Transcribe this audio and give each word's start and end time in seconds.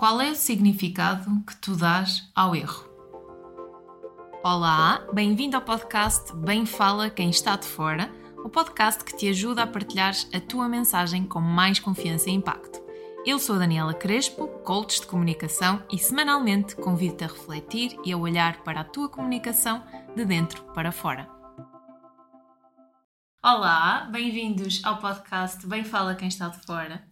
Qual 0.00 0.18
é 0.18 0.30
o 0.30 0.34
significado 0.34 1.44
que 1.46 1.54
tu 1.56 1.76
dás 1.76 2.26
ao 2.34 2.56
erro? 2.56 2.88
Olá, 4.42 5.06
bem-vindo 5.12 5.56
ao 5.56 5.62
podcast 5.62 6.34
Bem 6.36 6.64
Fala 6.64 7.10
Quem 7.10 7.28
Está 7.28 7.54
de 7.54 7.66
Fora, 7.66 8.10
o 8.42 8.48
podcast 8.48 9.04
que 9.04 9.14
te 9.14 9.28
ajuda 9.28 9.62
a 9.62 9.66
partilhar 9.66 10.14
a 10.32 10.40
tua 10.40 10.70
mensagem 10.70 11.26
com 11.26 11.38
mais 11.38 11.78
confiança 11.78 12.30
e 12.30 12.32
impacto. 12.32 12.80
Eu 13.26 13.38
sou 13.38 13.58
Daniela 13.58 13.92
Crespo, 13.92 14.48
coach 14.64 15.02
de 15.02 15.06
comunicação 15.06 15.82
e 15.92 15.98
semanalmente 15.98 16.76
convido-te 16.76 17.24
a 17.24 17.26
refletir 17.26 17.94
e 18.02 18.10
a 18.10 18.16
olhar 18.16 18.62
para 18.62 18.80
a 18.80 18.84
tua 18.84 19.06
comunicação 19.06 19.84
de 20.16 20.24
dentro 20.24 20.62
para 20.72 20.92
fora. 20.92 21.28
Olá, 23.44 24.08
bem-vindos 24.10 24.80
ao 24.82 24.96
podcast 24.96 25.66
Bem 25.66 25.84
Fala 25.84 26.14
Quem 26.14 26.28
Está 26.28 26.48
de 26.48 26.64
Fora. 26.64 27.09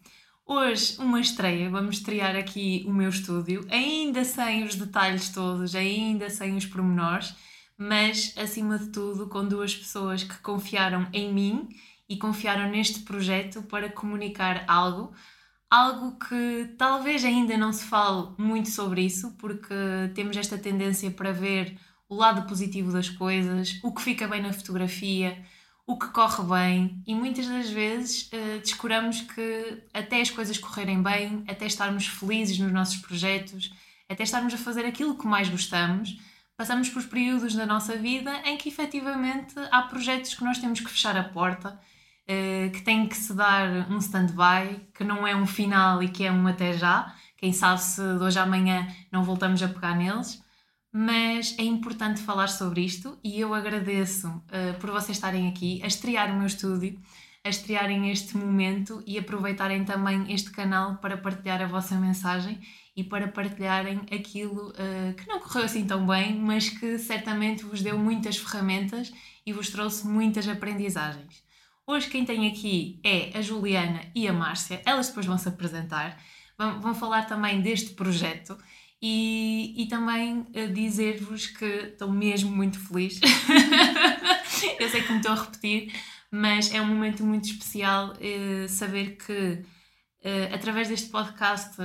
Hoje, 0.50 0.96
uma 0.98 1.20
estreia, 1.20 1.68
vamos 1.68 1.98
estrear 1.98 2.34
aqui 2.34 2.82
o 2.88 2.90
meu 2.90 3.10
estúdio, 3.10 3.66
ainda 3.70 4.24
sem 4.24 4.64
os 4.64 4.74
detalhes 4.76 5.28
todos, 5.28 5.74
ainda 5.74 6.30
sem 6.30 6.56
os 6.56 6.64
pormenores, 6.64 7.34
mas 7.76 8.32
acima 8.34 8.78
de 8.78 8.86
tudo 8.86 9.26
com 9.26 9.46
duas 9.46 9.76
pessoas 9.76 10.22
que 10.24 10.38
confiaram 10.38 11.06
em 11.12 11.34
mim 11.34 11.68
e 12.08 12.16
confiaram 12.16 12.70
neste 12.70 13.00
projeto 13.00 13.60
para 13.64 13.90
comunicar 13.90 14.64
algo, 14.66 15.12
algo 15.68 16.18
que 16.18 16.74
talvez 16.78 17.26
ainda 17.26 17.54
não 17.58 17.70
se 17.70 17.84
fale 17.84 18.28
muito 18.38 18.70
sobre 18.70 19.02
isso, 19.02 19.32
porque 19.32 19.74
temos 20.14 20.34
esta 20.34 20.56
tendência 20.56 21.10
para 21.10 21.30
ver 21.30 21.78
o 22.08 22.14
lado 22.14 22.48
positivo 22.48 22.90
das 22.90 23.10
coisas, 23.10 23.78
o 23.82 23.92
que 23.92 24.00
fica 24.00 24.26
bem 24.26 24.40
na 24.40 24.54
fotografia 24.54 25.44
o 25.88 25.98
que 25.98 26.08
corre 26.08 26.42
bem 26.44 27.02
e 27.06 27.14
muitas 27.14 27.48
das 27.48 27.70
vezes 27.70 28.30
uh, 28.30 28.60
descuramos 28.60 29.22
que 29.22 29.82
até 29.94 30.20
as 30.20 30.30
coisas 30.30 30.58
correrem 30.58 31.02
bem, 31.02 31.42
até 31.48 31.64
estarmos 31.64 32.06
felizes 32.06 32.58
nos 32.58 32.70
nossos 32.70 32.98
projetos, 32.98 33.72
até 34.06 34.22
estarmos 34.22 34.52
a 34.52 34.58
fazer 34.58 34.84
aquilo 34.84 35.16
que 35.16 35.26
mais 35.26 35.48
gostamos, 35.48 36.20
passamos 36.58 36.90
por 36.90 37.02
períodos 37.04 37.54
da 37.54 37.64
nossa 37.64 37.96
vida 37.96 38.30
em 38.44 38.58
que 38.58 38.68
efetivamente 38.68 39.54
há 39.70 39.80
projetos 39.80 40.34
que 40.34 40.44
nós 40.44 40.58
temos 40.58 40.78
que 40.78 40.90
fechar 40.90 41.16
a 41.16 41.24
porta, 41.24 41.70
uh, 41.70 42.70
que 42.70 42.82
tem 42.82 43.08
que 43.08 43.16
se 43.16 43.32
dar 43.32 43.90
um 43.90 43.96
stand-by, 43.96 44.88
que 44.92 45.02
não 45.02 45.26
é 45.26 45.34
um 45.34 45.46
final 45.46 46.02
e 46.02 46.10
que 46.10 46.22
é 46.22 46.30
um 46.30 46.46
até 46.46 46.74
já. 46.74 47.14
Quem 47.38 47.50
sabe 47.50 47.80
se 47.80 48.02
de 48.02 48.22
hoje 48.22 48.38
à 48.38 48.42
amanhã 48.42 48.86
não 49.10 49.24
voltamos 49.24 49.62
a 49.62 49.68
pegar 49.68 49.96
neles 49.96 50.38
mas 50.92 51.54
é 51.58 51.62
importante 51.62 52.20
falar 52.20 52.48
sobre 52.48 52.80
isto 52.80 53.18
e 53.22 53.38
eu 53.40 53.54
agradeço 53.54 54.28
uh, 54.28 54.78
por 54.80 54.90
vocês 54.90 55.16
estarem 55.16 55.48
aqui 55.48 55.80
a 55.82 55.86
estrear 55.86 56.32
o 56.32 56.36
meu 56.36 56.46
estúdio, 56.46 56.98
a 57.44 57.48
estrearem 57.48 58.10
este 58.10 58.36
momento 58.36 59.02
e 59.06 59.18
aproveitarem 59.18 59.84
também 59.84 60.32
este 60.32 60.50
canal 60.50 60.96
para 60.96 61.16
partilhar 61.16 61.60
a 61.62 61.66
vossa 61.66 61.94
mensagem 61.96 62.60
e 62.96 63.04
para 63.04 63.28
partilharem 63.28 64.00
aquilo 64.10 64.70
uh, 64.70 65.14
que 65.14 65.28
não 65.28 65.38
correu 65.38 65.64
assim 65.64 65.86
tão 65.86 66.06
bem, 66.06 66.36
mas 66.36 66.68
que 66.68 66.98
certamente 66.98 67.64
vos 67.64 67.82
deu 67.82 67.98
muitas 67.98 68.36
ferramentas 68.36 69.12
e 69.46 69.52
vos 69.52 69.70
trouxe 69.70 70.06
muitas 70.06 70.48
aprendizagens. 70.48 71.42
Hoje 71.86 72.08
quem 72.08 72.24
tem 72.24 72.48
aqui 72.48 73.00
é 73.04 73.38
a 73.38 73.40
Juliana 73.40 74.02
e 74.14 74.26
a 74.26 74.32
Márcia, 74.32 74.82
elas 74.84 75.08
depois 75.08 75.26
vão 75.26 75.38
se 75.38 75.48
apresentar, 75.48 76.20
vão, 76.58 76.80
vão 76.80 76.94
falar 76.94 77.26
também 77.26 77.60
deste 77.62 77.90
projeto 77.90 78.58
e, 79.00 79.74
e 79.76 79.86
também 79.86 80.40
uh, 80.40 80.72
dizer-vos 80.72 81.46
que 81.46 81.64
estou 81.64 82.10
mesmo 82.10 82.50
muito 82.50 82.78
feliz. 82.78 83.20
Eu 84.78 84.88
sei 84.88 85.02
que 85.02 85.12
me 85.12 85.18
estou 85.18 85.32
a 85.32 85.42
repetir, 85.42 85.92
mas 86.30 86.72
é 86.72 86.80
um 86.80 86.86
momento 86.86 87.24
muito 87.24 87.44
especial 87.44 88.12
uh, 88.12 88.68
saber 88.68 89.16
que 89.16 89.64
Uh, 90.18 90.52
através 90.52 90.88
deste 90.88 91.10
podcast 91.10 91.76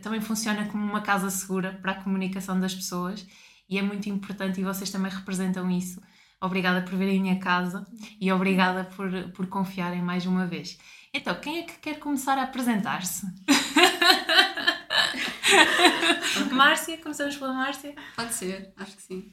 também 0.00 0.18
funciona 0.18 0.64
como 0.68 0.82
uma 0.82 1.02
casa 1.02 1.28
segura 1.28 1.78
para 1.82 1.92
a 1.92 2.02
comunicação 2.02 2.58
das 2.58 2.74
pessoas 2.74 3.26
e 3.68 3.78
é 3.78 3.82
muito 3.82 4.08
importante 4.08 4.58
e 4.58 4.64
vocês 4.64 4.90
também 4.90 5.12
representam 5.12 5.70
isso. 5.70 6.00
Obrigada 6.40 6.82
por 6.82 6.96
virem 6.98 7.18
a 7.18 7.22
minha 7.22 7.38
casa 7.38 7.86
e 8.20 8.30
obrigada 8.32 8.84
por, 8.84 9.10
por 9.32 9.46
confiarem 9.48 10.02
mais 10.02 10.26
uma 10.26 10.46
vez. 10.46 10.78
Então, 11.12 11.34
quem 11.40 11.60
é 11.60 11.62
que 11.62 11.78
quer 11.78 11.98
começar 11.98 12.36
a 12.38 12.42
apresentar-se? 12.42 13.26
Márcia, 16.52 16.98
começamos 16.98 17.36
pela 17.36 17.52
Márcia? 17.52 17.94
Pode 18.16 18.34
ser, 18.34 18.72
acho 18.76 18.96
que 18.96 19.02
sim. 19.02 19.32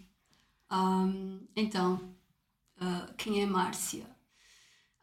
Um, 0.72 1.46
então, 1.56 2.16
uh, 2.82 3.14
quem 3.18 3.42
é 3.42 3.46
Márcia? 3.46 4.06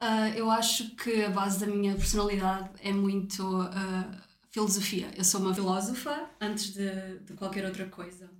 Uh, 0.00 0.32
eu 0.36 0.50
acho 0.50 0.94
que 0.96 1.24
a 1.24 1.30
base 1.30 1.58
da 1.58 1.66
minha 1.66 1.94
personalidade 1.94 2.70
é 2.82 2.92
muito 2.92 3.62
uh, 3.62 4.28
filosofia. 4.50 5.10
Eu 5.16 5.24
sou 5.24 5.40
uma 5.40 5.54
filósofa 5.54 6.30
antes 6.40 6.72
de, 6.72 7.18
de 7.20 7.34
qualquer 7.34 7.64
outra 7.64 7.86
coisa. 7.86 8.30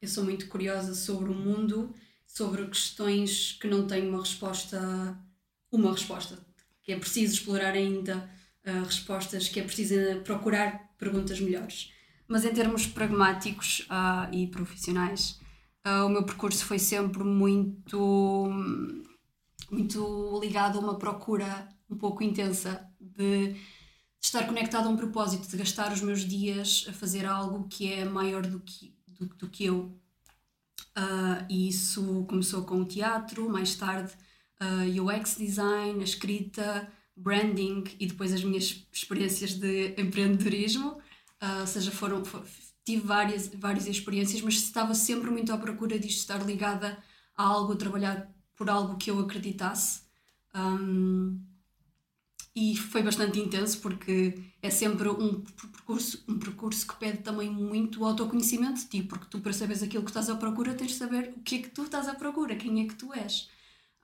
Eu 0.00 0.08
sou 0.08 0.24
muito 0.24 0.48
curiosa 0.48 0.94
sobre 0.94 1.30
o 1.30 1.34
mundo, 1.34 1.94
sobre 2.26 2.66
questões 2.66 3.52
que 3.52 3.66
não 3.66 3.86
têm 3.86 4.08
uma 4.08 4.20
resposta, 4.20 5.18
uma 5.72 5.92
resposta, 5.92 6.38
que 6.82 6.92
é 6.92 6.98
preciso 6.98 7.34
explorar 7.34 7.72
ainda 7.72 8.30
uh, 8.66 8.84
respostas, 8.84 9.48
que 9.48 9.60
é 9.60 9.64
preciso 9.64 10.20
procurar 10.22 10.83
perguntas 10.98 11.40
melhores. 11.40 11.92
Mas 12.26 12.44
em 12.44 12.52
termos 12.52 12.86
pragmáticos 12.86 13.86
uh, 13.90 14.34
e 14.34 14.46
profissionais, 14.46 15.40
uh, 15.86 16.06
o 16.06 16.08
meu 16.08 16.24
percurso 16.24 16.64
foi 16.64 16.78
sempre 16.78 17.22
muito, 17.22 18.48
muito 19.70 20.40
ligado 20.42 20.78
a 20.78 20.80
uma 20.80 20.98
procura 20.98 21.68
um 21.90 21.96
pouco 21.96 22.22
intensa 22.22 22.86
de 22.98 23.56
estar 24.20 24.46
conectado 24.46 24.86
a 24.86 24.90
um 24.90 24.96
propósito, 24.96 25.48
de 25.48 25.56
gastar 25.56 25.92
os 25.92 26.00
meus 26.00 26.20
dias 26.20 26.86
a 26.88 26.92
fazer 26.92 27.26
algo 27.26 27.68
que 27.68 27.92
é 27.92 28.04
maior 28.04 28.46
do 28.46 28.58
que, 28.60 28.96
do, 29.06 29.26
do 29.26 29.48
que 29.48 29.66
eu. 29.66 29.94
Uh, 30.96 31.44
e 31.48 31.68
isso 31.68 32.24
começou 32.26 32.64
com 32.64 32.80
o 32.80 32.84
teatro, 32.84 33.50
mais 33.50 33.74
tarde 33.74 34.12
uh, 34.60 35.02
UX 35.02 35.36
design, 35.36 36.00
a 36.00 36.04
escrita, 36.04 36.88
branding 37.16 37.84
e 37.98 38.06
depois 38.06 38.32
as 38.32 38.42
minhas 38.42 38.86
experiências 38.92 39.54
de 39.54 39.94
empreendedorismo. 40.00 40.98
Uh, 41.42 41.60
ou 41.60 41.66
seja, 41.66 41.90
foram, 41.90 42.24
for, 42.24 42.44
tive 42.84 43.06
várias, 43.06 43.48
várias 43.48 43.86
experiências, 43.86 44.40
mas 44.40 44.54
estava 44.54 44.94
sempre 44.94 45.30
muito 45.30 45.52
à 45.52 45.58
procura 45.58 45.98
disto, 45.98 46.18
estar 46.18 46.38
ligada 46.44 46.98
a 47.36 47.42
algo, 47.42 47.72
a 47.72 47.76
trabalhar 47.76 48.30
por 48.56 48.70
algo 48.70 48.96
que 48.96 49.10
eu 49.10 49.18
acreditasse. 49.18 50.02
Um, 50.54 51.40
e 52.54 52.76
foi 52.76 53.02
bastante 53.02 53.40
intenso 53.40 53.80
porque 53.80 54.38
é 54.62 54.70
sempre 54.70 55.08
um 55.08 55.40
percurso, 55.40 56.24
um 56.28 56.38
percurso 56.38 56.86
que 56.86 56.94
pede 56.96 57.18
também 57.18 57.50
muito 57.50 58.04
autoconhecimento 58.04 58.80
de 58.80 58.86
ti, 58.86 59.02
porque 59.02 59.26
tu 59.28 59.40
para 59.40 59.52
saberes 59.52 59.82
aquilo 59.82 60.04
que 60.04 60.10
estás 60.10 60.30
à 60.30 60.36
procura 60.36 60.72
tens 60.72 60.92
de 60.92 60.98
saber 60.98 61.34
o 61.36 61.40
que 61.40 61.56
é 61.56 61.58
que 61.62 61.70
tu 61.70 61.82
estás 61.82 62.06
à 62.06 62.14
procura, 62.14 62.54
quem 62.54 62.82
é 62.82 62.86
que 62.86 62.94
tu 62.94 63.12
és. 63.12 63.48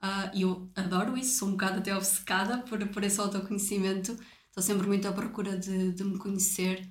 Uh, 0.03 0.35
e 0.35 0.41
eu 0.41 0.71
adoro 0.75 1.15
isso, 1.17 1.37
sou 1.37 1.49
um 1.49 1.51
bocado 1.51 1.79
até 1.79 1.95
obcecada 1.95 2.59
por, 2.59 2.85
por 2.87 3.03
esse 3.03 3.19
autoconhecimento, 3.19 4.17
estou 4.47 4.63
sempre 4.63 4.87
muito 4.87 5.07
à 5.07 5.11
procura 5.11 5.55
de, 5.57 5.91
de 5.91 6.03
me 6.03 6.17
conhecer. 6.17 6.89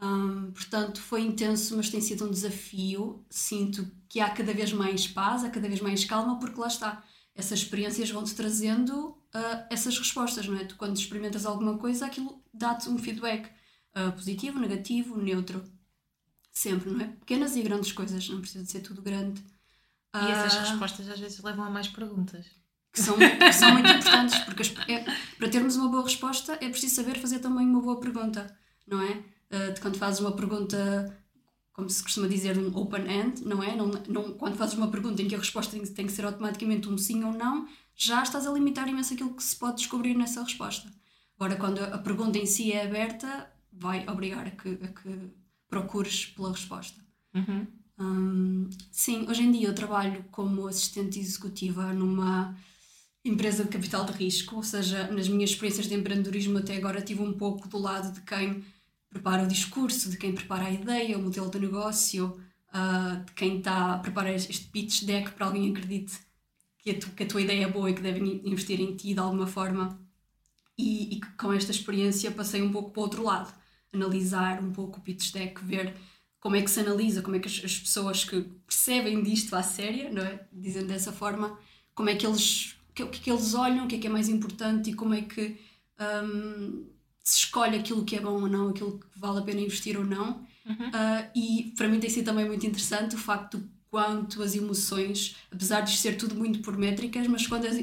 Um, 0.00 0.52
portanto, 0.52 1.00
foi 1.00 1.22
intenso, 1.22 1.76
mas 1.76 1.90
tem 1.90 2.00
sido 2.00 2.24
um 2.24 2.30
desafio. 2.30 3.24
Sinto 3.28 3.90
que 4.08 4.20
há 4.20 4.30
cada 4.30 4.54
vez 4.54 4.72
mais 4.72 5.08
paz, 5.08 5.42
há 5.44 5.50
cada 5.50 5.68
vez 5.68 5.80
mais 5.80 6.04
calma, 6.04 6.38
porque 6.38 6.60
lá 6.60 6.68
está, 6.68 7.04
essas 7.34 7.60
experiências 7.60 8.10
vão-te 8.10 8.34
trazendo 8.34 9.10
uh, 9.34 9.66
essas 9.70 9.98
respostas, 9.98 10.46
não 10.46 10.56
é? 10.56 10.64
Tu, 10.64 10.76
quando 10.76 10.96
experimentas 10.96 11.44
alguma 11.44 11.76
coisa, 11.78 12.06
aquilo 12.06 12.42
dá-te 12.54 12.88
um 12.88 12.98
feedback 12.98 13.50
uh, 13.96 14.12
positivo, 14.12 14.58
negativo, 14.60 15.20
neutro. 15.20 15.64
Sempre, 16.52 16.90
não 16.90 17.00
é? 17.00 17.08
Pequenas 17.08 17.56
e 17.56 17.62
grandes 17.62 17.92
coisas, 17.92 18.28
não 18.28 18.40
precisa 18.40 18.64
de 18.64 18.70
ser 18.70 18.80
tudo 18.80 19.02
grande. 19.02 19.42
E 20.14 20.30
essas 20.30 20.54
uh, 20.54 20.70
respostas 20.70 21.08
às 21.08 21.20
vezes 21.20 21.42
levam 21.42 21.64
a 21.64 21.70
mais 21.70 21.88
perguntas. 21.88 22.46
Que 22.92 23.02
são, 23.02 23.16
que 23.18 23.52
são 23.52 23.72
muito 23.72 23.88
importantes, 23.90 24.38
porque 24.40 24.62
as, 24.62 24.74
é, 24.88 25.04
para 25.36 25.48
termos 25.48 25.76
uma 25.76 25.88
boa 25.88 26.02
resposta 26.02 26.54
é 26.54 26.68
preciso 26.68 26.94
saber 26.94 27.18
fazer 27.18 27.38
também 27.38 27.66
uma 27.66 27.80
boa 27.80 28.00
pergunta, 28.00 28.56
não 28.86 29.00
é? 29.02 29.22
Uh, 29.50 29.74
de 29.74 29.80
quando 29.80 29.98
fazes 29.98 30.20
uma 30.20 30.32
pergunta, 30.32 31.16
como 31.72 31.88
se 31.90 32.02
costuma 32.02 32.26
dizer, 32.26 32.58
um 32.58 32.74
open-end, 32.76 33.44
não 33.44 33.62
é? 33.62 33.76
Não, 33.76 33.90
não, 34.08 34.32
quando 34.32 34.56
fazes 34.56 34.74
uma 34.74 34.88
pergunta 34.88 35.20
em 35.20 35.28
que 35.28 35.34
a 35.34 35.38
resposta 35.38 35.76
tem, 35.76 35.86
tem 35.86 36.06
que 36.06 36.12
ser 36.12 36.24
automaticamente 36.24 36.88
um 36.88 36.96
sim 36.96 37.22
ou 37.24 37.32
não, 37.32 37.68
já 37.94 38.22
estás 38.22 38.46
a 38.46 38.52
limitar 38.52 38.88
imenso 38.88 39.12
aquilo 39.12 39.34
que 39.34 39.42
se 39.42 39.56
pode 39.56 39.76
descobrir 39.76 40.14
nessa 40.14 40.42
resposta. 40.42 40.90
Agora, 41.36 41.56
quando 41.56 41.80
a 41.80 41.98
pergunta 41.98 42.38
em 42.38 42.46
si 42.46 42.72
é 42.72 42.84
aberta, 42.84 43.50
vai 43.72 44.08
obrigar 44.08 44.46
a 44.46 44.50
que, 44.50 44.70
a 44.82 44.88
que 44.88 45.30
procures 45.68 46.26
pela 46.26 46.50
resposta. 46.50 47.00
Uhum. 47.34 47.66
Um, 47.98 48.70
sim, 48.92 49.26
hoje 49.28 49.42
em 49.42 49.50
dia 49.50 49.68
eu 49.68 49.74
trabalho 49.74 50.24
como 50.30 50.68
assistente 50.68 51.18
executiva 51.18 51.92
numa 51.92 52.56
empresa 53.24 53.64
de 53.64 53.70
capital 53.70 54.04
de 54.04 54.12
risco, 54.12 54.56
ou 54.56 54.62
seja, 54.62 55.10
nas 55.10 55.28
minhas 55.28 55.50
experiências 55.50 55.88
de 55.88 55.94
empreendedorismo 55.94 56.58
até 56.58 56.76
agora 56.76 57.02
tive 57.02 57.22
um 57.22 57.32
pouco 57.32 57.68
do 57.68 57.78
lado 57.78 58.12
de 58.12 58.20
quem 58.22 58.64
prepara 59.10 59.42
o 59.42 59.48
discurso, 59.48 60.10
de 60.10 60.16
quem 60.16 60.32
prepara 60.32 60.66
a 60.66 60.70
ideia, 60.70 61.18
o 61.18 61.22
modelo 61.22 61.50
de 61.50 61.58
negócio, 61.58 62.40
uh, 62.72 63.24
de 63.24 63.32
quem 63.32 63.58
está 63.58 63.94
a 63.94 63.98
preparar 63.98 64.32
este 64.34 64.68
pitch 64.68 65.02
deck 65.04 65.32
para 65.32 65.46
alguém 65.46 65.70
acredite 65.70 66.18
que 66.78 66.90
a, 66.90 66.98
tu, 66.98 67.10
que 67.10 67.24
a 67.24 67.26
tua 67.26 67.40
ideia 67.42 67.64
é 67.64 67.68
boa 67.68 67.90
e 67.90 67.94
que 67.94 68.02
devem 68.02 68.40
investir 68.44 68.80
em 68.80 68.94
ti 68.96 69.12
de 69.14 69.20
alguma 69.20 69.46
forma. 69.46 69.98
E, 70.78 71.16
e 71.16 71.20
com 71.36 71.52
esta 71.52 71.72
experiência 71.72 72.30
passei 72.30 72.62
um 72.62 72.70
pouco 72.70 72.92
para 72.92 73.00
o 73.00 73.02
outro 73.02 73.24
lado, 73.24 73.52
analisar 73.92 74.62
um 74.62 74.72
pouco 74.72 75.00
o 75.00 75.02
pitch 75.02 75.32
deck, 75.32 75.64
ver 75.64 75.94
como 76.40 76.56
é 76.56 76.62
que 76.62 76.70
se 76.70 76.80
analisa, 76.80 77.22
como 77.22 77.36
é 77.36 77.38
que 77.38 77.48
as, 77.48 77.64
as 77.64 77.78
pessoas 77.78 78.24
que 78.24 78.42
percebem 78.66 79.22
disto 79.22 79.54
à 79.54 79.62
séria, 79.62 80.10
não 80.10 80.22
é? 80.22 80.46
Dizendo 80.52 80.86
dessa 80.86 81.12
forma, 81.12 81.58
como 81.94 82.10
é 82.10 82.14
que 82.14 82.26
eles, 82.26 82.76
o 82.90 82.94
que, 82.94 83.06
que, 83.06 83.18
é 83.18 83.22
que 83.24 83.30
eles 83.30 83.54
olham, 83.54 83.84
o 83.84 83.88
que 83.88 83.96
é 83.96 83.98
que 83.98 84.06
é 84.06 84.10
mais 84.10 84.28
importante 84.28 84.90
e 84.90 84.94
como 84.94 85.14
é 85.14 85.22
que 85.22 85.58
um, 86.00 86.86
se 87.22 87.38
escolhe 87.38 87.76
aquilo 87.76 88.04
que 88.04 88.16
é 88.16 88.20
bom 88.20 88.42
ou 88.42 88.48
não, 88.48 88.68
aquilo 88.70 88.98
que 88.98 89.18
vale 89.18 89.38
a 89.38 89.42
pena 89.42 89.60
investir 89.60 89.98
ou 89.98 90.04
não. 90.04 90.46
Uhum. 90.64 90.88
Uh, 90.88 91.30
e 91.34 91.74
para 91.76 91.88
mim 91.88 91.98
tem 91.98 92.10
sido 92.10 92.26
também 92.26 92.46
muito 92.46 92.66
interessante 92.66 93.14
o 93.14 93.18
facto 93.18 93.58
de 93.58 93.68
quanto 93.90 94.42
as 94.42 94.54
emoções, 94.54 95.36
apesar 95.50 95.80
de 95.80 95.96
ser 95.96 96.16
tudo 96.16 96.34
muito 96.34 96.60
por 96.60 96.76
métricas, 96.76 97.26
mas 97.26 97.46
quando 97.46 97.66
as, 97.66 97.76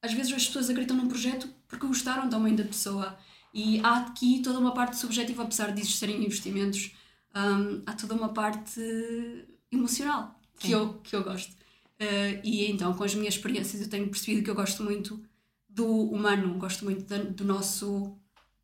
às 0.00 0.12
vezes 0.12 0.32
as 0.32 0.46
pessoas 0.46 0.70
acreditam 0.70 0.96
num 0.96 1.08
projeto 1.08 1.48
porque 1.66 1.86
gostaram 1.86 2.28
também 2.28 2.54
da 2.54 2.64
pessoa. 2.64 3.18
E 3.52 3.80
há 3.80 3.98
aqui 3.98 4.40
toda 4.42 4.58
uma 4.58 4.72
parte 4.72 4.96
subjetiva, 4.96 5.42
apesar 5.42 5.72
disso 5.72 5.92
serem 5.92 6.24
investimentos, 6.24 6.92
um, 7.34 7.82
há 7.86 7.92
toda 7.92 8.14
uma 8.14 8.30
parte 8.30 8.80
emocional 9.70 10.38
que, 10.58 10.72
eu, 10.72 10.94
que 10.94 11.14
eu 11.14 11.22
gosto. 11.22 11.52
Uh, 12.00 12.40
e 12.44 12.70
então, 12.70 12.94
com 12.94 13.04
as 13.04 13.14
minhas 13.14 13.34
experiências, 13.34 13.82
eu 13.82 13.88
tenho 13.88 14.08
percebido 14.08 14.42
que 14.42 14.50
eu 14.50 14.54
gosto 14.54 14.82
muito 14.82 15.22
do 15.68 15.86
humano, 16.10 16.58
gosto 16.58 16.84
muito 16.84 17.04
da, 17.04 17.18
do 17.18 17.44
nosso, 17.44 18.16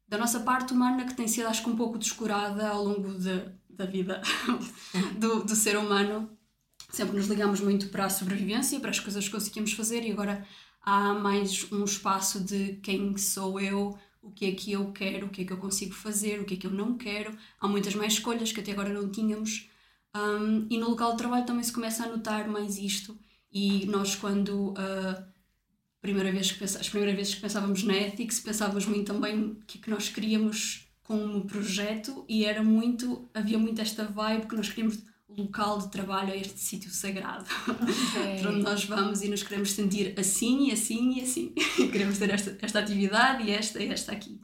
da 0.08 0.16
nossa 0.16 0.40
parte 0.40 0.72
humana 0.72 1.04
que 1.04 1.14
tem 1.14 1.28
sido, 1.28 1.48
acho 1.48 1.62
que, 1.62 1.70
um 1.70 1.76
pouco 1.76 1.98
descurada 1.98 2.68
ao 2.68 2.84
longo 2.84 3.14
de, 3.14 3.42
da 3.68 3.86
vida 3.86 4.22
do, 5.18 5.44
do 5.44 5.54
ser 5.54 5.76
humano. 5.76 6.30
Sempre 6.90 7.16
nos 7.16 7.26
ligamos 7.26 7.60
muito 7.60 7.88
para 7.88 8.04
a 8.04 8.10
sobrevivência, 8.10 8.78
para 8.78 8.90
as 8.90 9.00
coisas 9.00 9.24
que 9.24 9.32
conseguimos 9.32 9.72
fazer, 9.72 10.04
e 10.04 10.12
agora 10.12 10.46
há 10.80 11.12
mais 11.14 11.66
um 11.72 11.84
espaço 11.84 12.40
de 12.40 12.74
quem 12.82 13.16
sou 13.16 13.58
eu, 13.58 13.98
o 14.24 14.30
que 14.32 14.46
é 14.46 14.52
que 14.52 14.72
eu 14.72 14.92
quero, 14.92 15.26
o 15.26 15.30
que 15.30 15.42
é 15.42 15.44
que 15.44 15.52
eu 15.52 15.58
consigo 15.58 15.94
fazer, 15.94 16.40
o 16.40 16.44
que 16.44 16.54
é 16.54 16.56
que 16.56 16.66
eu 16.66 16.70
não 16.70 16.96
quero. 16.96 17.36
Há 17.60 17.68
muitas 17.68 17.94
mais 17.94 18.14
escolhas 18.14 18.52
que 18.52 18.60
até 18.60 18.72
agora 18.72 18.92
não 18.92 19.10
tínhamos. 19.10 19.70
Um, 20.16 20.66
e 20.70 20.78
no 20.78 20.90
local 20.90 21.12
de 21.12 21.18
trabalho 21.18 21.46
também 21.46 21.62
se 21.62 21.72
começa 21.72 22.04
a 22.04 22.08
notar 22.08 22.48
mais 22.48 22.78
isto. 22.78 23.16
E 23.52 23.86
nós, 23.86 24.16
quando 24.16 24.70
uh, 24.70 25.24
primeira 26.00 26.30
vez 26.30 26.52
que 26.52 26.58
pensa, 26.58 26.80
as 26.80 26.88
primeiras 26.88 27.16
vezes 27.16 27.34
que 27.34 27.40
pensávamos 27.40 27.82
na 27.82 27.94
Ethics, 27.94 28.40
pensávamos 28.40 28.84
muito 28.84 29.12
também 29.12 29.42
o 29.42 29.56
que 29.66 29.78
é 29.78 29.80
que 29.80 29.90
nós 29.90 30.08
queríamos 30.10 30.86
como 31.02 31.46
projeto 31.46 32.24
e 32.28 32.44
era 32.44 32.62
muito, 32.62 33.28
havia 33.32 33.58
muito 33.58 33.80
esta 33.80 34.04
vibe 34.04 34.46
que 34.46 34.56
nós 34.56 34.68
queríamos 34.68 35.02
local 35.28 35.78
de 35.78 35.90
trabalho 35.90 36.32
é 36.32 36.38
este 36.38 36.58
sítio 36.58 36.90
sagrado. 36.90 37.44
Okay. 37.64 38.40
para 38.40 38.50
onde 38.50 38.62
nós 38.62 38.84
vamos 38.84 39.22
e 39.22 39.28
nos 39.28 39.42
queremos 39.42 39.72
sentir 39.72 40.14
assim 40.18 40.68
e 40.68 40.72
assim 40.72 41.18
e 41.18 41.22
assim. 41.22 41.54
Queremos 41.90 42.18
ter 42.18 42.30
esta, 42.30 42.56
esta 42.60 42.78
atividade 42.78 43.44
e 43.44 43.50
esta 43.50 43.82
e 43.82 43.88
esta 43.88 44.12
aqui. 44.12 44.40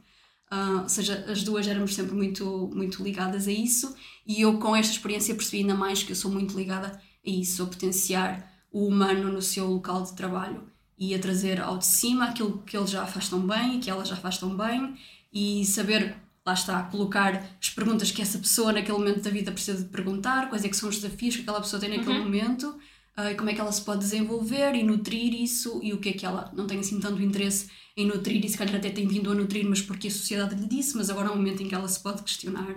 Uh, 0.51 0.81
ou 0.83 0.89
seja, 0.89 1.25
as 1.29 1.43
duas 1.43 1.65
éramos 1.65 1.95
sempre 1.95 2.13
muito, 2.13 2.69
muito 2.73 3.01
ligadas 3.01 3.47
a 3.47 3.51
isso 3.51 3.95
e 4.27 4.41
eu 4.41 4.59
com 4.59 4.75
esta 4.75 4.91
experiência 4.91 5.33
percebi 5.33 5.59
ainda 5.59 5.75
mais 5.75 6.03
que 6.03 6.11
eu 6.11 6.15
sou 6.15 6.29
muito 6.29 6.57
ligada 6.57 7.01
a 7.25 7.29
isso, 7.29 7.63
a 7.63 7.67
potenciar 7.67 8.51
o 8.69 8.85
humano 8.85 9.31
no 9.31 9.41
seu 9.41 9.67
local 9.67 10.03
de 10.03 10.13
trabalho 10.13 10.69
e 10.97 11.15
a 11.15 11.19
trazer 11.19 11.61
ao 11.61 11.77
de 11.77 11.85
cima 11.85 12.25
aquilo 12.25 12.61
que 12.63 12.75
ele 12.75 12.87
já 12.87 13.05
faz 13.05 13.29
tão 13.29 13.45
bem 13.47 13.77
e 13.77 13.79
que 13.79 13.89
ela 13.89 14.03
já 14.03 14.15
faz 14.15 14.37
tão 14.37 14.55
bem 14.55 14.97
e 15.31 15.65
saber 15.65 16.15
lá 16.45 16.53
está, 16.53 16.83
colocar 16.83 17.43
as 17.61 17.69
perguntas 17.69 18.11
que 18.11 18.21
essa 18.21 18.39
pessoa 18.39 18.71
naquele 18.71 18.97
momento 18.97 19.21
da 19.21 19.29
vida 19.29 19.51
precisa 19.51 19.83
de 19.83 19.89
perguntar, 19.89 20.49
quais 20.49 20.65
é 20.65 20.69
que 20.69 20.75
são 20.75 20.89
os 20.89 20.99
desafios 20.99 21.35
que 21.35 21.41
aquela 21.43 21.61
pessoa 21.61 21.79
tem 21.79 21.89
naquele 21.89 22.17
uhum. 22.17 22.23
momento, 22.23 22.67
uh, 23.17 23.35
como 23.37 23.49
é 23.49 23.53
que 23.53 23.61
ela 23.61 23.71
se 23.71 23.81
pode 23.81 23.99
desenvolver 23.99 24.73
e 24.75 24.83
nutrir 24.83 25.33
isso 25.33 25.79
e 25.83 25.93
o 25.93 25.99
que 25.99 26.09
é 26.09 26.13
que 26.13 26.25
ela 26.25 26.51
não 26.55 26.65
tem 26.65 26.79
assim 26.79 26.99
tanto 26.99 27.21
interesse 27.21 27.69
em 27.95 28.07
nutrir 28.07 28.43
e 28.43 28.49
se 28.49 28.57
calhar 28.57 28.75
até 28.75 28.89
tem 28.89 29.07
vindo 29.07 29.31
a 29.31 29.35
nutrir, 29.35 29.67
mas 29.67 29.81
porque 29.81 30.07
a 30.07 30.11
sociedade 30.11 30.55
lhe 30.55 30.67
disse, 30.67 30.97
mas 30.97 31.09
agora 31.09 31.27
é 31.27 31.31
um 31.31 31.35
momento 31.35 31.61
em 31.61 31.67
que 31.67 31.75
ela 31.75 31.87
se 31.87 31.99
pode 32.01 32.23
questionar. 32.23 32.75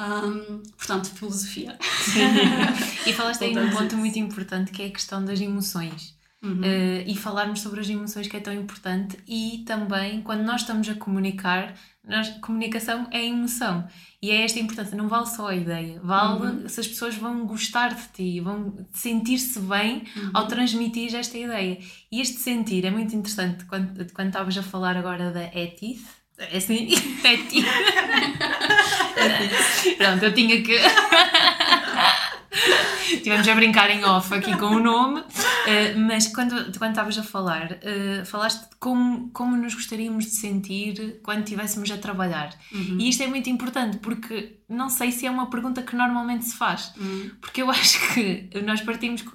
Um, 0.00 0.62
portanto, 0.78 1.10
filosofia. 1.10 1.78
e 3.06 3.12
falaste 3.12 3.44
aí 3.44 3.54
num 3.54 3.70
ponto 3.70 3.96
muito 3.96 4.18
importante 4.18 4.72
que 4.72 4.82
é 4.82 4.86
a 4.86 4.90
questão 4.90 5.24
das 5.24 5.40
emoções. 5.40 6.18
Uhum. 6.42 6.60
Uh, 6.60 7.04
e 7.06 7.14
falarmos 7.14 7.60
sobre 7.60 7.80
as 7.80 7.88
emoções 7.88 8.26
que 8.26 8.34
é 8.34 8.40
tão 8.40 8.54
importante 8.54 9.18
e 9.28 9.62
também 9.66 10.22
quando 10.22 10.42
nós 10.42 10.62
estamos 10.62 10.88
a 10.88 10.94
comunicar 10.94 11.74
nós, 12.06 12.28
comunicação 12.40 13.08
é 13.10 13.24
emoção. 13.24 13.86
E 14.22 14.30
é 14.30 14.44
esta 14.44 14.58
a 14.58 14.62
importância, 14.62 14.96
não 14.96 15.08
vale 15.08 15.26
só 15.26 15.48
a 15.48 15.56
ideia, 15.56 15.98
vale 16.02 16.44
uhum. 16.44 16.68
se 16.68 16.80
as 16.80 16.86
pessoas 16.86 17.14
vão 17.14 17.46
gostar 17.46 17.94
de 17.94 18.06
ti, 18.08 18.40
vão 18.40 18.86
sentir-se 18.92 19.58
bem 19.60 20.02
uhum. 20.14 20.30
ao 20.34 20.46
transmitir 20.46 21.14
esta 21.14 21.38
ideia. 21.38 21.78
E 22.12 22.20
este 22.20 22.38
sentir 22.38 22.84
é 22.84 22.90
muito 22.90 23.16
interessante 23.16 23.64
quando, 23.64 24.12
quando 24.12 24.28
estavas 24.28 24.58
a 24.58 24.62
falar 24.62 24.94
agora 24.96 25.30
da 25.30 25.44
Etith. 25.44 26.04
É 26.38 26.58
assim? 26.58 26.88
Etith. 27.24 27.64
Pronto, 29.96 30.24
eu 30.24 30.34
tinha 30.34 30.62
que. 30.62 30.76
Tivemos 33.22 33.46
a 33.46 33.54
brincar 33.54 33.90
em 33.90 34.04
off 34.04 34.34
aqui 34.34 34.56
com 34.56 34.66
o 34.66 34.80
nome, 34.80 35.20
uh, 35.20 35.98
mas 35.98 36.26
quando, 36.28 36.76
quando 36.78 36.90
estavas 36.90 37.18
a 37.18 37.22
falar, 37.22 37.72
uh, 37.72 38.26
falaste 38.26 38.68
de 38.68 38.76
como, 38.78 39.30
como 39.30 39.56
nos 39.56 39.74
gostaríamos 39.74 40.24
de 40.24 40.32
sentir 40.32 41.20
quando 41.22 41.44
estivéssemos 41.44 41.90
a 41.90 41.98
trabalhar. 41.98 42.50
Uhum. 42.72 42.98
E 42.98 43.08
isto 43.08 43.22
é 43.22 43.26
muito 43.26 43.48
importante 43.48 43.98
porque 43.98 44.58
não 44.68 44.88
sei 44.88 45.12
se 45.12 45.26
é 45.26 45.30
uma 45.30 45.48
pergunta 45.48 45.82
que 45.82 45.94
normalmente 45.94 46.44
se 46.44 46.56
faz, 46.56 46.92
uhum. 46.96 47.30
porque 47.40 47.62
eu 47.62 47.70
acho 47.70 48.14
que 48.14 48.50
nós 48.64 48.80
partimos 48.80 49.22
com 49.22 49.32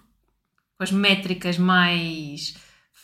as 0.79 0.91
métricas 0.91 1.57
mais 1.57 2.55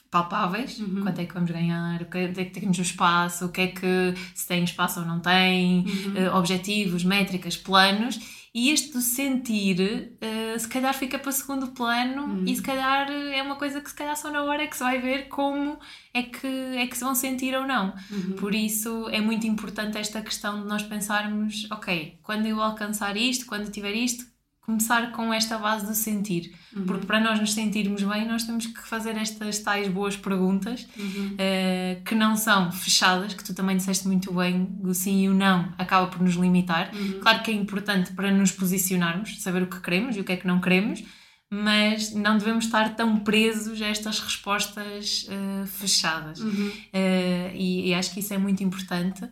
palpáveis, 0.09 0.77
uhum. 0.77 1.03
quanto 1.03 1.21
é 1.21 1.25
que 1.25 1.33
vamos 1.33 1.49
ganhar, 1.49 2.01
o 2.01 2.05
que 2.05 2.17
é 2.17 2.27
que 2.27 2.59
temos 2.59 2.77
no 2.77 2.83
espaço, 2.83 3.45
o 3.45 3.49
que 3.49 3.61
é 3.61 3.67
que 3.67 4.13
se 4.35 4.45
tem 4.45 4.61
espaço 4.61 4.99
ou 4.99 5.05
não 5.05 5.21
tem, 5.21 5.85
uh, 5.85 6.35
objetivos, 6.35 7.05
métricas, 7.05 7.55
planos 7.55 8.40
e 8.53 8.69
este 8.69 8.92
do 8.92 9.01
sentir, 9.01 10.12
uh, 10.21 10.59
se 10.59 10.68
calhar 10.68 10.94
fica 10.94 11.18
para 11.18 11.31
segundo 11.31 11.68
plano 11.68 12.24
uhum. 12.24 12.44
e 12.45 12.53
se 12.53 12.62
calhar 12.62 13.09
é 13.09 13.42
uma 13.42 13.56
coisa 13.56 13.80
que 13.80 13.89
se 13.89 13.95
calhar 13.95 14.15
só 14.18 14.30
na 14.30 14.44
hora 14.44 14.63
é 14.63 14.68
que 14.68 14.75
se 14.75 14.83
vai 14.83 15.00
ver 15.00 15.30
como 15.30 15.80
é 16.13 16.24
que, 16.24 16.48
é 16.48 16.86
que 16.86 16.98
se 16.98 17.03
vão 17.03 17.15
sentir 17.15 17.56
ou 17.56 17.65
não. 17.65 17.94
Uhum. 18.12 18.33
Por 18.33 18.53
isso 18.53 19.07
é 19.09 19.21
muito 19.21 19.48
importante 19.48 19.98
esta 19.98 20.21
questão 20.21 20.62
de 20.62 20.68
nós 20.68 20.83
pensarmos, 20.83 21.65
ok, 21.71 22.19
quando 22.21 22.45
eu 22.45 22.62
alcançar 22.62 23.15
isto, 23.15 23.45
quando 23.45 23.71
tiver 23.71 23.94
isto, 23.94 24.25
começar 24.61 25.11
com 25.11 25.33
esta 25.33 25.57
base 25.57 25.85
do 25.85 25.93
sentir. 25.93 26.53
Uhum. 26.75 26.85
Porque 26.85 27.05
para 27.05 27.19
nós 27.19 27.39
nos 27.39 27.53
sentirmos 27.53 28.03
bem, 28.03 28.27
nós 28.27 28.43
temos 28.43 28.67
que 28.67 28.87
fazer 28.87 29.17
estas 29.17 29.59
tais 29.59 29.87
boas 29.87 30.15
perguntas 30.15 30.87
uhum. 30.97 31.33
uh, 31.33 32.03
que 32.03 32.13
não 32.13 32.37
são 32.37 32.71
fechadas, 32.71 33.33
que 33.33 33.43
tu 33.43 33.53
também 33.53 33.75
disseste 33.75 34.07
muito 34.07 34.31
bem, 34.33 34.69
o 34.83 34.93
sim 34.93 35.23
e 35.23 35.29
o 35.29 35.33
não 35.33 35.73
acaba 35.77 36.07
por 36.07 36.21
nos 36.21 36.35
limitar. 36.35 36.91
Uhum. 36.93 37.19
Claro 37.21 37.41
que 37.41 37.51
é 37.51 37.53
importante 37.53 38.13
para 38.13 38.31
nos 38.31 38.51
posicionarmos, 38.51 39.41
saber 39.41 39.63
o 39.63 39.68
que 39.68 39.80
queremos 39.81 40.15
e 40.15 40.19
o 40.19 40.23
que 40.23 40.31
é 40.31 40.37
que 40.37 40.47
não 40.47 40.61
queremos, 40.61 41.03
mas 41.49 42.13
não 42.13 42.37
devemos 42.37 42.65
estar 42.65 42.95
tão 42.95 43.19
presos 43.19 43.81
a 43.81 43.87
estas 43.87 44.19
respostas 44.19 45.27
uh, 45.27 45.65
fechadas. 45.65 46.39
Uh, 46.39 47.51
e, 47.53 47.89
e, 47.89 47.94
acho 47.94 48.13
que 48.13 48.21
isso 48.21 48.33
é 48.33 48.37
muito 48.37 48.63
importante. 48.63 49.27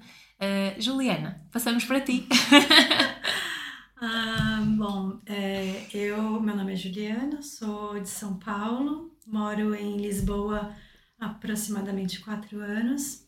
Juliana, 0.77 1.41
passamos 1.51 1.83
para 1.83 1.99
ti. 1.99 2.25
Ah, 4.01 4.61
bom, 4.77 5.21
é, 5.25 5.85
eu, 5.95 6.39
meu 6.41 6.55
nome 6.55 6.73
é 6.73 6.75
Juliana, 6.75 7.41
sou 7.41 7.99
de 7.99 8.09
São 8.09 8.37
Paulo, 8.39 9.15
moro 9.27 9.75
em 9.75 9.97
Lisboa 9.97 10.75
há 11.19 11.27
aproximadamente 11.27 12.19
quatro 12.21 12.59
anos. 12.61 13.27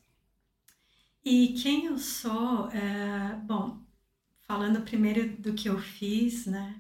E 1.24 1.54
quem 1.62 1.86
eu 1.86 1.98
sou, 1.98 2.70
é, 2.72 3.36
bom, 3.46 3.80
falando 4.44 4.82
primeiro 4.84 5.38
do 5.38 5.54
que 5.54 5.70
eu 5.70 5.80
fiz, 5.80 6.46
né? 6.48 6.76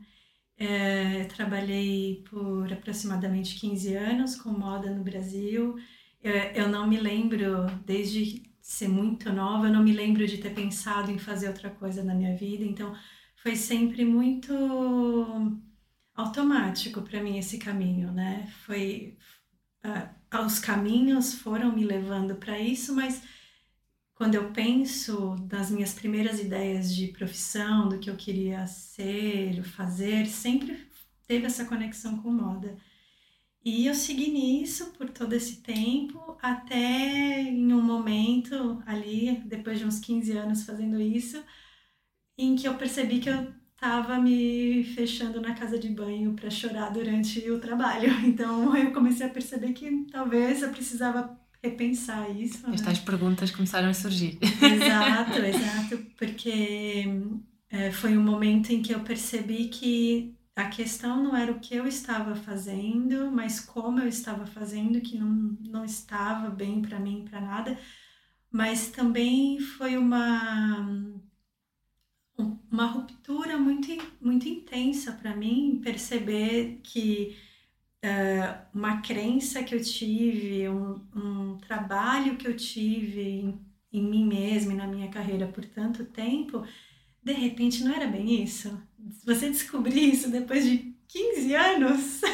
É, 0.57 1.25
trabalhei 1.25 2.24
por 2.29 2.71
aproximadamente 2.74 3.55
15 3.60 3.95
anos 3.95 4.36
com 4.36 4.51
moda 4.51 4.91
no 4.93 5.03
Brasil. 5.03 5.77
Eu, 6.21 6.33
eu 6.33 6.69
não 6.69 6.88
me 6.88 6.98
lembro, 7.00 7.67
desde 7.86 8.43
ser 8.62 8.88
muito 8.89 9.31
nova, 9.33 9.67
eu 9.67 9.74
não 9.74 9.83
me 9.83 9.93
lembro 9.93 10.27
de 10.27 10.38
ter 10.39 10.53
pensado 10.55 11.12
em 11.12 11.19
fazer 11.19 11.50
outra 11.50 11.69
coisa 11.71 12.03
na 12.03 12.15
minha 12.15 12.36
vida. 12.38 12.63
Então, 12.65 12.95
foi 13.41 13.55
sempre 13.55 14.05
muito 14.05 14.53
automático 16.13 17.01
para 17.01 17.24
mim 17.24 17.38
esse 17.38 17.57
caminho, 17.57 18.12
né? 18.12 18.48
Foi 18.65 19.17
uh, 19.86 20.45
os 20.45 20.60
caminhos 20.60 21.33
foram 21.36 21.74
me 21.74 21.83
levando 21.83 22.36
para 22.36 22.60
isso, 22.60 22.95
mas 22.95 23.21
quando 24.13 24.36
eu 24.36 24.51
penso 24.51 25.36
nas 25.51 25.71
minhas 25.71 25.93
primeiras 25.93 26.39
ideias 26.39 26.93
de 26.95 27.07
profissão, 27.07 27.89
do 27.89 27.98
que 27.98 28.10
eu 28.10 28.15
queria 28.15 28.67
ser, 28.67 29.63
fazer, 29.63 30.27
sempre 30.27 30.88
teve 31.27 31.45
essa 31.48 31.65
conexão 31.65 32.21
com 32.21 32.31
moda. 32.31 32.77
E 33.63 33.88
eu 33.88 33.95
segui 33.95 34.29
nisso 34.31 34.91
por 34.98 35.10
todo 35.10 35.33
esse 35.33 35.62
tempo, 35.62 36.38
até 36.41 37.41
em 37.41 37.74
um 37.74 37.81
momento 37.81 38.81
ali, 38.86 39.41
depois 39.45 39.79
de 39.79 39.86
uns 39.86 40.00
15 40.00 40.31
anos 40.38 40.63
fazendo 40.63 41.00
isso, 41.00 41.43
em 42.38 42.55
que 42.55 42.67
eu 42.67 42.73
percebi 42.75 43.19
que 43.19 43.29
eu 43.29 43.53
estava 43.73 44.19
me 44.19 44.83
fechando 44.95 45.41
na 45.41 45.55
casa 45.55 45.79
de 45.79 45.89
banho 45.89 46.33
para 46.33 46.51
chorar 46.51 46.91
durante 46.91 47.50
o 47.50 47.59
trabalho. 47.59 48.11
Então 48.23 48.75
eu 48.75 48.91
comecei 48.91 49.25
a 49.25 49.29
perceber 49.29 49.73
que 49.73 50.05
talvez 50.11 50.61
eu 50.61 50.69
precisava 50.69 51.35
repensar 51.63 52.29
isso. 52.29 52.67
Né? 52.67 52.75
Estas 52.75 53.00
perguntas 53.00 53.51
começaram 53.51 53.89
a 53.89 53.93
surgir. 53.93 54.38
Exato, 54.41 55.38
exato, 55.41 55.97
porque 56.17 57.05
é, 57.69 57.91
foi 57.91 58.17
um 58.17 58.23
momento 58.23 58.71
em 58.71 58.81
que 58.81 58.93
eu 58.93 59.00
percebi 59.01 59.67
que 59.69 60.35
a 60.55 60.65
questão 60.65 61.23
não 61.23 61.35
era 61.35 61.51
o 61.51 61.59
que 61.59 61.75
eu 61.75 61.88
estava 61.88 62.35
fazendo, 62.35 63.31
mas 63.31 63.59
como 63.59 64.00
eu 64.00 64.07
estava 64.07 64.45
fazendo, 64.45 65.01
que 65.01 65.17
não, 65.17 65.57
não 65.67 65.85
estava 65.85 66.50
bem 66.50 66.81
para 66.81 67.00
mim, 67.00 67.25
para 67.27 67.41
nada, 67.41 67.79
mas 68.51 68.89
também 68.89 69.59
foi 69.59 69.97
uma 69.97 71.20
uma 72.71 72.86
ruptura 72.86 73.57
muito, 73.57 73.88
muito 74.21 74.48
intensa 74.48 75.12
para 75.12 75.36
mim 75.36 75.79
perceber 75.83 76.79
que 76.83 77.36
uh, 78.03 78.65
uma 78.74 79.01
crença 79.01 79.63
que 79.63 79.75
eu 79.75 79.81
tive, 79.81 80.67
um, 80.69 81.01
um 81.15 81.57
trabalho 81.57 82.36
que 82.38 82.48
eu 82.48 82.55
tive 82.55 83.21
em, 83.21 83.60
em 83.91 84.03
mim 84.03 84.25
mesma 84.25 84.74
e 84.74 84.75
na 84.75 84.88
minha 84.88 85.10
carreira 85.10 85.48
por 85.48 85.63
tanto 85.65 86.05
tempo, 86.05 86.65
de 87.24 87.33
repente 87.33 87.83
não 87.83 87.93
era 87.93 88.07
bem 88.07 88.43
isso. 88.43 88.81
Você 89.25 89.50
descobrir 89.50 90.13
isso 90.13 90.29
depois 90.29 90.65
de 90.65 90.93
15 91.07 91.55
anos. 91.55 92.21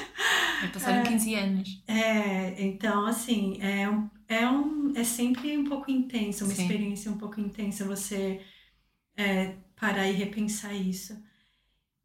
É, 0.59 0.67
passaram 0.69 1.01
é, 1.01 1.03
15 1.03 1.35
anos. 1.35 1.83
É, 1.87 2.65
então, 2.65 3.05
assim, 3.05 3.59
é, 3.61 3.83
é, 4.27 4.49
um, 4.49 4.91
é 4.95 5.03
sempre 5.03 5.55
um 5.55 5.63
pouco 5.63 5.91
intenso, 5.91 6.45
uma 6.45 6.55
Sim. 6.55 6.63
experiência 6.63 7.11
um 7.11 7.17
pouco 7.19 7.39
intensa 7.39 7.85
você 7.85 8.41
é, 9.15 9.55
parar 9.79 10.07
e 10.07 10.13
repensar 10.13 10.73
isso. 10.73 11.17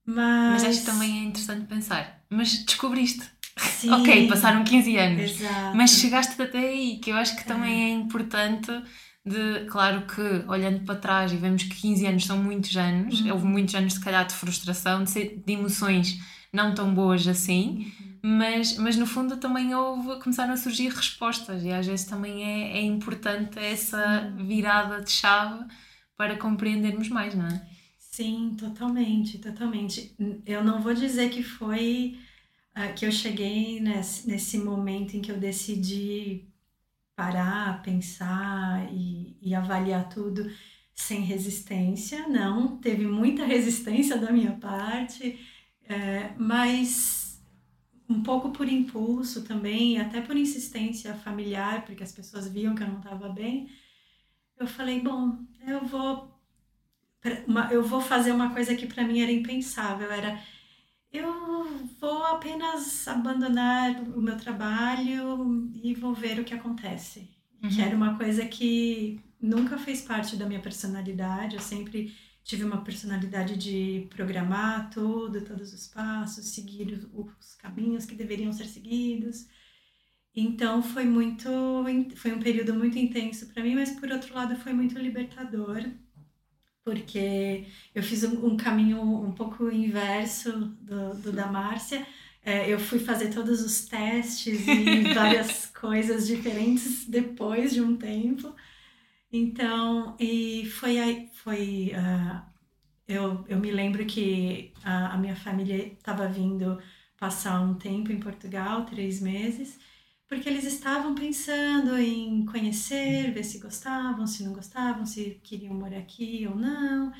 Mas... 0.04 0.62
Mas 0.62 0.64
acho 0.64 0.80
que 0.80 0.86
também 0.86 1.18
é 1.18 1.24
interessante 1.24 1.66
pensar. 1.66 2.24
Mas 2.28 2.64
descobriste. 2.64 3.24
Sim, 3.56 3.90
ok, 3.90 4.28
passaram 4.28 4.64
15 4.64 4.96
anos. 4.96 5.30
Exato. 5.32 5.76
Mas 5.76 5.90
chegaste 5.90 6.40
até 6.40 6.58
aí, 6.58 6.98
que 6.98 7.10
eu 7.10 7.16
acho 7.16 7.36
que 7.36 7.44
também 7.44 7.84
é, 7.84 7.88
é 7.88 7.92
importante 7.92 8.70
de, 9.24 9.66
claro 9.66 10.06
que 10.06 10.20
olhando 10.48 10.80
para 10.84 10.96
trás 10.96 11.32
e 11.32 11.36
vemos 11.36 11.62
que 11.62 11.74
15 11.76 12.06
anos 12.06 12.26
são 12.26 12.38
muitos 12.38 12.76
anos, 12.76 13.20
uhum. 13.20 13.32
houve 13.32 13.46
muitos 13.46 13.74
anos 13.74 13.94
se 13.94 14.00
calhar 14.00 14.26
de 14.26 14.34
frustração, 14.34 15.04
de, 15.04 15.36
de 15.36 15.52
emoções 15.52 16.18
não 16.52 16.74
tão 16.74 16.92
boas 16.92 17.26
assim, 17.26 17.92
uhum. 18.00 18.38
mas, 18.38 18.76
mas 18.78 18.96
no 18.96 19.06
fundo 19.06 19.36
também 19.36 19.74
houve, 19.74 20.20
começaram 20.20 20.52
a 20.52 20.56
surgir 20.56 20.88
respostas 20.88 21.62
e 21.62 21.70
às 21.70 21.86
vezes 21.86 22.04
também 22.04 22.44
é, 22.44 22.78
é 22.78 22.82
importante 22.82 23.58
essa 23.58 24.32
virada 24.36 25.00
de 25.00 25.10
chave 25.10 25.64
para 26.16 26.36
compreendermos 26.36 27.08
mais, 27.08 27.34
não 27.34 27.46
é? 27.46 27.66
Sim, 27.98 28.54
totalmente, 28.58 29.38
totalmente. 29.38 30.14
Eu 30.44 30.62
não 30.62 30.82
vou 30.82 30.92
dizer 30.94 31.30
que 31.30 31.42
foi 31.42 32.18
uh, 32.76 32.94
que 32.94 33.06
eu 33.06 33.12
cheguei 33.12 33.80
nesse, 33.80 34.28
nesse 34.28 34.58
momento 34.58 35.16
em 35.16 35.22
que 35.22 35.32
eu 35.32 35.38
decidi 35.38 36.44
parar, 37.16 37.82
pensar 37.82 38.86
e, 38.92 39.36
e 39.40 39.54
avaliar 39.54 40.08
tudo 40.08 40.50
sem 40.94 41.22
resistência. 41.22 42.28
Não, 42.28 42.76
teve 42.78 43.06
muita 43.06 43.44
resistência 43.46 44.18
da 44.18 44.30
minha 44.30 44.52
parte, 44.52 45.38
é, 45.84 46.34
mas 46.36 47.42
um 48.08 48.22
pouco 48.22 48.50
por 48.50 48.68
impulso 48.68 49.42
também, 49.44 49.98
até 49.98 50.20
por 50.20 50.36
insistência 50.36 51.14
familiar, 51.14 51.84
porque 51.86 52.02
as 52.02 52.12
pessoas 52.12 52.46
viam 52.48 52.74
que 52.74 52.82
eu 52.82 52.88
não 52.88 52.98
estava 52.98 53.28
bem 53.30 53.70
eu 54.62 54.66
falei, 54.66 55.00
bom, 55.00 55.38
eu 55.66 55.84
vou 55.84 56.30
eu 57.70 57.84
vou 57.84 58.00
fazer 58.00 58.32
uma 58.32 58.52
coisa 58.52 58.74
que 58.74 58.86
para 58.86 59.04
mim 59.04 59.20
era 59.20 59.30
impensável, 59.30 60.10
era 60.10 60.42
eu 61.12 61.86
vou 62.00 62.24
apenas 62.24 63.06
abandonar 63.06 64.00
o 64.16 64.20
meu 64.20 64.36
trabalho 64.36 65.70
e 65.82 65.94
vou 65.94 66.14
ver 66.14 66.40
o 66.40 66.44
que 66.44 66.54
acontece. 66.54 67.28
Uhum. 67.62 67.68
Que 67.68 67.82
era 67.82 67.94
uma 67.94 68.16
coisa 68.16 68.46
que 68.46 69.20
nunca 69.40 69.76
fez 69.76 70.00
parte 70.00 70.36
da 70.36 70.46
minha 70.46 70.60
personalidade, 70.60 71.56
eu 71.56 71.60
sempre 71.60 72.14
tive 72.42 72.64
uma 72.64 72.82
personalidade 72.82 73.56
de 73.56 74.06
programar 74.10 74.90
tudo, 74.90 75.44
todos 75.44 75.72
os 75.72 75.86
passos, 75.86 76.46
seguir 76.46 77.08
os 77.12 77.54
caminhos 77.54 78.04
que 78.04 78.14
deveriam 78.14 78.52
ser 78.52 78.66
seguidos. 78.66 79.46
Então 80.34 80.82
foi 80.82 81.04
muito, 81.04 81.48
foi 82.16 82.32
um 82.32 82.40
período 82.40 82.74
muito 82.74 82.98
intenso 82.98 83.46
para 83.48 83.62
mim, 83.62 83.74
mas 83.74 83.90
por 83.92 84.10
outro 84.10 84.34
lado 84.34 84.56
foi 84.56 84.72
muito 84.72 84.98
libertador, 84.98 85.84
porque 86.84 87.66
eu 87.94 88.02
fiz 88.02 88.24
um, 88.24 88.46
um 88.46 88.56
caminho 88.56 89.00
um 89.02 89.32
pouco 89.32 89.70
inverso 89.70 90.52
do, 90.80 91.14
do 91.14 91.32
da 91.32 91.46
Márcia. 91.46 92.06
É, 92.44 92.72
eu 92.72 92.78
fui 92.80 92.98
fazer 92.98 93.32
todos 93.32 93.62
os 93.62 93.86
testes 93.86 94.66
e 94.66 95.02
várias 95.14 95.66
coisas 95.66 96.26
diferentes 96.26 97.06
depois 97.06 97.72
de 97.72 97.80
um 97.80 97.96
tempo. 97.96 98.54
Então, 99.32 100.16
e 100.20 100.66
foi 100.66 100.98
aí, 100.98 101.30
foi, 101.34 101.92
uh, 101.94 102.42
eu, 103.08 103.44
eu 103.48 103.58
me 103.58 103.70
lembro 103.70 104.04
que 104.06 104.72
a, 104.84 105.14
a 105.14 105.18
minha 105.18 105.36
família 105.36 105.76
estava 105.86 106.28
vindo 106.28 106.78
passar 107.18 107.60
um 107.60 107.74
tempo 107.74 108.12
em 108.12 108.20
Portugal, 108.20 108.84
três 108.84 109.20
meses, 109.20 109.78
porque 110.32 110.48
eles 110.48 110.64
estavam 110.64 111.14
pensando 111.14 111.94
em 111.98 112.46
conhecer, 112.46 113.34
ver 113.34 113.44
se 113.44 113.58
gostavam, 113.58 114.26
se 114.26 114.42
não 114.42 114.54
gostavam, 114.54 115.04
se 115.04 115.38
queriam 115.44 115.74
morar 115.74 115.98
aqui 115.98 116.48
ou 116.48 116.56
não. 116.56 117.12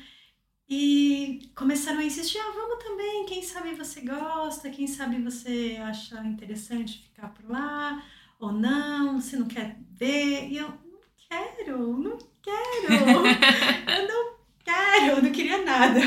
E 0.67 1.51
começaram 1.55 1.99
a 1.99 2.03
insistir: 2.03 2.39
ah, 2.39 2.51
vamos 2.55 2.83
também, 2.83 3.27
quem 3.27 3.43
sabe 3.43 3.75
você 3.75 4.01
gosta, 4.01 4.71
quem 4.71 4.87
sabe 4.87 5.21
você 5.21 5.77
acha 5.83 6.25
interessante 6.25 7.03
ficar 7.03 7.27
por 7.27 7.47
lá 7.47 8.03
ou 8.39 8.51
não, 8.51 9.21
se 9.21 9.37
não 9.37 9.47
quer 9.47 9.77
ver. 9.91 10.49
E 10.49 10.57
eu 10.57 10.69
não 10.69 10.99
quero, 11.29 11.95
não 11.95 12.17
quero, 12.41 12.93
eu 13.95 14.07
não 14.07 14.37
quero, 14.65 15.17
eu 15.17 15.21
não 15.21 15.31
queria 15.31 15.63
nada. 15.63 15.99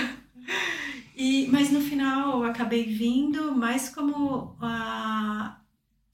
E, 1.14 1.46
mas 1.52 1.70
no 1.70 1.80
final 1.80 2.42
eu 2.42 2.50
acabei 2.50 2.82
vindo 2.82 3.54
mais 3.54 3.88
como 3.88 4.56
a 4.60 5.60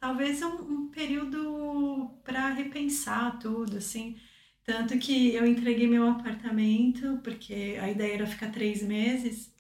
talvez 0.03 0.43
um, 0.43 0.49
um 0.49 0.89
período 0.89 2.11
para 2.25 2.49
repensar 2.49 3.39
tudo, 3.39 3.77
assim. 3.77 4.17
Tanto 4.65 4.99
que 4.99 5.33
eu 5.33 5.47
entreguei 5.47 5.87
meu 5.87 6.09
apartamento, 6.09 7.21
porque 7.23 7.79
a 7.81 7.89
ideia 7.89 8.15
era 8.15 8.27
ficar 8.27 8.51
três 8.51 8.83
meses. 8.83 9.55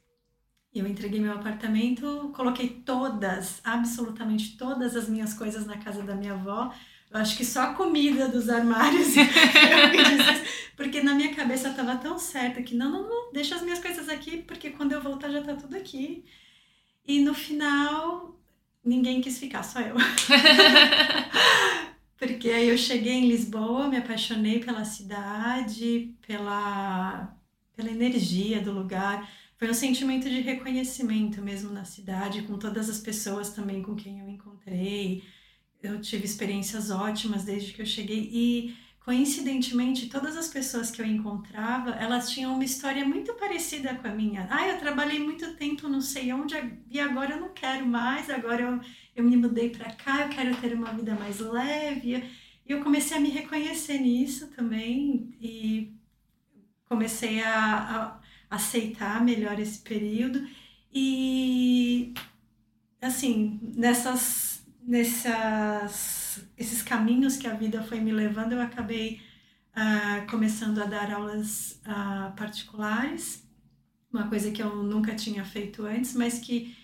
Eu 0.74 0.84
entreguei 0.84 1.20
meu 1.20 1.32
apartamento, 1.32 2.32
coloquei 2.34 2.68
todas, 2.84 3.60
absolutamente 3.62 4.56
todas 4.56 4.96
as 4.96 5.08
minhas 5.08 5.32
coisas 5.32 5.64
na 5.64 5.78
casa 5.78 6.02
da 6.02 6.16
minha 6.16 6.32
avó. 6.32 6.74
Eu 7.08 7.20
acho 7.20 7.36
que 7.36 7.44
só 7.44 7.60
a 7.62 7.74
comida 7.74 8.26
dos 8.26 8.48
armários 8.48 9.14
porque 10.76 11.02
na 11.02 11.14
minha 11.14 11.32
cabeça 11.36 11.68
estava 11.68 11.96
tão 11.98 12.18
certa 12.18 12.62
que 12.62 12.74
não, 12.74 12.90
não, 12.90 13.08
não, 13.08 13.32
deixa 13.32 13.54
as 13.54 13.62
minhas 13.62 13.78
coisas 13.78 14.08
aqui, 14.08 14.38
porque 14.38 14.70
quando 14.70 14.90
eu 14.90 15.00
voltar 15.00 15.30
já 15.30 15.38
está 15.38 15.54
tudo 15.54 15.76
aqui. 15.76 16.24
E 17.06 17.20
no 17.20 17.32
final 17.32 18.41
ninguém 18.84 19.20
quis 19.20 19.38
ficar, 19.38 19.62
só 19.62 19.80
eu. 19.80 19.94
Porque 22.18 22.50
aí 22.50 22.68
eu 22.68 22.78
cheguei 22.78 23.14
em 23.14 23.28
Lisboa, 23.28 23.88
me 23.88 23.96
apaixonei 23.96 24.60
pela 24.60 24.84
cidade, 24.84 26.14
pela, 26.24 27.36
pela 27.74 27.90
energia 27.90 28.60
do 28.60 28.70
lugar. 28.70 29.28
Foi 29.56 29.68
um 29.70 29.74
sentimento 29.74 30.28
de 30.28 30.40
reconhecimento 30.40 31.42
mesmo 31.42 31.72
na 31.72 31.84
cidade, 31.84 32.42
com 32.42 32.58
todas 32.58 32.88
as 32.88 32.98
pessoas 32.98 33.50
também 33.50 33.82
com 33.82 33.94
quem 33.94 34.20
eu 34.20 34.28
encontrei. 34.28 35.24
Eu 35.82 36.00
tive 36.00 36.24
experiências 36.24 36.90
ótimas 36.90 37.44
desde 37.44 37.72
que 37.72 37.82
eu 37.82 37.86
cheguei 37.86 38.30
e 38.32 38.76
coincidentemente, 39.04 40.08
todas 40.08 40.36
as 40.36 40.48
pessoas 40.48 40.90
que 40.90 41.02
eu 41.02 41.06
encontrava, 41.06 41.90
elas 41.90 42.30
tinham 42.30 42.54
uma 42.54 42.64
história 42.64 43.04
muito 43.04 43.34
parecida 43.34 43.94
com 43.96 44.06
a 44.06 44.12
minha. 44.12 44.46
Ah, 44.50 44.68
eu 44.68 44.78
trabalhei 44.78 45.18
muito 45.18 45.56
tempo 45.56 45.88
não 45.88 46.00
sei 46.00 46.32
onde 46.32 46.54
e 46.88 47.00
agora 47.00 47.34
eu 47.34 47.40
não 47.40 47.52
quero 47.52 47.84
mais, 47.84 48.30
agora 48.30 48.62
eu, 48.62 48.80
eu 49.16 49.24
me 49.24 49.36
mudei 49.36 49.70
para 49.70 49.92
cá, 49.92 50.22
eu 50.22 50.28
quero 50.28 50.56
ter 50.56 50.72
uma 50.74 50.92
vida 50.92 51.14
mais 51.16 51.40
leve. 51.40 52.14
E 52.64 52.72
eu 52.72 52.82
comecei 52.82 53.16
a 53.16 53.20
me 53.20 53.28
reconhecer 53.30 53.98
nisso 53.98 54.48
também 54.54 55.36
e 55.40 55.92
comecei 56.88 57.42
a, 57.42 58.20
a 58.50 58.56
aceitar 58.56 59.24
melhor 59.24 59.58
esse 59.58 59.80
período. 59.80 60.46
E, 60.92 62.14
assim, 63.00 63.58
nessas, 63.74 64.64
nessas 64.86 66.21
esses 66.56 66.82
caminhos 66.82 67.36
que 67.36 67.46
a 67.46 67.54
vida 67.54 67.82
foi 67.82 68.00
me 68.00 68.12
levando, 68.12 68.52
eu 68.52 68.60
acabei 68.60 69.20
uh, 69.76 70.30
começando 70.30 70.80
a 70.80 70.86
dar 70.86 71.12
aulas 71.12 71.80
uh, 71.86 72.34
particulares, 72.36 73.46
uma 74.12 74.28
coisa 74.28 74.50
que 74.50 74.62
eu 74.62 74.82
nunca 74.82 75.14
tinha 75.14 75.44
feito 75.44 75.84
antes, 75.84 76.14
mas 76.14 76.38
que 76.38 76.76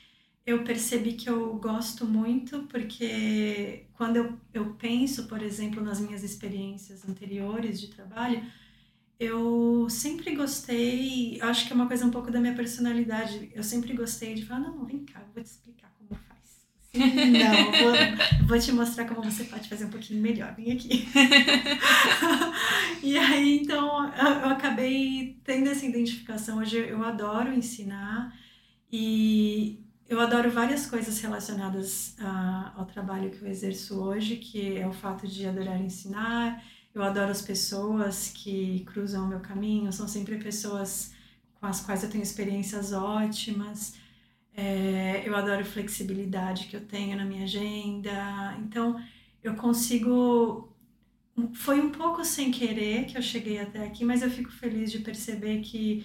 eu 0.46 0.64
percebi 0.64 1.12
que 1.12 1.28
eu 1.28 1.56
gosto 1.56 2.06
muito, 2.06 2.62
porque 2.64 3.86
quando 3.92 4.16
eu, 4.16 4.38
eu 4.54 4.74
penso, 4.74 5.28
por 5.28 5.42
exemplo, 5.42 5.82
nas 5.82 6.00
minhas 6.00 6.22
experiências 6.22 7.06
anteriores 7.06 7.78
de 7.80 7.88
trabalho, 7.88 8.42
eu 9.20 9.88
sempre 9.90 10.34
gostei, 10.34 11.38
acho 11.42 11.66
que 11.66 11.72
é 11.72 11.76
uma 11.76 11.86
coisa 11.86 12.06
um 12.06 12.10
pouco 12.10 12.30
da 12.30 12.40
minha 12.40 12.54
personalidade, 12.54 13.50
eu 13.54 13.62
sempre 13.62 13.92
gostei 13.92 14.34
de 14.34 14.46
falar, 14.46 14.60
não, 14.60 14.86
vem 14.86 15.04
cá, 15.04 15.22
vou 15.34 15.42
te 15.42 15.46
explicar 15.46 15.87
Não, 16.94 17.72
vou, 17.72 18.46
vou 18.48 18.58
te 18.58 18.72
mostrar 18.72 19.04
como 19.04 19.22
você 19.22 19.44
pode 19.44 19.68
fazer 19.68 19.84
um 19.84 19.90
pouquinho 19.90 20.22
melhor. 20.22 20.54
Vem 20.54 20.72
aqui. 20.72 21.06
e 23.02 23.16
aí, 23.18 23.58
então, 23.58 24.12
eu 24.14 24.48
acabei 24.48 25.38
tendo 25.44 25.68
essa 25.68 25.84
identificação. 25.84 26.58
Hoje 26.58 26.78
eu 26.78 27.04
adoro 27.04 27.52
ensinar 27.52 28.34
e 28.90 29.84
eu 30.08 30.18
adoro 30.20 30.50
várias 30.50 30.86
coisas 30.86 31.20
relacionadas 31.20 32.16
a, 32.18 32.72
ao 32.76 32.86
trabalho 32.86 33.30
que 33.30 33.42
eu 33.42 33.48
exerço 33.48 34.00
hoje, 34.00 34.36
que 34.36 34.78
é 34.78 34.86
o 34.86 34.92
fato 34.92 35.28
de 35.28 35.46
adorar 35.46 35.80
ensinar. 35.80 36.64
Eu 36.94 37.02
adoro 37.02 37.30
as 37.30 37.42
pessoas 37.42 38.32
que 38.34 38.84
cruzam 38.86 39.26
o 39.26 39.28
meu 39.28 39.40
caminho, 39.40 39.92
são 39.92 40.08
sempre 40.08 40.38
pessoas 40.38 41.12
com 41.60 41.66
as 41.66 41.80
quais 41.80 42.02
eu 42.02 42.08
tenho 42.08 42.22
experiências 42.22 42.92
ótimas. 42.92 43.94
É, 44.60 45.22
eu 45.24 45.36
adoro 45.36 45.64
flexibilidade 45.64 46.66
que 46.66 46.74
eu 46.74 46.80
tenho 46.80 47.16
na 47.16 47.24
minha 47.24 47.44
agenda. 47.44 48.56
Então, 48.58 49.00
eu 49.40 49.54
consigo. 49.54 50.76
Foi 51.54 51.80
um 51.80 51.90
pouco 51.90 52.24
sem 52.24 52.50
querer 52.50 53.04
que 53.04 53.16
eu 53.16 53.22
cheguei 53.22 53.60
até 53.60 53.84
aqui, 53.86 54.04
mas 54.04 54.20
eu 54.20 54.28
fico 54.28 54.50
feliz 54.50 54.90
de 54.90 54.98
perceber 54.98 55.60
que 55.60 56.04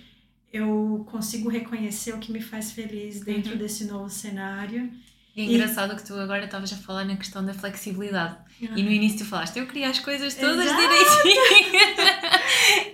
eu 0.51 1.03
consigo 1.09 1.49
reconhecer 1.49 2.13
o 2.13 2.19
que 2.19 2.31
me 2.31 2.39
faz 2.39 2.71
feliz 2.71 3.21
dentro 3.21 3.53
uhum. 3.53 3.57
desse 3.57 3.85
novo 3.85 4.07
cenário. 4.07 4.91
E 5.35 5.41
é 5.41 5.45
engraçado 5.45 5.93
e... 5.93 5.95
que 5.95 6.05
tu 6.05 6.13
agora 6.13 6.45
estavas 6.45 6.71
a 6.71 6.75
falar 6.75 7.05
na 7.05 7.17
questão 7.17 7.43
da 7.43 7.55
flexibilidade. 7.55 8.37
Uhum. 8.61 8.77
E 8.77 8.83
no 8.83 8.91
início 8.91 9.17
tu 9.17 9.25
falaste, 9.25 9.57
eu 9.57 9.65
queria 9.65 9.89
as 9.89 9.97
coisas 9.97 10.35
todas 10.35 10.63
direitinho. 10.63 12.03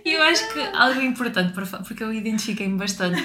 e 0.05 0.13
eu 0.13 0.21
acho 0.23 0.53
que 0.53 0.59
algo 0.59 1.01
importante, 1.01 1.53
porque 1.53 2.03
eu 2.03 2.13
identifiquei-me 2.13 2.77
bastante, 2.77 3.21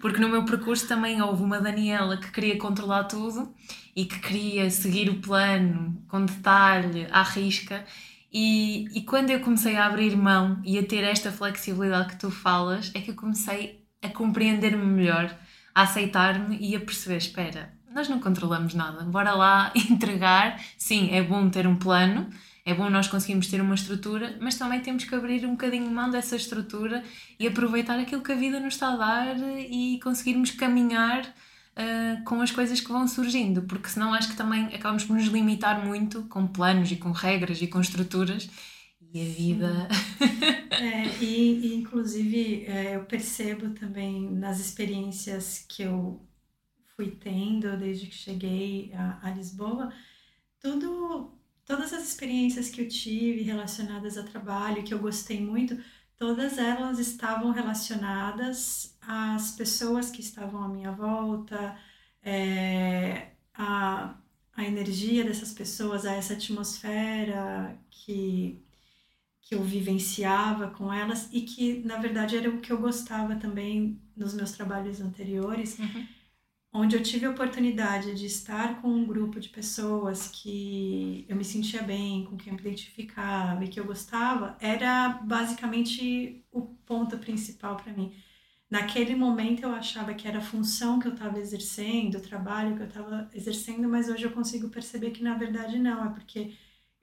porque 0.00 0.20
no 0.20 0.28
meu 0.28 0.44
percurso 0.44 0.86
também 0.86 1.20
houve 1.22 1.42
uma 1.42 1.60
Daniela 1.60 2.16
que 2.16 2.30
queria 2.30 2.58
controlar 2.58 3.04
tudo 3.04 3.54
e 3.94 4.04
que 4.04 4.18
queria 4.18 4.70
seguir 4.70 5.08
o 5.08 5.20
plano 5.20 6.02
com 6.08 6.24
detalhe, 6.24 7.06
à 7.10 7.22
risca. 7.22 7.84
E, 8.32 8.86
e 8.92 9.02
quando 9.02 9.30
eu 9.30 9.40
comecei 9.40 9.76
a 9.76 9.86
abrir 9.86 10.16
mão 10.16 10.60
e 10.64 10.78
a 10.78 10.82
ter 10.82 11.04
esta 11.04 11.30
flexibilidade 11.30 12.08
que 12.08 12.18
tu 12.18 12.30
falas, 12.30 12.90
é 12.94 13.00
que 13.00 13.12
eu 13.12 13.14
comecei 13.14 13.84
a 14.02 14.08
compreender-me 14.08 14.84
melhor, 14.84 15.32
a 15.74 15.82
aceitar-me 15.82 16.58
e 16.60 16.74
a 16.74 16.80
perceber: 16.80 17.18
espera, 17.18 17.72
nós 17.94 18.08
não 18.08 18.18
controlamos 18.18 18.74
nada, 18.74 19.04
bora 19.04 19.32
lá 19.32 19.72
entregar. 19.88 20.60
Sim, 20.76 21.10
é 21.12 21.22
bom 21.22 21.48
ter 21.48 21.66
um 21.66 21.76
plano, 21.76 22.28
é 22.66 22.72
bom 22.72 22.88
nós 22.88 23.08
conseguirmos 23.08 23.46
ter 23.48 23.60
uma 23.60 23.74
estrutura, 23.74 24.38
mas 24.40 24.56
também 24.56 24.80
temos 24.80 25.04
que 25.04 25.14
abrir 25.14 25.44
um 25.44 25.50
bocadinho 25.50 25.90
mão 25.90 26.10
dessa 26.10 26.34
estrutura 26.34 27.04
e 27.38 27.46
aproveitar 27.46 27.98
aquilo 27.98 28.22
que 28.22 28.32
a 28.32 28.36
vida 28.36 28.58
nos 28.58 28.74
está 28.74 28.94
a 28.94 28.96
dar 28.96 29.36
e 29.58 30.00
conseguirmos 30.02 30.50
caminhar 30.52 31.26
uh, 31.26 32.24
com 32.24 32.40
as 32.40 32.50
coisas 32.50 32.80
que 32.80 32.88
vão 32.88 33.06
surgindo, 33.06 33.62
porque 33.62 33.90
senão 33.90 34.14
acho 34.14 34.30
que 34.30 34.36
também 34.36 34.66
acabamos 34.66 35.04
por 35.04 35.14
nos 35.14 35.26
limitar 35.26 35.84
muito 35.84 36.22
com 36.22 36.46
planos 36.46 36.90
e 36.90 36.96
com 36.96 37.12
regras 37.12 37.60
e 37.60 37.66
com 37.66 37.80
estruturas 37.80 38.48
e 39.12 39.20
a 39.20 39.24
vida. 39.26 39.88
é, 40.72 41.06
e, 41.22 41.66
e, 41.66 41.74
inclusive 41.74 42.64
é, 42.66 42.96
eu 42.96 43.04
percebo 43.04 43.70
também 43.70 44.30
nas 44.30 44.58
experiências 44.58 45.64
que 45.68 45.82
eu 45.82 46.26
fui 46.96 47.10
tendo 47.10 47.76
desde 47.76 48.06
que 48.06 48.14
cheguei 48.14 48.90
a, 48.94 49.28
a 49.28 49.30
Lisboa, 49.32 49.92
tudo, 50.60 51.33
todas 51.64 51.92
as 51.92 52.02
experiências 52.02 52.68
que 52.70 52.82
eu 52.82 52.88
tive 52.88 53.42
relacionadas 53.42 54.18
a 54.18 54.22
trabalho, 54.22 54.82
que 54.82 54.92
eu 54.92 54.98
gostei 54.98 55.40
muito, 55.40 55.78
todas 56.18 56.58
elas 56.58 56.98
estavam 56.98 57.50
relacionadas 57.50 58.96
às 59.00 59.52
pessoas 59.52 60.10
que 60.10 60.20
estavam 60.20 60.62
à 60.62 60.68
minha 60.68 60.92
volta, 60.92 61.76
é, 62.22 63.32
a, 63.54 64.14
a 64.56 64.64
energia 64.64 65.24
dessas 65.24 65.52
pessoas, 65.52 66.06
a 66.06 66.12
essa 66.14 66.34
atmosfera 66.34 67.78
que, 67.90 68.62
que 69.42 69.54
eu 69.54 69.62
vivenciava 69.62 70.68
com 70.70 70.92
elas 70.92 71.28
e 71.32 71.42
que, 71.42 71.80
na 71.84 71.96
verdade, 71.98 72.36
era 72.36 72.50
o 72.50 72.60
que 72.60 72.72
eu 72.72 72.78
gostava 72.78 73.36
também 73.36 74.00
nos 74.16 74.34
meus 74.34 74.52
trabalhos 74.52 75.00
anteriores. 75.00 75.78
Uhum 75.78 76.06
onde 76.74 76.96
eu 76.96 77.02
tive 77.02 77.24
a 77.24 77.30
oportunidade 77.30 78.14
de 78.14 78.26
estar 78.26 78.82
com 78.82 78.88
um 78.88 79.06
grupo 79.06 79.38
de 79.38 79.48
pessoas 79.48 80.26
que 80.26 81.24
eu 81.28 81.36
me 81.36 81.44
sentia 81.44 81.82
bem, 81.82 82.24
com 82.24 82.36
quem 82.36 82.52
eu 82.52 82.56
me 82.56 82.60
identificava 82.60 83.64
e 83.64 83.68
que 83.68 83.78
eu 83.78 83.84
gostava, 83.84 84.56
era 84.60 85.10
basicamente 85.22 86.44
o 86.50 86.62
ponto 86.84 87.16
principal 87.18 87.76
para 87.76 87.92
mim. 87.92 88.12
Naquele 88.68 89.14
momento 89.14 89.62
eu 89.62 89.70
achava 89.72 90.14
que 90.14 90.26
era 90.26 90.38
a 90.38 90.42
função 90.42 90.98
que 90.98 91.06
eu 91.06 91.12
estava 91.12 91.38
exercendo, 91.38 92.16
o 92.16 92.20
trabalho 92.20 92.74
que 92.74 92.82
eu 92.82 92.88
estava 92.88 93.30
exercendo, 93.32 93.88
mas 93.88 94.08
hoje 94.08 94.24
eu 94.24 94.32
consigo 94.32 94.68
perceber 94.68 95.12
que 95.12 95.22
na 95.22 95.34
verdade 95.38 95.78
não, 95.78 96.04
é 96.06 96.08
porque 96.10 96.54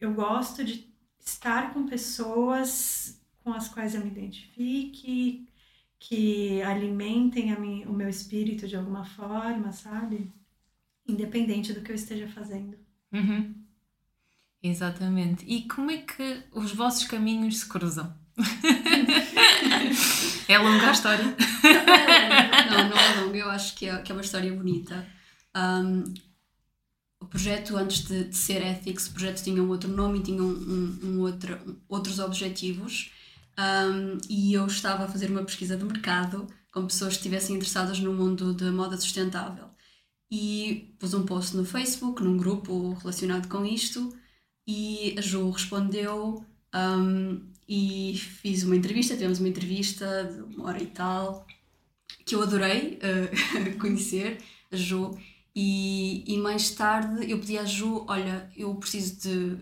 eu 0.02 0.14
gosto 0.14 0.66
de 0.66 0.94
estar 1.20 1.74
com 1.74 1.86
pessoas 1.86 3.22
com 3.44 3.54
as 3.54 3.70
quais 3.70 3.96
eu 3.96 4.02
me 4.02 4.12
identifique, 4.12 5.48
que 6.02 6.62
alimentem 6.64 7.54
a 7.54 7.60
mim, 7.60 7.86
o 7.86 7.94
meu 7.94 8.10
espírito 8.10 8.68
de 8.68 8.76
alguma 8.76 9.06
forma, 9.06 9.72
sabe? 9.72 10.34
Independente 11.08 11.74
do 11.74 11.82
que 11.82 11.92
eu 11.92 11.96
esteja 11.96 12.28
fazendo. 12.28 12.76
Uhum. 13.14 13.54
Exatamente. 14.64 15.46
E 15.48 15.68
como 15.68 15.92
é 15.92 15.98
que 15.98 16.44
os 16.52 16.74
vossos 16.74 17.06
caminhos 17.06 17.60
se 17.60 17.68
cruzam? 17.68 18.12
é 20.48 20.58
longa 20.58 20.90
a 20.90 20.92
história? 20.92 21.38
Não, 22.72 22.90
não 22.90 22.98
é 22.98 23.22
longa, 23.22 23.38
eu 23.38 23.52
acho 23.52 23.76
que 23.76 23.86
é, 23.86 23.96
que 24.02 24.12
é 24.12 24.16
uma 24.16 24.24
história 24.24 24.52
bonita. 24.52 25.08
Um, 25.56 26.04
o 27.20 27.28
projeto, 27.28 27.78
antes 27.78 28.06
de, 28.06 28.24
de, 28.24 28.36
ser 28.36 28.66
Ethics, 28.66 29.06
o 29.06 29.12
projeto 29.12 29.44
tinha 29.44 29.62
um 29.62 29.70
outro 29.70 29.88
nome 29.88 30.18
e 30.18 30.24
tinha 30.24 30.42
um, 30.42 30.50
um, 30.50 31.00
um 31.04 31.20
outro, 31.20 31.80
outros 31.88 32.18
objetivos 32.18 33.12
um, 33.58 34.18
e 34.30 34.54
eu 34.54 34.66
estava 34.66 35.06
a 35.06 35.08
fazer 35.08 35.30
uma 35.30 35.44
pesquisa 35.44 35.78
de 35.78 35.84
mercado 35.84 36.48
com 36.72 36.88
pessoas 36.88 37.14
que 37.14 37.20
estivessem 37.20 37.56
interessadas 37.56 38.00
no 38.00 38.14
mundo 38.14 38.54
da 38.54 38.72
moda 38.72 38.98
sustentável. 38.98 39.70
E 40.32 40.96
pus 40.98 41.14
um 41.14 41.26
post 41.26 41.58
no 41.58 41.66
Facebook, 41.66 42.24
num 42.24 42.38
grupo 42.38 42.94
relacionado 42.94 43.50
com 43.50 43.66
isto, 43.66 44.16
e 44.66 45.16
a 45.18 45.22
Ju 45.22 45.50
respondeu 45.50 46.46
um, 46.74 47.52
e 47.68 48.18
fiz 48.18 48.64
uma 48.64 48.76
entrevista, 48.76 49.16
tivemos 49.16 49.40
uma 49.40 49.50
entrevista 49.50 50.24
de 50.24 50.56
uma 50.56 50.68
hora 50.68 50.82
e 50.82 50.88
tal, 50.88 51.46
que 52.26 52.36
eu 52.36 52.42
adorei 52.42 53.00
uh, 53.00 53.78
conhecer 53.80 54.42
a 54.72 54.76
Ju. 54.76 55.18
E, 55.54 56.24
e 56.26 56.38
mais 56.38 56.72
tarde 56.72 57.30
eu 57.30 57.40
pedi 57.40 57.58
à 57.58 57.66
Ju: 57.66 58.06
Olha, 58.08 58.50
eu 58.56 58.74
preciso 58.76 59.20
de 59.20 59.58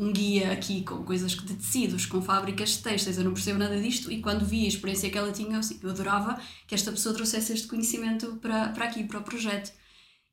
um 0.00 0.10
guia 0.10 0.50
aqui 0.50 0.82
com 0.82 1.04
coisas 1.04 1.32
de 1.32 1.54
tecidos, 1.54 2.06
com 2.06 2.22
fábricas 2.22 2.70
de 2.70 2.78
textos, 2.78 3.18
eu 3.18 3.24
não 3.24 3.34
percebo 3.34 3.58
nada 3.58 3.78
disto, 3.78 4.10
e 4.10 4.22
quando 4.22 4.46
vi 4.46 4.64
a 4.64 4.68
experiência 4.68 5.10
que 5.10 5.18
ela 5.18 5.30
tinha, 5.30 5.56
eu, 5.56 5.60
eu 5.82 5.90
adorava 5.90 6.40
que 6.66 6.74
esta 6.74 6.90
pessoa 6.90 7.14
trouxesse 7.14 7.52
este 7.52 7.68
conhecimento 7.68 8.38
para, 8.40 8.70
para 8.70 8.86
aqui, 8.86 9.04
para 9.04 9.18
o 9.18 9.22
projeto. 9.22 9.70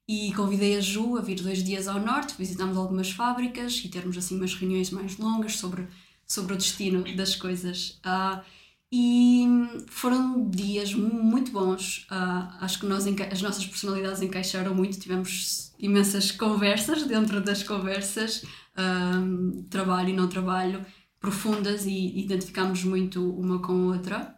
E 0.07 0.33
convidei 0.33 0.77
a 0.77 0.79
Ju 0.79 1.17
a 1.17 1.21
vir 1.21 1.35
dois 1.41 1.61
dias 1.61 1.85
ao 1.89 1.99
norte, 1.99 2.35
visitámos 2.37 2.77
algumas 2.77 3.11
fábricas 3.11 3.81
e 3.83 3.89
termos 3.89 4.17
assim 4.17 4.37
umas 4.37 4.53
reuniões 4.53 4.89
mais 4.89 5.17
longas 5.17 5.57
sobre, 5.57 5.85
sobre 6.25 6.53
o 6.53 6.57
destino 6.57 7.03
das 7.17 7.35
coisas. 7.35 7.99
Uh, 8.05 8.41
e 8.89 9.45
foram 9.89 10.49
dias 10.49 10.93
muito 10.93 11.51
bons. 11.51 12.07
Uh, 12.09 12.47
acho 12.61 12.79
que 12.79 12.85
nós, 12.85 13.05
as 13.05 13.41
nossas 13.41 13.65
personalidades 13.65 14.21
encaixaram 14.21 14.73
muito, 14.73 14.97
tivemos 14.97 15.73
imensas 15.77 16.31
conversas 16.31 17.03
dentro 17.03 17.41
das 17.41 17.63
conversas 17.63 18.45
um, 18.77 19.63
trabalho 19.69 20.09
e 20.09 20.13
não 20.13 20.27
trabalho 20.27 20.85
profundas 21.19 21.85
e 21.85 22.19
identificámos 22.19 22.83
muito 22.83 23.31
uma 23.31 23.59
com 23.59 23.73
a 23.73 23.95
outra. 23.95 24.35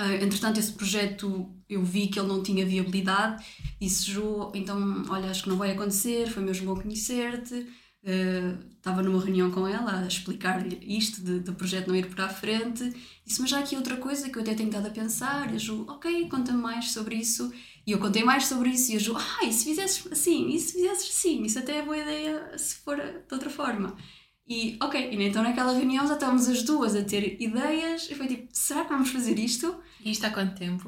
Uh, 0.00 0.22
entretanto, 0.22 0.60
esse 0.60 0.72
projeto 0.72 1.50
eu 1.68 1.82
vi 1.82 2.08
que 2.08 2.18
ele 2.18 2.28
não 2.28 2.42
tinha 2.42 2.66
viabilidade, 2.66 3.44
disse 3.80 4.10
Ju, 4.10 4.52
então 4.54 5.04
olha, 5.08 5.30
acho 5.30 5.44
que 5.44 5.48
não 5.48 5.56
vai 5.56 5.72
acontecer, 5.72 6.28
foi 6.28 6.42
mesmo 6.42 6.66
bom 6.66 6.80
conhecer-te. 6.80 7.66
Uh, 8.04 8.76
estava 8.76 9.02
numa 9.02 9.20
reunião 9.20 9.50
com 9.50 9.66
ela 9.66 10.02
a 10.02 10.06
explicar-lhe 10.06 10.78
isto 10.82 11.20
do 11.40 11.54
projeto 11.54 11.88
não 11.88 11.96
ir 11.96 12.08
para 12.08 12.26
a 12.26 12.28
frente. 12.28 12.84
Disse, 13.24 13.40
mas 13.40 13.50
já 13.50 13.58
aqui 13.58 13.74
outra 13.74 13.96
coisa 13.96 14.28
que 14.30 14.38
eu 14.38 14.42
até 14.42 14.54
tenho 14.54 14.68
estado 14.68 14.86
a 14.86 14.90
pensar. 14.90 15.52
E 15.52 15.56
a 15.56 15.58
Ju, 15.58 15.84
ok, 15.88 16.28
conta-me 16.28 16.60
mais 16.62 16.92
sobre 16.92 17.16
isso. 17.16 17.50
E 17.86 17.92
eu 17.92 18.00
contei 18.00 18.24
mais 18.24 18.46
sobre 18.46 18.70
isso 18.70 18.92
e 18.92 18.96
a 18.96 18.98
Ju, 18.98 19.16
ah, 19.16 19.44
e 19.44 19.52
se 19.52 19.64
fizesses 19.64 20.10
assim, 20.10 20.48
e 20.48 20.58
se 20.58 20.72
fizesses 20.72 21.08
assim, 21.08 21.42
isso 21.44 21.58
até 21.58 21.78
é 21.78 21.82
boa 21.82 21.96
ideia 21.96 22.58
se 22.58 22.76
for 22.76 22.96
de 22.96 23.32
outra 23.32 23.48
forma. 23.48 23.96
E 24.48 24.76
ok, 24.82 25.10
e 25.12 25.22
então 25.24 25.42
naquela 25.42 25.72
reunião 25.72 26.06
já 26.06 26.14
estávamos 26.14 26.48
as 26.48 26.62
duas 26.64 26.96
a 26.96 27.04
ter 27.04 27.40
ideias 27.40 28.08
e 28.10 28.14
foi 28.14 28.26
tipo, 28.26 28.48
será 28.52 28.84
que 28.84 28.90
vamos 28.90 29.10
fazer 29.10 29.38
isto? 29.38 29.80
E 30.04 30.10
isto 30.10 30.24
há 30.24 30.30
quanto 30.30 30.56
tempo? 30.56 30.84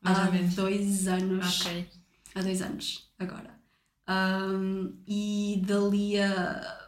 Mais 0.00 0.18
há 0.18 0.30
dois 0.54 1.08
anos. 1.08 1.60
Ok. 1.62 1.88
Há 2.34 2.42
dois 2.42 2.62
anos, 2.62 3.10
agora. 3.18 3.58
Um, 4.08 4.94
e 5.06 5.60
dali 5.66 6.20
a 6.20 6.85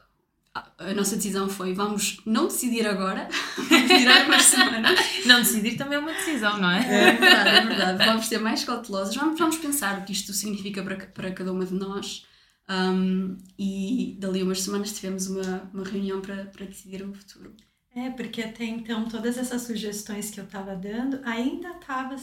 a 0.79 0.94
nossa 0.94 1.16
decisão 1.16 1.49
foi 1.49 1.75
vamos 1.75 2.21
não 2.25 2.47
decidir 2.47 2.87
agora, 2.87 3.29
vamos 3.68 3.87
tirar 3.88 4.27
umas 4.27 4.42
semanas. 4.42 4.99
Não 5.27 5.40
decidir 5.40 5.77
também 5.77 5.97
é 5.97 6.01
uma 6.01 6.12
decisão, 6.12 6.59
não 6.59 6.71
é? 6.71 6.79
É 6.79 7.12
verdade, 7.12 7.49
é 7.49 7.66
verdade. 7.66 8.07
Vamos 8.07 8.27
ser 8.27 8.38
mais 8.38 8.64
cautelosos, 8.64 9.14
vamos, 9.14 9.38
vamos 9.38 9.57
pensar 9.57 9.99
o 9.99 10.05
que 10.05 10.12
isto 10.12 10.33
significa 10.33 10.83
para, 10.83 10.97
para 10.97 11.33
cada 11.33 11.53
uma 11.53 11.64
de 11.64 11.75
nós. 11.75 12.27
Um, 12.71 13.38
e 13.59 14.16
dali 14.21 14.42
umas 14.42 14.61
semanas 14.61 14.92
tivemos 14.92 15.27
uma, 15.27 15.71
uma 15.73 15.85
reunião 15.85 16.21
para, 16.21 16.44
para 16.47 16.66
decidir 16.66 17.03
o 17.03 17.14
futuro. 17.14 17.55
É, 17.94 18.11
porque 18.11 18.42
até 18.42 18.64
então 18.64 19.09
todas 19.09 19.38
essas 19.38 19.62
sugestões 19.62 20.31
que 20.31 20.38
eu 20.38 20.44
estava 20.44 20.77
dando 20.77 21.21
ainda 21.25 21.71
estava. 21.71 22.16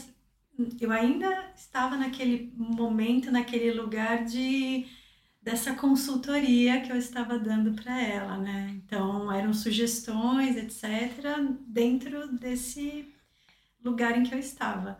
Eu 0.80 0.90
ainda 0.90 1.52
estava 1.54 1.96
naquele 1.96 2.50
momento, 2.56 3.30
naquele 3.30 3.72
lugar 3.72 4.24
de 4.24 4.86
dessa 5.46 5.74
consultoria 5.74 6.80
que 6.80 6.90
eu 6.90 6.96
estava 6.96 7.38
dando 7.38 7.72
para 7.80 8.02
ela, 8.02 8.36
né? 8.36 8.68
Então 8.74 9.30
eram 9.30 9.54
sugestões, 9.54 10.56
etc., 10.56 11.22
dentro 11.68 12.36
desse 12.36 13.14
lugar 13.80 14.18
em 14.18 14.24
que 14.24 14.34
eu 14.34 14.40
estava. 14.40 14.98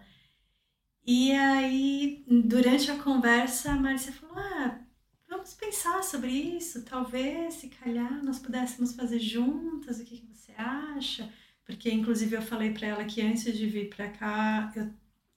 E 1.05 1.33
aí, 1.33 2.25
durante 2.29 2.93
a 2.93 2.99
conversa, 3.03 3.73
a 3.73 3.77
Márcia 3.77 4.13
falou: 4.13 4.39
Ah, 4.39 4.79
vamos 5.29 5.53
pensar 5.55 6.05
sobre 6.05 6.31
isso. 6.31 6.85
Talvez, 6.85 7.55
se 7.55 7.69
calhar, 7.69 8.23
nós 8.25 8.39
pudéssemos 8.39 8.95
fazer 8.95 9.19
juntas. 9.19 9.99
O 9.99 10.05
que, 10.05 10.19
que 10.19 10.27
você 10.33 10.53
acha? 10.53 11.29
Porque, 11.65 11.91
inclusive, 11.91 12.37
eu 12.37 12.43
falei 12.43 12.73
para 12.73 12.87
ela 12.87 13.05
que 13.05 13.21
antes 13.21 13.53
de 13.57 13.67
vir 13.67 13.89
para 13.91 14.11
cá, 14.11 14.73
eu 14.77 14.93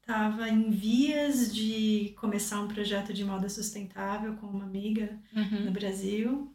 estava 0.09 0.49
em 0.49 0.71
vias 0.71 1.53
de 1.53 2.15
começar 2.17 2.59
um 2.59 2.67
projeto 2.67 3.13
de 3.13 3.23
moda 3.23 3.47
sustentável 3.47 4.33
com 4.37 4.47
uma 4.47 4.63
amiga 4.63 5.19
uhum. 5.35 5.65
no 5.65 5.71
Brasil. 5.71 6.51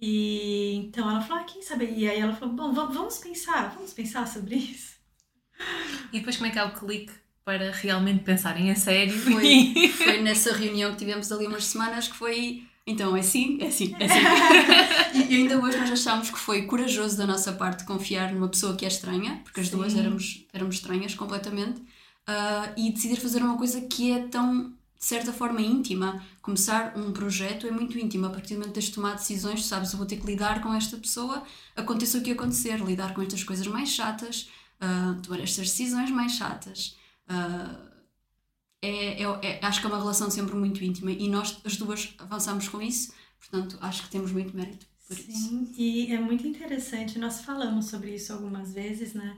E 0.00 0.72
então 0.76 1.08
ela 1.10 1.20
falou: 1.20 1.42
ah, 1.42 1.44
quem 1.44 1.60
sabe? 1.60 1.92
E 1.94 2.08
aí 2.08 2.18
ela 2.18 2.34
falou: 2.34 2.54
bom, 2.54 2.72
vamos 2.72 3.18
pensar, 3.18 3.74
vamos 3.74 3.92
pensar 3.92 4.26
sobre 4.26 4.56
isso. 4.56 4.94
E 6.10 6.18
depois, 6.18 6.36
como 6.36 6.48
é 6.48 6.50
que 6.50 6.58
é 6.58 6.64
o 6.64 6.72
clique 6.72 7.12
para 7.44 7.70
realmente 7.72 8.24
pensarem 8.24 8.70
a 8.70 8.74
sério. 8.74 9.12
Foi, 9.12 9.74
foi 9.92 10.22
nessa 10.22 10.54
reunião 10.54 10.92
que 10.92 10.98
tivemos 10.98 11.30
ali 11.30 11.46
umas 11.46 11.66
semanas 11.66 12.08
que 12.08 12.16
foi. 12.16 12.64
Então, 12.86 13.14
é 13.14 13.20
assim, 13.20 13.58
é 13.60 13.66
assim, 13.66 13.94
é 14.00 14.06
assim. 14.06 15.28
e 15.28 15.36
ainda 15.36 15.58
hoje 15.60 15.76
nós 15.76 15.90
achámos 15.90 16.30
que 16.30 16.38
foi 16.38 16.62
corajoso 16.62 17.18
da 17.18 17.26
nossa 17.26 17.52
parte 17.52 17.84
confiar 17.84 18.32
numa 18.32 18.48
pessoa 18.48 18.74
que 18.74 18.86
é 18.86 18.88
estranha, 18.88 19.40
porque 19.44 19.60
as 19.60 19.68
Sim. 19.68 19.76
duas 19.76 19.94
éramos, 19.94 20.46
éramos 20.52 20.76
estranhas 20.76 21.14
completamente, 21.14 21.82
uh, 22.28 22.72
e 22.76 22.90
decidir 22.92 23.16
fazer 23.16 23.42
uma 23.42 23.56
coisa 23.56 23.80
que 23.80 24.12
é 24.12 24.28
tão, 24.28 24.70
de 24.70 25.04
certa 25.04 25.32
forma, 25.32 25.60
íntima. 25.60 26.24
Começar 26.42 26.96
um 26.96 27.12
projeto 27.12 27.66
é 27.66 27.70
muito 27.70 27.98
íntimo. 27.98 28.26
A 28.26 28.30
partir 28.30 28.54
do 28.54 28.60
momento 28.60 28.68
de 28.68 28.74
teres 28.74 28.90
tomar 28.90 29.14
decisões, 29.14 29.64
sabes, 29.64 29.92
eu 29.92 29.98
vou 29.98 30.06
ter 30.06 30.16
que 30.16 30.26
lidar 30.26 30.62
com 30.62 30.72
esta 30.74 30.96
pessoa, 30.96 31.42
aconteça 31.76 32.18
o 32.18 32.22
que 32.22 32.32
acontecer, 32.32 32.78
lidar 32.80 33.14
com 33.14 33.22
estas 33.22 33.44
coisas 33.44 33.66
mais 33.66 33.90
chatas, 33.90 34.50
uh, 34.80 35.20
tomar 35.22 35.40
estas 35.40 35.68
decisões 35.68 36.10
mais 36.10 36.32
chatas. 36.32 36.96
Uh, 37.28 37.90
é, 38.82 39.22
é, 39.22 39.40
é, 39.42 39.66
acho 39.66 39.80
que 39.80 39.86
é 39.86 39.90
uma 39.90 39.98
relação 39.98 40.30
sempre 40.30 40.54
muito 40.54 40.82
íntima 40.82 41.10
e 41.10 41.28
nós 41.28 41.60
as 41.64 41.76
duas 41.76 42.14
avançamos 42.18 42.66
com 42.66 42.80
isso, 42.80 43.12
portanto 43.38 43.76
acho 43.82 44.04
que 44.04 44.10
temos 44.10 44.32
muito 44.32 44.56
mérito 44.56 44.86
por 45.06 45.16
Sim, 45.16 45.64
isso. 45.64 45.74
e 45.76 46.12
é 46.12 46.18
muito 46.18 46.46
interessante, 46.46 47.18
nós 47.18 47.42
falamos 47.42 47.86
sobre 47.86 48.14
isso 48.14 48.32
algumas 48.32 48.72
vezes, 48.72 49.12
né? 49.12 49.36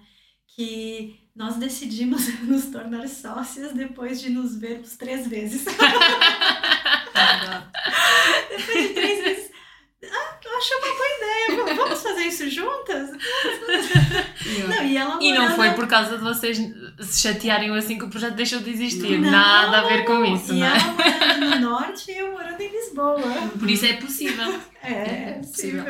Que 0.55 1.21
nós 1.35 1.57
decidimos 1.57 2.29
nos 2.45 2.67
tornar 2.67 3.09
sócias 3.09 3.73
depois 3.73 4.21
de 4.21 4.31
nos 4.31 4.57
vermos 4.57 4.97
três 4.97 5.27
vezes. 5.27 5.65
depois 8.51 8.89
de 8.89 8.95
três 8.95 9.25
vezes 9.25 9.53
ah, 10.11 10.39
eu 10.45 10.57
achei 10.57 10.77
uma 10.77 10.97
ideia. 11.23 11.75
Vamos 11.75 12.03
fazer 12.03 12.23
isso 12.23 12.51
juntas? 12.51 13.11
Não, 14.69 14.85
e 14.85 14.97
ela 14.97 15.19
e 15.23 15.33
não 15.33 15.55
foi 15.55 15.71
por 15.71 15.87
causa 15.87 16.17
de 16.19 16.23
vocês 16.23 16.59
se 17.01 17.21
chatearem 17.21 17.75
assim 17.77 17.99
que 17.99 18.05
o 18.05 18.09
projeto 18.09 18.35
deixou 18.35 18.61
de 18.61 18.71
existir. 18.71 19.19
Não, 19.19 19.31
Nada 19.31 19.81
a 19.81 19.89
ver 19.89 20.05
com 20.05 20.25
isso, 20.25 20.53
e 20.53 20.61
não 20.61 20.67
é? 20.67 20.77
ela 20.77 20.93
morando 20.93 21.51
no 21.51 21.71
norte 21.71 22.11
e 22.11 22.19
eu 22.19 22.33
morando 22.33 22.61
em 22.61 22.71
Lisboa. 22.71 23.51
Por 23.59 23.71
isso 23.71 23.87
é 23.87 23.95
possível. 23.95 24.61
É, 24.83 24.91
é 24.91 25.33
possível. 25.43 25.85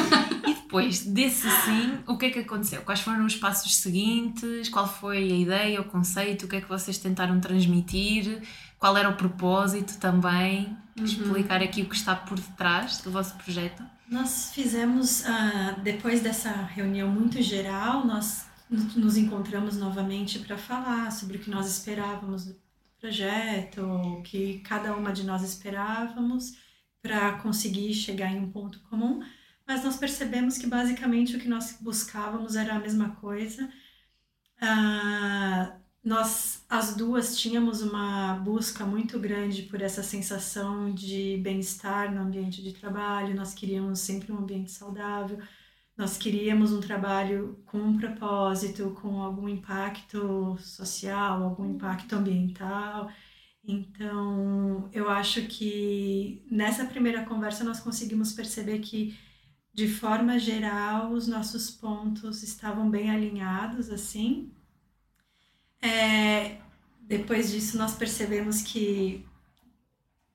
e 0.46 0.54
depois 0.54 1.04
desse 1.04 1.48
sim, 1.50 1.98
o 2.06 2.16
que 2.16 2.26
é 2.26 2.30
que 2.30 2.38
aconteceu? 2.40 2.82
Quais 2.82 3.00
foram 3.00 3.24
os 3.24 3.36
passos 3.36 3.76
seguintes? 3.76 4.68
Qual 4.68 4.88
foi 4.88 5.18
a 5.18 5.36
ideia, 5.36 5.80
o 5.80 5.84
conceito? 5.84 6.46
O 6.46 6.48
que 6.48 6.56
é 6.56 6.60
que 6.60 6.68
vocês 6.68 6.98
tentaram 6.98 7.38
transmitir? 7.40 8.42
Qual 8.78 8.96
era 8.96 9.08
o 9.08 9.14
propósito 9.14 9.98
também? 9.98 10.76
Uhum. 10.96 11.04
Explicar 11.04 11.62
aqui 11.62 11.82
o 11.82 11.86
que 11.86 11.96
está 11.96 12.14
por 12.14 12.38
detrás 12.38 12.98
do 12.98 13.10
vosso 13.10 13.34
projeto. 13.36 13.82
Nós 14.08 14.50
fizemos, 14.54 15.20
uh, 15.20 15.80
depois 15.82 16.22
dessa 16.22 16.50
reunião 16.50 17.10
muito 17.10 17.42
geral, 17.42 18.06
nós 18.06 18.46
nos 18.70 19.16
encontramos 19.16 19.76
novamente 19.76 20.38
para 20.38 20.56
falar 20.56 21.10
sobre 21.12 21.36
o 21.36 21.40
que 21.40 21.50
nós 21.50 21.66
esperávamos 21.70 22.46
do 22.46 22.56
projeto, 22.98 23.82
o 23.82 24.22
que 24.22 24.60
cada 24.60 24.94
uma 24.96 25.12
de 25.12 25.24
nós 25.24 25.42
esperávamos 25.42 26.56
para 27.02 27.38
conseguir 27.38 27.92
chegar 27.94 28.32
em 28.32 28.40
um 28.40 28.50
ponto 28.50 28.80
comum, 28.88 29.22
mas 29.66 29.84
nós 29.84 29.96
percebemos 29.96 30.56
que 30.56 30.66
basicamente 30.66 31.36
o 31.36 31.38
que 31.38 31.48
nós 31.48 31.76
buscávamos 31.80 32.56
era 32.56 32.74
a 32.74 32.78
mesma 32.78 33.10
coisa. 33.16 33.68
Uh, 34.62 35.78
nós 36.02 36.57
as 36.68 36.94
duas 36.94 37.38
tínhamos 37.38 37.80
uma 37.80 38.34
busca 38.34 38.84
muito 38.84 39.18
grande 39.18 39.62
por 39.62 39.80
essa 39.80 40.02
sensação 40.02 40.92
de 40.92 41.38
bem-estar 41.38 42.14
no 42.14 42.20
ambiente 42.20 42.62
de 42.62 42.72
trabalho, 42.74 43.34
nós 43.34 43.54
queríamos 43.54 44.00
sempre 44.00 44.30
um 44.32 44.38
ambiente 44.38 44.70
saudável, 44.70 45.38
nós 45.96 46.18
queríamos 46.18 46.70
um 46.72 46.80
trabalho 46.80 47.58
com 47.66 47.78
um 47.78 47.98
propósito, 47.98 48.96
com 49.00 49.22
algum 49.22 49.48
impacto 49.48 50.56
social, 50.58 51.42
algum 51.42 51.64
impacto 51.74 52.14
ambiental. 52.14 53.10
Então, 53.64 54.88
eu 54.92 55.08
acho 55.10 55.46
que 55.46 56.44
nessa 56.50 56.84
primeira 56.84 57.24
conversa 57.24 57.64
nós 57.64 57.80
conseguimos 57.80 58.32
perceber 58.32 58.80
que 58.80 59.18
de 59.74 59.88
forma 59.88 60.38
geral 60.38 61.12
os 61.12 61.26
nossos 61.26 61.70
pontos 61.70 62.42
estavam 62.42 62.90
bem 62.90 63.10
alinhados 63.10 63.90
assim 63.90 64.52
é, 65.82 66.58
depois 67.02 67.50
disso, 67.50 67.76
nós 67.76 67.94
percebemos 67.94 68.62
que 68.62 69.24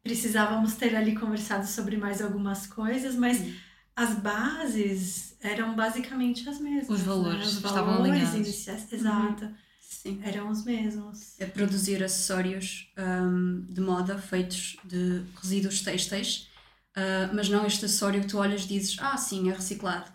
precisávamos 0.04 0.74
ter 0.74 0.96
ali 0.96 1.16
conversado 1.16 1.66
sobre 1.66 1.98
mais 1.98 2.22
algumas 2.22 2.68
coisas, 2.68 3.16
mas 3.16 3.38
Sim. 3.38 3.56
as 3.96 4.16
bases 4.16 5.36
eram 5.40 5.76
basicamente 5.76 6.48
as 6.48 6.60
mesmas. 6.60 6.90
Os 6.90 7.06
valores, 7.06 7.40
né? 7.40 7.46
os 7.46 7.56
estavam 7.56 8.04
alinhados. 8.04 8.36
Iniciais, 8.36 8.92
uhum. 8.92 8.98
exato. 8.98 9.46
Uhum. 9.46 9.56
Sim. 9.80 10.20
Eram 10.24 10.50
os 10.50 10.66
mesmos. 10.66 11.40
É 11.40 11.46
produzir 11.46 12.04
acessórios 12.04 12.92
um, 12.98 13.62
de 13.70 13.80
moda 13.80 14.18
feitos 14.18 14.76
de 14.84 15.24
resíduos 15.42 15.82
têxteis, 15.82 16.50
uh, 16.98 17.34
mas 17.34 17.48
não 17.48 17.66
este 17.66 17.86
acessório 17.86 18.20
que 18.20 18.28
tu 18.28 18.38
olhas 18.38 18.66
e 18.66 18.68
dizes, 18.68 18.98
ah, 19.00 19.16
sim, 19.16 19.50
é 19.50 19.54
reciclado. 19.54 20.12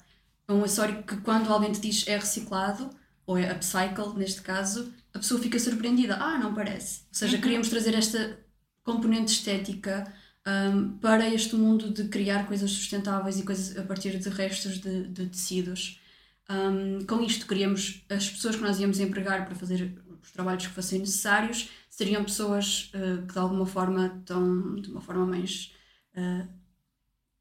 É 0.47 0.53
um 0.53 0.63
acessório 0.63 1.03
que 1.03 1.17
quando 1.19 1.51
alguém 1.51 1.73
te 1.73 1.81
diz 1.81 2.07
é 2.07 2.19
reciclado, 2.19 2.91
ou 3.29 3.37
é 3.37 3.53
upcycle 3.53 4.15
neste 4.17 4.41
caso, 4.41 4.91
a 5.13 5.19
pessoa 5.19 5.39
fica 5.39 5.59
surpreendida. 5.59 6.17
Ah, 6.17 6.39
não 6.39 6.55
parece. 6.55 7.03
Ou 7.03 7.15
seja, 7.15 7.37
uhum. 7.37 7.43
queríamos 7.43 7.69
trazer 7.69 7.95
esta 7.95 8.41
componente 8.83 9.33
estética 9.33 10.11
um, 10.47 10.97
para 10.97 11.29
este 11.29 11.55
mundo 11.55 11.93
de 11.93 12.09
criar 12.09 12.47
coisas 12.47 12.71
sustentáveis 12.71 13.39
e 13.39 13.43
coisas 13.43 13.77
a 13.77 13.83
partir 13.83 14.19
de 14.19 14.31
restos 14.31 14.79
de, 14.79 15.09
de 15.09 15.27
tecidos. 15.27 16.01
Um, 16.49 17.05
com 17.05 17.21
isto, 17.23 17.47
queríamos 17.47 18.03
as 18.09 18.31
pessoas 18.31 18.57
que 18.57 18.63
nós 18.63 18.81
íamos 18.81 18.99
empregar 18.99 19.45
para 19.45 19.55
fazer 19.55 20.03
os 20.23 20.33
trabalhos 20.33 20.67
que 20.67 20.73
fossem 20.73 21.01
necessários 21.01 21.69
seriam 21.91 22.25
pessoas 22.25 22.91
uh, 22.95 23.27
que 23.27 23.35
de 23.35 23.39
alguma 23.39 23.67
forma 23.67 24.07
estão 24.21 24.77
de 24.77 24.89
uma 24.89 25.03
forma 25.03 25.27
mais 25.27 25.75
uh, 26.17 26.49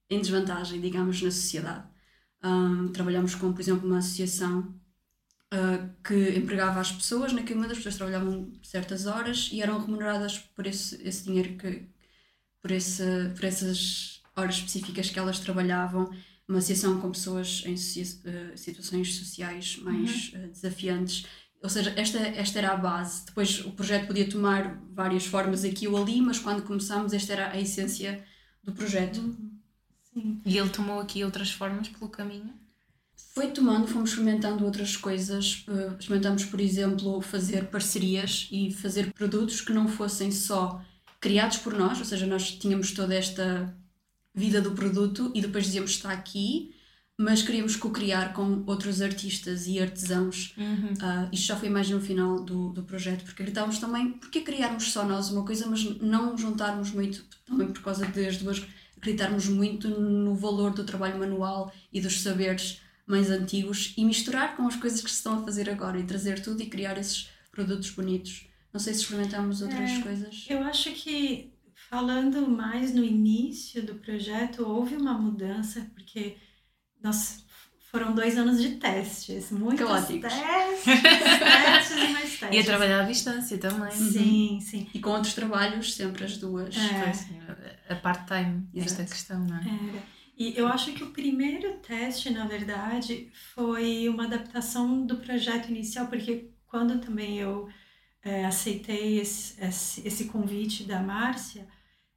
em 0.09 0.19
desvantagem, 0.19 0.81
digamos, 0.81 1.21
na 1.21 1.31
sociedade. 1.31 1.85
Um, 2.43 2.89
trabalhamos 2.89 3.35
com, 3.35 3.53
por 3.53 3.61
exemplo, 3.61 3.87
uma 3.87 3.99
associação 3.99 4.75
uh, 5.53 5.89
que 6.03 6.37
empregava 6.37 6.79
as 6.79 6.91
pessoas, 6.91 7.33
naquele 7.33 7.55
momento 7.55 7.71
as 7.71 7.77
pessoas 7.77 7.95
trabalhavam 7.95 8.51
certas 8.63 9.05
horas 9.05 9.49
e 9.51 9.61
eram 9.61 9.79
remuneradas 9.79 10.37
por 10.37 10.65
esse, 10.65 11.01
esse 11.07 11.23
dinheiro 11.23 11.57
que 11.57 11.87
por, 12.61 12.71
esse, 12.71 13.03
por 13.35 13.45
essas 13.45 14.21
horas 14.35 14.55
específicas 14.55 15.09
que 15.09 15.19
elas 15.19 15.39
trabalhavam, 15.39 16.09
uma 16.47 16.59
associação 16.59 16.99
com 17.01 17.11
pessoas 17.11 17.63
em 17.65 17.73
uh, 17.73 18.57
situações 18.57 19.15
sociais 19.15 19.77
mais 19.77 20.33
uhum. 20.33 20.45
uh, 20.45 20.47
desafiantes. 20.49 21.25
Ou 21.61 21.69
seja, 21.69 21.93
esta, 21.97 22.19
esta 22.19 22.59
era 22.59 22.71
a 22.71 22.77
base. 22.77 23.25
Depois 23.25 23.65
o 23.65 23.71
projeto 23.71 24.07
podia 24.07 24.29
tomar 24.29 24.79
várias 24.91 25.25
formas 25.25 25.65
aqui 25.65 25.87
ou 25.87 25.97
ali, 26.01 26.21
mas 26.21 26.39
quando 26.39 26.63
começámos, 26.63 27.13
esta 27.13 27.33
era 27.33 27.51
a 27.51 27.59
essência 27.59 28.23
do 28.63 28.71
projeto. 28.71 29.19
Uhum. 29.19 29.59
Sim. 30.13 30.41
E 30.45 30.57
ele 30.57 30.69
tomou 30.69 30.99
aqui 30.99 31.23
outras 31.23 31.51
formas 31.51 31.89
pelo 31.89 32.09
caminho? 32.09 32.53
Foi 33.37 33.51
tomando, 33.51 33.87
fomos 33.87 34.09
experimentando 34.09 34.65
outras 34.65 34.97
coisas. 34.97 35.63
Experimentamos, 35.99 36.43
por 36.45 36.59
exemplo, 36.59 37.21
fazer 37.21 37.65
parcerias 37.65 38.47
e 38.51 38.73
fazer 38.73 39.13
produtos 39.13 39.61
que 39.61 39.71
não 39.71 39.87
fossem 39.87 40.31
só 40.31 40.81
criados 41.19 41.57
por 41.57 41.73
nós, 41.75 41.99
ou 41.99 42.05
seja, 42.05 42.25
nós 42.25 42.49
tínhamos 42.49 42.93
toda 42.93 43.13
esta 43.13 43.71
vida 44.33 44.59
do 44.59 44.71
produto 44.71 45.31
e 45.35 45.41
depois 45.41 45.65
dizíamos 45.65 45.91
está 45.91 46.11
aqui, 46.11 46.73
mas 47.15 47.43
queríamos 47.43 47.75
co-criar 47.75 48.33
com 48.33 48.63
outros 48.65 49.03
artistas 49.03 49.67
e 49.67 49.79
artesãos. 49.79 50.55
Uhum. 50.57 50.93
Uh, 50.93 51.29
isto 51.31 51.45
já 51.45 51.55
foi 51.55 51.69
mais 51.69 51.87
no 51.91 52.01
final 52.01 52.39
do, 52.43 52.69
do 52.69 52.81
projeto, 52.81 53.19
porque 53.19 53.43
acreditávamos 53.43 53.77
também, 53.77 54.13
porque 54.13 54.41
criarmos 54.41 54.91
só 54.91 55.05
nós 55.05 55.29
uma 55.29 55.45
coisa, 55.45 55.67
mas 55.67 55.83
não 56.01 56.35
juntarmos 56.35 56.89
muito, 56.89 57.23
também 57.45 57.67
por 57.67 57.83
causa 57.83 58.03
das 58.03 58.37
duas, 58.37 58.65
acreditarmos 58.97 59.47
muito 59.47 59.87
no 59.89 60.33
valor 60.33 60.73
do 60.73 60.83
trabalho 60.83 61.19
manual 61.19 61.71
e 61.93 62.01
dos 62.01 62.21
saberes 62.21 62.81
mais 63.07 63.31
antigos 63.31 63.93
e 63.97 64.03
misturar 64.03 64.55
com 64.57 64.67
as 64.67 64.75
coisas 64.75 64.99
que 65.01 65.09
se 65.09 65.15
estão 65.17 65.39
a 65.39 65.43
fazer 65.43 65.69
agora 65.69 65.97
e 65.99 66.03
trazer 66.03 66.41
tudo 66.41 66.61
e 66.61 66.67
criar 66.67 66.97
esses 66.97 67.29
produtos 67.51 67.89
bonitos. 67.91 68.45
Não 68.73 68.79
sei 68.79 68.93
se 68.93 69.01
experimentámos 69.01 69.61
outras 69.61 69.89
É, 69.89 70.01
coisas. 70.01 70.45
Eu 70.49 70.61
acho 70.63 70.91
que, 70.91 71.53
falando 71.89 72.47
mais 72.47 72.93
no 72.93 73.03
início 73.03 73.81
do 73.81 73.95
projeto, 73.95 74.63
houve 74.67 74.95
uma 74.95 75.13
mudança, 75.13 75.89
porque 75.95 76.35
nós 77.01 77.45
foram 77.89 78.13
dois 78.13 78.37
anos 78.37 78.61
de 78.61 78.75
testes, 78.75 79.49
muitos 79.51 79.87
Caóticos. 79.87 80.33
testes, 80.33 80.83
testes 81.39 81.97
e 81.97 82.07
mais 82.11 82.37
testes. 82.39 82.47
E 82.51 82.59
a 82.59 82.63
trabalhar 82.63 83.01
à 83.03 83.07
distância 83.07 83.57
também. 83.57 83.91
Sim, 83.91 84.59
sim. 84.61 84.87
E 84.93 84.99
com 84.99 85.11
outros 85.11 85.33
trabalhos, 85.33 85.93
sempre 85.93 86.25
as 86.25 86.37
duas. 86.37 86.75
É. 86.75 87.03
Pois, 87.03 87.25
a 87.89 87.95
part-time, 87.95 88.67
esta 88.75 89.03
questão, 89.05 89.39
não 89.45 89.55
é? 89.57 89.61
Era. 89.61 90.16
E 90.37 90.55
eu 90.55 90.67
acho 90.67 90.93
que 90.93 91.03
o 91.03 91.11
primeiro 91.11 91.79
teste, 91.79 92.29
na 92.29 92.45
verdade, 92.47 93.31
foi 93.55 94.07
uma 94.07 94.25
adaptação 94.25 95.05
do 95.05 95.17
projeto 95.17 95.69
inicial, 95.69 96.07
porque 96.07 96.51
quando 96.67 96.99
também 97.01 97.39
eu 97.39 97.67
eh, 98.23 98.45
aceitei 98.45 99.19
esse, 99.19 99.59
esse, 99.63 100.07
esse 100.07 100.25
convite 100.25 100.83
da 100.83 101.01
Márcia, 101.01 101.67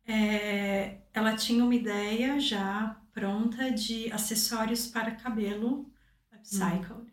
eh, 0.07 0.99
ela 1.15 1.35
tinha 1.37 1.65
uma 1.65 1.75
ideia 1.75 2.39
já 2.41 3.01
pronta 3.13 3.71
de 3.73 4.13
acessórios 4.13 4.87
para 4.87 5.15
cabelo 5.17 5.91
upcycled. 6.33 7.11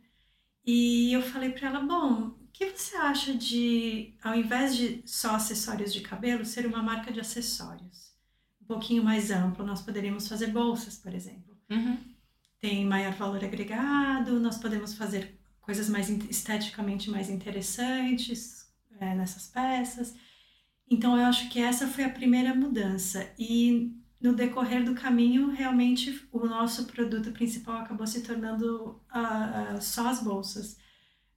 E 0.66 1.14
eu 1.14 1.22
falei 1.22 1.52
para 1.52 1.70
ela, 1.70 1.80
bom, 1.82 2.30
o 2.42 2.48
que 2.54 2.70
você 2.72 2.96
acha 2.98 3.34
de, 3.34 4.16
ao 4.22 4.36
invés 4.36 4.76
de 4.76 5.04
só 5.06 5.36
acessórios 5.36 5.94
de 5.94 6.02
cabelo, 6.02 6.46
ser 6.46 6.66
uma 6.66 6.84
marca 6.84 7.12
de 7.12 7.20
acessórios? 7.22 8.07
Um 8.68 8.74
pouquinho 8.74 9.02
mais 9.02 9.32
amplo, 9.32 9.66
nós 9.66 9.82
poderíamos 9.82 10.28
fazer 10.28 10.48
bolsas, 10.48 10.98
por 10.98 11.14
exemplo. 11.14 11.58
Uhum. 11.70 11.98
Tem 12.60 12.86
maior 12.86 13.14
valor 13.14 13.42
agregado, 13.42 14.42
nós 14.42 14.58
podemos 14.58 14.94
fazer 14.94 15.40
coisas 15.62 15.88
mais 15.88 16.10
esteticamente 16.10 17.10
mais 17.10 17.30
interessantes 17.30 18.68
é, 19.00 19.16
nessas 19.16 19.48
peças. 19.48 20.16
Então 20.90 21.18
eu 21.18 21.26
acho 21.26 21.50
que 21.50 21.60
essa 21.60 21.88
foi 21.88 22.04
a 22.04 22.10
primeira 22.10 22.54
mudança. 22.54 23.32
E 23.40 23.94
no 24.20 24.34
decorrer 24.34 24.84
do 24.84 24.96
caminho, 24.96 25.50
realmente 25.50 26.28
o 26.32 26.46
nosso 26.46 26.86
produto 26.86 27.32
principal 27.32 27.78
acabou 27.78 28.06
se 28.06 28.22
tornando 28.22 29.02
ah, 29.10 29.76
ah, 29.76 29.82
só 29.82 30.10
as 30.10 30.22
bolsas. 30.22 30.78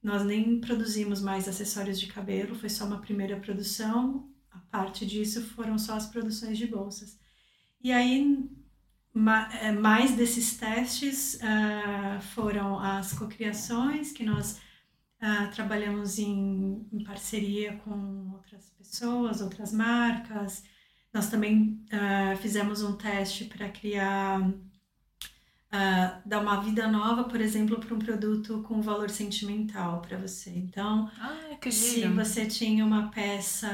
Nós 0.03 0.25
nem 0.25 0.59
produzimos 0.59 1.21
mais 1.21 1.47
acessórios 1.47 1.99
de 1.99 2.07
cabelo, 2.07 2.55
foi 2.55 2.69
só 2.69 2.85
uma 2.85 2.99
primeira 2.99 3.39
produção. 3.39 4.29
A 4.49 4.57
parte 4.59 5.05
disso 5.05 5.41
foram 5.43 5.77
só 5.77 5.93
as 5.93 6.07
produções 6.07 6.57
de 6.57 6.67
bolsas. 6.67 7.19
E 7.83 7.91
aí, 7.91 8.49
ma- 9.13 9.49
eh, 9.55 9.71
mais 9.71 10.15
desses 10.15 10.57
testes 10.57 11.39
ah, 11.43 12.19
foram 12.21 12.79
as 12.79 13.13
cocriações, 13.13 14.11
que 14.11 14.23
nós 14.25 14.59
ah, 15.21 15.47
trabalhamos 15.47 16.19
em, 16.19 16.87
em 16.91 17.03
parceria 17.03 17.77
com 17.79 18.31
outras 18.33 18.69
pessoas, 18.71 19.41
outras 19.41 19.73
marcas. 19.73 20.63
Nós 21.13 21.29
também 21.29 21.85
ah, 21.91 22.35
fizemos 22.37 22.83
um 22.83 22.97
teste 22.97 23.45
para 23.45 23.69
criar, 23.69 24.41
dar 26.25 26.39
uma 26.41 26.61
vida 26.61 26.87
nova, 26.87 27.23
por 27.25 27.39
exemplo, 27.41 27.79
para 27.79 27.93
um 27.93 27.99
produto 27.99 28.61
com 28.63 28.81
valor 28.81 29.09
sentimental 29.09 30.01
para 30.01 30.17
você. 30.17 30.49
Então, 30.51 31.09
Ah, 31.17 31.57
se 31.69 32.07
você 32.07 32.45
tinha 32.45 32.85
uma 32.85 33.09
peça 33.11 33.67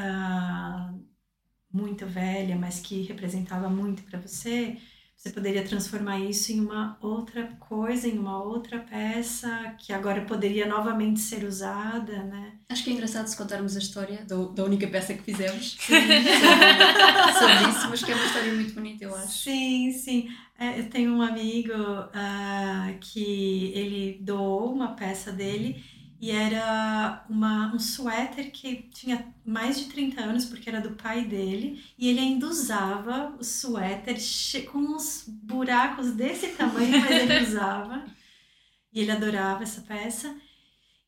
muito 1.71 2.05
velha, 2.05 2.55
mas 2.55 2.79
que 2.79 3.01
representava 3.03 3.69
muito 3.69 4.03
para 4.03 4.19
você, 4.19 4.77
você 5.15 5.31
poderia 5.31 5.63
transformar 5.65 6.19
isso 6.19 6.51
em 6.51 6.59
uma 6.61 6.97
outra 7.01 7.47
coisa, 7.59 8.07
em 8.07 8.17
uma 8.17 8.41
outra 8.41 8.79
peça 8.79 9.49
que 9.79 9.91
agora 9.91 10.21
poderia 10.21 10.67
novamente 10.67 11.19
ser 11.19 11.43
usada, 11.43 12.23
né? 12.23 12.53
Acho 12.69 12.83
que 12.83 12.91
é 12.91 12.93
engraçado 12.93 13.27
se 13.27 13.35
contarmos 13.35 13.75
a 13.75 13.79
história 13.79 14.23
do- 14.25 14.53
da 14.53 14.63
única 14.63 14.87
peça 14.87 15.13
que 15.15 15.23
fizemos 15.23 15.71
sobre, 15.71 15.97
sobre 17.39 17.69
isso, 17.69 17.89
mas 17.89 18.03
que 18.03 18.11
é 18.11 18.15
uma 18.15 18.25
história 18.25 18.53
muito 18.53 18.73
bonita, 18.73 19.03
eu 19.05 19.15
acho. 19.15 19.39
Sim, 19.39 19.91
sim. 19.91 20.29
É, 20.59 20.79
eu 20.79 20.89
tenho 20.89 21.13
um 21.13 21.21
amigo 21.21 21.73
ah, 22.13 22.93
que 23.01 23.71
ele 23.73 24.19
doou 24.21 24.73
uma 24.73 24.93
peça 24.95 25.31
dele 25.31 25.83
e 26.19 26.31
era 26.31 27.23
uma, 27.29 27.73
um 27.75 27.79
suéter 27.79 28.51
que 28.51 28.87
tinha 28.93 29.33
mais 29.47 29.79
de 29.79 29.85
30 29.85 30.21
anos, 30.21 30.45
porque 30.45 30.69
era 30.69 30.81
do 30.81 30.91
pai 30.91 31.23
dele, 31.23 31.81
e 31.97 32.09
ele 32.09 32.19
ainda 32.19 32.47
usava 32.47 33.33
o 33.39 33.43
suéter 33.43 34.17
com 34.69 34.79
uns 34.79 35.23
buracos 35.27 36.11
desse 36.11 36.49
tamanho, 36.49 36.99
mas 36.99 37.11
ele 37.11 37.39
usava. 37.47 38.05
E 38.91 38.99
ele 38.99 39.11
adorava 39.11 39.63
essa 39.63 39.81
peça. 39.81 40.35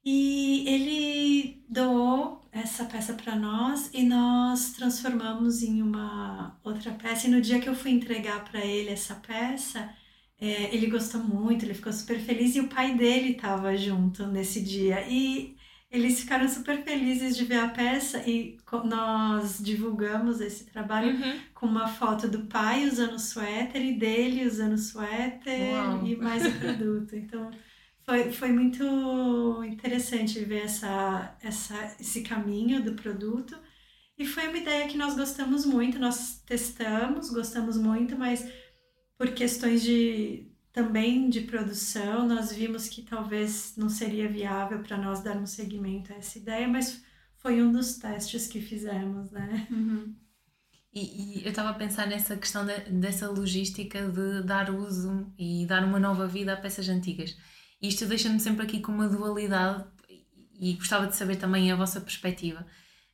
E 0.06 0.64
ele 0.68 1.66
doou 1.70 2.48
essa 2.52 2.86
peça 2.86 3.14
para 3.14 3.36
nós 3.36 3.92
e 3.94 4.04
nós 4.04 4.72
transformamos 4.72 5.62
em 5.62 5.82
uma 5.82 6.58
outra 6.64 6.92
peça. 6.94 7.28
E 7.28 7.30
no 7.30 7.42
dia 7.42 7.60
que 7.60 7.68
eu 7.68 7.76
fui 7.76 7.92
entregar 7.92 8.46
para 8.46 8.66
ele 8.66 8.90
essa 8.90 9.16
peça, 9.16 9.94
é, 10.40 10.74
ele 10.74 10.88
gostou 10.88 11.22
muito, 11.22 11.66
ele 11.66 11.74
ficou 11.74 11.92
super 11.92 12.20
feliz 12.20 12.56
e 12.56 12.62
o 12.62 12.70
pai 12.70 12.96
dele 12.96 13.32
estava 13.32 13.76
junto 13.76 14.26
nesse 14.28 14.62
dia. 14.62 15.06
E 15.10 15.58
eles 15.92 16.20
ficaram 16.22 16.48
super 16.48 16.84
felizes 16.84 17.36
de 17.36 17.46
ver 17.46 17.58
a 17.60 17.70
peça 17.70 18.22
e 18.30 18.58
nós 18.86 19.58
divulgamos 19.60 20.40
esse 20.40 20.66
trabalho 20.66 21.16
Uhum. 21.16 21.40
com 21.54 21.66
uma 21.66 21.88
foto 21.88 22.28
do 22.28 22.46
pai 22.46 22.86
usando 22.88 23.14
o 23.16 23.20
suéter 23.20 23.82
e 23.84 23.98
dele 23.98 24.46
usando 24.48 24.74
o 24.74 24.78
suéter 24.78 25.74
Uau. 25.74 26.06
e 26.06 26.16
mais 26.16 26.46
o 26.46 26.52
produto. 26.60 27.16
Então 27.16 27.50
foi, 28.06 28.32
foi 28.32 28.52
muito 28.52 28.84
interessante 29.64 30.40
ver 30.46 30.64
essa, 30.66 31.36
essa, 31.42 31.96
esse 32.00 32.22
caminho 32.22 32.84
do 32.84 32.94
produto. 32.94 33.58
E 34.18 34.26
foi 34.26 34.48
uma 34.48 34.58
ideia 34.58 34.88
que 34.88 34.98
nós 34.98 35.16
gostamos 35.16 35.66
muito, 35.66 35.98
nós 35.98 36.42
testamos, 36.46 37.30
gostamos 37.32 37.78
muito, 37.78 38.18
mas 38.18 38.46
por 39.18 39.32
questões 39.34 39.82
de 39.82 40.49
também 40.74 41.30
de 41.30 41.42
produção, 41.42 42.28
nós 42.28 42.52
vimos 42.54 42.88
que 42.90 43.02
talvez 43.04 43.76
não 43.78 43.90
seria 43.90 44.30
viável 44.30 44.82
para 44.84 44.98
nós 44.98 45.22
darmos 45.24 45.52
seguimento 45.52 46.14
a 46.14 46.18
essa 46.18 46.38
ideia, 46.38 46.68
mas 46.68 47.04
foi 47.38 47.62
um 47.64 47.72
dos 47.72 47.98
testes 47.98 48.48
que 48.48 48.62
fizemos, 48.62 49.32
né? 49.32 49.68
Uhum. 49.72 50.16
E, 50.94 51.40
e 51.40 51.44
eu 51.44 51.50
estava 51.50 51.70
a 51.70 51.74
pensar 51.74 52.08
nessa 52.08 52.36
questão 52.36 52.66
de- 52.66 52.92
dessa 52.92 53.30
logística 53.30 54.08
de 54.10 54.44
dar 54.44 54.70
uso 54.72 55.32
e 55.38 55.66
dar 55.66 55.84
uma 55.84 56.00
nova 56.00 56.28
vida 56.28 56.54
a 56.54 56.58
peças 56.58 56.90
antigas. 56.90 57.38
Isto 57.82 58.06
deixa-me 58.06 58.40
sempre 58.40 58.66
aqui 58.66 58.80
com 58.82 58.92
uma 58.92 59.08
dualidade 59.08 59.86
e 60.60 60.74
gostava 60.74 61.08
de 61.08 61.16
saber 61.16 61.38
também 61.38 61.72
a 61.72 61.76
vossa 61.76 62.02
perspectiva. 62.02 62.66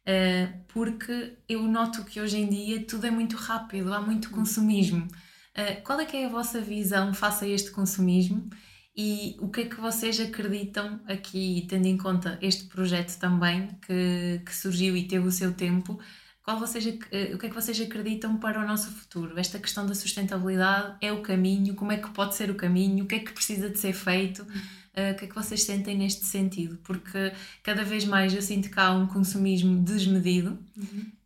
Eh, 0.06 0.48
porque 0.70 1.38
eu 1.50 1.64
noto 1.64 2.06
que 2.06 2.22
hoje 2.22 2.38
em 2.38 2.50
dia 2.50 2.86
tudo 2.86 3.08
é 3.08 3.12
muito 3.12 3.36
rápido, 3.36 3.94
há 3.94 4.02
muito 4.02 4.30
consumismo. 4.32 5.08
Eh, 5.56 5.76
qual 5.76 6.00
é 6.00 6.06
que 6.06 6.18
é 6.18 6.26
a 6.26 6.30
vossa 6.30 6.60
visão 6.60 7.14
face 7.14 7.46
a 7.46 7.48
este 7.48 7.72
consumismo 7.72 8.50
e 8.96 9.38
o 9.40 9.50
que 9.50 9.62
é 9.62 9.66
que 9.66 9.80
vocês 9.80 10.20
acreditam 10.20 11.02
aqui, 11.08 11.66
tendo 11.70 11.88
em 11.88 11.98
conta 11.98 12.38
este 12.42 12.66
projeto 12.66 13.18
também 13.18 13.70
que, 13.86 14.42
que 14.46 14.56
surgiu 14.56 14.96
e 14.96 15.08
teve 15.08 15.28
o 15.28 15.32
seu 15.32 15.54
tempo, 15.54 16.00
qual 16.44 16.60
vocês, 16.60 16.86
eh, 17.12 17.34
o 17.34 17.40
que 17.40 17.48
é 17.48 17.50
que 17.50 17.56
vocês 17.56 17.80
acreditam 17.82 18.38
para 18.38 18.60
o 18.64 18.68
nosso 18.68 18.92
futuro? 18.92 19.40
Esta 19.40 19.58
questão 19.58 19.86
da 19.86 19.96
sustentabilidade 19.96 20.96
é 21.02 21.12
o 21.12 21.22
caminho? 21.22 21.74
Como 21.74 21.92
é 21.92 21.98
que 21.98 22.10
pode 22.12 22.36
ser 22.36 22.52
o 22.52 22.56
caminho? 22.56 23.04
O 23.06 23.08
que 23.08 23.16
é 23.16 23.20
que 23.20 23.34
precisa 23.34 23.70
de 23.70 23.80
ser 23.80 23.94
feito? 23.94 24.46
Eh, 24.94 25.12
o 25.12 25.16
que 25.16 25.26
é 25.26 25.28
que 25.28 25.36
vocês 25.36 25.64
sentem 25.64 25.98
neste 25.98 26.26
sentido? 26.26 26.78
Porque 26.84 27.34
cada 27.64 27.84
vez 27.84 28.06
mais 28.06 28.34
eu 28.34 28.42
sinto 28.42 28.70
que 28.70 28.80
há 28.80 28.92
um 28.92 29.08
consumismo 29.08 29.84
desmedido, 29.84 30.58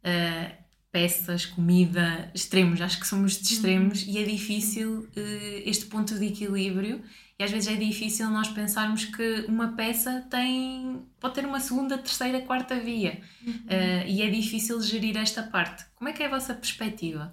eh, 0.04 0.56
peças, 0.92 1.46
comida, 1.46 2.32
extremos, 2.34 2.82
acho 2.82 3.00
que 3.00 3.08
somos 3.08 3.40
de 3.40 3.54
extremos 3.54 4.04
e 4.08 4.18
é 4.18 4.24
difícil 4.24 5.08
eh, 5.16 5.64
este 5.66 5.86
ponto 5.86 6.18
de 6.18 6.26
equilíbrio. 6.26 7.04
E 7.38 7.44
às 7.44 7.52
vezes 7.52 7.70
é 7.70 7.76
difícil 7.76 8.30
nós 8.30 8.50
pensarmos 8.50 9.06
que 9.06 9.46
uma 9.48 9.70
peça 9.70 10.28
tem 10.30 11.06
pode 11.20 11.36
ter 11.36 11.46
uma 11.46 11.60
segunda, 11.60 11.98
terceira, 11.98 12.42
quarta 12.42 12.80
via. 12.80 13.22
Eh, 13.68 14.10
e 14.10 14.22
é 14.22 14.30
difícil 14.30 14.82
gerir 14.82 15.16
esta 15.16 15.44
parte. 15.44 15.86
Como 15.96 16.10
é 16.10 16.14
que 16.14 16.24
é 16.24 16.26
a 16.26 16.30
vossa 16.30 16.54
perspectiva? 16.54 17.32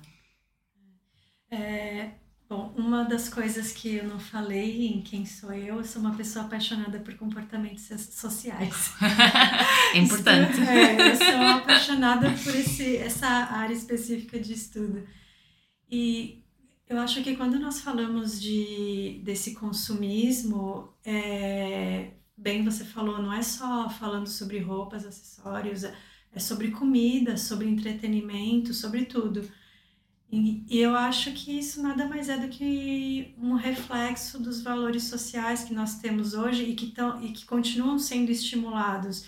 É, 1.51 2.11
bom, 2.49 2.73
uma 2.77 3.05
das 3.05 3.29
coisas 3.29 3.73
que 3.73 3.97
eu 3.97 4.05
não 4.09 4.19
falei 4.21 4.87
em 4.87 5.03
quem 5.03 5.27
sou 5.27 5.53
eu, 5.53 5.77
eu 5.79 5.85
sou 5.85 6.01
uma 6.03 6.15
pessoa 6.17 6.45
apaixonada 6.45 7.01
por 7.01 7.15
comportamentos 7.17 7.85
so- 7.85 7.99
sociais. 7.99 8.93
É 9.93 9.99
importante. 9.99 10.61
É, 10.61 11.13
eu 11.13 11.17
sou 11.17 11.41
apaixonada 11.43 12.31
por 12.31 12.55
esse, 12.55 12.97
essa 12.97 13.27
área 13.27 13.75
específica 13.75 14.39
de 14.39 14.53
estudo. 14.53 15.07
E 15.91 16.45
Eu 16.89 16.99
acho 17.01 17.23
que 17.23 17.37
quando 17.37 17.59
nós 17.61 17.81
falamos 17.81 18.41
de, 18.41 19.21
desse 19.25 19.55
consumismo, 19.55 20.95
é, 21.05 22.13
bem 22.37 22.65
você 22.65 22.85
falou, 22.85 23.21
não 23.23 23.33
é 23.33 23.43
só 23.43 23.89
falando 23.91 24.29
sobre 24.29 24.59
roupas, 24.61 25.05
acessórios, 25.07 25.85
é 25.85 26.39
sobre 26.41 26.71
comida, 26.73 27.37
sobre 27.37 27.69
entretenimento, 27.69 28.75
sobre 28.75 29.05
tudo. 29.07 29.49
E, 30.31 30.65
eu 30.69 30.97
acho 30.97 31.33
que 31.33 31.59
isso 31.59 31.83
nada 31.83 32.07
mais 32.07 32.29
é 32.29 32.37
do 32.37 32.49
que 32.49 33.35
um 33.39 33.55
reflexo 33.55 34.43
dos 34.43 34.63
valores 34.63 35.05
sociais 35.05 35.65
que 35.65 35.75
nós 35.75 35.99
temos 35.99 36.35
hoje 36.35 36.65
e 36.65 36.75
que, 36.75 36.89
tão, 36.89 37.23
e 37.23 37.33
que 37.33 37.45
continuam 37.47 37.99
sendo 37.99 38.31
estimulados. 38.31 39.27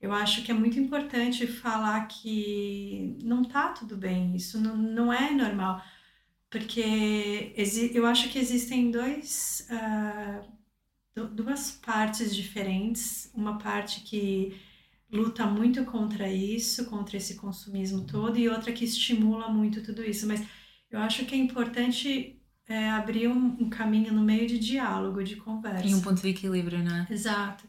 Eu 0.00 0.12
acho 0.12 0.42
que 0.42 0.50
é 0.50 0.54
muito 0.54 0.78
importante 0.78 1.46
falar 1.46 2.06
que 2.06 3.16
não 3.22 3.44
tá 3.44 3.70
tudo 3.70 3.96
bem, 3.96 4.34
isso 4.36 4.60
não, 4.60 4.76
não 4.76 5.12
é 5.12 5.32
normal 5.32 5.82
porque 6.50 7.52
eu 7.94 8.06
acho 8.06 8.28
que 8.30 8.38
existem 8.38 8.90
dois, 8.90 9.68
uh, 9.70 11.26
duas 11.28 11.72
partes 11.72 12.34
diferentes. 12.34 13.30
Uma 13.34 13.58
parte 13.58 14.00
que 14.00 14.58
luta 15.10 15.46
muito 15.46 15.84
contra 15.84 16.30
isso, 16.30 16.86
contra 16.86 17.16
esse 17.16 17.36
consumismo 17.36 18.04
todo, 18.04 18.38
e 18.38 18.48
outra 18.48 18.72
que 18.72 18.84
estimula 18.84 19.48
muito 19.48 19.82
tudo 19.82 20.04
isso. 20.04 20.26
Mas 20.26 20.46
eu 20.90 20.98
acho 21.00 21.24
que 21.24 21.34
é 21.34 21.38
importante 21.38 22.40
é, 22.66 22.90
abrir 22.90 23.28
um, 23.28 23.56
um, 23.60 23.70
caminho 23.70 24.12
no 24.12 24.22
meio 24.22 24.46
de 24.46 24.58
diálogo, 24.58 25.24
de 25.24 25.36
conversa. 25.36 25.86
E 25.86 25.94
um 25.94 26.02
ponto 26.02 26.20
de 26.20 26.28
equilíbrio, 26.28 26.82
não 26.82 26.94
é? 26.94 27.06
Exato. 27.10 27.66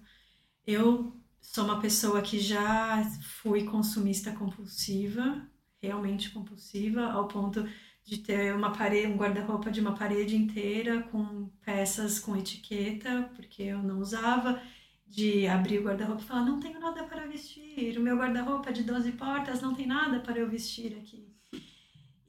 Eu 0.67 1.15
sou 1.41 1.63
uma 1.63 1.79
pessoa 1.79 2.21
que 2.21 2.39
já 2.39 3.03
fui 3.41 3.63
consumista 3.63 4.31
compulsiva, 4.33 5.47
realmente 5.81 6.29
compulsiva, 6.31 7.05
ao 7.05 7.27
ponto 7.27 7.65
de 8.03 8.17
ter 8.17 8.53
uma 8.55 8.71
parede, 8.71 9.07
um 9.07 9.15
guarda-roupa 9.15 9.71
de 9.71 9.79
uma 9.79 9.93
parede 9.93 10.35
inteira 10.35 11.03
com 11.03 11.49
peças 11.63 12.19
com 12.19 12.35
etiqueta, 12.35 13.29
porque 13.35 13.63
eu 13.63 13.81
não 13.81 13.99
usava, 13.99 14.61
de 15.09 15.47
abrir 15.47 15.79
o 15.79 15.83
guarda-roupa 15.83 16.21
e 16.21 16.25
falar, 16.25 16.45
não 16.45 16.59
tenho 16.59 16.79
nada 16.79 17.03
para 17.03 17.25
vestir, 17.25 17.97
o 17.97 18.01
meu 18.01 18.15
guarda-roupa 18.15 18.69
é 18.69 18.73
de 18.73 18.83
12 18.83 19.11
portas, 19.13 19.61
não 19.61 19.73
tem 19.73 19.87
nada 19.87 20.19
para 20.19 20.37
eu 20.37 20.47
vestir 20.47 20.95
aqui. 20.97 21.27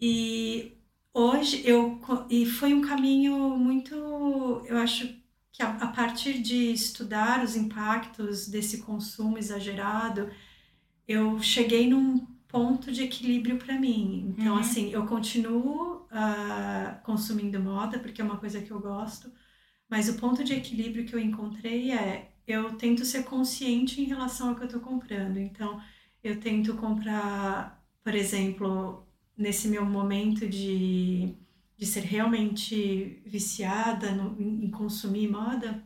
E 0.01 0.73
hoje 1.13 1.63
eu 1.65 2.01
e 2.31 2.47
foi 2.47 2.73
um 2.73 2.81
caminho 2.81 3.57
muito, 3.59 3.95
eu 4.65 4.79
acho 4.79 5.15
que 5.53 5.63
a, 5.63 5.69
a 5.77 5.89
partir 5.89 6.41
de 6.41 6.73
estudar 6.73 7.45
os 7.45 7.55
impactos 7.55 8.49
desse 8.49 8.79
consumo 8.79 9.37
exagerado, 9.37 10.31
eu 11.07 11.39
cheguei 11.43 11.89
num 11.89 12.27
ponto 12.49 12.91
de 12.91 13.05
equilíbrio 13.05 13.59
para 13.59 13.79
mim. 13.79 14.35
Então, 14.37 14.55
uhum. 14.55 14.61
assim, 14.61 14.91
eu 14.91 15.07
continuo 15.07 16.07
uh, 16.07 17.03
consumindo 17.05 17.61
moda 17.61 17.99
porque 17.99 18.21
é 18.21 18.25
uma 18.25 18.39
coisa 18.39 18.61
que 18.61 18.71
eu 18.71 18.81
gosto, 18.81 19.31
mas 19.89 20.09
o 20.09 20.15
ponto 20.15 20.43
de 20.43 20.55
equilíbrio 20.55 21.05
que 21.05 21.15
eu 21.15 21.21
encontrei 21.21 21.93
é 21.93 22.30
eu 22.51 22.75
tento 22.75 23.05
ser 23.05 23.25
consciente 23.25 24.01
em 24.01 24.05
relação 24.05 24.51
ao 24.51 24.55
que 24.55 24.63
eu 24.63 24.67
estou 24.67 24.81
comprando. 24.81 25.39
Então, 25.39 25.81
eu 26.23 26.41
tento 26.41 26.75
comprar, 26.75 27.83
por 28.03 28.15
exemplo, 28.15 29.07
nesse 29.37 29.69
meu 29.69 29.85
momento 29.85 30.47
de, 30.49 31.35
de 31.77 31.87
ser 31.87 32.01
realmente 32.01 33.23
viciada 33.25 34.13
no, 34.13 34.41
em 34.41 34.71
consumir 34.71 35.29
moda, 35.29 35.83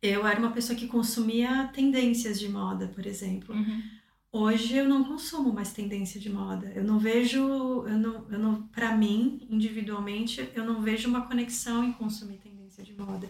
eu 0.00 0.26
era 0.26 0.38
uma 0.38 0.52
pessoa 0.52 0.78
que 0.78 0.86
consumia 0.86 1.68
tendências 1.74 2.38
de 2.38 2.48
moda, 2.48 2.88
por 2.88 3.06
exemplo. 3.06 3.54
Uhum. 3.54 3.82
Hoje 4.30 4.76
eu 4.76 4.88
não 4.88 5.02
consumo 5.04 5.52
mais 5.52 5.72
tendência 5.72 6.20
de 6.20 6.30
moda. 6.30 6.70
Eu 6.74 6.84
não 6.84 6.98
vejo, 6.98 7.38
eu 7.38 7.98
não, 7.98 8.26
eu 8.30 8.38
não, 8.38 8.62
para 8.68 8.94
mim, 8.94 9.46
individualmente, 9.48 10.50
eu 10.54 10.64
não 10.64 10.82
vejo 10.82 11.08
uma 11.08 11.26
conexão 11.26 11.82
em 11.82 11.92
consumir 11.92 12.38
tendência 12.38 12.84
de 12.84 12.92
moda. 12.92 13.28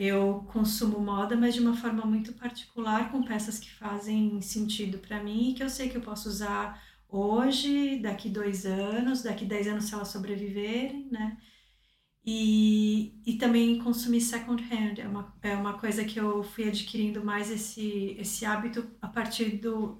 Eu 0.00 0.46
consumo 0.50 0.98
moda, 0.98 1.36
mas 1.36 1.52
de 1.54 1.60
uma 1.60 1.76
forma 1.76 2.06
muito 2.06 2.32
particular, 2.32 3.12
com 3.12 3.22
peças 3.22 3.58
que 3.58 3.70
fazem 3.70 4.40
sentido 4.40 4.96
para 4.98 5.22
mim 5.22 5.50
e 5.50 5.54
que 5.54 5.62
eu 5.62 5.68
sei 5.68 5.90
que 5.90 5.96
eu 5.98 6.00
posso 6.00 6.26
usar 6.26 6.82
hoje, 7.06 7.98
daqui 7.98 8.30
dois 8.30 8.64
anos, 8.64 9.22
daqui 9.22 9.44
dez 9.44 9.66
anos 9.68 9.84
se 9.84 9.94
elas 9.94 10.08
sobreviverem, 10.08 11.06
né? 11.12 11.36
E, 12.24 13.20
e 13.26 13.36
também 13.36 13.78
consumir 13.78 14.22
second 14.22 14.62
hand. 14.72 14.98
É 15.00 15.06
uma, 15.06 15.36
é 15.42 15.54
uma 15.54 15.78
coisa 15.78 16.02
que 16.02 16.18
eu 16.18 16.42
fui 16.42 16.66
adquirindo 16.68 17.22
mais 17.22 17.50
esse, 17.50 18.16
esse 18.18 18.46
hábito 18.46 18.90
a 19.02 19.08
partir 19.08 19.58
do, 19.58 19.98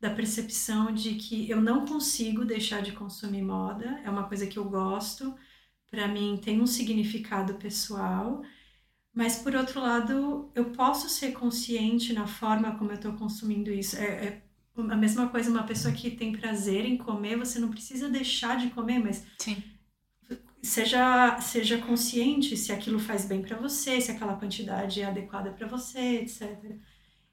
da 0.00 0.08
percepção 0.10 0.92
de 0.92 1.16
que 1.16 1.50
eu 1.50 1.60
não 1.60 1.84
consigo 1.86 2.44
deixar 2.44 2.82
de 2.82 2.92
consumir 2.92 3.42
moda, 3.42 4.00
é 4.02 4.08
uma 4.10 4.24
coisa 4.28 4.46
que 4.46 4.58
eu 4.58 4.64
gosto, 4.64 5.34
para 5.90 6.08
mim 6.08 6.40
tem 6.42 6.60
um 6.60 6.66
significado 6.66 7.54
pessoal, 7.56 8.42
mas 9.14 9.36
por 9.36 9.54
outro 9.54 9.80
lado, 9.80 10.50
eu 10.54 10.66
posso 10.66 11.08
ser 11.08 11.32
consciente 11.32 12.12
na 12.12 12.26
forma 12.26 12.76
como 12.76 12.90
eu 12.90 12.96
estou 12.96 13.12
consumindo 13.12 13.70
isso. 13.70 13.96
É, 13.96 14.04
é, 14.04 14.42
a 14.76 14.96
mesma 14.96 15.28
coisa, 15.28 15.50
uma 15.50 15.64
pessoa 15.64 15.92
que 15.92 16.10
tem 16.10 16.32
prazer 16.32 16.86
em 16.86 16.96
comer, 16.96 17.36
você 17.36 17.58
não 17.58 17.68
precisa 17.68 18.08
deixar 18.08 18.56
de 18.56 18.70
comer, 18.70 18.98
mas 18.98 19.26
Sim. 19.38 19.62
seja 20.62 21.38
seja 21.40 21.76
consciente 21.78 22.56
se 22.56 22.72
aquilo 22.72 22.98
faz 22.98 23.26
bem 23.26 23.42
para 23.42 23.58
você, 23.58 24.00
se 24.00 24.10
aquela 24.10 24.36
quantidade 24.36 25.02
é 25.02 25.04
adequada 25.04 25.50
para 25.50 25.66
você, 25.66 26.20
etc. 26.22 26.78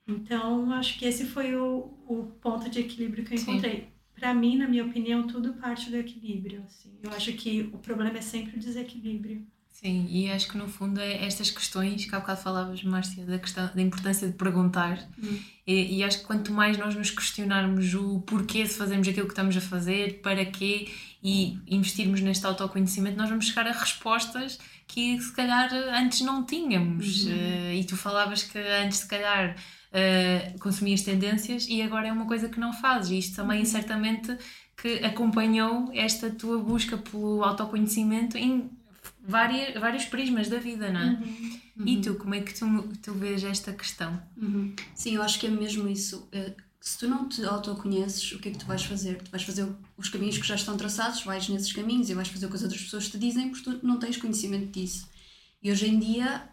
Então, 0.06 0.74
acho 0.74 1.00
que 1.00 1.06
esse 1.06 1.26
foi 1.26 1.56
o, 1.56 1.94
o 2.08 2.26
ponto 2.42 2.70
de 2.70 2.80
equilíbrio 2.82 3.24
que 3.24 3.36
eu 3.36 3.40
encontrei. 3.40 3.88
Para 4.14 4.34
mim, 4.34 4.58
na 4.58 4.68
minha 4.68 4.84
opinião, 4.86 5.26
tudo 5.28 5.54
parte 5.54 5.90
do 5.90 5.96
equilíbrio. 5.96 6.64
Assim. 6.66 7.00
Eu 7.02 7.12
acho 7.12 7.32
que 7.34 7.70
o 7.74 7.78
problema 7.78 8.18
é 8.18 8.22
sempre 8.22 8.58
o 8.58 8.60
desequilíbrio. 8.60 9.48
Sim, 9.82 10.08
e 10.10 10.30
acho 10.30 10.50
que 10.50 10.58
no 10.58 10.68
fundo 10.68 11.00
é 11.00 11.26
estas 11.26 11.50
questões 11.50 12.06
que 12.06 12.14
há 12.14 12.20
bocado 12.20 12.42
falavas, 12.42 12.84
Márcia, 12.84 13.26
da, 13.26 13.40
questão, 13.40 13.72
da 13.74 13.82
importância 13.82 14.28
de 14.28 14.34
perguntar. 14.34 15.08
Hum. 15.18 15.40
E, 15.66 16.00
e, 16.00 16.04
acho 16.04 16.20
que 16.20 16.26
quanto 16.26 16.52
mais 16.52 16.78
nós 16.78 16.96
nos 16.96 17.12
questionarmos 17.12 17.94
o 17.94 18.20
porquê 18.22 18.64
de 18.64 18.70
fazermos 18.72 19.08
aquilo 19.08 19.26
que 19.26 19.32
estamos 19.32 19.56
a 19.56 19.62
fazer, 19.62 20.20
para 20.22 20.44
quê, 20.44 20.90
e 21.24 21.58
investirmos 21.66 22.20
neste 22.20 22.46
autoconhecimento, 22.46 23.16
nós 23.16 23.30
vamos 23.30 23.48
chegar 23.48 23.68
a 23.68 23.72
respostas 23.72 24.60
que 24.86 25.18
se 25.22 25.32
calhar 25.32 25.72
antes 25.74 26.20
não 26.22 26.44
tínhamos. 26.44 27.24
Uhum. 27.24 27.32
Uh, 27.32 27.74
e 27.76 27.86
tu 27.86 27.96
falavas 27.96 28.44
que 28.44 28.58
antes, 28.58 28.98
se 28.98 29.08
calhar 29.08 29.56
uh, 29.56 30.60
consumias 30.60 31.04
tendências 31.04 31.66
e 31.70 31.82
agora 31.82 32.10
é 32.10 32.12
uma 32.12 32.26
coisa 32.26 32.50
que 32.50 32.60
não 32.60 32.74
fazes. 32.74 33.12
E 33.12 33.18
isto 33.20 33.38
também, 33.38 33.60
uhum. 33.60 33.66
certamente, 33.66 34.38
que 34.76 35.06
acompanhou 35.06 35.90
esta 35.94 36.30
tua 36.30 36.58
busca 36.62 36.98
pelo 36.98 37.46
autoconhecimento 37.46 38.38
em 38.38 38.70
várias, 39.30 39.80
vários 39.80 40.06
prismas 40.06 40.50
da 40.50 40.58
vida, 40.58 40.92
não 40.92 41.00
é? 41.00 41.06
Uhum. 41.06 41.60
Uhum. 41.78 41.88
E 41.88 42.02
tu, 42.02 42.16
como 42.16 42.36
é 42.36 42.42
que 42.42 42.54
tu, 42.54 42.66
tu 43.02 43.14
vês 43.14 43.44
esta 43.44 43.72
questão? 43.72 44.22
Uhum. 44.36 44.74
Sim, 44.96 45.16
eu 45.16 45.22
acho 45.22 45.40
que 45.40 45.48
é 45.48 45.50
mesmo 45.50 45.88
isso. 45.88 46.28
Eh, 46.32 46.54
se 46.82 46.98
tu 46.98 47.08
não 47.08 47.30
te 47.30 47.44
autoconheces, 47.46 48.32
o 48.32 48.40
que 48.40 48.50
é 48.50 48.52
que 48.52 48.58
tu 48.58 48.66
vais 48.66 48.84
fazer? 48.84 49.22
Tu 49.22 49.32
vais 49.32 49.44
fazer 49.44 49.68
os 49.98 50.10
caminhos 50.10 50.38
que 50.38 50.48
já 50.48 50.56
estão 50.56 50.76
traçados, 50.76 51.24
vais 51.24 51.48
nesses 51.48 51.72
caminhos 51.72 52.10
e 52.10 52.14
vais 52.14 52.28
fazer 52.28 52.48
o 52.48 52.50
que 52.50 52.56
as 52.56 52.64
outras 52.64 52.82
pessoas 52.82 53.08
te 53.08 53.18
dizem 53.18 53.50
porque 53.50 53.70
tu 53.70 53.86
não 53.86 54.00
tens 54.00 54.18
conhecimento 54.18 54.72
disso. 54.72 55.08
E 55.62 55.72
hoje 55.72 55.88
em 55.88 56.00
dia 56.00 56.50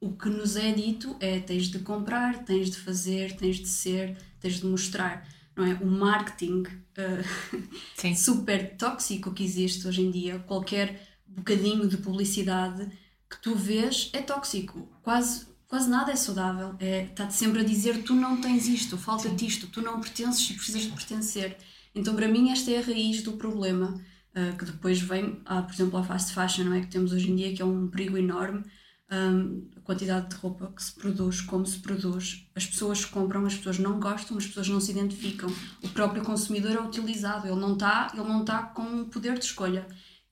o 0.00 0.12
que 0.12 0.28
nos 0.28 0.56
é 0.56 0.72
dito 0.72 1.16
é 1.20 1.40
tens 1.40 1.68
de 1.68 1.78
comprar, 1.80 2.44
tens 2.44 2.70
de 2.70 2.76
fazer, 2.76 3.34
tens 3.36 3.56
de 3.58 3.68
ser, 3.68 4.16
tens 4.40 4.60
de 4.60 4.66
mostrar. 4.66 5.26
Não 5.56 5.64
é? 5.64 5.74
O 5.74 5.86
marketing 5.86 6.62
uh, 6.62 8.14
super 8.14 8.76
tóxico 8.76 9.32
que 9.32 9.42
existe 9.42 9.88
hoje 9.88 10.02
em 10.02 10.10
dia, 10.10 10.38
qualquer 10.40 11.15
bocadinho 11.36 11.88
de 11.88 11.96
publicidade 11.98 12.90
que 13.28 13.40
tu 13.40 13.54
vês 13.54 14.10
é 14.12 14.22
tóxico. 14.22 14.88
Quase, 15.02 15.46
quase 15.66 15.88
nada 15.88 16.12
é 16.12 16.16
saudável. 16.16 16.74
É, 16.78 17.04
Está-te 17.04 17.34
sempre 17.34 17.60
a 17.60 17.64
dizer 17.64 18.02
tu 18.02 18.14
não 18.14 18.40
tens 18.40 18.66
isto, 18.66 18.96
falta-te 18.96 19.46
isto, 19.46 19.66
tu 19.68 19.82
não 19.82 20.00
pertences 20.00 20.50
e 20.50 20.54
precisas 20.54 20.82
de 20.82 20.92
pertencer. 20.92 21.56
Então, 21.94 22.14
para 22.14 22.28
mim, 22.28 22.50
esta 22.50 22.70
é 22.70 22.78
a 22.78 22.82
raiz 22.82 23.22
do 23.22 23.32
problema. 23.32 24.00
Uh, 24.34 24.54
que 24.58 24.66
depois 24.66 25.00
vem, 25.00 25.40
ah, 25.46 25.62
por 25.62 25.72
exemplo, 25.72 25.98
a 25.98 26.04
fast 26.04 26.34
fashion, 26.34 26.64
não 26.64 26.74
é? 26.74 26.82
que 26.82 26.88
temos 26.88 27.10
hoje 27.10 27.30
em 27.30 27.36
dia, 27.36 27.54
que 27.54 27.62
é 27.62 27.64
um 27.64 27.88
perigo 27.88 28.18
enorme 28.18 28.64
um, 29.10 29.68
a 29.76 29.80
quantidade 29.80 30.28
de 30.28 30.36
roupa 30.36 30.72
que 30.74 30.82
se 30.82 30.92
produz, 30.94 31.40
como 31.40 31.64
se 31.66 31.78
produz. 31.78 32.48
As 32.54 32.66
pessoas 32.66 33.04
compram, 33.04 33.46
as 33.46 33.54
pessoas 33.54 33.78
não 33.78 34.00
gostam, 34.00 34.36
as 34.36 34.46
pessoas 34.46 34.68
não 34.68 34.80
se 34.80 34.90
identificam. 34.90 35.48
O 35.82 35.88
próprio 35.88 36.22
consumidor 36.22 36.72
é 36.72 36.80
utilizado, 36.80 37.46
ele 37.46 37.60
não 37.60 37.74
está, 37.74 38.10
ele 38.12 38.26
não 38.26 38.40
está 38.40 38.62
com 38.62 39.04
poder 39.04 39.38
de 39.38 39.44
escolha. 39.44 39.86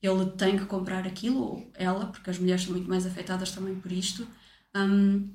Ele 0.05 0.25
tem 0.31 0.57
que 0.57 0.65
comprar 0.65 1.07
aquilo, 1.07 1.41
ou 1.41 1.71
ela, 1.73 2.05
porque 2.07 2.29
as 2.29 2.37
mulheres 2.37 2.63
são 2.63 2.73
muito 2.73 2.87
mais 2.87 3.05
afetadas 3.05 3.51
também 3.51 3.75
por 3.75 3.91
isto. 3.91 4.27
Um, 4.75 5.29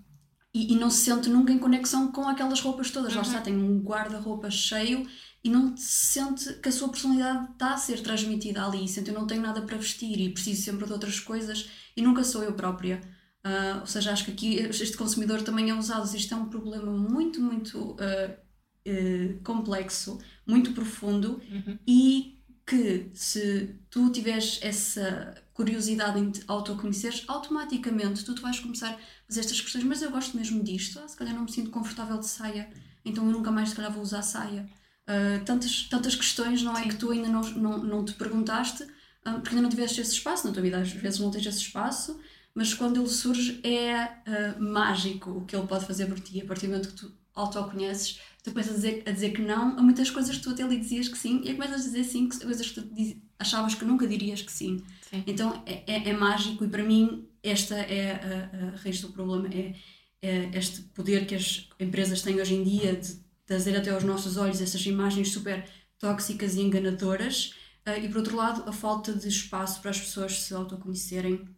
e, 0.52 0.72
e, 0.72 0.76
não 0.76 0.90
se 0.90 1.04
sente 1.04 1.28
nunca 1.28 1.52
em 1.52 1.58
conexão 1.58 2.10
com 2.10 2.28
aquelas 2.28 2.60
roupas 2.60 2.90
todas. 2.90 3.14
Uhum. 3.14 3.22
Já 3.22 3.28
está, 3.28 3.40
tem 3.40 3.56
um 3.56 3.80
guarda-roupa 3.80 4.50
cheio 4.50 5.06
e 5.42 5.48
não 5.48 5.76
se 5.76 6.18
sente 6.18 6.54
que 6.54 6.68
a 6.68 6.72
sua 6.72 6.88
personalidade 6.88 7.52
está 7.52 7.74
a 7.74 7.76
ser 7.76 8.02
transmitida 8.02 8.64
ali. 8.64 8.86
Sente 8.88 9.10
eu 9.10 9.14
não 9.14 9.26
tenho 9.26 9.42
nada 9.42 9.62
para 9.62 9.76
vestir 9.76 10.20
e 10.20 10.30
preciso 10.30 10.62
sempre 10.62 10.86
de 10.86 10.92
outras 10.92 11.20
coisas 11.20 11.70
e 11.96 12.02
nunca 12.02 12.24
sou 12.24 12.42
eu 12.42 12.52
própria. 12.54 13.00
Uh, 13.44 13.80
ou 13.80 13.86
seja, 13.86 14.12
acho 14.12 14.24
que 14.24 14.32
aqui 14.32 14.56
este 14.56 14.96
consumidor 14.96 15.42
também 15.42 15.70
é 15.70 15.74
usado. 15.74 16.04
Isto 16.14 16.34
é 16.34 16.36
um 16.36 16.48
problema 16.48 16.92
muito, 16.92 17.40
muito 17.40 17.92
uh, 17.92 17.96
uh, 17.96 19.40
complexo, 19.42 20.18
muito 20.46 20.72
profundo 20.72 21.40
uhum. 21.50 21.78
e 21.86 22.39
que 22.70 23.10
se 23.14 23.74
tu 23.90 24.10
tiveres 24.10 24.60
essa 24.62 25.34
curiosidade 25.52 26.20
em 26.20 26.30
te 26.30 26.44
autoconheceres, 26.46 27.24
automaticamente 27.26 28.24
tu, 28.24 28.32
tu 28.32 28.42
vais 28.42 28.60
começar 28.60 28.90
a 28.90 28.98
fazer 29.26 29.40
estas 29.40 29.60
questões, 29.60 29.82
mas 29.82 30.00
eu 30.02 30.10
gosto 30.12 30.36
mesmo 30.36 30.62
disto, 30.62 31.00
ah, 31.00 31.08
se 31.08 31.16
calhar 31.16 31.34
não 31.34 31.42
me 31.42 31.50
sinto 31.50 31.70
confortável 31.70 32.16
de 32.18 32.28
saia, 32.28 32.70
então 33.04 33.26
eu 33.26 33.32
nunca 33.32 33.50
mais 33.50 33.70
se 33.70 33.74
calhar 33.74 33.92
vou 33.92 34.00
usar 34.00 34.22
saia. 34.22 34.70
Uh, 35.02 35.44
tantas, 35.44 35.88
tantas 35.90 36.14
questões, 36.14 36.62
não 36.62 36.76
é? 36.76 36.84
Sim. 36.84 36.88
Que 36.90 36.94
tu 36.94 37.10
ainda 37.10 37.28
não, 37.28 37.40
não, 37.40 37.78
não 37.78 38.04
te 38.04 38.12
perguntaste, 38.12 38.84
uh, 38.84 39.40
porque 39.40 39.48
ainda 39.48 39.62
não 39.62 39.68
tiveste 39.68 40.00
esse 40.00 40.12
espaço 40.12 40.46
na 40.46 40.52
tua 40.52 40.62
vida, 40.62 40.78
às 40.78 40.92
vezes 40.92 41.18
não 41.18 41.32
tens 41.32 41.44
esse 41.44 41.58
espaço, 41.58 42.20
mas 42.54 42.72
quando 42.72 43.00
ele 43.00 43.08
surge 43.08 43.60
é 43.64 44.04
uh, 44.04 44.62
mágico 44.62 45.30
o 45.30 45.44
que 45.44 45.56
ele 45.56 45.66
pode 45.66 45.86
fazer 45.86 46.06
por 46.06 46.20
ti, 46.20 46.40
a 46.40 46.46
partir 46.46 46.68
do 46.68 46.70
momento 46.70 46.90
que 46.90 46.94
tu 46.94 47.12
autoconheces, 47.34 48.20
tu 48.42 48.52
começas 48.52 48.72
a 48.72 48.76
dizer, 48.76 49.02
a 49.06 49.10
dizer 49.10 49.30
que 49.30 49.42
não 49.42 49.78
a 49.78 49.82
muitas 49.82 50.10
coisas 50.10 50.36
que 50.36 50.42
tu 50.42 50.50
até 50.50 50.66
lhe 50.66 50.78
dizias 50.78 51.08
que 51.08 51.18
sim, 51.18 51.42
e 51.44 51.52
começas 51.54 51.82
a 51.82 51.84
dizer 51.84 52.04
sim 52.04 52.28
a 52.28 52.44
coisas 52.44 52.68
que 52.68 52.80
tu 52.80 52.94
diz, 52.94 53.16
achavas 53.38 53.74
que 53.74 53.84
nunca 53.84 54.06
dirias 54.06 54.42
que 54.42 54.52
sim. 54.52 54.82
sim. 55.10 55.24
Então 55.26 55.62
é, 55.66 55.82
é, 55.86 56.08
é, 56.08 56.12
mágico 56.12 56.64
e 56.64 56.68
para 56.68 56.82
mim 56.82 57.26
esta 57.42 57.76
é 57.76 58.12
a, 58.12 58.74
a 58.74 58.76
raiz 58.76 59.00
do 59.00 59.08
problema, 59.08 59.48
é, 59.48 59.74
é, 60.22 60.50
este 60.54 60.82
poder 60.82 61.26
que 61.26 61.34
as 61.34 61.68
empresas 61.78 62.22
têm 62.22 62.40
hoje 62.40 62.54
em 62.54 62.62
dia 62.62 62.96
de 62.96 63.16
trazer 63.46 63.76
até 63.76 63.90
aos 63.90 64.04
nossos 64.04 64.36
olhos 64.36 64.60
essas 64.60 64.84
imagens 64.86 65.32
super 65.32 65.68
tóxicas 65.98 66.54
e 66.54 66.60
enganadoras 66.60 67.54
uh, 67.86 67.98
e 68.02 68.08
por 68.08 68.18
outro 68.18 68.36
lado 68.36 68.68
a 68.68 68.72
falta 68.72 69.12
de 69.12 69.28
espaço 69.28 69.80
para 69.80 69.90
as 69.90 70.00
pessoas 70.00 70.40
se 70.40 70.54
autoconhecerem, 70.54 71.48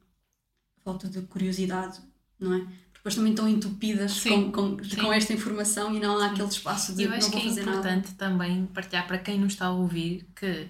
a 0.79 0.81
falta 0.81 1.09
de 1.09 1.23
curiosidade, 1.23 2.01
não 2.39 2.55
é? 2.55 2.67
Depois 3.03 3.17
também 3.17 3.33
estão 3.33 3.49
entupidas 3.49 4.23
com, 4.23 4.53
com, 4.53 4.77
com, 4.77 5.13
esta 5.13 5.33
informação 5.33 5.93
e 5.93 5.99
não 5.99 6.19
há 6.19 6.27
aquele 6.27 6.47
espaço 6.47 6.95
de 6.95 7.03
Eu 7.03 7.13
acho 7.13 7.33
não 7.33 7.41
que 7.41 7.49
é 7.49 7.51
importante 7.51 8.07
nada. 8.07 8.17
também 8.17 8.67
partilhar 8.67 9.09
para 9.09 9.19
quem 9.19 9.41
nos 9.41 9.55
está 9.55 9.67
a 9.67 9.73
ouvir 9.73 10.25
que 10.37 10.69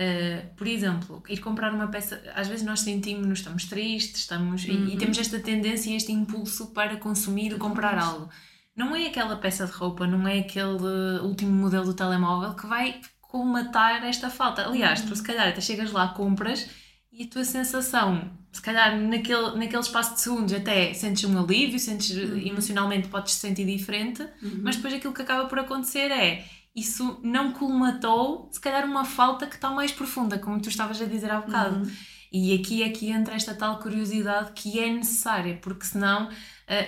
Uh, 0.00 0.54
por 0.56 0.66
exemplo, 0.66 1.22
ir 1.28 1.40
comprar 1.40 1.74
uma 1.74 1.86
peça, 1.88 2.22
às 2.34 2.48
vezes 2.48 2.64
nós 2.64 2.80
sentimos-nos, 2.80 3.40
estamos 3.40 3.66
tristes, 3.66 4.22
estamos, 4.22 4.64
uhum. 4.64 4.88
e, 4.88 4.94
e, 4.94 4.96
temos 4.96 5.18
esta 5.18 5.38
tendência, 5.38 5.94
este 5.94 6.10
impulso 6.10 6.68
para 6.68 6.96
consumir, 6.96 7.58
comprar 7.58 7.98
algo. 7.98 8.30
Não 8.74 8.96
é 8.96 9.08
aquela 9.08 9.36
peça 9.36 9.66
de 9.66 9.72
roupa, 9.72 10.06
não 10.06 10.26
é 10.26 10.38
aquele 10.38 11.20
último 11.22 11.52
modelo 11.52 11.84
do 11.84 11.92
telemóvel 11.92 12.54
que 12.54 12.66
vai 12.66 12.98
colmatar 13.20 14.02
esta 14.06 14.30
falta. 14.30 14.66
Aliás, 14.66 15.02
uhum. 15.02 15.08
tu 15.08 15.16
se 15.16 15.22
calhar 15.22 15.48
até 15.48 15.60
chegas 15.60 15.92
lá, 15.92 16.08
compras 16.08 16.66
e 17.12 17.24
a 17.24 17.28
tua 17.28 17.44
sensação, 17.44 18.30
se 18.52 18.60
calhar 18.60 18.98
naquele, 18.98 19.56
naquele 19.56 19.82
espaço 19.82 20.14
de 20.14 20.20
segundos 20.20 20.52
até 20.52 20.92
sentes 20.92 21.24
um 21.24 21.38
alívio, 21.38 21.78
sentes 21.78 22.10
uhum. 22.10 22.36
emocionalmente 22.38 23.08
podes 23.08 23.34
te 23.34 23.40
sentir 23.40 23.64
diferente, 23.64 24.22
uhum. 24.42 24.60
mas 24.62 24.76
depois 24.76 24.94
aquilo 24.94 25.12
que 25.12 25.22
acaba 25.22 25.48
por 25.48 25.58
acontecer 25.58 26.10
é 26.10 26.44
isso 26.74 27.20
não 27.22 27.52
colmatou, 27.52 28.48
se 28.52 28.60
calhar, 28.60 28.84
uma 28.84 29.04
falta 29.04 29.46
que 29.46 29.56
está 29.56 29.70
mais 29.70 29.92
profunda, 29.92 30.38
como 30.38 30.60
tu 30.60 30.68
estavas 30.68 31.00
a 31.00 31.04
dizer 31.04 31.30
há 31.30 31.40
bocado. 31.40 31.80
Uhum. 31.80 31.90
E 32.32 32.54
aqui 32.54 32.82
é 32.82 32.90
que 32.90 33.10
entra 33.10 33.34
esta 33.34 33.54
tal 33.54 33.80
curiosidade 33.80 34.52
que 34.52 34.78
é 34.78 34.92
necessária, 34.92 35.58
porque 35.60 35.84
senão 35.84 36.28
uh, 36.28 36.30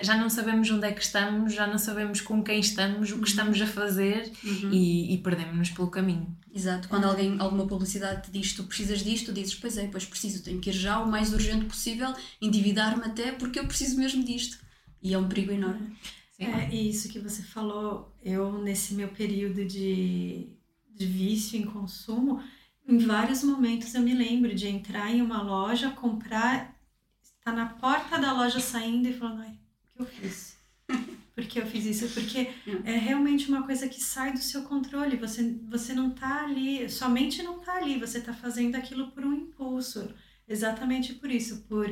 já 0.01 0.15
não 0.15 0.29
sabemos 0.29 0.69
onde 0.71 0.87
é 0.87 0.91
que 0.93 1.01
estamos, 1.01 1.53
já 1.53 1.67
não 1.67 1.77
sabemos 1.77 2.21
com 2.21 2.41
quem 2.41 2.61
estamos, 2.61 3.09
o 3.09 3.15
que 3.15 3.19
uhum. 3.19 3.25
estamos 3.25 3.61
a 3.61 3.67
fazer 3.67 4.31
uhum. 4.41 4.71
e, 4.71 5.13
e 5.13 5.17
perdemos-nos 5.17 5.69
pelo 5.71 5.89
caminho. 5.89 6.33
Exato, 6.53 6.87
quando 6.87 7.05
alguém, 7.05 7.35
alguma 7.39 7.67
publicidade 7.67 8.23
te 8.23 8.31
diz 8.31 8.53
tu 8.53 8.63
precisas 8.63 9.03
disto, 9.03 9.27
tu 9.27 9.33
dizes, 9.33 9.55
pois 9.55 9.77
é, 9.77 9.87
pois 9.87 10.05
preciso, 10.05 10.43
tenho 10.43 10.61
que 10.61 10.69
ir 10.69 10.73
já 10.73 10.99
o 10.99 11.11
mais 11.11 11.33
urgente 11.33 11.65
possível, 11.65 12.13
endividar-me 12.41 13.03
até 13.03 13.33
porque 13.33 13.59
eu 13.59 13.67
preciso 13.67 13.99
mesmo 13.99 14.23
disto. 14.23 14.57
E 15.01 15.13
é 15.13 15.17
um 15.17 15.27
perigo 15.27 15.51
enorme. 15.51 15.93
É, 16.39 16.73
isso 16.73 17.09
que 17.09 17.19
você 17.19 17.41
falou, 17.41 18.15
eu 18.23 18.61
nesse 18.61 18.93
meu 18.93 19.09
período 19.09 19.65
de, 19.65 20.47
de 20.95 21.05
vício 21.05 21.59
em 21.59 21.65
consumo, 21.65 22.41
em 22.87 22.97
vários 22.99 23.43
momentos 23.43 23.93
eu 23.93 24.01
me 24.01 24.13
lembro 24.13 24.53
de 24.53 24.67
entrar 24.67 25.11
em 25.11 25.21
uma 25.21 25.41
loja, 25.41 25.89
comprar, 25.91 26.75
estar 27.21 27.51
tá 27.51 27.53
na 27.53 27.65
porta 27.67 28.17
da 28.17 28.33
loja 28.33 28.59
saindo 28.59 29.07
e 29.07 29.13
falando, 29.13 29.41
ai, 29.41 29.51
o 29.51 29.95
que 29.95 30.01
eu 30.01 30.05
fiz? 30.05 30.57
Por 31.33 31.45
que 31.45 31.59
eu 31.59 31.65
fiz 31.65 31.85
isso? 31.85 32.13
Porque 32.13 32.51
é 32.85 32.95
realmente 32.95 33.49
uma 33.49 33.63
coisa 33.63 33.87
que 33.89 33.99
sai 33.99 34.33
do 34.33 34.39
seu 34.39 34.63
controle. 34.63 35.17
Você, 35.17 35.57
você 35.67 35.91
não 35.91 36.09
está 36.09 36.43
ali, 36.43 36.87
sua 36.87 37.09
mente 37.09 37.41
não 37.41 37.59
está 37.59 37.77
ali, 37.77 37.97
você 37.97 38.19
está 38.19 38.33
fazendo 38.33 38.75
aquilo 38.75 39.09
por 39.11 39.25
um 39.25 39.33
impulso. 39.33 40.13
Exatamente 40.47 41.13
por 41.15 41.31
isso, 41.31 41.63
por 41.63 41.91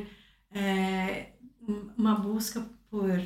é, 0.52 1.32
uma 1.96 2.14
busca 2.14 2.64
por 2.88 3.20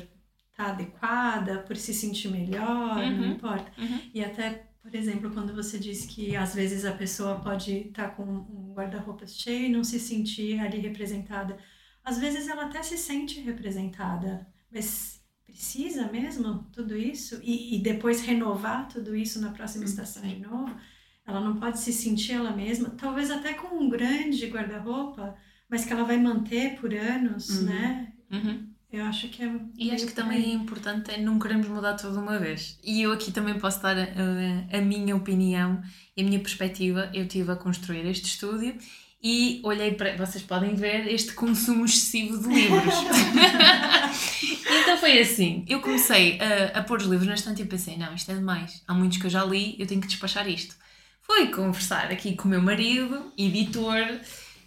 tá 0.55 0.69
adequada, 0.69 1.59
por 1.59 1.77
se 1.77 1.93
sentir 1.93 2.29
melhor, 2.29 2.97
uhum. 2.97 3.17
não 3.17 3.27
importa. 3.27 3.71
Uhum. 3.77 4.01
E 4.11 4.23
até, 4.23 4.66
por 4.87 4.95
exemplo, 4.95 5.29
quando 5.31 5.53
você 5.53 5.77
diz 5.77 6.05
que 6.05 6.33
às 6.33 6.55
vezes 6.55 6.85
a 6.85 6.93
pessoa 6.93 7.41
pode 7.41 7.89
estar 7.89 8.09
tá 8.09 8.15
com 8.15 8.23
um 8.23 8.73
guarda-roupa 8.73 9.27
cheio 9.27 9.65
e 9.65 9.69
não 9.69 9.83
se 9.83 9.99
sentir 9.99 10.59
ali 10.61 10.79
representada. 10.79 11.57
Às 12.05 12.17
vezes 12.17 12.47
ela 12.47 12.65
até 12.65 12.81
se 12.81 12.97
sente 12.97 13.41
representada, 13.41 14.47
mas 14.71 15.21
precisa 15.43 16.09
mesmo 16.09 16.63
tudo 16.71 16.95
isso? 16.95 17.37
E, 17.43 17.75
e 17.75 17.81
depois 17.81 18.21
renovar 18.21 18.87
tudo 18.87 19.13
isso 19.13 19.41
na 19.41 19.51
próxima 19.51 19.83
uhum. 19.83 19.89
estação 19.89 20.23
de 20.23 20.39
novo? 20.39 20.73
Ela 21.25 21.41
não 21.41 21.57
pode 21.57 21.79
se 21.79 21.91
sentir 21.91 22.31
ela 22.31 22.55
mesma, 22.55 22.89
talvez 22.91 23.29
até 23.29 23.53
com 23.55 23.75
um 23.75 23.89
grande 23.89 24.47
guarda-roupa, 24.47 25.35
mas 25.69 25.83
que 25.83 25.91
ela 25.91 26.05
vai 26.05 26.17
manter 26.17 26.79
por 26.79 26.93
anos, 26.93 27.49
uhum. 27.49 27.65
né? 27.65 28.13
Uhum. 28.31 28.69
Eu 28.91 29.03
acho 29.03 29.27
que 29.27 29.43
é. 29.43 29.51
E 29.77 29.91
acho 29.91 30.05
que 30.05 30.13
também 30.13 30.43
é 30.43 30.53
importante 30.53 31.11
é 31.11 31.17
não 31.17 31.37
queremos 31.37 31.67
mudar 31.67 31.95
tudo 31.95 32.13
de 32.13 32.19
uma 32.19 32.39
vez. 32.39 32.79
E 32.83 33.01
eu 33.01 33.11
aqui 33.11 33.31
também 33.31 33.59
posso 33.59 33.81
dar 33.81 33.97
a, 33.97 34.77
a 34.77 34.81
minha 34.81 35.15
opinião 35.15 35.81
e 36.15 36.21
a 36.21 36.25
minha 36.25 36.39
perspectiva. 36.39 37.09
Eu 37.13 37.23
estive 37.23 37.51
a 37.51 37.55
construir 37.55 38.05
este 38.05 38.25
estúdio 38.25 38.77
e 39.21 39.59
olhei 39.63 39.93
para. 39.93 40.15
Vocês 40.15 40.43
podem 40.43 40.73
ver 40.73 41.05
este 41.07 41.33
consumo 41.33 41.83
excessivo 41.83 42.41
de 42.41 42.47
livros. 42.47 42.93
então 44.81 44.97
foi 44.97 45.19
assim: 45.19 45.65
eu 45.67 45.81
comecei 45.81 46.39
a, 46.39 46.79
a 46.79 46.83
pôr 46.83 46.99
os 46.99 47.07
livros 47.07 47.27
na 47.27 47.35
estante 47.35 47.61
e 47.61 47.65
pensei, 47.65 47.97
não, 47.97 48.13
isto 48.13 48.31
é 48.31 48.35
demais. 48.35 48.83
Há 48.87 48.93
muitos 48.93 49.17
que 49.17 49.25
eu 49.25 49.29
já 49.29 49.43
li, 49.43 49.75
eu 49.77 49.85
tenho 49.85 49.99
que 49.99 50.07
despachar 50.07 50.47
isto. 50.47 50.75
Fui 51.21 51.47
conversar 51.47 52.09
aqui 52.09 52.37
com 52.37 52.47
o 52.47 52.51
meu 52.51 52.61
marido, 52.61 53.33
editor, 53.37 53.97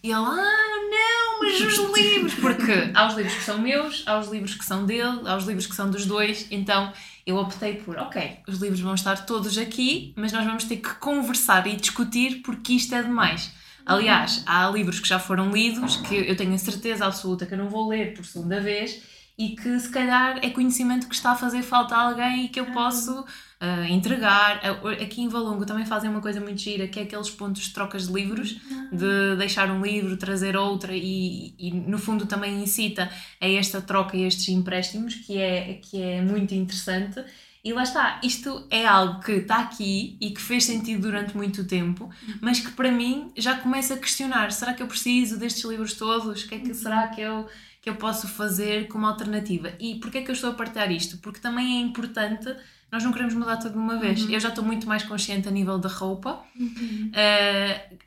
e 0.03 0.09
ele, 0.09 0.15
ah, 0.15 0.89
não, 0.91 1.41
mas 1.41 1.61
os 1.61 1.97
livros. 1.97 2.35
Porque 2.41 2.73
há 2.95 3.07
os 3.07 3.15
livros 3.15 3.35
que 3.35 3.43
são 3.43 3.59
meus, 3.59 4.03
há 4.07 4.19
os 4.19 4.29
livros 4.29 4.55
que 4.55 4.65
são 4.65 4.87
dele, 4.87 5.21
há 5.27 5.37
os 5.37 5.45
livros 5.45 5.67
que 5.67 5.75
são 5.75 5.91
dos 5.91 6.07
dois. 6.07 6.47
Então 6.51 6.93
eu 7.27 7.37
optei 7.37 7.75
por, 7.75 7.97
ok, 7.99 8.39
os 8.49 8.59
livros 8.59 8.81
vão 8.81 8.95
estar 8.95 9.27
todos 9.27 9.57
aqui, 9.59 10.13
mas 10.17 10.33
nós 10.33 10.45
vamos 10.45 10.65
ter 10.65 10.77
que 10.77 10.95
conversar 10.95 11.67
e 11.67 11.77
discutir 11.77 12.43
porque 12.43 12.73
isto 12.73 12.95
é 12.95 13.03
demais. 13.03 13.53
Aliás, 13.85 14.43
há 14.47 14.69
livros 14.71 15.01
que 15.01 15.09
já 15.09 15.19
foram 15.19 15.51
lidos 15.51 15.97
que 15.97 16.15
eu 16.15 16.37
tenho 16.37 16.55
a 16.55 16.59
certeza 16.59 17.07
absoluta 17.07 17.47
que 17.47 17.55
eu 17.55 17.59
não 17.59 17.69
vou 17.69 17.89
ler 17.89 18.15
por 18.15 18.25
segunda 18.25 18.61
vez 18.61 19.03
e 19.41 19.57
que 19.57 19.81
se 19.81 19.89
calhar 19.89 20.39
é 20.43 20.51
conhecimento 20.51 21.09
que 21.09 21.15
está 21.15 21.31
a 21.31 21.35
fazer 21.35 21.63
falta 21.63 21.97
a 21.97 22.03
alguém 22.03 22.45
e 22.45 22.49
que 22.51 22.61
eu 22.61 22.67
posso 22.67 23.21
uh, 23.21 23.85
entregar. 23.89 24.61
Aqui 25.03 25.23
em 25.23 25.29
Valongo 25.29 25.65
também 25.65 25.87
fazem 25.87 26.11
uma 26.11 26.21
coisa 26.21 26.39
muito 26.43 26.61
gira, 26.61 26.87
que 26.87 27.01
é 27.01 27.05
aqueles 27.05 27.31
pontos 27.31 27.63
de 27.63 27.73
trocas 27.73 28.07
de 28.07 28.13
livros, 28.13 28.61
de 28.93 29.37
deixar 29.39 29.71
um 29.71 29.81
livro, 29.81 30.15
trazer 30.19 30.59
outra 30.59 30.93
e, 30.95 31.55
e 31.59 31.71
no 31.71 31.99
fundo 31.99 32.27
também 32.27 32.63
incita 32.63 33.11
a 33.41 33.49
esta 33.49 33.81
troca 33.81 34.15
e 34.15 34.25
estes 34.25 34.47
empréstimos, 34.51 35.15
que 35.15 35.39
é, 35.39 35.81
que 35.83 36.03
é 36.03 36.21
muito 36.21 36.55
interessante. 36.55 37.25
E 37.63 37.75
lá 37.75 37.83
está, 37.83 38.21
isto 38.23 38.67
é 38.71 38.87
algo 38.87 39.21
que 39.21 39.33
está 39.33 39.59
aqui 39.59 40.17
e 40.19 40.31
que 40.31 40.41
fez 40.41 40.65
sentido 40.65 41.03
durante 41.03 41.37
muito 41.37 41.67
tempo, 41.67 42.09
mas 42.41 42.59
que 42.59 42.71
para 42.71 42.91
mim 42.91 43.31
já 43.37 43.55
começa 43.55 43.95
a 43.95 43.99
questionar: 43.99 44.51
será 44.51 44.73
que 44.73 44.83
eu 44.83 44.87
preciso 44.87 45.39
destes 45.39 45.65
livros 45.65 45.93
todos? 45.93 46.43
O 46.43 46.49
que 46.49 46.55
é 46.55 46.59
que 46.59 46.73
será 46.73 47.09
que 47.09 47.21
eu, 47.21 47.47
que 47.81 47.89
eu 47.89 47.97
posso 47.97 48.29
fazer 48.29 48.89
como 48.89 49.07
alternativa? 49.07 49.73
E 49.81 49.97
porquê 49.97 50.19
é 50.19 50.23
que 50.23 50.31
eu 50.31 50.35
estou 50.35 50.51
a 50.51 50.55
partilhar 50.55 50.91
isto? 50.91 51.19
Porque 51.19 51.41
também 51.41 51.79
é 51.79 51.81
importante 51.81 52.55
nós 52.91 53.05
não 53.05 53.13
queremos 53.13 53.35
mudar 53.35 53.57
tudo 53.59 53.73
de 53.73 53.79
uma 53.79 53.99
vez. 53.99 54.23
Uhum. 54.25 54.31
Eu 54.31 54.41
já 54.41 54.49
estou 54.49 54.65
muito 54.65 54.87
mais 54.87 55.05
consciente 55.05 55.47
a 55.47 55.51
nível 55.51 55.79
da 55.79 55.89
roupa. 55.89 56.43
Uhum. 56.59 57.13
Uh, 57.15 57.99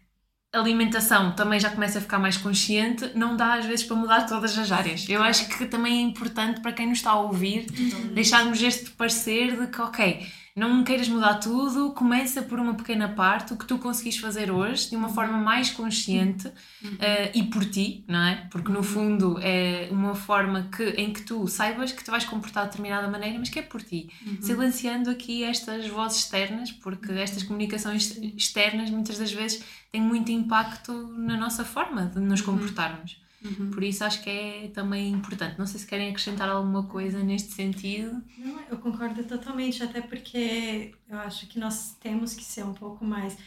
alimentação 0.51 1.31
também 1.31 1.59
já 1.59 1.69
começa 1.69 1.97
a 1.97 2.01
ficar 2.01 2.19
mais 2.19 2.37
consciente, 2.37 3.09
não 3.15 3.35
dá 3.35 3.55
às 3.55 3.65
vezes 3.65 3.85
para 3.85 3.95
mudar 3.95 4.25
todas 4.27 4.57
as 4.57 4.71
áreas. 4.71 5.07
Eu 5.09 5.23
acho 5.23 5.47
que 5.49 5.65
também 5.65 5.99
é 5.99 6.01
importante 6.01 6.61
para 6.61 6.73
quem 6.73 6.87
nos 6.87 6.99
está 6.99 7.11
a 7.11 7.19
ouvir 7.21 7.65
uhum. 7.71 8.13
deixarmos 8.13 8.61
este 8.61 8.91
parecer 8.91 9.59
de 9.59 9.67
que, 9.67 9.81
ok, 9.81 10.27
não 10.55 10.83
queiras 10.83 11.07
mudar 11.07 11.35
tudo, 11.35 11.91
começa 11.93 12.43
por 12.43 12.59
uma 12.59 12.75
pequena 12.75 13.09
parte, 13.09 13.53
o 13.53 13.57
que 13.57 13.65
tu 13.65 13.79
conseguis 13.79 14.17
fazer 14.17 14.51
hoje, 14.51 14.89
de 14.89 14.95
uma 14.95 15.07
uhum. 15.07 15.13
forma 15.13 15.37
mais 15.37 15.71
consciente 15.71 16.47
uhum. 16.83 16.91
uh, 16.91 17.31
e 17.33 17.43
por 17.43 17.65
ti, 17.65 18.05
não 18.07 18.21
é? 18.21 18.47
Porque 18.51 18.71
no 18.71 18.77
uhum. 18.77 18.83
fundo 18.83 19.39
é 19.41 19.87
uma 19.89 20.13
forma 20.13 20.69
que, 20.75 20.83
em 20.91 21.11
que 21.11 21.23
tu 21.23 21.47
saibas 21.47 21.91
que 21.91 22.03
te 22.03 22.11
vais 22.11 22.23
comportar 22.25 22.65
de 22.65 22.69
determinada 22.69 23.07
maneira, 23.07 23.39
mas 23.39 23.49
que 23.49 23.57
é 23.57 23.63
por 23.63 23.81
ti. 23.81 24.11
Uhum. 24.25 24.41
Silenciando 24.41 25.09
aqui 25.09 25.43
estas 25.43 25.87
vozes 25.87 26.19
externas, 26.19 26.71
porque 26.71 27.11
estas 27.13 27.41
comunicações 27.41 28.15
externas 28.37 28.91
muitas 28.91 29.17
das 29.17 29.31
vezes 29.31 29.63
têm 29.91 30.01
muito 30.01 30.31
impacto 30.31 30.93
na 31.17 31.35
nossa 31.35 31.65
forma 31.65 32.05
de 32.13 32.19
nos 32.19 32.41
comportarmos. 32.41 33.17
Uhum. 33.43 33.71
Por 33.71 33.83
isso 33.83 34.03
acho 34.03 34.21
que 34.23 34.29
é 34.29 34.67
também 34.69 35.11
importante. 35.11 35.57
Não 35.59 35.65
sei 35.67 35.79
se 35.79 35.87
querem 35.87 36.09
acrescentar 36.09 36.49
alguma 36.49 36.87
coisa 36.87 37.23
neste 37.23 37.51
sentido. 37.51 38.23
Não, 38.37 38.61
eu 38.69 38.77
concordo 38.79 39.23
totalmente, 39.25 39.83
até 39.83 40.01
porque 40.01 40.95
eu 41.07 41.17
acho 41.19 41.47
que 41.47 41.59
nós 41.59 41.95
temos 41.97 42.33
que 42.33 42.43
ser 42.43 42.63
um 42.63 42.73
pouco 42.73 43.05
mais 43.05 43.37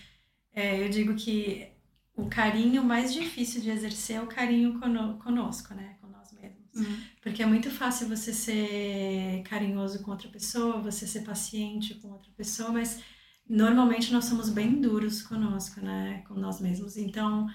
É, 0.52 0.84
eu 0.84 0.88
digo 0.90 1.14
que 1.16 1.72
o 2.14 2.28
carinho 2.28 2.84
mais 2.84 3.12
difícil 3.14 3.62
de 3.62 3.70
exercer 3.70 4.16
é 4.16 4.22
o 4.22 4.28
carinho 4.28 4.80
cono 4.80 5.18
conosco, 5.18 5.74
né? 5.74 5.96
Com 6.00 6.08
nós 6.08 6.32
mesmos. 6.32 6.70
Uhum. 6.74 7.10
Porque 7.22 7.42
é 7.42 7.46
muito 7.46 7.70
fácil 7.70 8.08
você 8.08 8.32
ser 8.34 9.42
carinhoso 9.44 10.02
com 10.02 10.10
outra 10.12 10.28
pessoa, 10.30 10.82
você 10.82 11.06
ser 11.06 11.22
paciente 11.24 11.94
com 11.96 12.10
outra 12.12 12.32
pessoa, 12.32 12.72
mas 12.72 13.02
normalmente 13.48 14.12
nós 14.12 14.26
somos 14.26 14.50
bem 14.50 14.80
duros 14.80 15.22
conosco, 15.22 15.80
né? 15.80 16.22
Com 16.28 16.34
nós 16.34 16.60
mesmos. 16.60 16.96
Então, 16.96 17.48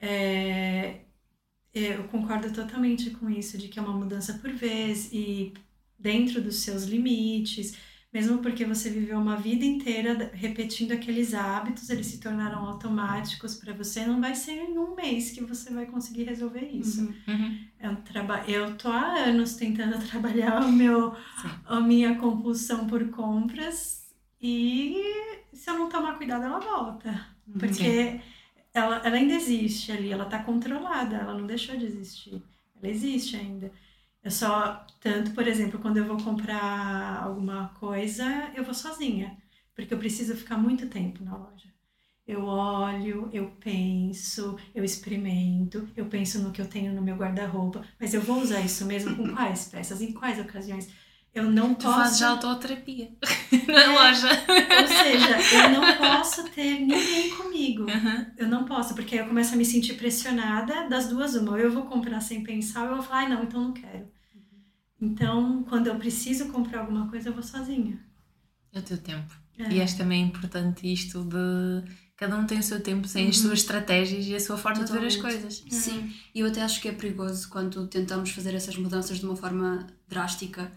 é, 0.00 1.06
eu 1.74 2.04
concordo 2.04 2.52
totalmente 2.52 3.10
com 3.10 3.30
isso, 3.30 3.56
de 3.58 3.68
que 3.68 3.78
é 3.78 3.82
uma 3.82 3.96
mudança 3.96 4.34
por 4.34 4.50
vez 4.50 5.10
e 5.12 5.52
dentro 5.98 6.40
dos 6.42 6.56
seus 6.56 6.84
limites 6.84 7.76
mesmo 8.12 8.38
porque 8.38 8.66
você 8.66 8.90
viveu 8.90 9.18
uma 9.18 9.36
vida 9.36 9.64
inteira 9.64 10.30
repetindo 10.34 10.92
aqueles 10.92 11.32
hábitos, 11.32 11.88
eles 11.88 12.06
se 12.06 12.20
tornaram 12.20 12.66
automáticos 12.66 13.54
para 13.54 13.72
você, 13.72 14.04
não 14.04 14.20
vai 14.20 14.34
ser 14.34 14.52
em 14.52 14.76
um 14.76 14.94
mês 14.94 15.30
que 15.30 15.42
você 15.42 15.72
vai 15.72 15.86
conseguir 15.86 16.24
resolver 16.24 16.68
isso. 16.70 17.00
Uhum. 17.00 17.14
Uhum. 17.26 17.58
É 17.78 17.88
um 17.88 17.96
eu 18.46 18.76
tô 18.76 18.88
há 18.88 19.14
anos 19.24 19.54
tentando 19.54 19.98
trabalhar 20.06 20.60
o 20.60 20.70
meu, 20.70 21.16
a 21.64 21.80
minha 21.80 22.16
compulsão 22.16 22.86
por 22.86 23.08
compras 23.08 24.06
e 24.38 24.94
se 25.54 25.70
eu 25.70 25.78
não 25.78 25.88
tomar 25.88 26.18
cuidado 26.18 26.44
ela 26.44 26.58
volta, 26.58 27.28
uhum. 27.48 27.58
porque 27.58 28.20
ela, 28.74 28.96
ela 29.04 29.16
ainda 29.16 29.34
existe 29.34 29.92
ali, 29.92 30.12
ela 30.12 30.24
está 30.24 30.42
controlada, 30.42 31.16
ela 31.16 31.34
não 31.34 31.46
deixou 31.46 31.76
de 31.76 31.86
existir, 31.86 32.42
ela 32.76 32.88
existe 32.90 33.36
ainda. 33.36 33.72
Eu 34.22 34.30
só, 34.30 34.86
tanto, 35.00 35.32
por 35.34 35.46
exemplo, 35.48 35.80
quando 35.80 35.96
eu 35.98 36.04
vou 36.06 36.16
comprar 36.18 37.22
alguma 37.24 37.68
coisa, 37.80 38.24
eu 38.54 38.64
vou 38.64 38.74
sozinha, 38.74 39.36
porque 39.74 39.92
eu 39.92 39.98
preciso 39.98 40.36
ficar 40.36 40.56
muito 40.56 40.88
tempo 40.88 41.24
na 41.24 41.36
loja. 41.36 41.72
Eu 42.26 42.44
olho, 42.44 43.28
eu 43.32 43.50
penso, 43.60 44.56
eu 44.74 44.84
experimento, 44.84 45.88
eu 45.96 46.06
penso 46.06 46.40
no 46.40 46.52
que 46.52 46.62
eu 46.62 46.68
tenho 46.68 46.94
no 46.94 47.02
meu 47.02 47.16
guarda-roupa, 47.16 47.84
mas 47.98 48.14
eu 48.14 48.20
vou 48.22 48.40
usar 48.40 48.60
isso 48.60 48.86
mesmo 48.86 49.16
com 49.16 49.28
quais 49.34 49.68
peças, 49.68 50.00
em 50.00 50.12
quais 50.12 50.38
ocasiões. 50.38 50.88
Eu 51.34 51.50
não 51.50 51.74
tu 51.74 51.84
posso. 51.84 51.96
Tu 51.96 52.02
fazes 52.02 52.22
autoterapia 52.22 53.10
na 53.66 53.80
é, 53.80 53.86
loja. 53.86 54.28
Ou 54.28 54.86
seja, 54.86 55.38
eu 55.64 55.80
não 55.80 55.96
posso 55.96 56.44
ter 56.50 56.80
ninguém 56.80 57.30
comigo. 57.30 57.84
Uhum. 57.84 58.26
Eu 58.36 58.48
não 58.48 58.64
posso, 58.64 58.94
porque 58.94 59.14
aí 59.14 59.22
eu 59.22 59.28
começo 59.28 59.54
a 59.54 59.56
me 59.56 59.64
sentir 59.64 59.94
pressionada 59.94 60.88
das 60.88 61.08
duas, 61.08 61.34
uma. 61.34 61.52
Ou 61.52 61.58
eu 61.58 61.72
vou 61.72 61.84
comprar 61.84 62.20
sem 62.20 62.42
pensar, 62.42 62.82
ou 62.82 62.90
eu 62.90 62.94
vou 62.96 63.02
falar, 63.02 63.20
ai, 63.20 63.28
não, 63.30 63.42
então 63.44 63.62
não 63.62 63.72
quero. 63.72 64.04
Uhum. 64.34 64.60
Então, 65.00 65.64
quando 65.68 65.86
eu 65.86 65.96
preciso 65.96 66.48
comprar 66.48 66.80
alguma 66.80 67.08
coisa, 67.08 67.30
eu 67.30 67.32
vou 67.32 67.42
sozinha. 67.42 67.98
É 68.70 68.78
o 68.78 68.82
teu 68.82 68.98
tempo. 68.98 69.34
É. 69.58 69.72
E 69.72 69.82
acho 69.82 69.96
também 69.96 70.24
importante 70.24 70.90
isto 70.90 71.24
de 71.24 71.82
cada 72.16 72.36
um 72.36 72.46
tem 72.46 72.58
o 72.58 72.62
seu 72.62 72.80
tempo, 72.80 73.08
tem 73.08 73.28
as 73.28 73.36
uhum. 73.38 73.42
suas 73.44 73.60
estratégias 73.60 74.26
e 74.26 74.34
a 74.34 74.40
sua 74.40 74.56
forma 74.56 74.80
Totalmente. 74.80 75.16
de 75.16 75.22
ver 75.22 75.28
as 75.28 75.40
coisas. 75.40 75.64
Sim, 75.70 76.12
e 76.34 76.40
eu 76.40 76.46
até 76.46 76.62
acho 76.62 76.80
que 76.80 76.88
é 76.88 76.92
perigoso 76.92 77.48
quando 77.48 77.86
tentamos 77.88 78.30
fazer 78.30 78.54
essas 78.54 78.76
mudanças 78.76 79.18
de 79.18 79.24
uma 79.24 79.34
forma 79.34 79.86
drástica 80.08 80.70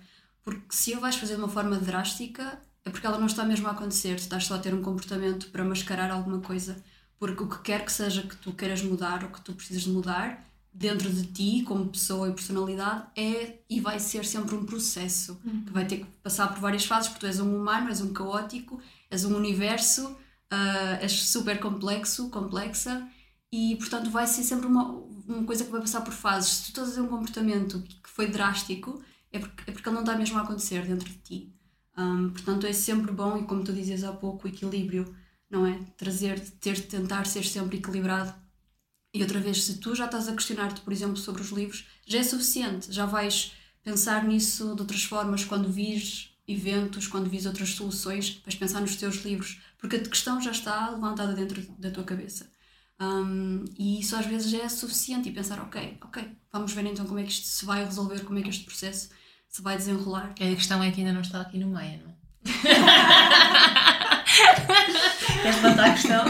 porque 0.46 0.68
se 0.70 0.92
eu 0.92 1.02
vais 1.02 1.16
fazer 1.16 1.36
de 1.36 1.42
uma 1.42 1.50
forma 1.50 1.78
drástica, 1.78 2.62
é 2.86 2.90
porque 2.92 3.06
ela 3.06 3.18
não 3.18 3.26
está 3.26 3.44
mesmo 3.44 3.68
a 3.68 3.72
acontecer, 3.72 4.16
tu 4.16 4.20
estás 4.20 4.46
só 4.46 4.56
a 4.56 4.60
ter 4.60 4.76
um 4.76 4.82
comportamento 4.84 5.50
para 5.50 5.66
mascarar 5.66 6.12
alguma 6.12 6.40
coisa. 6.40 6.78
Porque 7.18 7.44
o 7.44 7.50
que 7.50 7.60
quer 7.64 7.84
que 7.84 7.92
seja 7.92 8.22
que 8.22 8.36
tu 8.36 8.54
queiras 8.54 8.84
mudar 8.84 9.24
ou 9.24 9.32
que 9.32 9.42
tu 9.42 9.54
precisas 9.54 9.84
de 9.84 9.90
mudar, 9.90 10.46
dentro 10.72 11.10
de 11.10 11.26
ti, 11.26 11.64
como 11.64 11.88
pessoa 11.88 12.30
e 12.30 12.34
personalidade, 12.34 13.08
é 13.16 13.60
e 13.68 13.80
vai 13.80 14.00
ser 14.00 14.24
sempre 14.24 14.54
um 14.56 14.66
processo 14.66 15.40
uhum. 15.44 15.64
que 15.66 15.72
vai 15.72 15.88
ter 15.88 15.98
que 16.00 16.06
passar 16.22 16.48
por 16.50 16.60
várias 16.60 16.86
fases, 16.86 17.10
porque 17.10 17.26
tu 17.26 17.28
és 17.28 17.40
um 17.40 17.58
humano, 17.58 17.88
és 17.88 18.02
um 18.02 18.14
caótico, 18.14 18.80
és 19.10 19.26
um 19.26 19.36
universo, 19.36 20.06
uh, 20.06 21.02
és 21.02 21.12
super 21.12 21.60
complexo, 21.60 22.30
complexa, 22.30 23.08
e 23.52 23.78
portanto 23.78 24.12
vai 24.12 24.28
ser 24.28 24.44
sempre 24.44 24.68
uma, 24.68 24.84
uma 25.28 25.44
coisa 25.46 25.64
que 25.64 25.72
vai 25.72 25.82
passar 25.82 26.02
por 26.02 26.14
fases. 26.14 26.52
Se 26.52 26.64
tu 26.66 26.82
estás 26.82 26.98
a 26.98 27.02
um 27.02 27.08
comportamento 27.08 27.82
que 27.82 28.10
foi 28.10 28.28
drástico, 28.28 29.02
é 29.36 29.40
porque, 29.40 29.70
é 29.70 29.74
porque 29.74 29.90
ele 29.90 29.96
não 29.96 30.04
está 30.04 30.18
mesmo 30.18 30.38
a 30.38 30.42
acontecer 30.42 30.86
dentro 30.86 31.10
de 31.10 31.18
ti. 31.18 31.54
Um, 31.98 32.30
portanto, 32.30 32.66
é 32.66 32.74
sempre 32.74 33.12
bom, 33.12 33.38
e 33.38 33.44
como 33.44 33.64
tu 33.64 33.74
dizias 33.74 34.04
há 34.04 34.12
pouco, 34.12 34.48
o 34.48 34.50
equilíbrio, 34.50 35.16
não 35.50 35.66
é? 35.66 35.80
Trazer, 35.98 36.40
ter, 36.60 36.80
tentar 36.88 37.26
ser 37.26 37.44
sempre 37.46 37.78
equilibrado. 37.78 38.34
E 39.14 39.22
outra 39.22 39.40
vez, 39.40 39.64
se 39.64 39.78
tu 39.78 39.96
já 39.96 40.06
estás 40.06 40.28
a 40.28 40.34
questionar-te, 40.34 40.82
por 40.82 40.92
exemplo, 40.92 41.18
sobre 41.18 41.42
os 41.42 41.50
livros, 41.50 41.86
já 42.06 42.20
é 42.20 42.24
suficiente, 42.24 42.92
já 42.92 43.06
vais 43.06 43.54
pensar 43.84 44.26
nisso 44.26 44.76
de 44.76 44.82
outras 44.82 45.04
formas 45.04 45.46
quando 45.46 45.72
vis 45.72 46.32
eventos, 46.48 47.08
quando 47.08 47.30
vis 47.30 47.46
outras 47.46 47.70
soluções, 47.70 48.42
vais 48.44 48.56
pensar 48.56 48.82
nos 48.82 48.96
teus 48.96 49.24
livros, 49.24 49.62
porque 49.78 49.96
a 49.96 50.00
questão 50.00 50.42
já 50.42 50.52
está 50.52 50.90
levantada 50.90 51.34
dentro 51.34 51.62
da 51.80 51.92
tua 51.92 52.04
cabeça. 52.04 52.50
Um, 53.00 53.66
e 53.78 54.00
isso 54.00 54.16
às 54.16 54.26
vezes 54.26 54.50
já 54.50 54.60
é 54.60 54.70
suficiente 54.70 55.30
e 55.30 55.34
pensar, 55.34 55.60
ok, 55.62 55.98
ok, 56.02 56.38
vamos 56.52 56.72
ver 56.74 56.86
então 56.86 57.06
como 57.06 57.20
é 57.20 57.24
que 57.24 57.32
isto 57.32 57.46
se 57.46 57.66
vai 57.66 57.84
resolver, 57.84 58.24
como 58.24 58.40
é 58.40 58.42
que 58.42 58.50
este 58.50 58.66
processo 58.66 59.10
se 59.56 59.62
vai 59.62 59.78
desenrolar. 59.78 60.32
A 60.32 60.34
questão 60.34 60.84
é 60.84 60.92
que 60.92 61.00
ainda 61.00 61.14
não 61.14 61.22
está 61.22 61.40
aqui 61.40 61.58
no 61.58 61.68
meio, 61.68 62.02
não 62.04 62.12
é? 62.12 62.16
Queres 65.42 65.56
levantar 65.56 65.86
a 65.86 65.94
questão? 65.94 66.26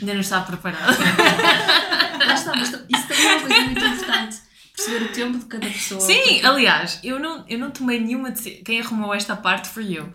ainda 0.00 0.12
não 0.12 0.20
está 0.20 0.42
preparado. 0.42 0.98
Lá 2.20 2.34
está, 2.34 2.54
mas 2.54 2.68
isso 2.68 3.08
também 3.08 3.26
é 3.26 3.32
uma 3.32 3.40
coisa 3.40 3.60
muito 3.62 3.82
importante. 3.82 4.42
Perceber 4.76 5.06
o 5.06 5.12
tempo 5.12 5.38
de 5.38 5.46
cada 5.46 5.66
pessoa. 5.68 6.02
Sim, 6.02 6.44
aliás, 6.44 7.00
eu 7.02 7.18
não, 7.18 7.46
eu 7.48 7.58
não 7.58 7.70
tomei 7.70 7.98
nenhuma 7.98 8.30
decisão. 8.30 8.62
Quem 8.62 8.82
arrumou 8.82 9.14
esta 9.14 9.34
parte 9.34 9.70
foi 9.70 9.94
eu. 9.94 10.12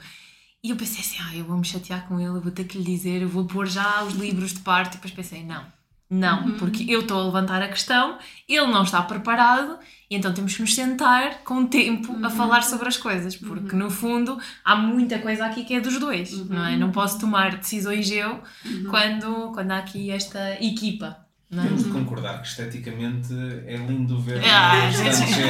E 0.64 0.70
eu 0.70 0.76
pensei 0.76 1.00
assim, 1.00 1.18
ah, 1.20 1.36
eu 1.36 1.46
vou 1.46 1.58
me 1.58 1.66
chatear 1.66 2.08
com 2.08 2.20
ele, 2.20 2.38
eu 2.38 2.42
vou 2.42 2.52
ter 2.52 2.66
que 2.66 2.78
lhe 2.78 2.84
dizer, 2.84 3.24
eu 3.24 3.30
vou 3.30 3.46
pôr 3.46 3.66
já 3.66 4.04
os 4.04 4.14
livros 4.14 4.54
de 4.54 4.60
parte. 4.60 4.94
E 4.94 4.98
depois 4.98 5.16
pensei, 5.16 5.44
não, 5.44 5.66
não, 6.08 6.46
uhum. 6.46 6.58
porque 6.58 6.86
eu 6.88 7.00
estou 7.00 7.20
a 7.20 7.26
levantar 7.26 7.64
a 7.64 7.70
questão, 7.70 8.20
ele 8.48 8.68
não 8.68 8.84
está 8.84 9.02
preparado 9.02 9.80
e 10.10 10.16
então 10.16 10.34
temos 10.34 10.56
que 10.56 10.62
nos 10.62 10.74
sentar 10.76 11.40
com 11.44 11.66
tempo 11.66 12.14
uhum. 12.14 12.26
a 12.26 12.30
falar 12.30 12.62
sobre 12.62 12.88
as 12.88 12.98
coisas, 12.98 13.36
porque 13.36 13.74
uhum. 13.76 13.84
no 13.84 13.90
fundo 13.90 14.40
há 14.64 14.76
muita 14.76 15.18
coisa 15.20 15.46
aqui 15.46 15.64
que 15.64 15.74
é 15.74 15.80
dos 15.80 16.00
dois, 16.00 16.34
uhum. 16.34 16.46
não 16.50 16.66
é? 16.66 16.78
Não 16.78 16.92
posso 16.92 17.20
tomar 17.20 17.58
decisões 17.58 18.12
eu 18.12 18.40
uhum. 18.66 18.86
quando, 18.90 19.52
quando 19.54 19.72
há 19.72 19.80
aqui 19.80 20.12
esta 20.12 20.54
equipa. 20.64 21.18
Não 21.50 21.64
é? 21.64 21.68
Temos 21.68 21.84
de 21.86 21.90
concordar 21.92 22.42
que 22.42 22.48
esteticamente 22.48 23.34
é 23.66 23.78
lindo 23.78 24.20
ver 24.20 24.44
ah, 24.46 24.88
bastante 24.88 25.42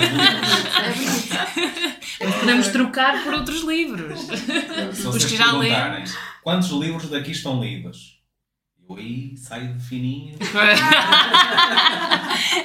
é 2.20 2.32
Podemos 2.40 2.68
trocar 2.68 3.24
por 3.24 3.34
outros 3.34 3.62
livros. 3.62 4.20
Se 4.94 5.08
Os 5.08 5.26
que 5.26 5.38
já. 5.38 5.52
Quantos 6.44 6.70
livros 6.70 7.10
daqui 7.10 7.32
estão 7.32 7.62
lidos? 7.62 8.15
Eu 8.88 8.96
aí 8.98 9.36
saio 9.38 9.74
de 9.74 9.84
fininho. 9.84 10.38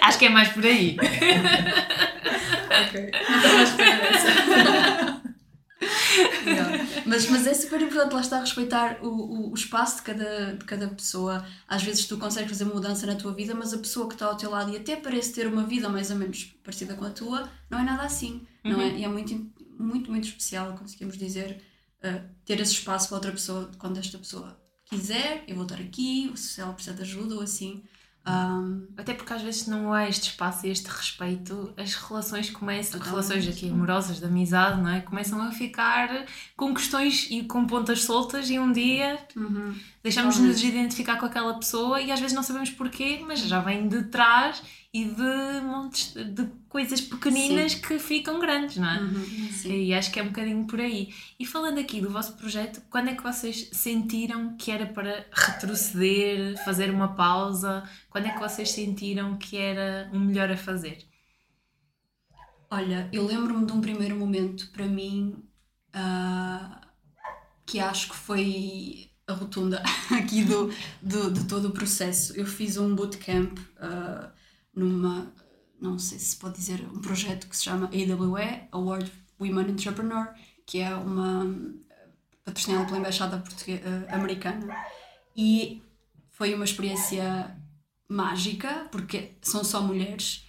Acho 0.03 0.19
que 0.19 0.27
é 0.27 0.29
mais 0.29 0.49
por 0.51 0.65
aí. 0.65 0.97
ok. 2.87 3.11
Não 3.31 3.55
mais 3.55 3.71
esperar 3.71 5.21
mas, 7.07 7.29
mas 7.29 7.47
é 7.47 7.55
super 7.55 7.81
importante 7.81 8.13
lá 8.13 8.21
está 8.21 8.37
a 8.39 8.41
respeitar 8.41 8.99
o, 9.03 9.09
o, 9.09 9.51
o, 9.51 9.55
espaço 9.55 9.97
de 9.97 10.03
cada, 10.03 10.55
de 10.55 10.65
cada 10.65 10.89
pessoa. 10.89 11.45
Às 11.67 11.83
vezes 11.83 12.07
tu 12.07 12.19
consegues 12.19 12.51
fazer 12.51 12.65
uma 12.65 12.75
mudança 12.75 13.07
na 13.07 13.15
tua 13.15 13.33
vida, 13.33 13.55
mas 13.55 13.73
a 13.73 13.79
pessoa 13.79 14.07
que 14.07 14.15
está 14.15 14.27
ao 14.27 14.37
teu 14.37 14.51
lado 14.51 14.71
e 14.73 14.77
até 14.77 14.97
parece 14.97 15.33
ter 15.33 15.47
uma 15.47 15.65
vida 15.65 15.89
mais 15.89 16.11
ou 16.11 16.17
menos 16.17 16.55
parecida 16.63 16.95
com 16.95 17.05
a 17.05 17.11
tua, 17.11 17.49
não 17.69 17.79
é 17.79 17.83
nada 17.83 18.03
assim. 18.03 18.47
Uhum. 18.65 18.73
Não 18.73 18.81
é? 18.81 18.91
E 18.91 19.05
é 19.05 19.09
muito, 19.09 19.35
muito, 19.79 20.11
muito 20.11 20.29
especial, 20.29 20.75
conseguimos 20.75 21.17
dizer, 21.17 21.63
uh, 22.05 22.21
ter 22.45 22.61
esse 22.61 22.75
espaço 22.75 23.09
para 23.09 23.17
outra 23.17 23.33
pessoa 23.33 23.71
quando 23.79 23.99
esta 23.99 24.19
pessoa 24.19 24.60
quiser, 24.91 25.45
eu 25.47 25.55
vou 25.55 25.65
estar 25.65 25.81
aqui, 25.81 26.31
se 26.35 26.61
ela 26.61 26.73
precisar 26.73 26.97
de 26.97 27.03
ajuda 27.03 27.37
ou 27.37 27.41
assim. 27.41 27.83
Um... 28.27 28.87
Até 28.99 29.15
porque 29.15 29.33
às 29.33 29.41
vezes 29.41 29.67
não 29.67 29.95
há 29.95 30.07
este 30.07 30.29
espaço 30.29 30.67
e 30.67 30.71
este 30.71 30.87
respeito, 30.87 31.73
as 31.77 31.95
relações 31.95 32.51
começam, 32.51 33.01
relações 33.01 33.49
aqui 33.49 33.71
amorosas, 33.71 34.19
de 34.19 34.25
amizade, 34.27 34.81
não 34.81 34.91
é? 34.91 35.01
Começam 35.01 35.41
a 35.41 35.51
ficar 35.51 36.27
com 36.55 36.75
questões 36.75 37.29
e 37.31 37.45
com 37.45 37.67
pontas 37.67 38.05
soltas 38.05 38.51
e 38.51 38.59
um 38.59 38.71
dia 38.71 39.19
uhum. 39.35 39.75
deixamos 40.03 40.37
de 40.37 40.43
nos 40.43 40.63
identificar 40.63 41.17
com 41.17 41.25
aquela 41.25 41.55
pessoa 41.55 42.01
e 42.01 42.13
às 42.13 42.21
vezes 42.21 42.37
não 42.37 42.43
sabemos 42.43 42.71
porquê, 42.71 43.23
mas 43.27 43.41
já 43.41 43.61
vem 43.61 43.89
de 43.89 44.03
trás 44.05 44.63
e 44.93 45.05
de 45.05 45.61
montes 45.63 46.15
de 46.15 46.47
coisas 46.69 47.01
pequeninas 47.01 47.73
Sim. 47.73 47.81
que 47.81 47.99
ficam 48.01 48.41
grandes, 48.41 48.77
não 48.77 48.91
é? 48.91 48.99
Uhum, 48.99 49.51
e 49.67 49.95
acho 49.95 50.11
que 50.11 50.19
é 50.19 50.23
um 50.23 50.29
bocadinho 50.29 50.67
por 50.67 50.81
aí. 50.81 51.15
E 51.39 51.47
falando 51.47 51.79
aqui 51.79 52.01
do 52.01 52.11
vosso 52.11 52.37
projeto, 52.37 52.83
quando 52.91 53.09
é 53.09 53.15
que 53.15 53.23
vocês 53.23 53.71
sentiram 53.73 54.57
que 54.57 54.71
era 54.71 54.87
para 54.87 55.27
retroceder, 55.33 56.63
fazer 56.65 56.91
uma 56.91 57.15
pausa? 57.15 57.89
Quando 58.11 58.27
é 58.27 58.31
que 58.31 58.41
vocês 58.41 58.71
sentiram 58.73 59.39
que 59.39 59.57
era 59.57 60.11
o 60.13 60.19
melhor 60.19 60.51
a 60.51 60.57
fazer? 60.57 61.07
Olha, 62.69 63.09
eu 63.13 63.25
lembro-me 63.25 63.67
de 63.67 63.73
um 63.73 63.81
primeiro 63.81 64.17
momento 64.17 64.71
para 64.73 64.87
mim 64.87 65.37
uh, 65.95 66.81
que 67.65 67.79
acho 67.79 68.11
que 68.11 68.17
foi 68.17 69.11
a 69.25 69.35
rotunda 69.35 69.83
aqui 70.11 70.45
do, 70.45 70.73
do, 71.01 71.31
de 71.31 71.45
todo 71.45 71.69
o 71.69 71.73
processo. 71.73 72.33
Eu 72.37 72.45
fiz 72.45 72.77
um 72.77 72.93
bootcamp. 72.93 73.57
Uh, 73.57 74.40
numa, 74.75 75.33
não 75.81 75.99
sei 75.99 76.19
se 76.19 76.37
pode 76.37 76.57
dizer, 76.57 76.81
um 76.93 77.01
projeto 77.01 77.49
que 77.49 77.57
se 77.57 77.65
chama 77.65 77.87
AWE, 77.89 78.69
Award 78.73 79.11
Women 79.41 79.71
Entrepreneur, 79.71 80.29
que 80.67 80.79
é 80.79 80.95
uma 80.95 81.47
patrocinada 82.45 82.87
pela 82.87 82.99
Embaixada 82.99 83.37
uh, 83.37 84.15
Americana. 84.15 84.77
E 85.37 85.83
foi 86.31 86.55
uma 86.55 86.65
experiência 86.65 87.57
mágica, 88.09 88.89
porque 88.91 89.33
são 89.43 89.65
só 89.65 89.83
mulheres. 89.83 90.47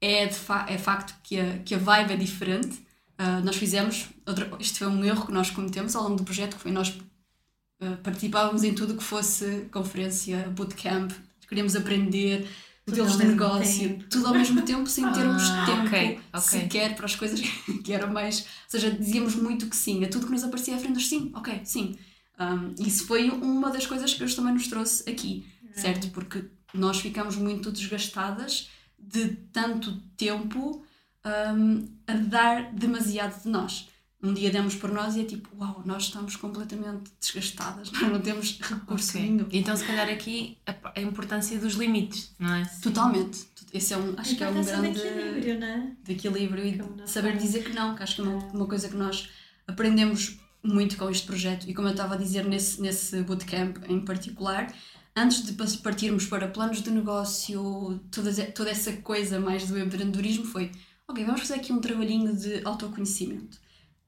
É, 0.00 0.26
de 0.26 0.34
fa 0.34 0.66
é 0.68 0.76
facto 0.78 1.14
que 1.22 1.38
a, 1.38 1.58
que 1.58 1.74
a 1.74 1.78
vibe 1.78 2.12
é 2.12 2.16
diferente. 2.16 2.84
Uh, 3.20 3.44
nós 3.44 3.56
fizemos, 3.56 4.08
outra, 4.26 4.50
isto 4.58 4.78
foi 4.78 4.88
um 4.88 5.04
erro 5.04 5.26
que 5.26 5.32
nós 5.32 5.50
cometemos 5.50 5.94
ao 5.94 6.02
longo 6.04 6.16
do 6.16 6.24
projeto, 6.24 6.56
que 6.56 6.62
foi 6.62 6.72
nós 6.72 6.88
uh, 6.88 7.96
participávamos 8.02 8.64
em 8.64 8.74
tudo 8.74 8.96
que 8.96 9.02
fosse 9.02 9.68
conferência, 9.70 10.48
bootcamp, 10.50 11.12
queríamos 11.48 11.76
aprender, 11.76 12.48
modelos 12.86 13.16
de 13.16 13.24
negócio, 13.24 13.88
tempo. 13.88 14.04
tudo 14.08 14.26
ao 14.26 14.34
mesmo 14.34 14.62
tempo, 14.62 14.88
sem 14.88 15.04
termos 15.12 15.42
ah, 15.42 15.66
tempo 15.66 15.86
okay, 15.86 16.20
okay. 16.32 16.40
sequer 16.40 16.94
para 16.96 17.06
as 17.06 17.14
coisas 17.14 17.40
que 17.84 17.92
eram 17.92 18.12
mais. 18.12 18.40
Ou 18.40 18.46
seja, 18.68 18.90
dizíamos 18.90 19.34
muito 19.34 19.66
que 19.66 19.76
sim, 19.76 20.04
a 20.04 20.08
tudo 20.08 20.26
que 20.26 20.32
nos 20.32 20.44
aparecia 20.44 20.74
à 20.74 20.78
frente, 20.78 21.02
sim, 21.02 21.30
ok, 21.34 21.60
sim. 21.64 21.96
Um, 22.38 22.74
isso 22.82 23.06
foi 23.06 23.30
uma 23.30 23.70
das 23.70 23.86
coisas 23.86 24.12
que 24.12 24.24
hoje 24.24 24.34
também 24.34 24.54
nos 24.54 24.66
trouxe 24.66 25.08
aqui, 25.08 25.46
é. 25.74 25.80
certo? 25.80 26.08
Porque 26.08 26.44
nós 26.74 26.98
ficamos 27.00 27.36
muito 27.36 27.70
desgastadas 27.70 28.70
de 28.98 29.28
tanto 29.52 30.00
tempo 30.16 30.84
um, 31.24 31.88
a 32.06 32.14
dar 32.14 32.72
demasiado 32.72 33.42
de 33.42 33.48
nós. 33.48 33.88
Um 34.22 34.32
dia 34.32 34.50
demos 34.50 34.76
por 34.76 34.90
nós 34.92 35.16
e 35.16 35.22
é 35.22 35.24
tipo, 35.24 35.48
uau, 35.58 35.82
nós 35.84 36.04
estamos 36.04 36.36
completamente 36.36 37.10
desgastadas, 37.20 37.90
nós 37.92 38.02
não 38.02 38.20
temos 38.20 38.58
recurso 38.60 39.10
okay. 39.10 39.30
nenhum. 39.30 39.48
Então, 39.50 39.76
se 39.76 39.84
calhar 39.84 40.08
aqui 40.08 40.58
a, 40.64 41.00
importância 41.00 41.58
dos 41.58 41.74
limites, 41.74 42.32
não 42.38 42.54
é? 42.54 42.64
Totalmente. 42.80 43.46
Esse 43.72 43.94
é 43.94 43.96
um, 43.96 44.14
acho 44.18 44.36
que 44.36 44.44
é 44.44 44.48
um 44.48 44.62
grande. 44.62 44.92
De 44.92 45.06
equilíbrio, 45.06 45.60
não 45.60 45.66
é? 45.66 45.92
De 46.04 46.12
equilíbrio 46.12 46.64
e 46.66 47.08
saber 47.08 47.36
dizer 47.36 47.64
que 47.64 47.72
não, 47.72 47.94
que 47.94 48.02
acho 48.02 48.16
que 48.16 48.20
é 48.20 48.24
uma, 48.24 48.38
uma 48.52 48.66
coisa 48.66 48.88
que 48.88 48.96
nós 48.96 49.30
aprendemos 49.66 50.38
muito 50.62 50.96
com 50.96 51.10
este 51.10 51.26
projeto 51.26 51.68
e 51.68 51.74
como 51.74 51.88
eu 51.88 51.92
estava 51.92 52.14
a 52.14 52.16
dizer 52.16 52.44
nesse, 52.44 52.80
nesse 52.80 53.20
bootcamp 53.22 53.78
em 53.88 54.00
particular, 54.00 54.72
antes 55.16 55.44
de 55.44 55.52
partirmos 55.78 56.26
para 56.26 56.48
planos 56.48 56.80
de 56.80 56.90
negócio, 56.90 58.00
toda, 58.10 58.32
toda 58.52 58.70
essa 58.70 58.92
coisa 58.92 59.40
mais 59.40 59.66
do 59.66 59.78
empreendedorismo 59.78 60.44
foi, 60.44 60.70
ok, 61.08 61.24
vamos 61.24 61.40
fazer 61.40 61.54
aqui 61.54 61.72
um 61.72 61.80
trabalhinho 61.80 62.34
de 62.36 62.64
autoconhecimento. 62.64 63.58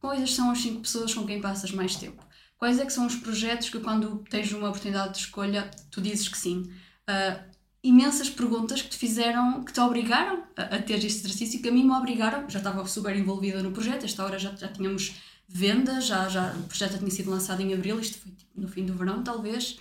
Quais 0.05 0.35
são 0.35 0.51
as 0.51 0.59
cinco 0.59 0.83
pessoas 0.83 1.15
com 1.15 1.25
quem 1.25 1.41
passas 1.41 1.71
mais 1.71 1.97
tempo? 1.97 2.23
Quais 2.59 2.79
é 2.79 2.85
que 2.85 2.93
são 2.93 3.07
os 3.07 3.17
projetos 3.17 3.71
que 3.71 3.81
quando 3.81 4.23
tens 4.29 4.53
uma 4.53 4.69
oportunidade 4.69 5.15
de 5.15 5.21
escolha, 5.21 5.71
tu 5.91 5.99
dizes 6.03 6.29
que 6.29 6.37
sim? 6.37 6.71
Uh, 7.09 7.43
imensas 7.83 8.29
perguntas 8.29 8.83
que 8.83 8.91
te 8.91 8.99
fizeram, 8.99 9.65
que 9.65 9.73
te 9.73 9.81
obrigaram 9.81 10.43
a, 10.59 10.77
a, 10.77 10.83
ter 10.83 11.03
este 11.03 11.21
exercício, 11.21 11.63
que 11.63 11.71
a 11.71 11.73
mim 11.73 11.85
me 11.85 11.93
obrigaram, 11.93 12.51
já 12.51 12.59
estava 12.59 12.87
super 12.87 13.17
envolvida 13.17 13.63
no 13.63 13.73
projeto, 13.73 14.05
esta 14.05 14.23
hora 14.23 14.39
já, 14.39 14.55
já 14.55 14.69
tínhamos 14.69 15.15
vendas, 15.49 16.05
já, 16.05 16.29
já, 16.29 16.53
o 16.53 16.65
projeto 16.65 16.93
já 16.93 16.99
tinha 16.99 17.11
sido 17.11 17.31
lançado 17.31 17.63
em 17.63 17.73
abril, 17.73 17.99
isto 17.99 18.19
foi 18.19 18.33
tipo, 18.33 18.61
no 18.61 18.69
fim 18.69 18.85
do 18.85 18.93
verão 18.93 19.25
talvez, 19.25 19.79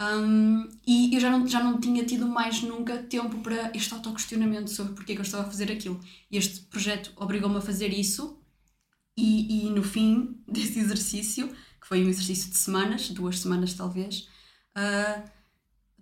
um, 0.00 0.66
e 0.86 1.14
eu 1.14 1.20
já 1.20 1.28
não, 1.28 1.46
já 1.46 1.62
não 1.62 1.78
tinha 1.78 2.02
tido 2.02 2.26
mais 2.26 2.62
nunca 2.62 2.96
tempo 2.96 3.40
para 3.40 3.70
este 3.74 3.92
autoquestionamento 3.92 4.70
sobre 4.70 4.94
porque 4.94 5.12
é 5.12 5.14
que 5.16 5.20
eu 5.20 5.26
estava 5.26 5.42
a 5.46 5.50
fazer 5.50 5.70
aquilo. 5.70 6.00
E 6.30 6.38
este 6.38 6.60
projeto 6.60 7.12
obrigou-me 7.16 7.58
a 7.58 7.60
fazer 7.60 7.88
isso, 7.88 8.38
e, 9.16 9.66
e 9.66 9.70
no 9.70 9.82
fim 9.82 10.36
desse 10.46 10.78
exercício, 10.78 11.48
que 11.80 11.86
foi 11.86 12.04
um 12.04 12.08
exercício 12.08 12.50
de 12.50 12.56
semanas, 12.56 13.08
duas 13.10 13.38
semanas 13.38 13.74
talvez, 13.74 14.28
uh, 14.76 15.22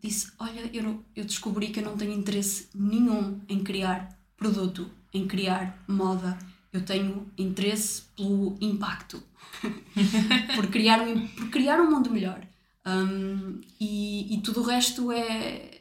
disse: 0.03 0.33
Olha, 0.39 0.71
eu, 0.73 1.05
eu 1.15 1.25
descobri 1.25 1.69
que 1.69 1.81
eu 1.81 1.85
não 1.85 1.97
tenho 1.97 2.13
interesse 2.13 2.69
nenhum 2.75 3.41
em 3.49 3.63
criar 3.63 4.09
produto, 4.37 4.91
em 5.13 5.27
criar 5.27 5.83
moda. 5.89 6.39
Eu 6.73 6.85
tenho 6.85 7.31
interesse 7.39 8.03
pelo 8.17 8.57
impacto, 8.61 9.23
por, 10.57 10.67
criar 10.67 11.01
um, 11.01 11.29
por 11.29 11.49
criar 11.49 11.81
um 11.81 11.89
mundo 11.89 12.11
melhor. 12.11 12.45
Um, 12.87 13.61
e, 13.81 14.35
e 14.35 14.41
tudo 14.43 14.61
o 14.61 14.65
resto 14.65 15.11
é, 15.13 15.81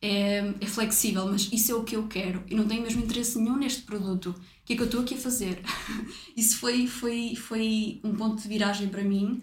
é, 0.00 0.54
é, 0.60 0.66
flexível, 0.66 1.26
mas 1.26 1.48
isso 1.52 1.70
é 1.70 1.74
o 1.74 1.84
que 1.84 1.94
eu 1.94 2.08
quero 2.08 2.42
e 2.48 2.56
não 2.56 2.66
tenho 2.66 2.82
mesmo 2.82 3.04
interesse 3.04 3.38
nenhum 3.38 3.56
neste 3.56 3.82
produto. 3.82 4.34
O 4.62 4.64
que 4.64 4.74
é 4.74 4.76
que 4.76 4.82
eu 4.82 4.86
estou 4.86 5.00
aqui 5.00 5.14
a 5.14 5.18
fazer? 5.18 5.60
isso 6.36 6.58
foi, 6.58 6.86
foi, 6.86 7.34
foi 7.36 8.00
um 8.04 8.14
ponto 8.14 8.40
de 8.40 8.48
viragem 8.48 8.88
para 8.88 9.02
mim 9.02 9.42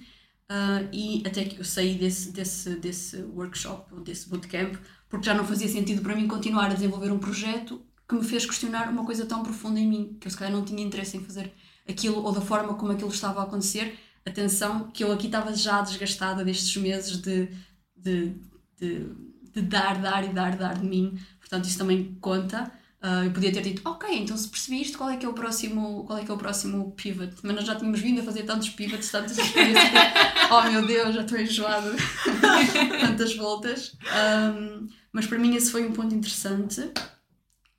uh, 0.50 0.88
e 0.94 1.24
até 1.26 1.44
que 1.44 1.60
eu 1.60 1.66
saí 1.66 1.96
desse, 1.96 2.32
desse, 2.32 2.76
desse 2.76 3.18
workshop 3.24 4.02
desse 4.02 4.30
bootcamp 4.30 4.76
porque 5.10 5.26
já 5.26 5.34
não 5.34 5.46
fazia 5.46 5.68
sentido 5.68 6.02
para 6.02 6.16
mim 6.16 6.28
continuar 6.28 6.72
a 6.72 6.74
desenvolver 6.74 7.12
um 7.12 7.20
projeto 7.20 7.82
que 8.08 8.16
me 8.16 8.24
fez 8.24 8.46
questionar 8.46 8.90
uma 8.90 9.06
coisa 9.06 9.26
tão 9.26 9.44
profunda 9.44 9.80
em 9.80 9.88
mim 9.88 10.18
que 10.20 10.28
eu 10.28 10.32
se 10.32 10.38
calhar 10.38 10.54
não 10.54 10.64
tinha 10.64 10.84
interesse 10.84 11.18
em 11.18 11.24
fazer 11.24 11.52
aquilo 11.88 12.24
ou 12.24 12.32
da 12.32 12.42
forma 12.42 12.76
como 12.76 12.92
aquilo 12.92 13.12
estava 13.12 13.42
a 13.42 13.44
acontecer 13.44 13.98
atenção 14.26 14.90
que 14.92 15.04
eu 15.04 15.12
aqui 15.12 15.26
estava 15.28 15.54
já 15.54 15.82
desgastada 15.82 16.44
destes 16.44 16.76
meses 16.82 17.18
de, 17.22 17.50
de, 17.96 18.36
de, 18.78 19.06
de 19.54 19.62
dar, 19.62 20.02
dar 20.02 20.24
e 20.24 20.30
dar, 20.30 20.56
dar 20.58 20.78
de 20.78 20.86
mim. 20.86 21.20
Portanto, 21.40 21.66
isso 21.66 21.78
também 21.78 22.18
conta. 22.22 22.72
Uh, 23.02 23.24
eu 23.24 23.32
podia 23.32 23.52
ter 23.52 23.62
dito, 23.62 23.82
ok, 23.86 24.10
então 24.14 24.36
se 24.36 24.50
percebi 24.50 24.82
isto, 24.82 24.97
qual 24.97 25.10
é 25.10 25.16
que 25.16 25.26
é 25.26 25.30
o 25.30 25.34
próximo, 25.34 26.04
qual 26.06 26.20
é 26.20 26.26
que 26.26 26.30
é 26.30 26.34
o 26.34 26.38
próximo 26.38 26.91
pivot? 26.97 27.34
Mas 27.43 27.56
nós 27.56 27.66
já 27.66 27.76
tínhamos 27.76 28.02
vindo 28.02 28.20
a 28.20 28.24
fazer 28.24 28.43
tantos 28.43 28.70
pivots, 28.70 29.10
tantas 29.10 29.38
experiências, 29.38 29.89
oh 30.52 30.62
meu 30.70 30.86
Deus, 30.86 31.16
já 31.16 31.22
estou 31.22 31.39
enjoada, 31.39 31.95
tantas 33.00 33.36
voltas. 33.38 33.95
Um, 34.04 34.88
mas 35.14 35.26
para 35.26 35.39
mim 35.39 35.56
esse 35.56 35.72
foi 35.72 35.88
um 35.88 35.93
ponto 35.93 36.14
interessante 36.14 36.91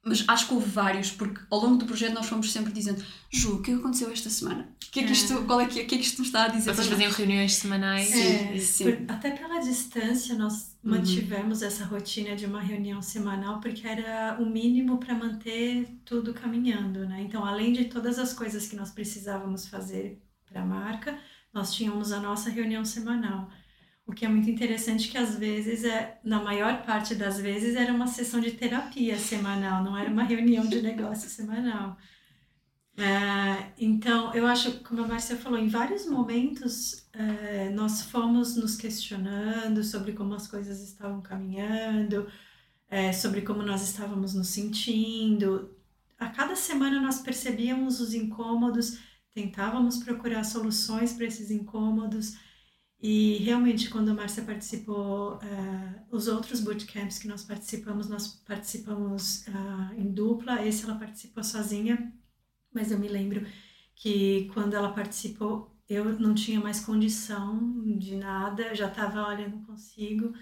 mas 0.03 0.25
acho 0.27 0.49
que 0.49 0.55
houve 0.55 0.69
vários, 0.69 1.11
porque 1.11 1.41
ao 1.51 1.61
longo 1.61 1.77
do 1.77 1.85
projeto 1.85 2.15
nós 2.15 2.27
fomos 2.27 2.51
sempre 2.51 2.73
dizendo 2.73 3.05
Ju, 3.31 3.57
o 3.57 3.63
que 3.63 3.71
é 3.71 3.75
aconteceu 3.75 4.11
esta 4.11 4.31
semana? 4.31 4.67
O 4.87 4.91
que 4.91 5.01
é 5.01 5.05
que 5.05 5.13
isto, 5.13 5.35
é. 5.35 5.45
qual 5.45 5.61
é 5.61 5.67
que, 5.67 5.83
o 5.83 5.87
que 5.87 5.95
é 5.95 5.99
que 5.99 6.05
isto 6.05 6.19
nos 6.19 6.29
está 6.29 6.45
a 6.45 6.49
dizer? 6.49 6.75
Vocês 6.75 6.87
faziam 6.87 7.13
reuniões 7.13 7.55
semanais? 7.55 8.11
É, 8.13 8.59
sim. 8.59 8.85
Por, 8.85 9.15
até 9.15 9.31
pela 9.31 9.59
distância 9.61 10.35
nós 10.35 10.79
uhum. 10.83 10.93
mantivemos 10.93 11.61
essa 11.61 11.85
rotina 11.85 12.35
de 12.35 12.47
uma 12.47 12.63
reunião 12.63 13.03
semanal 13.03 13.61
porque 13.61 13.87
era 13.87 14.39
o 14.41 14.47
mínimo 14.47 14.97
para 14.99 15.15
manter 15.15 15.87
tudo 16.05 16.33
caminhando, 16.33 17.07
né? 17.07 17.21
Então, 17.21 17.45
além 17.45 17.73
de 17.73 17.85
todas 17.85 18.19
as 18.19 18.33
coisas 18.33 18.67
que 18.67 18.77
nós 18.77 18.91
precisávamos 18.91 19.69
fazer 19.69 20.19
para 20.47 20.63
a 20.63 20.67
marca, 20.67 21.19
nós 21.53 21.75
tínhamos 21.75 22.11
a 22.11 22.21
nossa 22.21 22.49
reunião 22.49 22.85
semanal. 22.85 23.51
O 24.11 24.13
que 24.13 24.25
é 24.25 24.29
muito 24.29 24.51
interessante 24.51 25.09
que 25.09 25.17
às 25.17 25.37
vezes, 25.39 25.85
é, 25.85 26.19
na 26.25 26.43
maior 26.43 26.85
parte 26.85 27.15
das 27.15 27.39
vezes, 27.39 27.77
era 27.77 27.93
uma 27.93 28.09
sessão 28.09 28.41
de 28.41 28.51
terapia 28.51 29.17
semanal, 29.17 29.85
não 29.85 29.97
era 29.97 30.11
uma 30.11 30.25
reunião 30.25 30.67
de 30.67 30.83
negócio 30.83 31.31
semanal. 31.31 31.97
É, 32.97 33.73
então, 33.79 34.35
eu 34.35 34.49
acho, 34.49 34.81
como 34.81 35.05
a 35.05 35.07
Márcia 35.07 35.37
falou, 35.37 35.57
em 35.57 35.69
vários 35.69 36.07
momentos 36.07 37.09
é, 37.13 37.71
nós 37.71 38.03
fomos 38.03 38.57
nos 38.57 38.75
questionando 38.77 39.85
sobre 39.85 40.13
como 40.13 40.35
as 40.35 40.49
coisas 40.49 40.83
estavam 40.83 41.21
caminhando, 41.23 42.29
é, 42.89 43.13
sobre 43.13 43.43
como 43.43 43.63
nós 43.63 43.81
estávamos 43.89 44.35
nos 44.35 44.49
sentindo. 44.49 45.71
A 46.19 46.29
cada 46.31 46.57
semana 46.57 47.01
nós 47.01 47.21
percebíamos 47.21 48.01
os 48.01 48.13
incômodos, 48.13 48.99
tentávamos 49.33 50.03
procurar 50.03 50.43
soluções 50.43 51.13
para 51.13 51.27
esses 51.27 51.49
incômodos 51.53 52.50
e 53.03 53.39
realmente, 53.39 53.89
quando 53.89 54.11
a 54.11 54.15
Márcia 54.15 54.43
participou, 54.43 55.37
uh, 55.37 56.07
os 56.11 56.29
outros 56.29 56.61
bootcamps 56.61 57.19
que 57.19 57.29
nós 57.29 57.43
participamos, 57.43 58.09
nós 58.11 58.29
participamos 58.47 59.47
uh, 59.49 59.95
em 59.99 60.13
dupla, 60.13 60.67
esse 60.67 60.85
ela 60.85 60.97
participou 60.97 61.43
sozinha, 61.43 62.13
mas 62.75 62.91
eu 62.93 62.99
me 62.99 63.09
lembro 63.09 63.47
que 63.95 64.51
quando 64.53 64.75
ela 64.75 64.93
participou, 64.93 65.75
eu 65.89 66.19
não 66.19 66.35
tinha 66.35 66.61
mais 66.61 66.81
condição 66.81 67.83
de 67.99 68.17
nada, 68.17 68.75
já 68.75 68.89
estava, 68.89 69.23
olha, 69.23 69.49
não 69.49 69.65
consigo. 69.65 70.35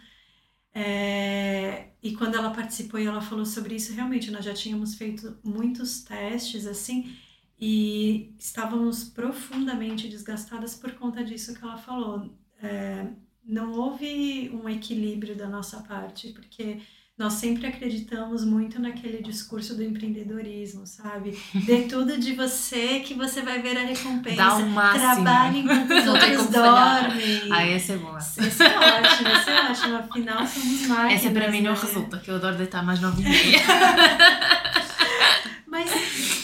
É, 0.75 1.91
e 2.03 2.15
quando 2.17 2.35
ela 2.37 2.51
participou 2.51 2.99
e 3.01 3.07
ela 3.07 3.21
falou 3.21 3.47
sobre 3.47 3.77
isso, 3.77 3.93
realmente 3.93 4.31
nós 4.33 4.45
já 4.45 4.53
tínhamos 4.53 4.95
feito 4.97 5.39
muitos 5.45 6.03
testes 6.03 6.67
assim 6.67 7.17
e 7.59 8.35
estávamos 8.39 9.05
profundamente 9.05 10.09
desgastadas 10.09 10.75
por 10.75 10.93
conta 10.95 11.25
disso 11.25 11.55
que 11.55 11.65
ela 11.65 11.77
falou 11.79 12.37
é, 12.63 13.07
não 13.45 13.73
houve 13.73 14.51
um 14.53 14.69
equilíbrio 14.69 15.37
da 15.37 15.49
nossa 15.49 15.79
parte, 15.79 16.29
porque 16.29 16.81
nós 17.19 17.33
sempre 17.33 17.67
acreditamos 17.67 18.45
muito 18.45 18.81
naquele 18.81 19.21
discurso 19.21 19.75
do 19.75 19.83
empreendedorismo, 19.83 20.87
sabe? 20.87 21.37
Dê 21.67 21.83
tudo 21.91 22.17
de 22.17 22.33
você 22.33 23.01
que 23.01 23.13
você 23.13 23.43
vai 23.43 23.61
ver 23.61 23.77
a 23.77 23.81
recompensa. 23.81 24.37
Dá 24.37 24.55
o 24.55 24.69
máximo. 24.69 25.25
Trabalhe 25.25 25.59
enquanto 25.59 25.91
os 25.91 26.07
outros 26.07 26.47
dormem. 26.47 27.51
Ah, 27.51 27.67
essa 27.67 27.95
é 27.95 27.97
boa. 27.97 28.19
Essa 28.19 28.65
é 28.65 28.79
ótima, 28.79 29.31
essa 29.31 29.51
é 29.51 29.71
ótima. 29.71 29.99
Afinal, 29.99 30.47
somos 30.47 30.87
máquinas. 30.87 31.25
Essa 31.25 31.31
para 31.33 31.51
mim 31.51 31.61
não 31.61 31.73
né? 31.73 31.81
resulta, 31.81 32.19
que 32.19 32.31
eu 32.31 32.37
adoro 32.37 32.57
deitar 32.57 32.85
mais 32.85 33.01
novinha. 33.01 33.33
mas, 35.67 35.91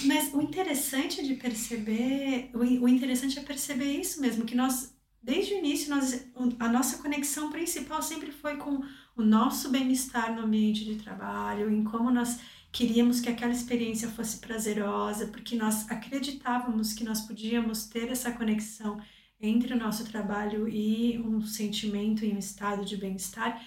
mas 0.06 0.34
o 0.34 0.42
interessante 0.42 1.24
de 1.24 1.34
perceber, 1.34 2.50
o 2.52 2.88
interessante 2.88 3.38
é 3.38 3.42
perceber 3.42 3.92
isso 3.92 4.20
mesmo, 4.20 4.44
que 4.44 4.56
nós 4.56 4.92
desde 5.24 5.54
o 5.54 5.58
início, 5.58 5.88
nós, 5.88 6.26
a 6.58 6.68
nossa 6.68 6.98
conexão 6.98 7.50
principal 7.50 8.02
sempre 8.02 8.30
foi 8.30 8.56
com 8.58 8.82
o 9.16 9.22
nosso 9.22 9.70
bem-estar 9.70 10.34
no 10.34 10.42
ambiente 10.42 10.84
de 10.84 10.96
trabalho, 10.96 11.70
em 11.72 11.82
como 11.82 12.10
nós 12.10 12.38
queríamos 12.70 13.20
que 13.20 13.30
aquela 13.30 13.52
experiência 13.52 14.10
fosse 14.10 14.38
prazerosa, 14.38 15.28
porque 15.28 15.56
nós 15.56 15.90
acreditávamos 15.90 16.92
que 16.92 17.04
nós 17.04 17.22
podíamos 17.22 17.86
ter 17.86 18.10
essa 18.10 18.32
conexão 18.32 19.00
entre 19.40 19.72
o 19.72 19.78
nosso 19.78 20.04
trabalho 20.04 20.68
e 20.68 21.18
um 21.18 21.40
sentimento 21.40 22.24
e 22.24 22.32
um 22.32 22.38
estado 22.38 22.84
de 22.84 22.96
bem-estar. 22.96 23.62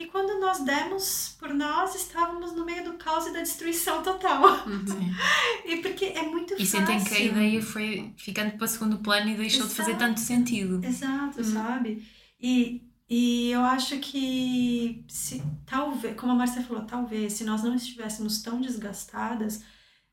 E 0.00 0.06
quando 0.06 0.40
nós 0.40 0.60
demos 0.60 1.36
por 1.38 1.52
nós, 1.52 1.94
estávamos 1.94 2.56
no 2.56 2.64
meio 2.64 2.82
do 2.82 2.94
caos 2.94 3.26
e 3.26 3.34
da 3.34 3.40
destruição 3.40 4.02
total. 4.02 4.66
Uhum. 4.66 5.14
e 5.66 5.76
porque 5.82 6.06
é 6.06 6.22
muito 6.22 6.54
e 6.54 6.64
fácil. 6.64 6.64
E 6.64 6.66
sentem 6.66 7.04
que 7.04 7.14
a 7.14 7.20
ideia 7.20 7.62
foi 7.62 8.14
ficando 8.16 8.56
para 8.56 8.66
segundo 8.66 8.96
plano 9.00 9.28
e 9.28 9.34
deixou 9.34 9.66
Exato. 9.66 9.68
de 9.68 9.76
fazer 9.76 9.98
tanto 9.98 10.18
sentido. 10.18 10.82
Exato, 10.82 11.40
uhum. 11.40 11.52
sabe? 11.52 12.08
E, 12.40 12.82
e 13.10 13.50
eu 13.50 13.60
acho 13.60 13.98
que, 13.98 15.04
se, 15.06 15.42
talvez, 15.66 16.16
como 16.18 16.32
a 16.32 16.34
Márcia 16.34 16.62
falou, 16.62 16.86
talvez, 16.86 17.34
se 17.34 17.44
nós 17.44 17.62
não 17.62 17.74
estivéssemos 17.74 18.40
tão 18.40 18.58
desgastadas, 18.58 19.62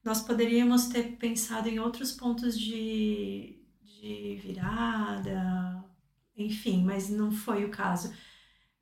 nós 0.04 0.20
poderíamos 0.20 0.88
ter 0.88 1.16
pensado 1.16 1.70
em 1.70 1.80
outros 1.80 2.12
pontos 2.12 2.60
de, 2.60 3.58
de 3.82 4.38
virada, 4.44 5.82
enfim, 6.36 6.84
mas 6.84 7.10
não 7.10 7.32
foi 7.32 7.64
o 7.64 7.70
caso. 7.70 8.12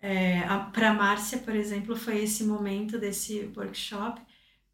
É, 0.08 0.44
para 0.72 0.94
Márcia, 0.94 1.40
por 1.40 1.56
exemplo, 1.56 1.96
foi 1.96 2.22
esse 2.22 2.44
momento 2.44 3.00
desse 3.00 3.52
workshop. 3.58 4.22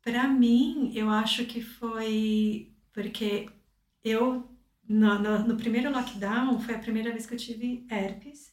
Para 0.02 0.28
mim, 0.28 0.92
eu 0.94 1.10
acho 1.10 1.46
que 1.46 1.62
foi 1.62 2.70
porque 2.92 3.48
eu, 4.04 4.46
no, 4.86 5.20
no, 5.20 5.48
no, 5.48 5.56
primeiro 5.56 5.90
lockdown, 5.90 6.60
foi 6.60 6.76
a 6.76 6.80
primeira 6.80 7.14
vez 7.14 7.26
que 7.26 7.34
eu 7.34 7.38
tive 7.38 7.86
herpes. 7.90 8.52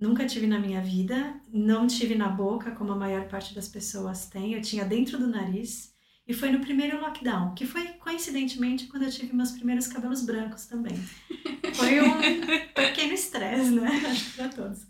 Nunca 0.00 0.26
tive 0.26 0.48
na 0.48 0.58
minha 0.58 0.80
vida, 0.82 1.40
não 1.46 1.86
tive 1.86 2.16
na 2.16 2.28
boca, 2.28 2.72
como 2.72 2.90
a 2.90 2.96
maior 2.96 3.28
parte 3.28 3.54
das 3.54 3.68
pessoas 3.68 4.28
tem. 4.28 4.54
Eu 4.54 4.62
tinha 4.62 4.84
dentro 4.84 5.16
do 5.16 5.28
nariz. 5.28 5.94
E 6.26 6.34
foi 6.34 6.50
no 6.50 6.58
primeiro 6.58 7.00
lockdown, 7.00 7.54
que 7.54 7.64
foi 7.64 7.86
coincidentemente 8.00 8.88
quando 8.88 9.04
eu 9.04 9.10
tive 9.12 9.32
meus 9.32 9.52
primeiros 9.52 9.86
cabelos 9.86 10.24
brancos 10.24 10.66
também. 10.66 10.96
Foi 11.74 12.00
um 12.00 12.18
pequeno 12.74 13.12
estresse, 13.12 13.70
né? 13.70 14.02
Acho 14.08 14.24
que 14.24 14.36
para 14.36 14.48
todos. 14.48 14.86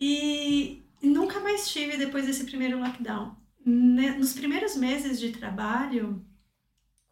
E 0.00 0.82
nunca 1.02 1.40
mais 1.40 1.70
tive 1.70 1.96
depois 1.96 2.26
desse 2.26 2.44
primeiro 2.44 2.78
lockdown. 2.78 3.36
Nos 3.64 4.32
primeiros 4.32 4.76
meses 4.76 5.20
de 5.20 5.32
trabalho, 5.32 6.24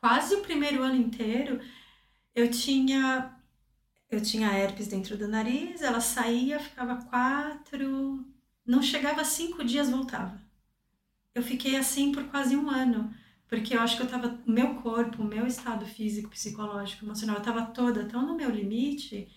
quase 0.01 0.34
o 0.34 0.41
primeiro 0.41 0.82
ano 0.82 0.97
inteiro, 0.97 1.61
eu 2.34 2.51
tinha 2.51 3.34
eu 4.11 4.22
tinha 4.22 4.57
herpes 4.57 4.89
dentro 4.89 5.18
do 5.18 5.28
nariz, 5.28 5.82
ela 5.82 6.01
saía, 6.01 6.59
ficava 6.59 6.97
quatro, 6.97 8.24
não 8.64 8.82
chegava 8.82 9.20
a 9.20 9.24
cinco 9.24 9.62
dias, 9.62 9.91
voltava. 9.91 10.41
Eu 11.34 11.43
fiquei 11.43 11.76
assim 11.76 12.11
por 12.11 12.24
quase 12.24 12.57
um 12.57 12.70
ano, 12.70 13.14
porque 13.49 13.76
eu 13.76 13.80
acho 13.80 13.97
que 13.97 14.03
eu 14.03 14.09
tava, 14.09 14.43
meu 14.47 14.76
corpo, 14.76 15.22
meu 15.22 15.47
estado 15.47 15.84
físico, 15.84 16.30
psicológico, 16.30 17.05
emocional, 17.05 17.36
eu 17.36 17.43
tava 17.43 17.66
toda 17.66 18.07
tão 18.07 18.26
no 18.26 18.34
meu 18.34 18.51
limite 18.51 19.28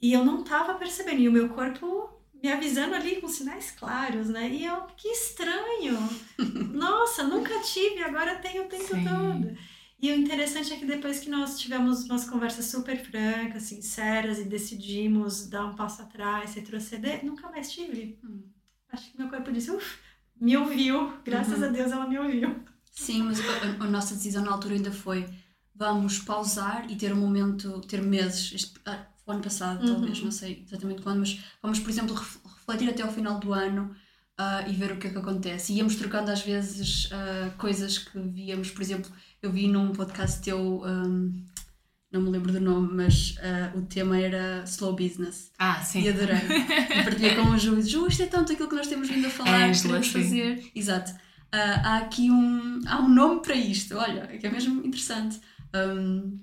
e 0.00 0.12
eu 0.12 0.24
não 0.24 0.42
tava 0.42 0.74
percebendo, 0.76 1.20
e 1.20 1.28
o 1.28 1.32
meu 1.32 1.50
corpo 1.50 2.21
me 2.42 2.50
avisando 2.50 2.94
ali 2.94 3.20
com 3.20 3.28
sinais 3.28 3.70
claros, 3.70 4.28
né? 4.28 4.48
E 4.50 4.64
eu, 4.64 4.82
que 4.96 5.08
estranho! 5.08 5.96
Nossa, 6.74 7.22
nunca 7.22 7.60
tive, 7.60 8.02
agora 8.02 8.36
tenho 8.36 8.64
o 8.64 8.68
tempo 8.68 8.94
Sim. 8.94 9.04
todo. 9.04 9.56
E 10.00 10.10
o 10.10 10.16
interessante 10.16 10.72
é 10.72 10.76
que 10.76 10.84
depois 10.84 11.20
que 11.20 11.30
nós 11.30 11.60
tivemos 11.60 12.04
umas 12.06 12.28
conversas 12.28 12.64
super 12.64 12.98
francas, 13.04 13.62
sinceras 13.62 14.40
e 14.40 14.44
decidimos 14.44 15.48
dar 15.48 15.64
um 15.64 15.76
passo 15.76 16.02
atrás, 16.02 16.54
retroceder, 16.54 17.24
nunca 17.24 17.48
mais 17.48 17.70
tive. 17.70 18.18
Hum. 18.24 18.42
Acho 18.90 19.12
que 19.12 19.18
meu 19.18 19.28
corpo 19.28 19.52
disse, 19.52 19.70
uff, 19.70 19.98
me 20.40 20.56
ouviu, 20.56 21.12
graças 21.24 21.60
uhum. 21.60 21.66
a 21.66 21.68
Deus 21.68 21.92
ela 21.92 22.08
me 22.08 22.18
ouviu. 22.18 22.56
Sim, 22.90 23.22
mas 23.22 23.38
a, 23.40 23.84
a, 23.84 23.88
nossa 23.88 24.16
decisão 24.16 24.44
na 24.44 24.50
altura 24.50 24.74
ainda 24.74 24.90
foi 24.90 25.24
vamos 25.74 26.18
pausar 26.18 26.90
e 26.90 26.96
ter 26.96 27.12
um 27.12 27.16
momento, 27.16 27.80
ter 27.82 28.02
meses, 28.02 28.74
ah, 28.84 29.06
o 29.26 29.32
ano 29.32 29.42
passado, 29.42 29.86
uhum. 29.86 29.94
talvez, 29.94 30.22
não 30.22 30.30
sei 30.30 30.64
exatamente 30.66 31.02
quando, 31.02 31.20
mas 31.20 31.40
vamos, 31.62 31.78
por 31.78 31.90
exemplo, 31.90 32.14
refletir 32.14 32.88
até 32.88 33.02
ao 33.02 33.12
final 33.12 33.38
do 33.38 33.52
ano 33.52 33.94
uh, 34.38 34.68
e 34.68 34.72
ver 34.72 34.92
o 34.92 34.96
que 34.96 35.06
é 35.06 35.10
que 35.10 35.18
acontece. 35.18 35.72
E 35.72 35.76
íamos 35.76 35.96
trocando 35.96 36.30
às 36.30 36.42
vezes 36.42 37.06
uh, 37.06 37.56
coisas 37.56 37.98
que 37.98 38.18
víamos, 38.18 38.70
por 38.70 38.82
exemplo, 38.82 39.10
eu 39.40 39.50
vi 39.50 39.68
num 39.68 39.92
podcast 39.92 40.42
teu, 40.42 40.82
um, 40.84 41.44
não 42.10 42.20
me 42.20 42.30
lembro 42.30 42.52
do 42.52 42.60
nome, 42.60 42.90
mas 42.92 43.36
uh, 43.38 43.78
o 43.78 43.82
tema 43.82 44.18
era 44.18 44.62
Slow 44.64 44.94
Business. 44.94 45.50
Ah, 45.58 45.80
sim. 45.80 46.02
E 46.02 46.08
adorei. 46.08 46.36
e 46.36 47.02
partilhei 47.04 47.34
com 47.36 47.50
o 47.50 47.58
Ju 47.58 47.78
e 47.78 47.82
Ju, 47.82 48.06
isto 48.06 48.22
é 48.22 48.26
tanto 48.26 48.52
aquilo 48.52 48.68
que 48.68 48.76
nós 48.76 48.86
temos 48.86 49.08
vindo 49.08 49.26
a 49.26 49.30
falar, 49.30 49.68
é, 49.68 49.72
que 49.72 49.82
queremos 49.82 50.08
fazer. 50.08 50.70
Exato. 50.74 51.12
há 51.52 51.98
aqui 51.98 52.30
um, 52.30 52.80
há 52.86 53.00
um 53.00 53.08
nome 53.08 53.40
para 53.40 53.54
isto, 53.54 53.96
olha, 53.96 54.26
que 54.26 54.46
é 54.46 54.50
mesmo 54.50 54.84
interessante. 54.84 55.40
Um, 55.74 56.38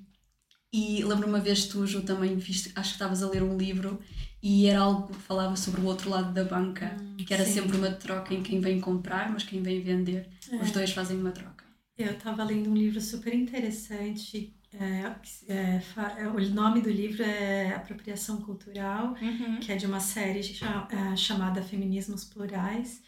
e 0.71 1.03
lembro 1.03 1.27
uma 1.27 1.39
vez 1.39 1.65
tu, 1.65 1.85
Ju, 1.85 2.01
também 2.01 2.35
viste, 2.37 2.71
acho 2.75 2.89
que 2.89 2.95
estavas 2.95 3.23
a 3.23 3.29
ler 3.29 3.41
um 3.41 3.57
livro 3.57 3.99
e 4.41 4.67
era 4.67 4.81
algo 4.81 5.07
que 5.07 5.19
falava 5.19 5.55
sobre 5.55 5.81
o 5.81 5.85
outro 5.85 6.09
lado 6.09 6.33
da 6.33 6.43
banca, 6.43 6.95
hum, 6.99 7.17
que 7.17 7.33
era 7.33 7.43
sim. 7.43 7.53
sempre 7.53 7.77
uma 7.77 7.91
troca 7.91 8.33
em 8.33 8.41
quem 8.41 8.61
vem 8.61 8.79
comprar, 8.79 9.31
mas 9.31 9.43
quem 9.43 9.61
vem 9.61 9.81
vender. 9.81 10.29
É. 10.51 10.57
Os 10.57 10.71
dois 10.71 10.91
fazem 10.91 11.17
uma 11.17 11.31
troca. 11.31 11.65
Eu 11.97 12.11
estava 12.11 12.43
lendo 12.43 12.69
um 12.69 12.75
livro 12.75 13.01
super 13.01 13.33
interessante. 13.33 14.55
É, 14.71 15.15
é, 15.47 15.81
é, 16.19 16.27
o 16.27 16.39
nome 16.53 16.81
do 16.81 16.89
livro 16.89 17.23
é 17.23 17.73
Apropriação 17.73 18.37
Cultural, 18.37 19.15
uhum. 19.19 19.59
que 19.59 19.71
é 19.71 19.75
de 19.75 19.85
uma 19.85 19.99
série 19.99 20.39
é, 20.39 21.15
chamada 21.15 21.61
Feminismos 21.61 22.23
Plurais. 22.23 23.01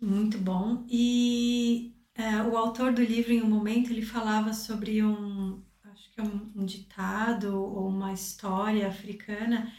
Muito 0.00 0.38
bom. 0.38 0.84
E 0.88 1.96
é, 2.14 2.42
o 2.42 2.56
autor 2.56 2.92
do 2.92 3.02
livro, 3.02 3.32
em 3.32 3.42
um 3.42 3.48
momento, 3.48 3.90
ele 3.90 4.02
falava 4.02 4.52
sobre 4.52 5.02
um, 5.02 5.62
que 6.16 6.20
é 6.22 6.24
um, 6.24 6.50
um 6.56 6.64
ditado 6.64 7.54
ou 7.62 7.88
uma 7.88 8.12
história 8.12 8.88
africana 8.88 9.70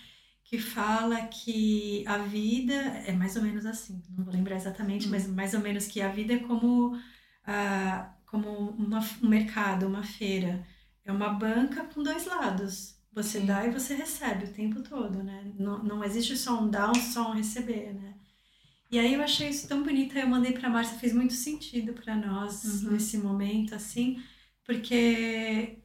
que 0.44 0.60
fala 0.60 1.26
que 1.26 2.06
a 2.08 2.20
vida 2.20 2.74
é 2.74 3.12
mais 3.12 3.36
ou 3.36 3.42
menos 3.42 3.66
assim, 3.66 4.02
não 4.16 4.24
vou 4.24 4.34
lembrar 4.34 4.56
exatamente, 4.56 5.08
mas 5.08 5.28
mais 5.28 5.54
ou 5.54 5.60
menos 5.60 5.88
que 5.88 6.00
a 6.00 6.10
vida 6.10 6.36
é 6.36 6.40
como, 6.40 6.96
uh, 6.96 8.10
como 8.26 8.70
uma, 8.70 9.00
um 9.22 9.28
mercado, 9.28 9.88
uma 9.88 10.04
feira. 10.04 10.66
É 11.04 11.12
uma 11.12 11.30
banca 11.30 11.84
com 11.86 12.02
dois 12.02 12.26
lados. 12.26 12.96
Você 13.12 13.40
Sim. 13.40 13.46
dá 13.46 13.66
e 13.66 13.72
você 13.72 13.96
recebe 13.96 14.46
o 14.46 14.54
tempo 14.54 14.82
todo, 14.84 15.24
né? 15.24 15.52
Não, 15.58 15.84
não 15.84 16.04
existe 16.04 16.38
só 16.38 16.62
um 16.62 16.70
dar, 16.70 16.96
só 16.96 17.32
um 17.32 17.34
receber, 17.34 17.94
né? 17.94 18.14
E 18.90 19.00
aí 19.00 19.16
eu 19.16 19.22
achei 19.22 19.50
isso 19.50 19.68
tão 19.68 19.84
bonito, 19.84 20.18
eu 20.18 20.28
mandei 20.28 20.54
para 20.54 20.70
Márcia, 20.70 20.98
fez 20.98 21.14
muito 21.14 21.34
sentido 21.34 21.94
para 21.94 22.16
nós 22.16 22.84
uhum. 22.84 22.92
nesse 22.92 23.18
momento, 23.18 23.76
assim, 23.76 24.22
porque 24.64 25.80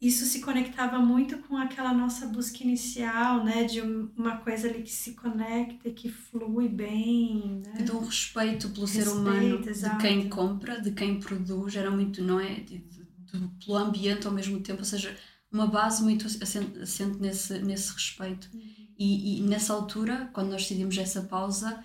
isso 0.00 0.24
se 0.24 0.40
conectava 0.40 0.98
muito 0.98 1.38
com 1.40 1.58
aquela 1.58 1.92
nossa 1.92 2.26
busca 2.26 2.62
inicial, 2.62 3.44
né? 3.44 3.64
De 3.64 3.82
uma 3.82 4.38
coisa 4.38 4.66
ali 4.66 4.82
que 4.82 4.90
se 4.90 5.12
conecta 5.12 5.90
que 5.90 6.08
flui 6.08 6.68
bem, 6.68 7.60
né? 7.64 7.74
E 7.80 7.82
do 7.82 7.98
respeito 7.98 8.70
pelo 8.70 8.86
respeito, 8.86 9.10
ser 9.10 9.14
humano, 9.14 9.68
exato. 9.68 9.98
de 9.98 10.02
quem 10.02 10.28
compra, 10.30 10.80
de 10.80 10.92
quem 10.92 11.20
produz, 11.20 11.76
era 11.76 11.90
muito, 11.90 12.22
não 12.22 12.40
é? 12.40 12.54
De, 12.60 12.78
de, 12.78 13.04
de, 13.04 13.48
pelo 13.62 13.76
ambiente 13.76 14.26
ao 14.26 14.32
mesmo 14.32 14.58
tempo, 14.60 14.78
ou 14.78 14.86
seja, 14.86 15.14
uma 15.52 15.66
base 15.66 16.02
muito 16.02 16.26
assente, 16.26 16.78
assente 16.78 17.18
nesse, 17.18 17.58
nesse 17.58 17.92
respeito. 17.92 18.48
Uhum. 18.54 18.60
E, 18.98 19.38
e, 19.38 19.42
nessa 19.42 19.74
altura, 19.74 20.30
quando 20.32 20.50
nós 20.50 20.62
decidimos 20.62 20.96
essa 20.96 21.22
pausa, 21.22 21.82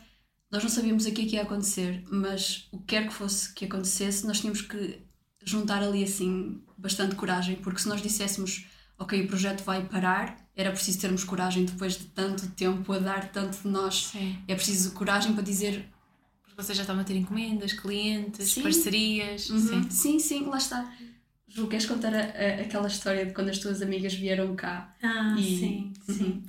nós 0.50 0.64
não 0.64 0.70
sabíamos 0.70 1.06
o 1.06 1.12
que, 1.12 1.22
é 1.22 1.26
que 1.26 1.36
ia 1.36 1.42
acontecer, 1.42 2.02
mas 2.10 2.70
o 2.72 2.80
que 2.80 2.86
quer 2.86 3.08
que 3.08 3.14
fosse 3.14 3.54
que 3.54 3.66
acontecesse, 3.66 4.26
nós 4.26 4.40
tínhamos 4.40 4.62
que 4.62 5.05
juntar 5.46 5.84
ali 5.84 6.04
assim 6.04 6.62
bastante 6.78 7.16
coragem, 7.16 7.56
porque 7.58 7.80
se 7.80 7.88
nós 7.88 8.02
disséssemos, 8.02 8.66
ok, 8.98 9.24
o 9.24 9.28
projeto 9.28 9.64
vai 9.64 9.86
parar, 9.86 10.38
era 10.56 10.72
preciso 10.72 11.00
termos 11.00 11.24
coragem 11.24 11.66
depois 11.66 11.98
de 11.98 12.06
tanto 12.06 12.48
tempo 12.52 12.92
a 12.92 13.00
dar 13.00 13.30
tanto 13.30 13.62
de 13.62 13.68
nós. 13.68 14.08
Sim. 14.08 14.38
É 14.48 14.56
preciso 14.56 14.92
coragem 14.92 15.34
para 15.34 15.44
dizer. 15.44 15.90
Porque 16.44 16.62
vocês 16.62 16.78
já 16.78 16.84
estão 16.84 17.00
a 17.00 17.04
ter 17.04 17.16
encomendas, 17.16 17.74
clientes, 17.74 18.52
sim. 18.52 18.64
parcerias. 18.64 19.50
Uhum. 19.50 19.60
Sim. 19.60 19.90
sim, 19.90 20.20
sim, 20.20 20.46
lá 20.46 20.58
está. 20.58 20.94
Ju, 21.48 21.68
queres 21.68 21.86
contar 21.86 22.14
a, 22.14 22.20
a, 22.20 22.62
aquela 22.62 22.88
história 22.88 23.26
de 23.26 23.34
quando 23.34 23.50
as 23.50 23.60
tuas 23.60 23.82
amigas 23.82 24.14
vieram 24.14 24.56
cá? 24.56 24.96
Ah, 25.02 25.36
e... 25.38 25.60
sim, 25.60 25.94
uhum. 26.08 26.16
sim. 26.16 26.44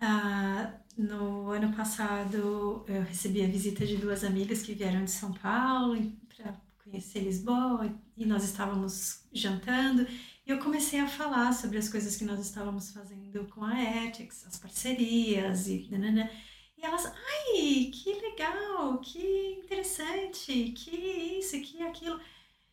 Ah, 0.00 0.72
no 0.96 1.50
ano 1.50 1.72
passado 1.72 2.84
eu 2.88 3.02
recebi 3.02 3.42
a 3.42 3.46
visita 3.46 3.86
de 3.86 3.96
duas 3.96 4.24
amigas 4.24 4.62
que 4.62 4.74
vieram 4.74 5.04
de 5.04 5.10
São 5.10 5.32
Paulo 5.32 6.12
para 6.28 6.54
conhecer 6.92 7.20
Lisboa 7.20 7.90
e 8.14 8.26
nós 8.26 8.44
estávamos 8.44 9.24
jantando 9.32 10.06
e 10.46 10.50
eu 10.50 10.58
comecei 10.58 11.00
a 11.00 11.08
falar 11.08 11.52
sobre 11.54 11.78
as 11.78 11.88
coisas 11.88 12.16
que 12.16 12.24
nós 12.24 12.38
estávamos 12.38 12.92
fazendo 12.92 13.46
com 13.46 13.64
a 13.64 13.82
Ethics, 13.82 14.46
as 14.46 14.58
parcerias 14.58 15.68
e 15.68 15.88
nanana. 15.90 16.30
E 16.76 16.84
elas, 16.84 17.06
ai, 17.06 17.90
que 17.94 18.12
legal, 18.12 18.98
que 18.98 19.58
interessante, 19.64 20.72
que 20.76 21.38
isso, 21.38 21.58
que 21.62 21.82
aquilo. 21.82 22.20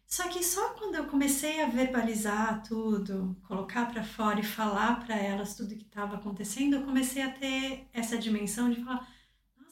Só 0.06 0.28
que 0.28 0.44
só 0.44 0.70
quando 0.72 0.96
eu 0.96 1.06
comecei 1.06 1.62
a 1.62 1.70
verbalizar 1.70 2.64
tudo, 2.64 3.38
colocar 3.48 3.86
para 3.86 4.04
fora 4.04 4.40
e 4.40 4.44
falar 4.44 5.06
para 5.06 5.16
elas 5.16 5.56
tudo 5.56 5.76
que 5.76 5.84
estava 5.84 6.16
acontecendo, 6.18 6.76
eu 6.76 6.84
comecei 6.84 7.22
a 7.22 7.32
ter 7.32 7.88
essa 7.94 8.18
dimensão 8.18 8.70
de 8.70 8.84
falar, 8.84 9.08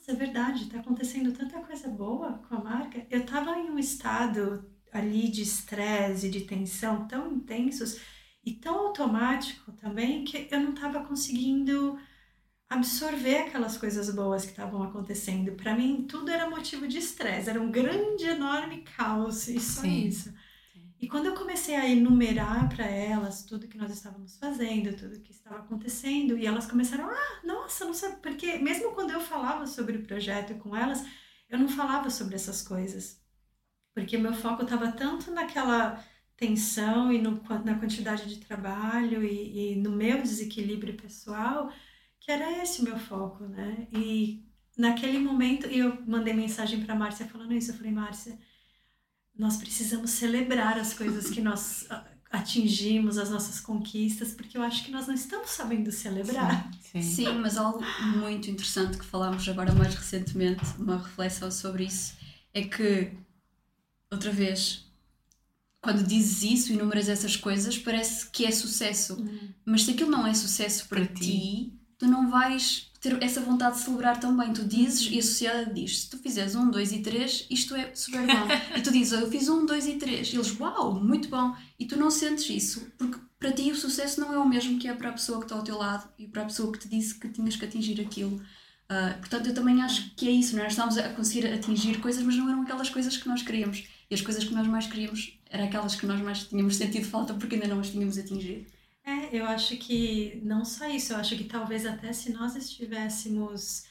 é 0.07 0.13
verdade, 0.13 0.63
está 0.63 0.79
acontecendo 0.79 1.33
tanta 1.33 1.59
coisa 1.61 1.89
boa 1.89 2.41
com 2.47 2.55
a 2.55 2.63
marca. 2.63 3.05
Eu 3.09 3.21
estava 3.21 3.57
em 3.59 3.69
um 3.69 3.77
estado 3.77 4.65
ali 4.91 5.29
de 5.29 5.41
estresse, 5.41 6.29
de 6.29 6.41
tensão 6.41 7.07
tão 7.07 7.31
intensos, 7.31 7.99
e 8.43 8.53
tão 8.53 8.87
automático 8.87 9.73
também 9.73 10.23
que 10.23 10.47
eu 10.49 10.61
não 10.61 10.73
estava 10.73 11.03
conseguindo 11.03 11.99
absorver 12.69 13.39
aquelas 13.39 13.77
coisas 13.77 14.09
boas 14.09 14.45
que 14.45 14.51
estavam 14.51 14.81
acontecendo. 14.83 15.51
Para 15.51 15.75
mim, 15.75 16.05
tudo 16.07 16.31
era 16.31 16.49
motivo 16.49 16.87
de 16.87 16.97
estresse, 16.97 17.49
era 17.49 17.61
um 17.61 17.69
grande, 17.69 18.23
enorme 18.25 18.83
caos 18.83 19.49
e 19.49 19.59
só 19.59 19.81
Sim. 19.81 20.07
isso. 20.07 20.33
E 20.99 21.07
quando 21.07 21.27
eu 21.27 21.35
comecei 21.35 21.75
a 21.75 21.87
enumerar 21.87 22.67
para 22.69 22.85
elas 22.85 23.43
tudo 23.43 23.67
que 23.67 23.77
nós 23.77 23.91
estávamos 23.91 24.37
fazendo, 24.37 24.95
tudo 24.97 25.19
que 25.21 25.31
estava 25.31 25.57
acontecendo, 25.57 26.37
e 26.37 26.45
elas 26.45 26.65
começaram, 26.65 27.07
ah, 27.09 27.41
nossa, 27.43 27.85
não 27.85 27.93
sabe, 27.93 28.17
porque 28.21 28.57
mesmo 28.57 28.93
quando 28.93 29.11
eu 29.11 29.21
falava 29.21 29.67
sobre 29.67 29.97
o 29.97 30.03
projeto 30.03 30.55
com 30.55 30.75
elas, 30.75 31.05
eu 31.49 31.59
não 31.59 31.67
falava 31.69 32.09
sobre 32.09 32.35
essas 32.35 32.61
coisas. 32.61 33.21
Porque 33.93 34.17
meu 34.17 34.33
foco 34.33 34.63
estava 34.63 34.91
tanto 34.91 35.31
naquela 35.31 36.03
tensão 36.35 37.11
e 37.11 37.19
no, 37.19 37.41
na 37.65 37.79
quantidade 37.79 38.27
de 38.27 38.39
trabalho 38.45 39.23
e, 39.23 39.73
e 39.73 39.75
no 39.75 39.91
meu 39.91 40.21
desequilíbrio 40.21 40.95
pessoal, 40.95 41.71
que 42.19 42.31
era 42.31 42.61
esse 42.61 42.81
o 42.81 42.83
meu 42.83 42.97
foco, 42.97 43.45
né? 43.45 43.87
E 43.91 44.45
naquele 44.77 45.19
momento, 45.19 45.67
eu 45.67 45.99
mandei 46.05 46.33
mensagem 46.33 46.83
para 46.83 46.95
Márcia 46.95 47.27
falando 47.27 47.53
isso, 47.53 47.71
eu 47.71 47.75
falei, 47.75 47.91
Márcia, 47.91 48.37
nós 49.38 49.57
precisamos 49.57 50.11
celebrar 50.11 50.77
as 50.79 50.93
coisas 50.93 51.29
que 51.29 51.41
nós 51.41 51.88
atingimos, 52.29 53.17
as 53.17 53.29
nossas 53.29 53.59
conquistas, 53.59 54.31
porque 54.31 54.57
eu 54.57 54.61
acho 54.61 54.83
que 54.83 54.91
nós 54.91 55.07
não 55.07 55.13
estamos 55.13 55.51
sabendo 55.51 55.91
celebrar. 55.91 56.69
Sim, 56.81 57.01
sim. 57.01 57.25
sim 57.25 57.33
mas 57.39 57.57
algo 57.57 57.81
muito 58.17 58.49
interessante 58.49 58.97
que 58.97 59.05
falámos 59.05 59.47
agora 59.47 59.71
mais 59.73 59.93
recentemente, 59.95 60.63
uma 60.77 60.97
reflexão 60.97 61.49
sobre 61.49 61.85
isso, 61.85 62.15
é 62.53 62.63
que, 62.63 63.11
outra 64.11 64.31
vez, 64.31 64.85
quando 65.79 66.03
dizes 66.05 66.43
isso 66.43 66.71
e 66.71 66.75
enumeras 66.75 67.07
essas 67.07 67.35
coisas, 67.35 67.77
parece 67.77 68.29
que 68.29 68.45
é 68.45 68.51
sucesso. 68.51 69.15
Uhum. 69.15 69.49
Mas 69.65 69.83
se 69.83 69.91
aquilo 69.91 70.11
não 70.11 70.27
é 70.27 70.33
sucesso 70.33 70.88
para, 70.88 71.05
para 71.05 71.15
ti, 71.15 71.25
ti, 71.25 71.73
tu 71.97 72.07
não 72.07 72.29
vais 72.29 72.91
ter 73.07 73.23
essa 73.23 73.41
vontade 73.41 73.77
de 73.77 73.83
celebrar 73.83 74.19
também. 74.19 74.51
Tu 74.51 74.63
dizes 74.65 75.09
e 75.11 75.19
a 75.19 75.21
sociedade 75.21 75.73
diz: 75.73 76.01
se 76.01 76.09
tu 76.09 76.17
fizeres 76.17 76.55
um, 76.55 76.69
dois 76.69 76.91
e 76.91 76.99
três, 76.99 77.47
isto 77.49 77.75
é 77.75 77.93
super 77.95 78.21
bom. 78.21 78.47
e 78.75 78.81
tu 78.81 78.91
dizes: 78.91 79.13
eu 79.13 79.29
fiz 79.29 79.47
um, 79.47 79.65
dois 79.65 79.87
e 79.87 79.93
três. 79.93 80.33
E 80.33 80.35
eles: 80.35 80.59
uau, 80.59 80.93
muito 81.01 81.29
bom. 81.29 81.55
E 81.79 81.85
tu 81.85 81.97
não 81.97 82.11
sentes 82.11 82.49
isso, 82.49 82.91
porque 82.97 83.19
para 83.39 83.51
ti 83.51 83.71
o 83.71 83.75
sucesso 83.75 84.19
não 84.19 84.33
é 84.33 84.37
o 84.37 84.47
mesmo 84.47 84.79
que 84.79 84.87
é 84.87 84.93
para 84.93 85.09
a 85.09 85.13
pessoa 85.13 85.39
que 85.39 85.45
está 85.45 85.55
ao 85.55 85.63
teu 85.63 85.77
lado 85.77 86.09
e 86.17 86.27
para 86.27 86.41
a 86.41 86.45
pessoa 86.45 86.71
que 86.71 86.79
te 86.79 86.89
disse 86.89 87.15
que 87.15 87.29
tinhas 87.29 87.55
que 87.55 87.65
atingir 87.65 88.01
aquilo. 88.01 88.41
Uh, 88.89 89.17
portanto, 89.19 89.47
eu 89.47 89.53
também 89.53 89.81
acho 89.81 90.15
que 90.15 90.27
é 90.27 90.31
isso, 90.31 90.55
nós 90.55 90.71
estávamos 90.71 90.97
a 90.97 91.09
conseguir 91.09 91.45
atingir 91.47 91.99
coisas, 91.99 92.23
mas 92.23 92.35
não 92.35 92.49
eram 92.49 92.61
aquelas 92.61 92.89
coisas 92.89 93.17
que 93.17 93.27
nós 93.27 93.43
queríamos. 93.43 93.83
E 94.09 94.15
as 94.15 94.21
coisas 94.21 94.43
que 94.45 94.53
nós 94.53 94.65
mais 94.65 94.87
queríamos 94.87 95.37
eram 95.49 95.65
aquelas 95.65 95.93
que 95.95 96.05
nós 96.05 96.21
mais 96.21 96.45
tínhamos 96.45 96.77
sentido 96.77 97.05
falta 97.05 97.33
porque 97.33 97.55
ainda 97.55 97.67
não 97.67 97.79
as 97.79 97.89
tínhamos 97.89 98.17
atingido. 98.17 98.65
É, 99.07 99.39
eu 99.39 99.45
acho 99.45 99.77
que 99.77 100.41
não 100.43 100.65
só 100.65 100.85
isso, 100.89 101.13
eu 101.13 101.17
acho 101.17 101.37
que 101.37 101.45
talvez 101.45 101.85
até 101.85 102.11
se 102.11 102.29
nós 102.33 102.57
estivéssemos 102.57 103.85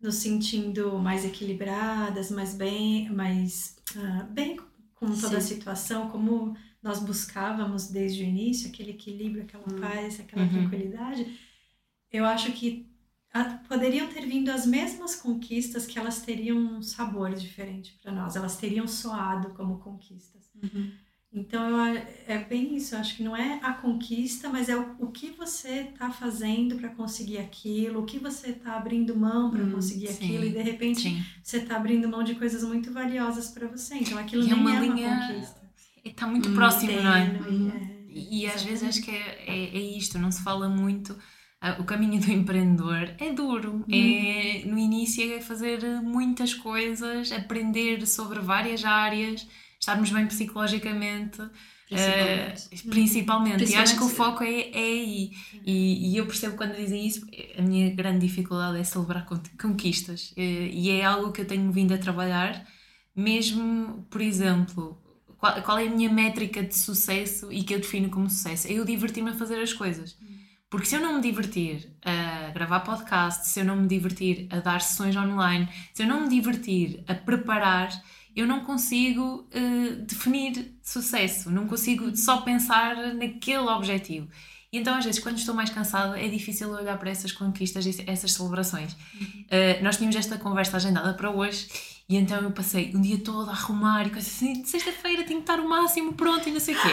nos 0.00 0.14
sentindo 0.14 0.98
mais 0.98 1.26
equilibradas, 1.26 2.30
mais 2.30 2.54
bem, 2.54 3.10
mais 3.10 3.76
uh, 3.94 4.24
bem 4.32 4.58
com 4.94 5.08
toda 5.08 5.28
Sim. 5.28 5.36
a 5.36 5.40
situação, 5.42 6.08
como 6.08 6.56
nós 6.82 7.00
buscávamos 7.00 7.88
desde 7.88 8.22
o 8.22 8.26
início, 8.26 8.70
aquele 8.70 8.92
equilíbrio, 8.92 9.42
aquela 9.42 9.62
hum. 9.70 9.78
paz, 9.78 10.18
aquela 10.18 10.42
uhum. 10.42 10.50
tranquilidade, 10.50 11.38
eu 12.10 12.24
acho 12.24 12.50
que 12.52 12.90
a, 13.30 13.44
poderiam 13.44 14.06
ter 14.08 14.26
vindo 14.26 14.48
as 14.48 14.64
mesmas 14.64 15.14
conquistas 15.14 15.84
que 15.84 15.98
elas 15.98 16.22
teriam 16.22 16.56
um 16.56 16.80
sabor 16.80 17.34
diferente 17.34 17.98
para 18.02 18.10
nós, 18.10 18.36
elas 18.36 18.56
teriam 18.56 18.88
soado 18.88 19.50
como 19.50 19.80
conquistas. 19.80 20.50
Uhum. 20.62 20.92
Então, 21.34 21.86
eu, 21.86 22.02
é 22.26 22.38
bem 22.38 22.76
isso. 22.76 22.94
Eu 22.94 23.00
acho 23.00 23.16
que 23.16 23.22
não 23.22 23.34
é 23.34 23.58
a 23.62 23.72
conquista, 23.72 24.50
mas 24.50 24.68
é 24.68 24.76
o, 24.76 24.96
o 24.98 25.10
que 25.10 25.30
você 25.30 25.88
está 25.92 26.10
fazendo 26.10 26.76
para 26.76 26.90
conseguir 26.90 27.38
aquilo, 27.38 28.00
o 28.00 28.04
que 28.04 28.18
você 28.18 28.50
está 28.50 28.76
abrindo 28.76 29.16
mão 29.16 29.50
para 29.50 29.62
hum, 29.62 29.72
conseguir 29.72 30.08
sim, 30.08 30.24
aquilo, 30.24 30.44
e 30.44 30.50
de 30.50 30.60
repente 30.60 31.00
sim. 31.00 31.24
você 31.42 31.56
está 31.56 31.76
abrindo 31.76 32.06
mão 32.06 32.22
de 32.22 32.34
coisas 32.34 32.62
muito 32.62 32.92
valiosas 32.92 33.48
para 33.48 33.66
você. 33.66 33.94
Então, 33.94 34.18
aquilo 34.18 34.42
e 34.42 34.50
é 34.50 34.54
nem 34.54 34.58
é 34.58 34.60
uma, 34.60 34.70
é 34.70 34.80
uma 34.80 34.94
linha... 34.94 35.28
conquista. 35.28 35.62
Está 36.04 36.26
muito 36.26 36.50
hum, 36.50 36.54
próximo, 36.54 37.00
não 37.00 37.14
é? 37.14 37.24
é 37.24 38.08
e, 38.10 38.42
e 38.42 38.46
às 38.46 38.62
vezes 38.62 38.86
acho 38.86 39.02
que 39.02 39.10
é, 39.10 39.44
é, 39.46 39.76
é, 39.76 39.80
isto, 39.96 40.18
não 40.18 40.30
se 40.30 40.42
fala 40.42 40.68
muito. 40.68 41.14
Uh, 41.62 41.80
o 41.80 41.84
caminho 41.84 42.20
do 42.20 42.28
empreendedor 42.30 43.14
é 43.18 43.32
duro. 43.32 43.76
Hum. 43.76 43.84
É, 43.90 44.66
no 44.66 44.76
início 44.76 45.32
é 45.32 45.40
fazer 45.40 45.80
muitas 46.02 46.52
coisas, 46.52 47.32
aprender 47.32 48.06
sobre 48.06 48.38
várias 48.40 48.84
áreas 48.84 49.46
estarmos 49.82 50.10
bem 50.10 50.26
psicologicamente. 50.26 51.38
Principalmente. 51.88 52.66
Uh, 52.66 52.90
principalmente. 52.90 53.56
principalmente. 53.56 53.72
E 53.72 53.76
acho 53.76 53.98
que 53.98 54.04
o 54.04 54.08
foco 54.08 54.44
é, 54.44 54.70
é 54.70 54.78
aí. 54.78 55.32
E, 55.66 56.12
e, 56.12 56.16
eu 56.16 56.24
percebo 56.24 56.56
quando 56.56 56.76
dizem 56.76 57.04
isso, 57.04 57.26
a 57.58 57.62
minha 57.62 57.90
grande 57.90 58.26
dificuldade 58.26 58.78
é 58.78 58.84
celebrar 58.84 59.26
conquistas. 59.60 60.30
Uh, 60.30 60.70
e 60.72 60.88
é 60.90 61.04
algo 61.04 61.32
que 61.32 61.40
eu 61.40 61.46
tenho 61.46 61.70
vindo 61.72 61.92
a 61.92 61.98
trabalhar, 61.98 62.64
mesmo, 63.14 64.06
por 64.08 64.22
exemplo, 64.22 64.98
qual, 65.36 65.60
qual 65.62 65.78
é 65.78 65.88
a 65.88 65.90
minha 65.90 66.10
métrica 66.10 66.62
de 66.62 66.76
sucesso 66.76 67.52
e 67.52 67.62
que 67.64 67.74
eu 67.74 67.80
defino 67.80 68.08
como 68.08 68.30
sucesso? 68.30 68.68
É 68.68 68.72
eu 68.72 68.84
divertir-me 68.84 69.30
a 69.30 69.34
fazer 69.34 69.60
as 69.60 69.72
coisas. 69.72 70.16
Porque 70.70 70.86
se 70.86 70.94
eu 70.94 71.00
não 71.00 71.16
me 71.16 71.20
divertir 71.20 71.92
a 72.02 72.50
gravar 72.54 72.80
podcast, 72.80 73.48
se 73.48 73.60
eu 73.60 73.64
não 73.64 73.76
me 73.76 73.86
divertir 73.86 74.46
a 74.48 74.60
dar 74.60 74.80
sessões 74.80 75.14
online, 75.14 75.68
se 75.92 76.02
eu 76.02 76.06
não 76.06 76.22
me 76.22 76.28
divertir 76.30 77.04
a 77.06 77.14
preparar, 77.14 77.90
eu 78.34 78.46
não 78.46 78.60
consigo 78.60 79.48
uh, 79.54 79.96
definir 80.06 80.74
sucesso, 80.82 81.50
não 81.50 81.66
consigo 81.66 82.16
só 82.16 82.40
pensar 82.40 83.14
naquele 83.14 83.68
objetivo. 83.68 84.28
E 84.72 84.78
então, 84.78 84.96
às 84.96 85.04
vezes, 85.04 85.20
quando 85.20 85.36
estou 85.36 85.54
mais 85.54 85.68
cansada, 85.68 86.18
é 86.18 86.26
difícil 86.28 86.70
olhar 86.70 86.98
para 86.98 87.10
essas 87.10 87.30
conquistas 87.30 87.86
essas 88.06 88.32
celebrações. 88.32 88.92
Uh, 88.94 89.82
nós 89.82 89.96
tínhamos 89.96 90.16
esta 90.16 90.38
conversa 90.38 90.78
agendada 90.78 91.12
para 91.12 91.30
hoje 91.30 91.68
e 92.08 92.16
então 92.16 92.40
eu 92.40 92.50
passei 92.50 92.94
um 92.94 93.00
dia 93.00 93.18
todo 93.18 93.50
a 93.50 93.52
arrumar 93.52 94.06
e 94.06 94.10
coisas 94.10 94.32
assim, 94.32 94.64
sexta-feira 94.64 95.24
tenho 95.24 95.42
que 95.42 95.50
estar 95.50 95.60
o 95.60 95.68
máximo 95.68 96.14
pronto 96.14 96.48
e 96.48 96.52
não 96.52 96.60
sei 96.60 96.74
o 96.74 96.82
quê. 96.82 96.88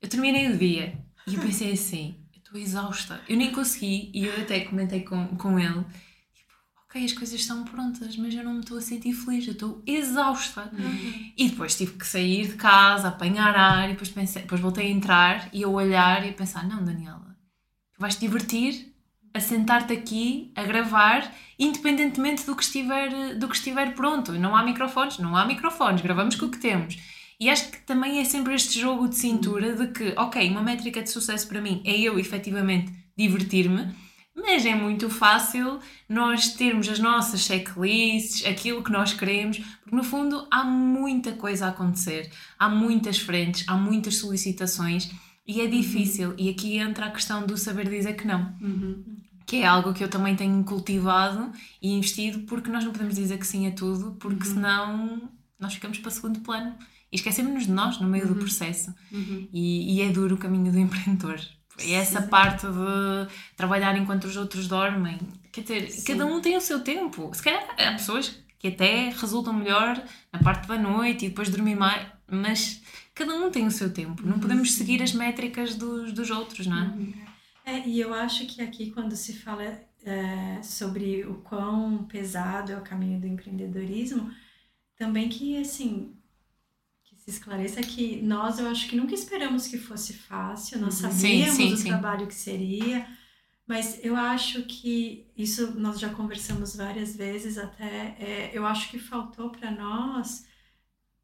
Eu 0.00 0.08
terminei 0.08 0.50
o 0.50 0.58
dia 0.58 0.98
e 1.26 1.34
eu 1.34 1.40
pensei 1.40 1.72
assim, 1.72 2.16
eu 2.34 2.38
estou 2.38 2.60
exausta. 2.60 3.20
Eu 3.28 3.36
nem 3.36 3.50
consegui, 3.50 4.10
e 4.14 4.26
eu 4.26 4.40
até 4.40 4.60
comentei 4.60 5.00
com, 5.00 5.26
com 5.36 5.58
ele, 5.58 5.84
ok, 6.96 7.04
as 7.04 7.12
coisas 7.12 7.40
estão 7.40 7.62
prontas, 7.64 8.16
mas 8.16 8.34
eu 8.34 8.42
não 8.42 8.54
me 8.54 8.60
estou 8.60 8.78
a 8.78 8.80
sentir 8.80 9.12
feliz, 9.12 9.46
eu 9.46 9.52
estou 9.52 9.82
exausta. 9.86 10.70
Uhum. 10.72 11.30
E 11.36 11.48
depois 11.48 11.76
tive 11.76 11.92
que 11.92 12.06
sair 12.06 12.48
de 12.48 12.54
casa, 12.54 13.08
apanhar 13.08 13.54
ar, 13.54 13.88
e 13.88 13.92
depois, 13.92 14.08
pensei, 14.08 14.42
depois 14.42 14.60
voltei 14.60 14.86
a 14.86 14.90
entrar 14.90 15.48
e 15.52 15.62
a 15.62 15.68
olhar 15.68 16.24
e 16.26 16.30
a 16.30 16.32
pensar: 16.32 16.66
não, 16.66 16.82
Daniela, 16.82 17.36
tu 17.92 18.00
vais 18.00 18.14
te 18.14 18.20
divertir 18.20 18.94
a 19.34 19.40
sentar-te 19.40 19.92
aqui 19.92 20.50
a 20.56 20.62
gravar, 20.64 21.30
independentemente 21.58 22.46
do 22.46 22.56
que, 22.56 22.62
estiver, 22.62 23.34
do 23.34 23.48
que 23.48 23.54
estiver 23.54 23.94
pronto. 23.94 24.32
Não 24.32 24.56
há 24.56 24.64
microfones, 24.64 25.18
não 25.18 25.36
há 25.36 25.44
microfones, 25.44 26.00
gravamos 26.00 26.36
com 26.36 26.46
o 26.46 26.50
que 26.50 26.58
temos. 26.58 26.96
E 27.38 27.50
acho 27.50 27.70
que 27.70 27.78
também 27.80 28.18
é 28.18 28.24
sempre 28.24 28.54
este 28.54 28.80
jogo 28.80 29.06
de 29.06 29.16
cintura 29.16 29.74
de 29.74 29.88
que, 29.88 30.14
ok, 30.16 30.48
uma 30.48 30.62
métrica 30.62 31.02
de 31.02 31.10
sucesso 31.10 31.46
para 31.46 31.60
mim 31.60 31.82
é 31.84 31.94
eu 32.00 32.18
efetivamente 32.18 32.90
divertir-me 33.14 33.94
mas 34.36 34.66
é 34.66 34.74
muito 34.74 35.08
fácil 35.08 35.80
nós 36.06 36.52
termos 36.52 36.86
as 36.88 36.98
nossas 36.98 37.40
checklists, 37.40 38.44
aquilo 38.46 38.84
que 38.84 38.92
nós 38.92 39.14
queremos, 39.14 39.58
porque 39.80 39.96
no 39.96 40.04
fundo 40.04 40.46
há 40.50 40.62
muita 40.62 41.32
coisa 41.32 41.66
a 41.66 41.68
acontecer, 41.70 42.30
há 42.58 42.68
muitas 42.68 43.18
frentes, 43.18 43.64
há 43.66 43.74
muitas 43.74 44.16
solicitações 44.16 45.10
e 45.46 45.60
é 45.60 45.64
uhum. 45.64 45.70
difícil. 45.70 46.28
Uhum. 46.30 46.34
E 46.38 46.50
aqui 46.50 46.76
entra 46.76 47.06
a 47.06 47.10
questão 47.10 47.46
do 47.46 47.56
saber 47.56 47.88
dizer 47.88 48.12
que 48.12 48.26
não. 48.26 48.54
Uhum. 48.60 49.02
Que 49.46 49.58
é 49.58 49.66
algo 49.66 49.94
que 49.94 50.04
eu 50.04 50.08
também 50.08 50.36
tenho 50.36 50.62
cultivado 50.64 51.50
e 51.80 51.92
investido, 51.92 52.40
porque 52.40 52.70
nós 52.70 52.84
não 52.84 52.92
podemos 52.92 53.14
dizer 53.14 53.38
que 53.38 53.46
sim 53.46 53.66
a 53.66 53.70
tudo, 53.70 54.16
porque 54.18 54.46
uhum. 54.46 54.54
senão 54.54 55.30
nós 55.58 55.72
ficamos 55.72 55.98
para 55.98 56.10
segundo 56.10 56.40
plano 56.40 56.74
e 57.10 57.16
esquecemos-nos 57.16 57.64
de 57.64 57.72
nós 57.72 57.98
no 58.00 58.08
meio 58.08 58.26
do 58.26 58.34
uhum. 58.34 58.40
processo. 58.40 58.94
Uhum. 59.10 59.48
E, 59.50 59.96
e 59.96 60.02
é 60.02 60.10
duro 60.10 60.34
o 60.34 60.38
caminho 60.38 60.70
do 60.70 60.78
empreendedor. 60.80 61.40
E 61.84 61.92
essa 61.92 62.22
parte 62.22 62.66
de 62.66 63.34
trabalhar 63.56 63.96
enquanto 63.96 64.24
os 64.24 64.36
outros 64.36 64.66
dormem. 64.66 65.18
Quer 65.52 65.60
dizer, 65.62 65.90
Sim. 65.90 66.04
cada 66.04 66.26
um 66.26 66.40
tem 66.40 66.56
o 66.56 66.60
seu 66.60 66.80
tempo. 66.80 67.30
Se 67.34 67.42
calhar 67.42 67.64
há 67.78 67.92
pessoas 67.92 68.38
que 68.58 68.68
até 68.68 69.10
resultam 69.10 69.52
melhor 69.52 70.02
na 70.32 70.38
parte 70.38 70.66
da 70.66 70.78
noite 70.78 71.26
e 71.26 71.28
depois 71.28 71.50
dormir 71.50 71.74
mais, 71.74 72.06
mas 72.30 72.82
cada 73.14 73.34
um 73.34 73.50
tem 73.50 73.66
o 73.66 73.70
seu 73.70 73.92
tempo. 73.92 74.26
Não 74.26 74.38
podemos 74.38 74.72
seguir 74.72 75.02
as 75.02 75.12
métricas 75.12 75.74
dos, 75.74 76.12
dos 76.12 76.30
outros, 76.30 76.66
não 76.66 76.78
é? 76.78 76.86
Uhum. 76.86 77.14
é? 77.64 77.88
E 77.88 78.00
eu 78.00 78.12
acho 78.14 78.46
que 78.46 78.62
aqui, 78.62 78.90
quando 78.90 79.14
se 79.14 79.34
fala 79.34 79.62
é, 80.04 80.62
sobre 80.62 81.24
o 81.24 81.34
quão 81.36 82.04
pesado 82.04 82.72
é 82.72 82.76
o 82.76 82.82
caminho 82.82 83.20
do 83.20 83.26
empreendedorismo, 83.26 84.30
também 84.96 85.28
que, 85.28 85.60
assim, 85.60 86.14
se 87.26 87.38
esclareça 87.38 87.80
que 87.80 88.22
nós, 88.22 88.60
eu 88.60 88.68
acho 88.68 88.88
que 88.88 88.94
nunca 88.94 89.12
esperamos 89.12 89.66
que 89.66 89.76
fosse 89.76 90.12
fácil, 90.12 90.78
nós 90.78 91.02
uhum. 91.02 91.10
sabíamos 91.10 91.56
sim, 91.56 91.68
sim, 91.68 91.74
o 91.74 91.76
sim. 91.76 91.88
trabalho 91.88 92.26
que 92.28 92.34
seria, 92.34 93.04
mas 93.66 93.98
eu 94.04 94.14
acho 94.14 94.62
que 94.62 95.26
isso 95.36 95.72
nós 95.72 95.98
já 95.98 96.08
conversamos 96.08 96.76
várias 96.76 97.16
vezes 97.16 97.58
até, 97.58 98.14
é, 98.20 98.50
eu 98.54 98.64
acho 98.64 98.88
que 98.90 98.98
faltou 98.98 99.50
para 99.50 99.72
nós 99.72 100.46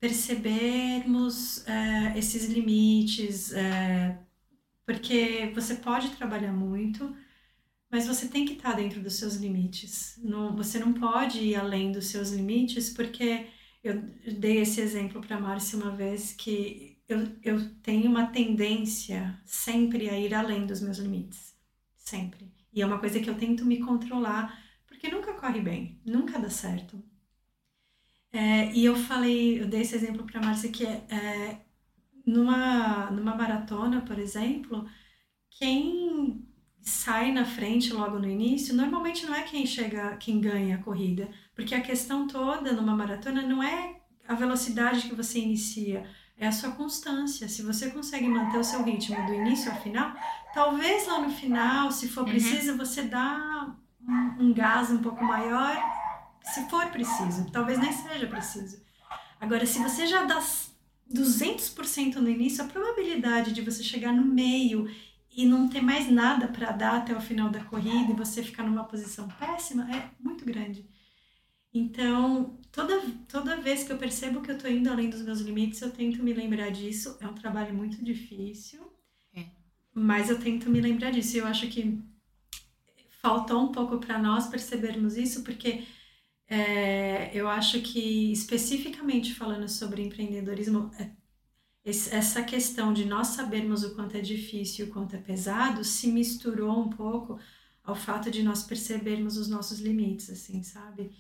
percebermos 0.01 1.65
é, 1.69 2.19
esses 2.19 2.47
limites, 2.47 3.53
é, 3.53 4.19
porque 4.85 5.53
você 5.55 5.77
pode 5.77 6.09
trabalhar 6.17 6.53
muito, 6.53 7.15
mas 7.89 8.09
você 8.09 8.27
tem 8.27 8.45
que 8.45 8.55
estar 8.55 8.73
dentro 8.73 9.01
dos 9.01 9.15
seus 9.15 9.37
limites. 9.37 10.19
Não, 10.21 10.57
você 10.57 10.81
não 10.81 10.93
pode 10.93 11.39
ir 11.39 11.55
além 11.55 11.93
dos 11.93 12.07
seus 12.07 12.31
limites, 12.33 12.91
porque 12.91 13.47
eu 13.83 14.01
dei 14.39 14.59
esse 14.59 14.81
exemplo 14.81 15.21
para 15.21 15.41
Márcia 15.41 15.79
uma 15.79 15.91
vez 15.91 16.33
que 16.33 16.99
eu, 17.09 17.29
eu 17.43 17.75
tenho 17.83 18.09
uma 18.09 18.27
tendência 18.27 19.41
sempre 19.45 20.09
a 20.09 20.19
ir 20.19 20.35
além 20.35 20.67
dos 20.67 20.81
meus 20.81 20.99
limites. 20.99 21.55
Sempre. 21.97 22.53
E 22.73 22.81
é 22.81 22.87
uma 22.87 22.99
coisa 22.99 23.21
que 23.21 23.29
eu 23.29 23.35
tento 23.35 23.65
me 23.65 23.81
controlar, 23.81 24.59
porque 24.87 25.09
nunca 25.09 25.35
corre 25.35 25.61
bem, 25.61 26.01
nunca 26.05 26.39
dá 26.39 26.49
certo. 26.49 27.03
É, 28.33 28.73
e 28.73 28.85
eu 28.85 28.97
falei, 28.97 29.61
eu 29.61 29.69
dei 29.69 29.83
esse 29.83 29.95
exemplo 29.95 30.25
para 30.25 30.41
Márcia 30.41 30.71
que 30.71 30.87
é, 30.87 31.05
é, 31.11 31.61
numa, 32.27 33.11
numa 33.11 33.35
maratona, 33.37 34.01
por 34.03 34.19
exemplo, 34.19 34.89
quem 35.51 36.47
sai 36.81 37.33
na 37.33 37.45
frente 37.45 37.93
logo 37.93 38.19
no 38.19 38.29
início, 38.29 38.75
normalmente 38.75 39.27
não 39.27 39.35
é 39.35 39.43
quem 39.43 39.67
chega, 39.67 40.17
quem 40.17 40.41
ganha 40.41 40.77
a 40.77 40.83
corrida, 40.83 41.29
porque 41.55 41.75
a 41.75 41.81
questão 41.81 42.27
toda 42.27 42.73
numa 42.73 42.97
maratona 42.97 43.43
não 43.43 43.63
é 43.63 43.97
a 44.27 44.35
velocidade 44.35 45.09
que 45.09 45.15
você 45.15 45.39
inicia, 45.39 46.09
é 46.39 46.47
a 46.47 46.53
sua 46.53 46.73
constância. 46.73 47.49
Se 47.49 47.63
você 47.63 47.91
consegue 47.91 48.29
manter 48.29 48.59
o 48.59 48.65
seu 48.65 48.83
ritmo 48.83 49.25
do 49.27 49.35
início 49.35 49.71
ao 49.71 49.81
final, 49.81 50.13
talvez 50.55 51.07
lá 51.07 51.21
no 51.21 51.31
final, 51.31 51.91
se 51.91 52.09
for 52.09 52.25
uhum. 52.25 52.31
preciso, 52.31 52.77
você 52.77 53.03
dá 53.03 53.75
um, 54.07 54.47
um 54.47 54.53
gás 54.53 54.91
um 54.91 54.99
pouco 54.99 55.23
maior, 55.25 55.77
se 56.43 56.69
for 56.69 56.87
preciso. 56.87 57.51
Talvez 57.51 57.79
nem 57.79 57.93
seja 57.93 58.27
preciso. 58.27 58.83
Agora, 59.41 59.67
se 59.67 59.79
você 59.81 60.07
já 60.07 60.25
dá 60.25 60.41
200% 61.13 62.17
no 62.17 62.29
início, 62.29 62.65
a 62.65 62.69
probabilidade 62.69 63.53
de 63.53 63.61
você 63.61 63.83
chegar 63.83 64.13
no 64.13 64.25
meio 64.25 64.89
e 65.35 65.47
não 65.47 65.69
ter 65.69 65.81
mais 65.81 66.11
nada 66.11 66.47
para 66.49 66.73
dar 66.73 66.99
até 66.99 67.17
o 67.17 67.21
final 67.21 67.49
da 67.49 67.65
corrida 67.65 68.13
e 68.13 68.17
você 68.17 68.43
ficar 68.43 68.63
numa 68.63 68.85
posição 68.85 69.29
péssima 69.39 69.89
é 69.91 70.11
muito 70.21 70.45
grande. 70.45 70.87
Então, 71.75 72.59
toda, 72.71 73.01
toda 73.29 73.61
vez 73.61 73.85
que 73.85 73.93
eu 73.93 73.99
percebo 73.99 74.43
que 74.43 74.51
eu 74.51 74.57
estou 74.57 74.71
indo 74.71 74.91
além 74.91 75.09
dos 75.09 75.23
meus 75.23 75.41
limites, 75.41 75.81
eu 75.81 75.91
tento 75.91 76.23
me 76.23 76.35
lembrar 76.35 76.71
disso. 76.71 77.17
É 77.21 77.27
um 77.27 77.35
trabalho 77.35 77.75
muito 77.75 78.05
difícil, 78.05 78.93
é. 79.35 79.47
mas 79.95 80.29
eu 80.29 80.39
tento 80.39 80.69
me 80.69 80.81
lembrar 80.81 81.11
disso. 81.11 81.37
E 81.37 81.41
eu 81.41 81.47
acho 81.47 81.67
que 81.69 81.99
faltou 83.23 83.63
um 83.63 83.73
pouco 83.73 83.99
para 83.99 84.19
nós 84.19 84.49
percebermos 84.49 85.17
isso, 85.17 85.43
porque 85.43 85.85
é, 86.49 87.31
eu 87.33 87.49
acho 87.49 87.81
que, 87.81 88.33
especificamente 88.33 89.35
falando 89.35 89.69
sobre 89.69 90.03
empreendedorismo, 90.03 90.91
é 90.99 91.11
essa 91.85 92.43
questão 92.45 92.93
de 92.93 93.05
nós 93.05 93.29
sabermos 93.29 93.83
o 93.83 93.95
quanto 93.95 94.17
é 94.17 94.21
difícil, 94.21 94.87
o 94.87 94.91
quanto 94.91 95.17
é 95.17 95.19
pesado, 95.19 95.83
se 95.83 96.07
misturou 96.07 96.79
um 96.79 96.91
pouco 96.91 97.41
ao 97.83 97.97
fato 97.97 98.31
de 98.31 98.43
nós 98.43 98.63
percebermos 98.63 99.37
os 99.37 99.49
nossos 99.49 99.81
limites, 99.81 100.31
assim, 100.31 100.63
sabe? 100.63 101.13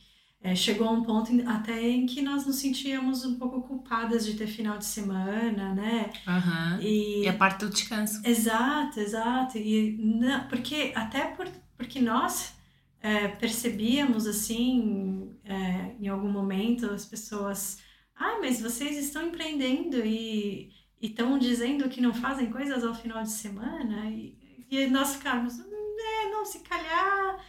É, 0.42 0.56
chegou 0.56 0.88
a 0.88 0.90
um 0.90 1.04
ponto 1.04 1.30
até 1.48 1.80
em 1.88 2.04
que 2.04 2.20
nós 2.20 2.44
nos 2.44 2.56
sentíamos 2.56 3.24
um 3.24 3.36
pouco 3.36 3.62
culpadas 3.62 4.26
de 4.26 4.34
ter 4.34 4.48
final 4.48 4.76
de 4.76 4.84
semana, 4.84 5.72
né? 5.72 6.10
Uhum. 6.26 6.80
E, 6.80 7.22
e 7.22 7.28
a 7.28 7.32
parte 7.32 7.60
do 7.60 7.70
descanso. 7.70 8.20
Exato, 8.24 8.98
exato. 8.98 9.56
E, 9.56 9.96
não, 9.98 10.48
porque 10.48 10.92
até 10.96 11.26
por, 11.26 11.48
porque 11.76 12.00
nós 12.00 12.54
é, 13.00 13.28
percebíamos, 13.28 14.26
assim, 14.26 15.30
é, 15.44 15.94
em 16.00 16.08
algum 16.08 16.30
momento, 16.30 16.86
as 16.86 17.04
pessoas 17.04 17.78
ah, 18.22 18.38
mas 18.40 18.60
vocês 18.60 18.96
estão 18.96 19.26
empreendendo 19.26 19.96
e 20.04 20.70
estão 21.00 21.36
dizendo 21.38 21.88
que 21.88 22.00
não 22.00 22.14
fazem 22.14 22.52
coisas 22.52 22.84
ao 22.84 22.94
final 22.94 23.22
de 23.22 23.30
semana? 23.30 24.08
E, 24.10 24.66
e 24.70 24.86
nós 24.86 25.16
ficarmos, 25.16 25.58
é, 25.58 26.30
não, 26.30 26.44
se 26.44 26.60
calhar, 26.60 27.44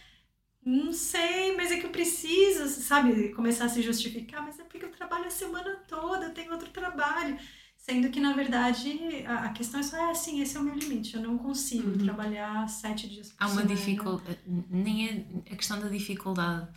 não 0.64 0.92
sei, 0.92 1.56
mas 1.56 1.70
é 1.70 1.78
que 1.78 1.86
eu 1.86 1.90
preciso, 1.90 2.68
sabe, 2.80 3.30
começar 3.30 3.66
a 3.66 3.68
se 3.68 3.82
justificar, 3.82 4.42
mas 4.42 4.58
é 4.58 4.64
porque 4.64 4.84
eu 4.84 4.90
trabalho 4.90 5.26
a 5.26 5.30
semana 5.30 5.76
toda, 5.86 6.26
eu 6.26 6.34
tenho 6.34 6.52
outro 6.52 6.70
trabalho. 6.70 7.38
Sendo 7.76 8.08
que, 8.08 8.18
na 8.18 8.32
verdade, 8.32 8.98
a, 9.26 9.50
questão 9.50 9.78
é 9.78 9.82
só, 9.82 9.96
é 9.98 10.10
assim, 10.10 10.40
esse 10.40 10.56
é 10.56 10.60
o 10.60 10.62
meu 10.62 10.74
limite, 10.74 11.16
eu 11.16 11.20
não 11.20 11.36
consigo 11.36 11.90
uhum. 11.90 11.98
trabalhar 11.98 12.66
sete 12.66 13.06
dias 13.06 13.30
por 13.30 13.44
Há 13.44 13.48
uma 13.48 13.62
dificuldade, 13.62 14.38
nem 14.46 15.08
é 15.08 15.52
a 15.52 15.56
questão 15.56 15.78
da 15.78 15.88
dificuldade 15.88 16.68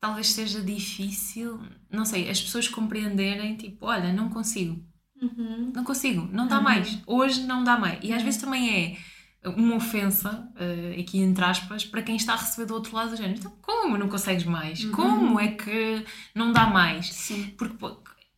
talvez 0.00 0.28
seja 0.28 0.60
difícil, 0.60 1.60
não 1.90 2.04
sei, 2.04 2.28
as 2.30 2.40
pessoas 2.40 2.68
compreenderem, 2.68 3.56
tipo, 3.56 3.86
olha, 3.86 4.12
não 4.12 4.28
consigo. 4.28 4.82
Uhum. 5.20 5.72
Não 5.74 5.84
consigo, 5.84 6.28
não 6.32 6.46
dá 6.46 6.58
uhum. 6.58 6.62
mais. 6.62 6.98
Hoje 7.06 7.42
não 7.42 7.64
dá 7.64 7.76
mais. 7.76 7.98
E 8.02 8.12
às 8.12 8.22
vezes 8.22 8.40
também 8.40 8.70
é 8.70 8.96
uma 9.56 9.76
ofensa, 9.76 10.48
uh, 10.54 11.00
aqui 11.00 11.20
entre 11.20 11.44
aspas, 11.44 11.84
para 11.84 12.02
quem 12.02 12.16
está 12.16 12.34
a 12.34 12.36
receber 12.36 12.66
do 12.66 12.74
outro 12.74 12.94
lado 12.94 13.10
do 13.10 13.16
género. 13.16 13.38
Então, 13.38 13.52
como 13.62 13.96
não 13.96 14.08
consegues 14.08 14.44
mais? 14.44 14.84
Uhum. 14.84 14.92
Como 14.92 15.40
é 15.40 15.48
que 15.48 16.04
não 16.34 16.52
dá 16.52 16.66
mais? 16.66 17.12
Sim. 17.12 17.54
Porque 17.56 17.76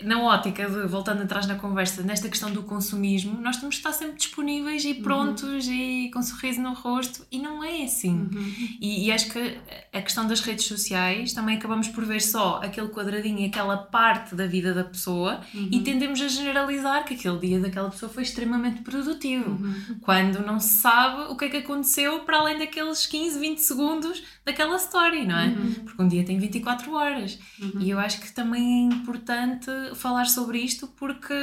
na 0.03 0.23
ótica 0.23 0.69
de, 0.69 0.87
voltando 0.87 1.23
atrás 1.23 1.47
na 1.47 1.57
conversa, 1.57 2.03
nesta 2.03 2.29
questão 2.29 2.51
do 2.51 2.63
consumismo, 2.63 3.41
nós 3.41 3.57
temos 3.57 3.77
que 3.77 3.81
estar 3.81 3.93
sempre 3.93 4.17
disponíveis 4.17 4.85
e 4.85 4.93
uhum. 4.93 5.03
prontos 5.03 5.67
uhum. 5.67 5.73
e 5.73 6.11
com 6.11 6.21
um 6.21 6.23
sorriso 6.23 6.61
no 6.61 6.73
rosto, 6.73 7.27
e 7.31 7.39
não 7.39 7.63
é 7.63 7.85
assim. 7.85 8.29
Uhum. 8.33 8.55
E, 8.81 9.07
e, 9.07 9.13
acho 9.13 9.31
que 9.31 9.59
a 9.93 10.03
questão 10.03 10.27
das 10.27 10.41
redes 10.41 10.67
sociais 10.67 11.33
também 11.33 11.57
acabamos 11.57 11.89
por 11.89 12.05
ver 12.05 12.21
só 12.21 12.61
aquele 12.63 12.89
quadradinho, 12.89 13.47
aquela 13.47 13.77
parte 13.77 14.35
da 14.35 14.47
vida 14.47 14.73
da 14.73 14.85
pessoa, 14.85 15.41
uhum. 15.55 15.69
e 15.71 15.81
tendemos 15.81 16.21
a 16.21 16.29
generalizar 16.29 17.05
que 17.05 17.15
aquele 17.15 17.39
dia 17.39 17.61
daquela 17.61 17.91
pessoa 17.91 18.11
foi 18.11 18.23
extremamente 18.23 18.83
produtivo, 18.83 19.51
uhum. 19.51 19.99
quando 20.01 20.45
não 20.45 20.61
se 20.61 20.79
sabe 20.79 21.33
o 21.33 21.37
que 21.37 21.47
é 21.47 21.49
que 21.49 21.57
aconteceu 21.59 22.21
para 22.21 22.39
além 22.39 22.59
daqueles 22.59 23.07
15, 23.07 23.39
20 23.39 23.59
segundos 23.59 24.23
daquela 24.45 24.77
story, 24.77 25.27
não 25.27 25.39
é? 25.39 25.47
Uhum. 25.47 25.75
Porque 25.85 26.03
um 26.03 26.09
dia 26.09 26.25
tem 26.25 26.39
24 26.39 26.93
horas. 26.93 27.39
E 27.79 27.91
eu 27.91 27.99
acho 27.99 28.21
que 28.21 28.33
também 28.33 28.91
é 28.91 28.95
importante 28.95 29.71
falar 29.95 30.27
sobre 30.27 30.59
isto 30.59 30.87
porque, 30.89 31.35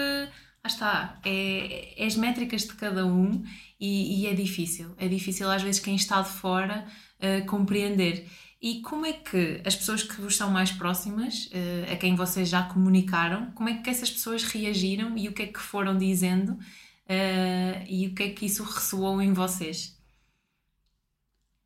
ah 0.64 0.68
está, 0.68 1.20
é, 1.26 2.02
é 2.02 2.06
as 2.06 2.16
métricas 2.16 2.62
de 2.62 2.74
cada 2.74 3.06
um 3.06 3.44
e, 3.80 4.22
e, 4.22 4.28
é 4.28 4.34
difícil. 4.34 4.94
É 4.98 5.08
difícil 5.08 5.50
às 5.50 5.62
vezes 5.62 5.80
quem 5.80 5.96
está 5.96 6.22
de 6.22 6.30
fora 6.30 6.86
uh, 7.20 7.46
compreender. 7.46 8.28
E 8.62 8.82
como 8.82 9.06
é 9.06 9.14
que 9.14 9.62
as 9.66 9.76
pessoas 9.76 10.02
que 10.02 10.20
vos 10.20 10.36
são 10.36 10.50
mais 10.50 10.72
próximas, 10.72 11.46
uh, 11.48 11.94
a 11.94 11.96
quem 11.96 12.16
vocês 12.16 12.50
já 12.50 12.64
comunicaram, 12.64 13.52
como 13.52 13.70
é 13.70 13.78
que 13.78 13.90
essas 13.90 14.10
pessoas 14.10 14.44
reagiram 14.44 15.18
e 15.18 15.28
o 15.28 15.34
que 15.34 15.44
é 15.44 15.48
que 15.48 15.60
foram 15.60 15.98
dizendo 15.98 16.54
uh, 16.54 17.86
e 17.88 18.08
o 18.08 18.16
que 18.16 18.24
é 18.24 18.30
que 18.30 18.46
isso 18.46 18.64
ressoou 18.64 19.22
em 19.22 19.32
vocês? 19.32 19.96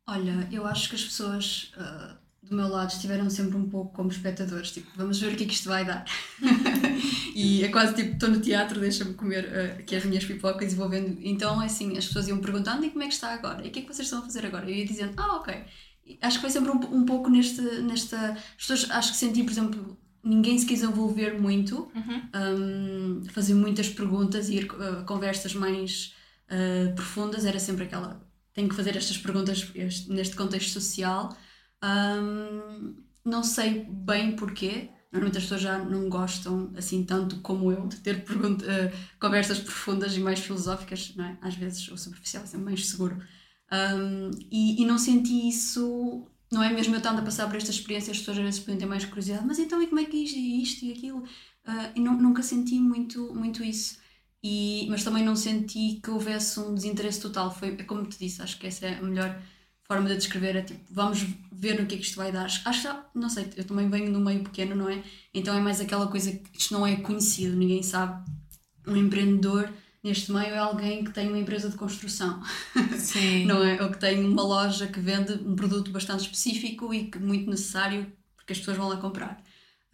Olha, 0.06 0.48
eu 0.52 0.66
acho 0.66 0.88
que 0.90 0.96
as 0.96 1.04
pessoas 1.04 1.72
uh, 1.76 2.21
do 2.52 2.56
meu 2.56 2.68
lado 2.68 2.90
estiveram 2.90 3.28
sempre 3.30 3.56
um 3.56 3.68
pouco 3.68 3.92
como 3.92 4.10
espectadores, 4.10 4.70
tipo, 4.70 4.88
vamos 4.94 5.18
ver 5.18 5.32
o 5.32 5.36
que 5.36 5.44
é 5.44 5.46
que 5.46 5.54
isto 5.54 5.68
vai 5.68 5.84
dar. 5.84 6.04
e 7.34 7.64
é 7.64 7.68
quase 7.68 7.94
tipo, 7.94 8.12
estou 8.12 8.28
no 8.28 8.40
teatro, 8.40 8.78
deixa-me 8.78 9.14
comer 9.14 9.44
uh, 9.44 9.80
aqui 9.80 9.96
as 9.96 10.04
minhas 10.04 10.24
pipocas 10.24 10.72
e 10.72 10.76
vou 10.76 10.88
vendo. 10.88 11.18
Então, 11.22 11.60
é 11.62 11.66
assim, 11.66 11.96
as 11.96 12.06
pessoas 12.06 12.28
iam 12.28 12.38
perguntando 12.38 12.84
e 12.84 12.90
como 12.90 13.02
é 13.02 13.08
que 13.08 13.14
está 13.14 13.32
agora? 13.32 13.64
E 13.64 13.68
o 13.68 13.70
que 13.72 13.80
é 13.80 13.82
que 13.82 13.88
vocês 13.88 14.06
estão 14.06 14.20
a 14.20 14.22
fazer 14.22 14.44
agora? 14.44 14.70
Eu 14.70 14.74
ia 14.74 14.84
dizendo, 14.84 15.14
ah, 15.16 15.36
ok. 15.36 15.64
E 16.06 16.18
acho 16.20 16.36
que 16.36 16.42
foi 16.42 16.50
sempre 16.50 16.70
um, 16.70 16.94
um 16.94 17.04
pouco 17.06 17.30
neste, 17.30 17.62
nesta. 17.62 18.32
As 18.32 18.66
pessoas, 18.66 18.90
acho 18.90 19.12
que 19.12 19.16
senti, 19.16 19.42
por 19.42 19.50
exemplo, 19.50 19.98
ninguém 20.22 20.58
se 20.58 20.66
quis 20.66 20.82
envolver 20.82 21.40
muito, 21.40 21.90
uhum. 21.94 23.20
um, 23.20 23.24
fazer 23.30 23.54
muitas 23.54 23.88
perguntas 23.88 24.48
e 24.50 24.56
ir 24.56 24.64
uh, 24.66 25.04
conversas 25.06 25.54
mais 25.54 26.14
uh, 26.50 26.94
profundas, 26.94 27.46
era 27.46 27.58
sempre 27.58 27.84
aquela. 27.84 28.20
Tenho 28.52 28.68
que 28.68 28.74
fazer 28.74 28.94
estas 28.94 29.16
perguntas 29.16 29.70
este, 29.74 30.10
neste 30.12 30.36
contexto 30.36 30.72
social 30.72 31.34
um, 31.82 32.94
não 33.24 33.42
sei 33.42 33.84
bem 33.88 34.36
porquê. 34.36 34.90
Normalmente 35.10 35.38
as 35.38 35.44
pessoas 35.44 35.60
já 35.60 35.78
não 35.78 36.08
gostam 36.08 36.72
assim 36.76 37.04
tanto 37.04 37.36
como 37.40 37.70
eu 37.70 37.86
de 37.86 37.96
ter 37.96 38.16
uh, 38.16 39.18
conversas 39.20 39.58
profundas 39.58 40.16
e 40.16 40.20
mais 40.20 40.40
filosóficas, 40.40 41.14
não 41.14 41.24
é? 41.24 41.38
Às 41.42 41.54
vezes 41.54 41.86
o 41.88 41.98
superficial 41.98 42.44
é 42.52 42.56
mais 42.56 42.88
seguro. 42.88 43.18
Um, 43.70 44.30
e, 44.50 44.82
e, 44.82 44.86
não 44.86 44.98
senti 44.98 45.48
isso, 45.48 46.26
não 46.50 46.62
é 46.62 46.70
mesmo 46.72 46.94
eu 46.94 46.98
estando 46.98 47.20
a 47.20 47.22
passar 47.22 47.46
por 47.46 47.56
esta 47.56 47.70
experiência, 47.70 48.10
as 48.10 48.18
pessoas 48.18 48.36
às 48.36 48.44
vezes 48.44 48.60
podem 48.60 48.76
ter 48.76 48.84
mais 48.84 49.04
curiosidade, 49.06 49.46
mas 49.46 49.58
então 49.58 49.82
e 49.82 49.86
como 49.86 50.00
é 50.00 50.04
que 50.04 50.16
isto 50.16 50.38
e 50.38 50.62
isto 50.62 50.84
e 50.84 50.92
aquilo? 50.92 51.20
Uh, 51.20 51.92
e 51.96 52.00
não, 52.00 52.14
nunca 52.14 52.42
senti 52.42 52.78
muito, 52.78 53.34
muito 53.34 53.62
isso. 53.62 53.98
E, 54.44 54.86
mas 54.90 55.04
também 55.04 55.24
não 55.24 55.36
senti 55.36 56.00
que 56.02 56.10
houvesse 56.10 56.58
um 56.58 56.74
desinteresse 56.74 57.20
total. 57.20 57.54
Foi, 57.54 57.68
é 57.78 57.84
como 57.84 58.04
te 58.06 58.18
disse, 58.18 58.42
acho 58.42 58.58
que 58.58 58.66
essa 58.66 58.86
é 58.86 58.98
a 58.98 59.02
melhor 59.02 59.40
forma 59.84 60.08
de 60.08 60.16
descrever 60.16 60.56
é 60.56 60.62
tipo, 60.62 60.80
vamos 60.90 61.26
ver 61.50 61.80
no 61.80 61.86
que 61.86 61.94
é 61.94 61.98
que 61.98 62.04
isto 62.04 62.16
vai 62.16 62.32
dar. 62.32 62.46
Acho 62.46 62.82
que, 62.82 63.18
não 63.18 63.28
sei, 63.28 63.50
eu 63.56 63.64
também 63.64 63.88
venho 63.88 64.10
no 64.10 64.20
meio 64.20 64.42
pequeno, 64.42 64.74
não 64.74 64.88
é? 64.88 65.02
Então 65.32 65.56
é 65.56 65.60
mais 65.60 65.80
aquela 65.80 66.06
coisa 66.06 66.32
que 66.32 66.58
isto 66.58 66.72
não 66.72 66.86
é 66.86 66.96
conhecido, 66.96 67.56
ninguém 67.56 67.82
sabe. 67.82 68.24
Um 68.86 68.96
empreendedor 68.96 69.70
neste 70.02 70.32
meio 70.32 70.54
é 70.54 70.58
alguém 70.58 71.04
que 71.04 71.12
tem 71.12 71.28
uma 71.28 71.38
empresa 71.38 71.68
de 71.68 71.76
construção, 71.76 72.42
Sim. 72.98 73.44
não 73.46 73.62
é? 73.62 73.80
Ou 73.80 73.90
que 73.90 73.98
tem 73.98 74.24
uma 74.24 74.42
loja 74.42 74.86
que 74.86 74.98
vende 74.98 75.34
um 75.34 75.54
produto 75.54 75.90
bastante 75.90 76.22
específico 76.22 76.92
e 76.92 77.08
que 77.08 77.18
muito 77.18 77.48
necessário 77.48 78.10
porque 78.36 78.52
as 78.52 78.58
pessoas 78.58 78.76
vão 78.76 78.88
lá 78.88 78.96
comprar. 78.96 79.40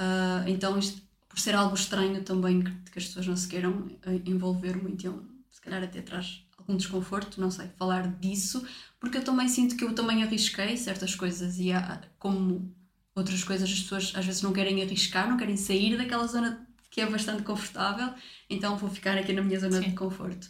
Uh, 0.00 0.48
então 0.48 0.78
isto, 0.78 1.02
por 1.28 1.38
ser 1.38 1.54
algo 1.54 1.74
estranho 1.74 2.22
também 2.22 2.62
que, 2.62 2.70
que 2.90 2.98
as 2.98 3.04
pessoas 3.06 3.26
não 3.26 3.36
se 3.36 3.46
queiram 3.46 3.88
eh, 4.02 4.20
envolver 4.24 4.80
muito, 4.80 5.26
se 5.50 5.60
calhar 5.60 5.82
até 5.82 6.00
traz 6.00 6.42
um 6.66 6.76
desconforto, 6.76 7.40
não 7.40 7.50
sei, 7.50 7.68
falar 7.76 8.08
disso, 8.18 8.64
porque 9.00 9.18
eu 9.18 9.24
também 9.24 9.48
sinto 9.48 9.76
que 9.76 9.84
eu 9.84 9.94
também 9.94 10.22
arrisquei 10.22 10.76
certas 10.76 11.14
coisas 11.14 11.58
e 11.58 11.72
há, 11.72 12.00
como 12.18 12.74
outras 13.14 13.42
coisas 13.44 13.70
as 13.70 13.80
pessoas 13.80 14.12
às 14.16 14.24
vezes 14.24 14.42
não 14.42 14.52
querem 14.52 14.82
arriscar, 14.82 15.28
não 15.28 15.36
querem 15.36 15.56
sair 15.56 15.96
daquela 15.96 16.26
zona 16.26 16.66
que 16.90 17.00
é 17.00 17.06
bastante 17.06 17.42
confortável, 17.42 18.12
então 18.48 18.76
vou 18.76 18.88
ficar 18.90 19.16
aqui 19.16 19.32
na 19.32 19.42
minha 19.42 19.58
zona 19.60 19.80
Sim. 19.80 19.90
de 19.90 19.94
conforto. 19.94 20.48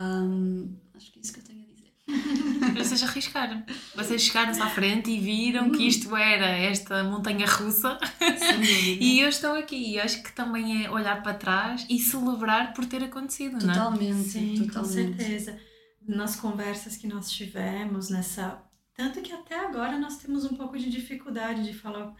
Um, 0.00 0.76
acho 0.94 1.12
que 1.12 1.18
é 1.18 1.22
isso 1.22 1.32
que 1.32 1.40
eu 1.40 1.44
tenho 1.44 1.62
a 1.62 1.66
dizer. 1.66 1.78
Vocês 2.76 3.02
arriscaram. 3.02 3.62
Vocês 3.94 4.22
chegaram-se 4.22 4.60
à 4.60 4.68
frente 4.68 5.10
e 5.10 5.18
viram 5.18 5.70
que 5.70 5.86
isto 5.86 6.14
era 6.16 6.46
esta 6.46 7.02
montanha 7.04 7.46
russa 7.46 7.98
e 9.00 9.20
eu 9.20 9.28
estou 9.28 9.54
aqui. 9.54 9.94
E 9.94 10.00
acho 10.00 10.22
que 10.22 10.32
também 10.32 10.84
é 10.84 10.90
olhar 10.90 11.22
para 11.22 11.34
trás 11.34 11.86
e 11.88 11.98
celebrar 11.98 12.72
por 12.72 12.86
ter 12.86 13.02
acontecido, 13.04 13.58
totalmente, 13.58 14.12
não 14.12 14.20
é? 14.20 14.24
Sim, 14.24 14.66
totalmente. 14.66 14.72
com 14.72 14.84
certeza. 14.84 15.58
Nas 16.08 16.34
conversas 16.34 16.96
que 16.96 17.06
nós 17.06 17.30
tivemos, 17.30 18.10
nessa. 18.10 18.60
Tanto 18.94 19.22
que 19.22 19.32
até 19.32 19.60
agora 19.60 19.96
nós 19.96 20.16
temos 20.18 20.44
um 20.44 20.56
pouco 20.56 20.76
de 20.76 20.90
dificuldade 20.90 21.62
de 21.64 21.72
falar 21.72 22.16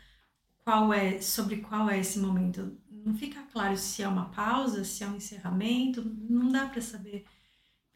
qual 0.59 0.93
é, 0.93 1.21
sobre 1.21 1.57
qual 1.57 1.91
é 1.91 1.99
esse 1.99 2.21
momento. 2.21 2.79
Não 2.89 3.17
fica 3.17 3.43
claro 3.53 3.77
se 3.77 4.03
é 4.03 4.09
uma 4.09 4.27
pausa, 4.31 4.85
se 4.85 5.03
é 5.03 5.09
um 5.09 5.17
encerramento, 5.17 6.05
não 6.05 6.49
dá 6.53 6.67
para 6.67 6.81
saber 6.81 7.25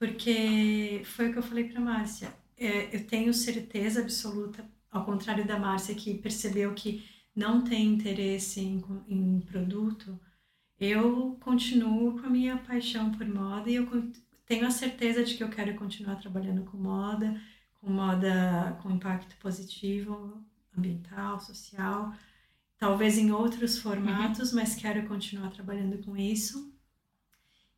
porque 0.03 1.03
foi 1.05 1.28
o 1.28 1.32
que 1.32 1.38
eu 1.38 1.43
falei 1.45 1.62
para 1.62 1.80
Márcia. 1.80 2.34
É, 2.57 2.93
eu 2.93 3.07
tenho 3.07 3.32
certeza 3.32 4.01
absoluta, 4.01 4.68
ao 4.90 5.05
contrário 5.05 5.47
da 5.47 5.57
Márcia, 5.57 5.95
que 5.95 6.18
percebeu 6.18 6.74
que 6.74 7.09
não 7.36 7.62
tem 7.62 7.86
interesse 7.86 8.59
em, 8.59 8.82
em 9.07 9.40
produto, 9.43 10.18
eu 10.80 11.36
continuo 11.40 12.20
com 12.20 12.26
a 12.26 12.30
minha 12.30 12.57
paixão 12.57 13.12
por 13.12 13.24
moda 13.28 13.70
e 13.70 13.76
eu 13.76 13.86
tenho 14.53 14.66
a 14.66 14.70
certeza 14.70 15.24
de 15.24 15.34
que 15.34 15.42
eu 15.42 15.48
quero 15.48 15.74
continuar 15.76 16.16
trabalhando 16.16 16.62
com 16.64 16.76
moda, 16.76 17.40
com 17.80 17.90
moda 17.90 18.78
com 18.82 18.90
impacto 18.90 19.34
positivo, 19.36 20.44
ambiental, 20.76 21.40
social, 21.40 22.12
talvez 22.76 23.16
em 23.16 23.32
outros 23.32 23.78
formatos, 23.78 24.50
uhum. 24.50 24.57
mas 24.57 24.74
quero 24.74 25.09
continuar 25.09 25.48
trabalhando 25.53 26.05
com 26.05 26.14
isso. 26.14 26.70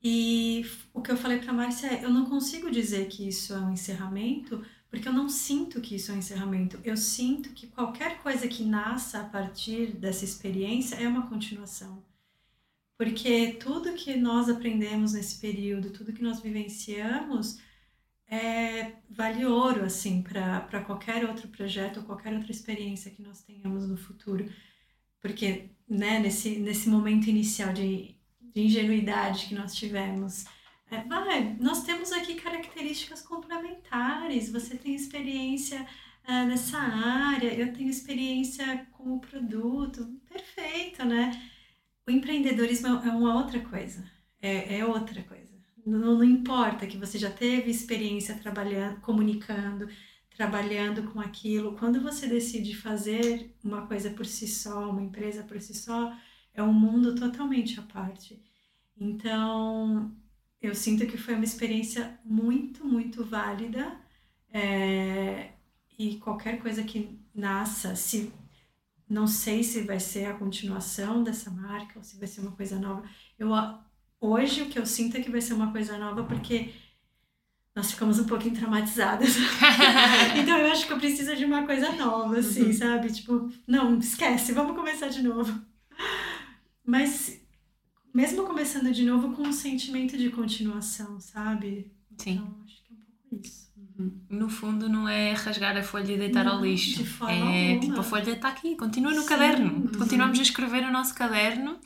E 0.03 0.67
o 0.93 1.01
que 1.01 1.13
eu 1.13 1.17
falei 1.17 1.39
para 1.39 1.53
Márcia 1.53 1.87
é: 1.87 2.05
eu 2.05 2.11
não 2.11 2.27
consigo 2.27 2.69
dizer 2.69 3.07
que 3.07 3.29
isso 3.29 3.55
é 3.55 3.61
um 3.61 3.73
encerramento, 3.73 4.61
porque 4.91 5.09
eu 5.09 5.13
não 5.13 5.29
sinto 5.29 5.81
que 5.81 5.95
isso 5.95 6.11
é 6.11 6.15
um 6.15 6.19
encerramento. 6.19 6.81
Eu 6.83 6.97
sinto 6.97 7.51
que 7.51 7.69
qualquer 7.69 8.19
coisa 8.21 8.49
que 8.49 8.65
nasça 8.65 9.21
a 9.21 9.25
partir 9.25 9.93
dessa 9.93 10.25
experiência 10.25 10.97
é 10.97 11.07
uma 11.07 11.29
continuação. 11.29 12.03
Porque 12.97 13.55
tudo 13.55 13.95
que 13.95 14.17
nós 14.17 14.49
aprendemos 14.49 15.13
nesse 15.13 15.41
período, 15.41 15.91
tudo 15.91 16.13
que 16.13 16.23
nós 16.23 16.41
vivenciamos, 16.41 17.59
é, 18.29 18.93
vale 19.11 19.45
ouro 19.45 19.85
assim 19.85 20.23
para 20.23 20.83
qualquer 20.85 21.25
outro 21.25 21.49
projeto 21.49 21.99
ou 21.99 22.05
qualquer 22.05 22.33
outra 22.35 22.53
experiência 22.53 23.11
que 23.11 23.23
nós 23.23 23.43
tenhamos 23.43 23.89
no 23.89 23.97
futuro. 23.97 24.51
Porque 25.21 25.71
né, 25.89 26.19
nesse, 26.19 26.59
nesse 26.59 26.89
momento 26.89 27.29
inicial 27.29 27.73
de 27.73 28.15
de 28.55 28.63
ingenuidade 28.63 29.47
que 29.47 29.55
nós 29.55 29.75
tivemos. 29.75 30.45
É, 30.91 31.03
vai, 31.03 31.57
nós 31.59 31.83
temos 31.83 32.13
aqui 32.13 32.37
características 32.37 33.21
complementares. 33.21 34.51
Você 34.53 34.77
tem 34.77 34.95
experiência 34.95 35.85
uh, 36.29 36.47
nessa 36.47 36.79
área, 36.79 37.53
eu 37.53 37.73
tenho 37.73 37.91
experiência 37.91 38.87
com 38.93 39.15
o 39.15 39.21
produto. 39.21 40.07
Perfeito, 40.29 41.05
né? 41.05 41.51
O 42.07 42.11
empreendedorismo 42.11 42.89
é 42.89 43.11
uma 43.11 43.35
outra 43.37 43.61
coisa. 43.61 44.05
É, 44.41 44.79
é 44.79 44.85
outra 44.85 45.23
coisa. 45.23 45.55
Não, 45.87 46.17
não 46.19 46.25
importa 46.25 46.87
que 46.87 46.97
você 46.97 47.19
já 47.19 47.31
teve 47.31 47.71
experiência 47.71 48.35
trabalhando, 48.37 49.01
comunicando, 49.01 49.89
trabalhando 50.37 51.11
com 51.13 51.21
aquilo. 51.21 51.77
Quando 51.77 52.01
você 52.01 52.27
decide 52.27 52.77
fazer 52.77 53.55
uma 53.63 53.87
coisa 53.87 54.11
por 54.11 54.27
si 54.27 54.47
só, 54.47 54.91
uma 54.91 55.03
empresa 55.03 55.43
por 55.43 55.61
si 55.61 55.75
só, 55.75 56.15
é 56.53 56.63
um 56.63 56.73
mundo 56.73 57.15
totalmente 57.15 57.79
à 57.81 57.83
parte. 57.83 58.43
Então, 58.97 60.15
eu 60.61 60.75
sinto 60.75 61.07
que 61.07 61.17
foi 61.17 61.35
uma 61.35 61.45
experiência 61.45 62.19
muito, 62.25 62.85
muito 62.85 63.25
válida. 63.25 63.99
É, 64.53 65.53
e 65.99 66.17
qualquer 66.19 66.61
coisa 66.61 66.83
que 66.85 67.19
nasça, 67.35 67.97
se 67.97 68.33
não 69.09 69.27
sei 69.27 69.63
se 69.63 69.83
vai 69.83 70.01
ser 70.01 70.27
a 70.27 70.35
continuação 70.35 71.23
dessa 71.23 71.51
marca 71.51 71.99
ou 71.99 72.03
se 72.03 72.19
vai 72.19 72.27
ser 72.27 72.41
uma 72.41 72.53
coisa 72.53 72.79
nova. 72.79 73.03
Eu 73.39 73.51
hoje 74.21 74.63
o 74.63 74.69
que 74.69 74.79
eu 74.79 74.87
sinto 74.87 75.17
é 75.17 75.21
que 75.21 75.31
vai 75.31 75.41
ser 75.41 75.55
uma 75.55 75.71
coisa 75.71 75.99
nova 75.99 76.25
porque 76.25 76.73
nós 77.75 77.91
ficamos 77.91 78.19
um 78.19 78.27
pouquinho 78.27 78.55
traumatizadas. 78.55 79.37
então 80.41 80.59
eu 80.59 80.73
acho 80.73 80.87
que 80.87 80.93
eu 80.93 80.99
preciso 80.99 81.35
de 81.37 81.45
uma 81.45 81.67
coisa 81.67 81.91
nova, 81.93 82.39
assim, 82.39 82.67
uhum. 82.67 82.73
sabe? 82.73 83.13
Tipo, 83.13 83.51
não, 83.67 83.99
esquece, 83.99 84.53
vamos 84.53 84.77
começar 84.77 85.09
de 85.09 85.23
novo. 85.23 85.61
Mas 86.87 87.41
mesmo 88.15 88.45
começando 88.45 88.93
de 88.93 89.05
novo 89.05 89.35
com 89.35 89.43
um 89.43 89.53
sentimento 89.53 90.17
de 90.17 90.31
continuação, 90.31 91.19
sabe? 91.19 91.93
Sim. 92.17 92.35
Então, 92.35 92.63
acho 92.65 92.85
que 92.85 92.93
é 92.93 92.97
um 92.97 93.01
pouco 93.01 93.45
isso. 93.45 93.64
Uhum. 93.99 94.21
No 94.29 94.49
fundo, 94.49 94.89
não 94.89 95.09
é 95.09 95.33
rasgar 95.33 95.77
a 95.77 95.83
folha 95.83 96.13
e 96.13 96.19
deitar 96.19 96.45
não, 96.45 96.57
ao 96.57 96.65
lixo. 96.65 97.03
É 97.29 97.41
alguma. 97.41 97.81
tipo, 97.81 98.01
a 98.01 98.03
folha 98.03 98.31
está 98.31 98.49
aqui, 98.49 98.77
continua 98.77 99.13
no 99.13 99.23
Sim, 99.23 99.29
caderno. 99.29 99.73
Uhum. 99.73 99.99
Continuamos 99.99 100.39
a 100.39 100.43
escrever 100.43 100.83
o 100.85 100.91
nosso 100.91 101.15
caderno 101.15 101.79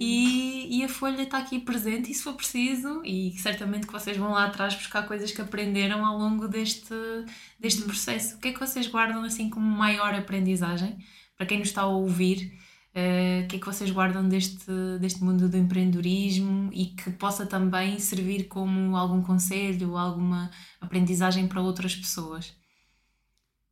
e, 0.00 0.78
e 0.78 0.84
a 0.84 0.88
folha 0.88 1.22
está 1.22 1.38
aqui 1.38 1.58
presente 1.58 2.10
e 2.10 2.14
se 2.14 2.22
for 2.22 2.34
preciso, 2.34 3.02
e 3.04 3.32
certamente 3.38 3.86
que 3.86 3.92
vocês 3.92 4.16
vão 4.16 4.32
lá 4.32 4.46
atrás 4.46 4.74
buscar 4.74 5.06
coisas 5.06 5.30
que 5.30 5.40
aprenderam 5.40 6.04
ao 6.04 6.18
longo 6.18 6.48
deste, 6.48 6.94
deste 7.60 7.82
uhum. 7.82 7.88
processo. 7.88 8.36
O 8.36 8.40
que 8.40 8.48
é 8.48 8.52
que 8.52 8.60
vocês 8.60 8.86
guardam 8.86 9.22
assim 9.22 9.50
como 9.50 9.66
maior 9.66 10.14
aprendizagem? 10.14 10.96
Para 11.36 11.46
quem 11.46 11.58
nos 11.58 11.68
está 11.68 11.82
a 11.82 11.86
ouvir, 11.86 12.52
Uh, 12.94 13.44
o 13.44 13.48
que 13.48 13.56
é 13.56 13.58
que 13.58 13.66
vocês 13.66 13.90
guardam 13.90 14.28
deste, 14.28 14.70
deste 15.00 15.24
mundo 15.24 15.48
do 15.48 15.56
empreendedorismo 15.56 16.70
e 16.72 16.86
que 16.86 17.10
possa 17.10 17.44
também 17.44 17.98
servir 17.98 18.44
como 18.44 18.96
algum 18.96 19.20
conselho, 19.20 19.96
alguma 19.96 20.48
aprendizagem 20.80 21.48
para 21.48 21.60
outras 21.60 21.96
pessoas? 21.96 22.54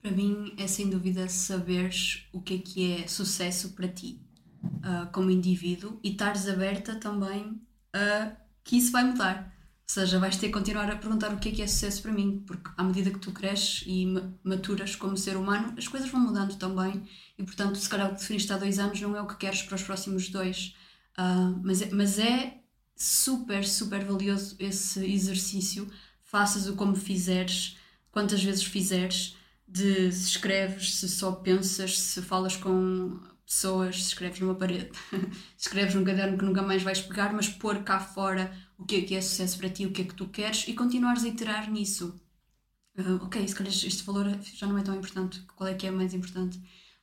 Para 0.01 0.11
mim 0.11 0.53
é 0.59 0.67
sem 0.67 0.91
dúvida 0.91 1.29
saberes 1.29 2.27
o 2.33 2.41
que 2.41 2.55
é 2.55 2.59
que 2.59 2.93
é 2.95 3.07
sucesso 3.07 3.71
para 3.75 3.87
ti 3.87 4.21
uh, 4.65 5.11
como 5.13 5.31
indivíduo 5.31 6.01
e 6.03 6.11
estares 6.11 6.49
aberta 6.49 6.97
também 6.97 7.63
a 7.93 8.33
que 8.65 8.77
isso 8.77 8.91
vai 8.91 9.05
mudar. 9.05 9.55
Ou 9.83 9.95
seja, 9.95 10.19
vais 10.19 10.37
ter 10.37 10.47
que 10.47 10.53
continuar 10.53 10.91
a 10.91 10.97
perguntar 10.97 11.33
o 11.33 11.39
que 11.39 11.51
é 11.51 11.53
que 11.53 11.63
é 11.63 11.67
sucesso 11.67 12.03
para 12.03 12.13
mim, 12.13 12.43
porque 12.47 12.71
à 12.77 12.85
medida 12.85 13.11
que 13.11 13.19
tu 13.19 13.31
cresces 13.33 13.85
e 13.87 14.07
maturas 14.43 14.97
como 14.97 15.17
ser 15.17 15.37
humano, 15.37 15.75
as 15.77 15.87
coisas 15.87 16.09
vão 16.09 16.21
mudando 16.21 16.57
também 16.57 17.03
e 17.39 17.43
portanto, 17.43 17.77
se 17.77 17.89
calhar 17.89 18.07
o 18.07 18.15
que 18.15 18.21
definiste 18.21 18.53
há 18.53 18.57
dois 18.57 18.79
anos 18.79 19.01
não 19.01 19.17
é 19.17 19.21
o 19.21 19.27
que 19.27 19.37
queres 19.37 19.63
para 19.63 19.75
os 19.75 19.83
próximos 19.83 20.29
dois. 20.29 20.75
Uh, 21.19 21.61
mas, 21.63 21.83
é, 21.83 21.91
mas 21.93 22.19
é 22.19 22.63
super, 22.97 23.67
super 23.67 24.05
valioso 24.05 24.57
esse 24.59 25.05
exercício. 25.05 25.91
Faças-o 26.23 26.75
como 26.75 26.97
fizeres, 26.97 27.77
quantas 28.11 28.43
vezes 28.43 28.65
fizeres, 28.65 29.37
de 29.67 30.13
se 30.13 30.29
escreves, 30.29 30.97
se 30.97 31.09
só 31.09 31.33
pensas, 31.33 31.99
se 31.99 32.23
falas 32.23 32.57
com 32.57 33.19
pessoas, 33.45 33.97
se 33.97 34.09
escreves 34.09 34.41
numa 34.41 34.55
parede, 34.55 34.91
se 35.57 35.67
escreves 35.67 35.95
num 35.95 36.05
caderno 36.05 36.39
que 36.39 36.45
nunca 36.45 36.63
mais 36.63 36.83
vais 36.83 37.01
pegar, 37.01 37.33
mas 37.33 37.49
pôr 37.49 37.83
cá 37.83 38.01
fora 38.01 38.57
o 38.83 38.85
que 38.85 38.97
é 38.97 39.03
que 39.03 39.15
é 39.15 39.21
sucesso 39.21 39.59
para 39.59 39.71
ti, 39.71 39.87
o 39.87 39.93
que 39.93 40.03
é 40.03 40.05
que 40.05 40.15
tu 40.15 40.29
queres 40.29 40.67
e 40.69 40.75
continuares 40.75 41.25
a 41.25 41.29
iterar 41.29 41.71
nisso. 41.71 42.21
Uh, 42.99 43.25
ok, 43.25 43.47
se 43.49 43.55
calhar 43.55 43.73
este 43.73 44.03
valor 44.05 44.27
já 44.43 44.67
não 44.67 44.77
é 44.79 44.83
tão 44.83 44.95
importante, 44.95 45.41
qual 45.57 45.69
é 45.69 45.75
que 45.75 45.87
é 45.87 45.91
mais 45.91 46.13
importante? 46.15 46.61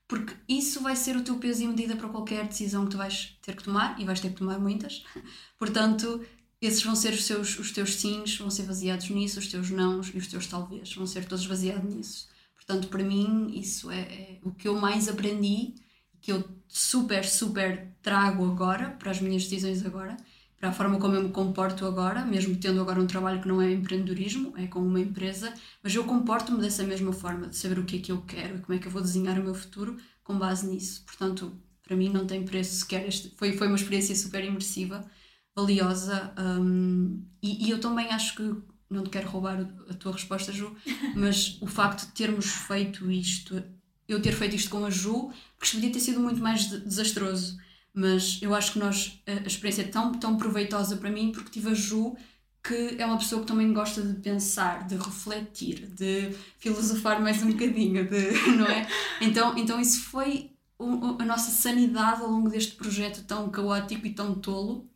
porque 0.10 0.36
isso 0.50 0.82
vai 0.82 0.96
ser 0.96 1.16
o 1.16 1.24
teu 1.24 1.38
peso 1.38 1.64
e 1.64 1.68
medida 1.68 1.96
para 1.96 2.10
qualquer 2.10 2.48
decisão 2.48 2.86
que 2.86 2.92
tu 2.92 2.98
vais 2.98 3.38
ter 3.44 3.56
que 3.56 3.64
tomar 3.64 4.02
e 4.02 4.04
vais 4.04 4.20
ter 4.20 4.30
que 4.30 4.38
tomar 4.38 4.60
muitas. 4.60 5.06
Portanto, 5.58 6.26
esses 6.60 6.84
vão 6.84 6.96
ser 6.96 7.14
os, 7.14 7.24
seus, 7.26 7.60
os 7.60 7.72
teus 7.72 7.94
sims, 7.96 8.36
vão 8.36 8.50
ser 8.50 8.64
baseados 8.64 9.08
nisso, 9.12 9.38
os 9.38 9.48
teus 9.48 9.70
nãos 9.70 10.08
e 10.14 10.18
os 10.18 10.28
teus 10.28 10.48
talvez, 10.48 10.94
vão 10.96 11.06
ser 11.06 11.26
todos 11.26 11.46
baseados 11.46 11.94
nisso. 11.94 12.28
Portanto, 12.56 12.88
para 12.88 13.04
mim, 13.04 13.52
isso 13.54 13.92
é, 13.92 14.00
é 14.00 14.40
o 14.44 14.52
que 14.52 14.68
eu 14.68 14.76
mais 14.80 15.08
aprendi, 15.08 15.76
que 16.20 16.32
eu 16.32 16.44
super, 16.68 17.24
super 17.24 17.94
trago 18.02 18.52
agora, 18.52 18.90
para 18.98 19.12
as 19.12 19.22
minhas 19.22 19.44
decisões 19.44 19.86
agora, 19.86 20.18
para 20.60 20.70
a 20.70 20.74
forma 20.74 21.00
como 21.00 21.16
eu 21.16 21.24
me 21.24 21.30
comporto 21.30 21.86
agora, 21.86 22.26
mesmo 22.26 22.56
tendo 22.58 22.82
agora 22.82 23.00
um 23.00 23.08
trabalho 23.08 23.42
que 23.42 23.48
não 23.48 23.62
é 23.62 23.72
empreendedorismo, 23.72 24.54
é 24.58 24.68
com 24.68 24.80
uma 24.80 25.00
empresa, 25.00 25.54
mas 25.82 25.96
eu 25.96 26.04
comporto-me 26.04 26.60
dessa 26.60 26.84
mesma 26.84 27.14
forma, 27.14 27.48
de 27.48 27.56
saber 27.56 27.80
o 27.80 27.86
que 27.86 27.96
é 27.96 28.00
que 28.00 28.12
eu 28.12 28.22
quero 28.24 28.58
e 28.58 28.60
como 28.60 28.78
é 28.78 28.82
que 28.82 28.88
eu 28.88 28.92
vou 28.92 29.02
desenhar 29.02 29.40
o 29.40 29.44
meu 29.44 29.56
futuro 29.56 29.96
com 30.22 30.38
base 30.38 30.68
nisso. 30.68 31.04
Portanto, 31.06 31.54
para 31.82 31.96
mim 31.96 32.10
não 32.10 32.28
tem 32.28 32.44
preço 32.44 32.76
sequer. 32.76 33.08
Este, 33.08 33.34
foi, 33.38 33.56
foi 33.58 33.68
uma 33.68 33.78
experiência 33.78 34.14
super 34.16 34.44
imersiva, 34.44 35.10
valiosa, 35.56 36.34
um, 36.38 37.24
e, 37.42 37.68
e, 37.68 37.70
eu 37.70 37.80
também 37.80 38.10
acho 38.10 38.36
que, 38.36 38.56
não 38.90 39.04
te 39.04 39.10
quero 39.12 39.30
roubar 39.30 39.66
a 39.90 39.94
tua 39.94 40.12
resposta, 40.12 40.52
Ju, 40.52 40.76
mas 41.16 41.58
o 41.62 41.68
facto 41.68 42.06
de 42.06 42.12
termos 42.12 42.46
feito 42.46 43.10
isto, 43.10 43.64
eu 44.10 44.22
ter 44.22 44.34
feito 44.34 44.58
isto 44.58 44.70
com 44.70 44.84
a 44.84 44.90
Ju, 44.90 45.32
porque 45.58 45.76
podia 45.78 45.92
ter 45.92 46.00
sido 46.02 46.20
muito 46.20 46.42
mais 46.42 46.66
desastroso 46.66 47.58
mas 48.00 48.40
eu 48.42 48.56
acho 48.56 48.74
que 48.74 48.80
nós, 48.80 49.22
a, 49.28 49.46
experiência 49.46 49.82
é 49.82 49.88
tão, 49.88 50.14
tão 50.14 50.38
proveitosa 50.38 50.96
para 50.96 51.12
mim 51.12 51.32
porque 51.32 51.50
tive 51.50 51.70
a 51.70 51.74
Ju 51.74 52.16
que 52.64 52.96
é 52.98 53.06
uma 53.06 53.18
pessoa 53.18 53.42
que 53.42 53.48
também 53.48 53.72
gosta 53.74 54.02
de 54.02 54.20
pensar, 54.22 54.86
de 54.86 54.96
refletir, 54.96 55.88
de 55.88 56.36
filosofar 56.58 57.22
mais 57.22 57.42
um 57.42 57.52
bocadinho, 57.52 58.08
de, 58.08 58.32
não 58.52 58.68
é? 58.68 58.88
Então, 59.22 59.58
então 59.58 59.80
isso 59.80 60.02
foi 60.02 60.52
a 60.78 61.26
nossa 61.26 61.52
sanidade 61.52 62.22
ao 62.22 62.30
longo 62.30 62.50
deste 62.50 62.76
projeto 62.76 63.24
tão 63.26 63.50
caótico 63.50 64.06
e 64.06 64.14
tão 64.14 64.36
tolo 64.36 64.90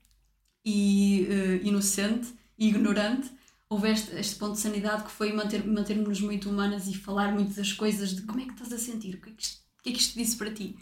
e 0.66 1.28
uh, 1.30 1.68
inocente 1.68 2.34
e 2.58 2.68
ignorante. 2.68 3.32
Houve 3.70 3.92
este, 3.92 4.14
este 4.16 4.36
ponto 4.36 4.54
de 4.54 4.60
sanidade 4.60 5.04
que 5.04 5.12
foi 5.12 5.32
manter, 5.32 5.66
manter-nos 5.66 6.22
muito 6.22 6.50
humanas 6.50 6.88
e 6.88 6.94
falar 6.94 7.34
muito 7.34 7.56
das 7.56 7.72
coisas, 7.72 8.14
de 8.14 8.24
como 8.24 8.42
é 8.42 8.46
que 8.46 8.52
estás 8.52 8.72
a 8.74 8.78
sentir, 8.78 9.16
o 9.16 9.22
que 9.22 9.30
é 9.30 9.34
que 9.34 9.44
isto, 9.44 9.62
que 9.82 9.90
é 9.90 9.94
que 9.94 10.00
isto 10.00 10.18
disse 10.18 10.36
para 10.36 10.54
ti. 10.54 10.76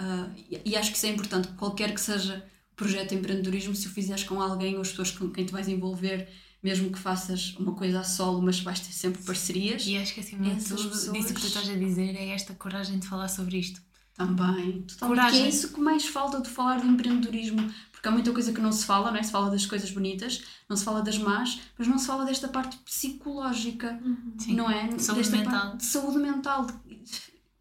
Uh, 0.00 0.30
e, 0.50 0.72
e, 0.72 0.76
acho 0.76 0.90
que 0.90 0.96
isso 0.96 1.06
é 1.06 1.10
importante, 1.10 1.48
qualquer 1.56 1.92
que 1.94 2.00
seja 2.00 2.44
o 2.72 2.76
projeto 2.76 3.10
de 3.10 3.14
empreendedorismo, 3.14 3.74
se 3.74 3.86
o 3.86 3.90
fizeres 3.90 4.24
com 4.24 4.40
alguém 4.40 4.74
ou 4.74 4.82
as 4.82 4.90
pessoas 4.90 5.10
com 5.10 5.30
quem 5.30 5.46
te 5.46 5.52
vais 5.52 5.68
envolver, 5.68 6.28
mesmo 6.62 6.90
que 6.90 6.98
faças 6.98 7.54
uma 7.58 7.74
coisa 7.74 8.00
a 8.00 8.04
solo, 8.04 8.42
mas 8.42 8.60
vais 8.60 8.80
ter 8.80 8.92
sempre 8.92 9.22
parcerias. 9.22 9.86
E 9.86 9.96
acho 9.96 10.12
que 10.12 10.20
assim, 10.20 10.36
muito 10.36 10.56
pessoas... 10.56 11.12
disso 11.12 11.34
que 11.34 11.40
tu 11.40 11.46
estás 11.46 11.68
a 11.68 11.74
dizer 11.74 12.14
é 12.16 12.28
esta 12.30 12.54
coragem 12.54 12.98
de 12.98 13.06
falar 13.06 13.28
sobre 13.28 13.58
isto. 13.58 13.80
Também, 14.16 14.82
totalmente. 14.82 14.98
Coragem. 14.98 15.40
Que 15.40 15.46
é 15.46 15.48
isso 15.48 15.72
que 15.72 15.80
mais 15.80 16.06
falta 16.06 16.40
de 16.40 16.48
falar 16.48 16.80
do 16.80 16.86
empreendedorismo. 16.86 17.70
Porque 17.92 18.08
há 18.08 18.10
muita 18.10 18.32
coisa 18.32 18.52
que 18.52 18.60
não 18.60 18.72
se 18.72 18.86
fala, 18.86 19.10
não 19.10 19.18
é? 19.18 19.22
Se 19.22 19.30
fala 19.30 19.50
das 19.50 19.66
coisas 19.66 19.90
bonitas, 19.90 20.42
não 20.68 20.76
se 20.76 20.84
fala 20.84 21.02
das 21.02 21.18
más, 21.18 21.60
mas 21.78 21.86
não 21.86 21.98
se 21.98 22.06
fala 22.06 22.24
desta 22.24 22.48
parte 22.48 22.76
psicológica, 22.78 24.00
Sim. 24.38 24.54
não 24.54 24.70
é? 24.70 24.98
Saúde 24.98 25.22
desta 25.22 25.36
mental. 25.36 25.76
de 25.76 25.84
saúde 25.84 26.18
mental. 26.18 26.66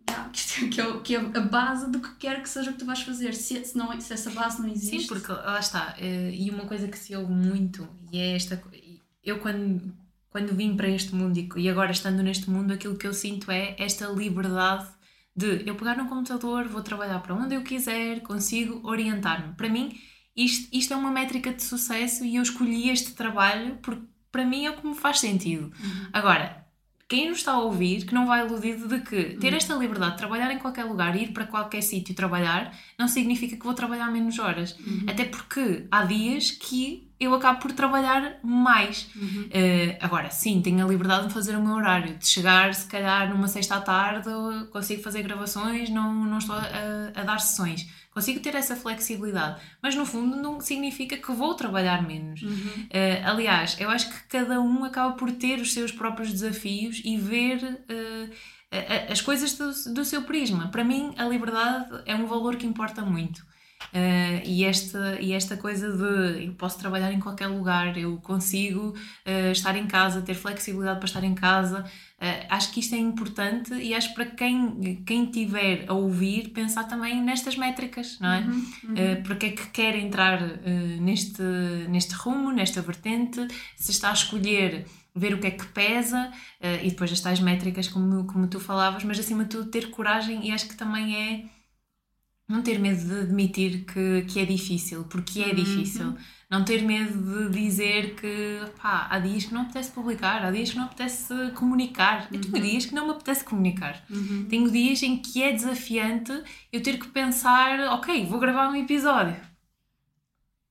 que, 0.71 0.81
é, 0.81 0.99
que 0.99 1.15
é 1.15 1.19
a 1.19 1.41
base 1.41 1.89
do 1.89 1.99
que 1.99 2.15
quer 2.15 2.41
que 2.41 2.49
seja 2.49 2.71
que 2.71 2.79
tu 2.79 2.85
vais 2.85 3.01
fazer, 3.01 3.33
se, 3.33 3.63
se, 3.63 3.77
não, 3.77 3.99
se 3.99 4.13
essa 4.13 4.29
base 4.31 4.61
não 4.61 4.69
existe. 4.69 5.01
Sim, 5.01 5.07
porque 5.07 5.31
lá 5.31 5.59
está. 5.59 5.95
Eh, 5.97 6.31
e 6.33 6.49
uma 6.49 6.65
coisa 6.65 6.87
que 6.87 6.97
se 6.97 7.15
ouve 7.15 7.31
muito, 7.31 7.87
e 8.11 8.17
é 8.17 8.35
esta. 8.35 8.61
Eu, 9.23 9.39
quando, 9.39 9.93
quando 10.29 10.55
vim 10.55 10.75
para 10.75 10.87
este 10.89 11.15
mundo 11.15 11.37
e 11.57 11.69
agora 11.69 11.91
estando 11.91 12.21
neste 12.21 12.49
mundo, 12.49 12.73
aquilo 12.73 12.97
que 12.97 13.07
eu 13.07 13.13
sinto 13.13 13.49
é 13.51 13.75
esta 13.79 14.07
liberdade 14.07 14.87
de 15.35 15.67
eu 15.67 15.75
pegar 15.75 15.97
no 15.97 16.07
computador, 16.07 16.67
vou 16.67 16.81
trabalhar 16.81 17.19
para 17.19 17.35
onde 17.35 17.55
eu 17.55 17.61
quiser, 17.61 18.21
consigo 18.21 18.87
orientar-me. 18.87 19.53
Para 19.55 19.67
mim, 19.67 19.99
isto, 20.35 20.69
isto 20.73 20.93
é 20.93 20.97
uma 20.97 21.11
métrica 21.11 21.53
de 21.53 21.61
sucesso 21.63 22.23
e 22.23 22.37
eu 22.37 22.43
escolhi 22.43 22.89
este 22.89 23.13
trabalho 23.13 23.77
porque 23.81 24.03
para 24.31 24.45
mim 24.45 24.65
é 24.65 24.71
o 24.71 24.77
que 24.77 24.87
me 24.87 24.95
faz 24.95 25.19
sentido. 25.19 25.65
Uhum. 25.65 26.09
Agora, 26.13 26.64
quem 27.07 27.29
nos 27.29 27.39
está 27.39 27.53
a 27.53 27.59
ouvir, 27.59 28.03
que 28.03 28.13
não 28.13 28.25
vai 28.25 28.43
iludido 28.45 28.87
de 28.87 28.99
que 29.01 29.37
ter 29.37 29.51
uhum. 29.51 29.57
esta 29.57 29.75
liberdade 29.75 30.13
de 30.13 30.17
trabalhar 30.17 30.51
em 30.51 30.57
qualquer 30.57 30.85
lugar, 30.85 31.15
ir 31.15 31.31
para 31.33 31.45
qualquer 31.45 31.81
sítio 31.81 32.15
trabalhar, 32.15 32.75
não 32.97 33.07
significa 33.07 33.55
que 33.55 33.63
vou 33.63 33.75
trabalhar 33.75 34.11
menos 34.11 34.39
horas. 34.39 34.75
Uhum. 34.79 35.05
Até 35.07 35.25
porque 35.25 35.85
há 35.91 36.03
dias 36.03 36.49
que 36.49 37.07
eu 37.19 37.33
acabo 37.35 37.59
por 37.59 37.71
trabalhar 37.73 38.39
mais. 38.43 39.07
Uhum. 39.15 39.43
Uh, 39.43 39.97
agora, 40.01 40.31
sim, 40.31 40.61
tenho 40.61 40.83
a 40.83 40.89
liberdade 40.89 41.27
de 41.27 41.33
fazer 41.33 41.55
o 41.55 41.61
meu 41.61 41.75
horário, 41.75 42.17
de 42.17 42.27
chegar, 42.27 42.73
se 42.73 42.87
calhar, 42.87 43.29
numa 43.29 43.47
sexta 43.47 43.75
à 43.75 43.81
tarde, 43.81 44.29
consigo 44.71 45.03
fazer 45.03 45.21
gravações, 45.21 45.89
não, 45.89 46.11
não 46.25 46.39
estou 46.39 46.55
a, 46.55 47.11
a 47.15 47.23
dar 47.23 47.39
sessões. 47.39 47.87
Consigo 48.15 48.39
ter 48.39 48.55
essa 48.55 48.77
flexibilidade, 48.77 49.61
mas 49.83 49.93
no 49.93 50.05
fundo 50.05 50.37
não 50.37 50.61
significa 50.61 51.17
que 51.17 51.31
vou 51.33 51.53
trabalhar 51.53 52.01
menos. 52.01 52.41
Uhum. 52.41 52.85
Uh, 52.85 53.25
aliás, 53.25 53.75
eu 53.77 53.89
acho 53.89 54.09
que 54.09 54.23
cada 54.29 54.61
um 54.61 54.85
acaba 54.85 55.15
por 55.15 55.29
ter 55.33 55.59
os 55.59 55.73
seus 55.73 55.91
próprios 55.91 56.31
desafios 56.31 57.01
e 57.03 57.17
ver 57.17 57.61
uh, 57.61 58.31
as 59.11 59.19
coisas 59.19 59.57
do, 59.57 59.93
do 59.93 60.05
seu 60.05 60.21
prisma. 60.21 60.69
Para 60.69 60.81
mim, 60.81 61.13
a 61.17 61.25
liberdade 61.25 62.03
é 62.05 62.15
um 62.15 62.25
valor 62.25 62.55
que 62.55 62.65
importa 62.65 63.01
muito. 63.01 63.45
Uh, 63.93 64.41
e, 64.43 64.65
esta, 64.65 65.17
e 65.21 65.31
esta 65.31 65.55
coisa 65.55 65.89
de 65.89 66.45
eu 66.45 66.53
posso 66.53 66.77
trabalhar 66.77 67.13
em 67.13 67.19
qualquer 67.19 67.47
lugar, 67.47 67.97
eu 67.97 68.17
consigo 68.17 68.89
uh, 68.89 69.51
estar 69.51 69.75
em 69.77 69.87
casa, 69.87 70.21
ter 70.21 70.33
flexibilidade 70.33 70.99
para 70.99 71.07
estar 71.07 71.23
em 71.23 71.33
casa, 71.33 71.81
uh, 71.81 72.45
acho 72.49 72.71
que 72.71 72.81
isto 72.81 72.93
é 72.93 72.97
importante 72.97 73.73
e 73.73 73.93
acho 73.93 74.13
para 74.13 74.25
quem, 74.25 75.03
quem 75.05 75.25
tiver 75.27 75.85
a 75.87 75.93
ouvir 75.93 76.49
pensar 76.49 76.85
também 76.85 77.21
nestas 77.21 77.55
métricas, 77.55 78.19
não 78.19 78.33
é? 78.33 78.39
Uhum, 78.41 78.65
uhum. 78.83 79.23
porque 79.23 79.45
é 79.45 79.49
que 79.51 79.67
quer 79.67 79.95
entrar 79.95 80.41
neste, 80.99 81.41
neste 81.89 82.15
rumo, 82.15 82.51
nesta 82.51 82.81
vertente, 82.81 83.47
se 83.77 83.91
está 83.91 84.09
a 84.09 84.13
escolher 84.13 84.85
ver 85.15 85.33
o 85.33 85.39
que 85.39 85.47
é 85.47 85.51
que 85.51 85.65
pesa 85.67 86.31
e 86.83 86.89
depois 86.89 87.11
as 87.11 87.21
tais 87.21 87.39
métricas 87.39 87.87
como, 87.87 88.25
como 88.25 88.47
tu 88.47 88.59
falavas, 88.59 89.03
mas 89.03 89.17
acima 89.19 89.43
de 89.43 89.51
tudo 89.51 89.69
ter 89.69 89.89
coragem 89.89 90.45
e 90.45 90.51
acho 90.51 90.67
que 90.67 90.75
também 90.75 91.15
é 91.15 91.54
não 92.47 92.61
ter 92.61 92.79
medo 92.79 93.03
de 93.03 93.21
admitir 93.21 93.85
que, 93.85 94.23
que 94.27 94.39
é 94.39 94.45
difícil, 94.45 95.03
porque 95.05 95.41
é 95.41 95.47
uhum. 95.47 95.55
difícil. 95.55 96.15
Não 96.47 96.63
ter 96.63 96.83
medo 96.83 97.49
de 97.49 97.59
dizer 97.59 98.13
que 98.15 98.59
pá, 98.79 99.07
há 99.09 99.17
dias 99.17 99.45
que 99.45 99.53
não 99.53 99.63
apetece 99.63 99.91
publicar, 99.91 100.45
há 100.45 100.51
dias 100.51 100.69
que 100.69 100.77
não 100.77 100.85
apetece 100.85 101.33
comunicar. 101.55 102.27
Eu 102.31 102.39
tenho 102.39 102.55
uhum. 102.55 102.61
dias 102.61 102.85
que 102.85 102.93
não 102.93 103.05
me 103.05 103.11
apetece 103.13 103.43
comunicar. 103.43 104.03
Uhum. 104.09 104.45
Tenho 104.47 104.69
dias 104.69 105.01
em 105.01 105.17
que 105.17 105.41
é 105.41 105.51
desafiante 105.51 106.31
eu 106.71 106.83
ter 106.83 106.99
que 106.99 107.07
pensar, 107.07 107.79
ok, 107.93 108.27
vou 108.27 108.39
gravar 108.39 108.69
um 108.69 108.75
episódio. 108.75 109.35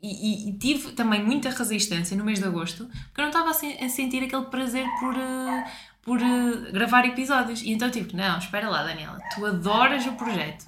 E, 0.00 0.46
e, 0.46 0.50
e 0.50 0.58
tive 0.58 0.92
também 0.92 1.24
muita 1.24 1.50
resistência 1.50 2.16
no 2.16 2.24
mês 2.24 2.38
de 2.38 2.44
agosto, 2.44 2.86
porque 2.86 3.20
eu 3.20 3.22
não 3.22 3.30
estava 3.30 3.50
a, 3.50 3.84
a 3.84 3.88
sentir 3.88 4.22
aquele 4.22 4.44
prazer 4.44 4.86
por, 5.00 5.14
uh, 5.14 5.64
por 6.02 6.18
uh, 6.20 6.72
gravar 6.72 7.04
episódios. 7.04 7.62
E 7.62 7.72
então 7.72 7.90
tive 7.90 8.06
tipo, 8.06 8.16
não, 8.16 8.38
espera 8.38 8.68
lá, 8.68 8.84
Daniela, 8.84 9.18
tu 9.34 9.44
adoras 9.44 10.06
o 10.06 10.12
projeto 10.12 10.64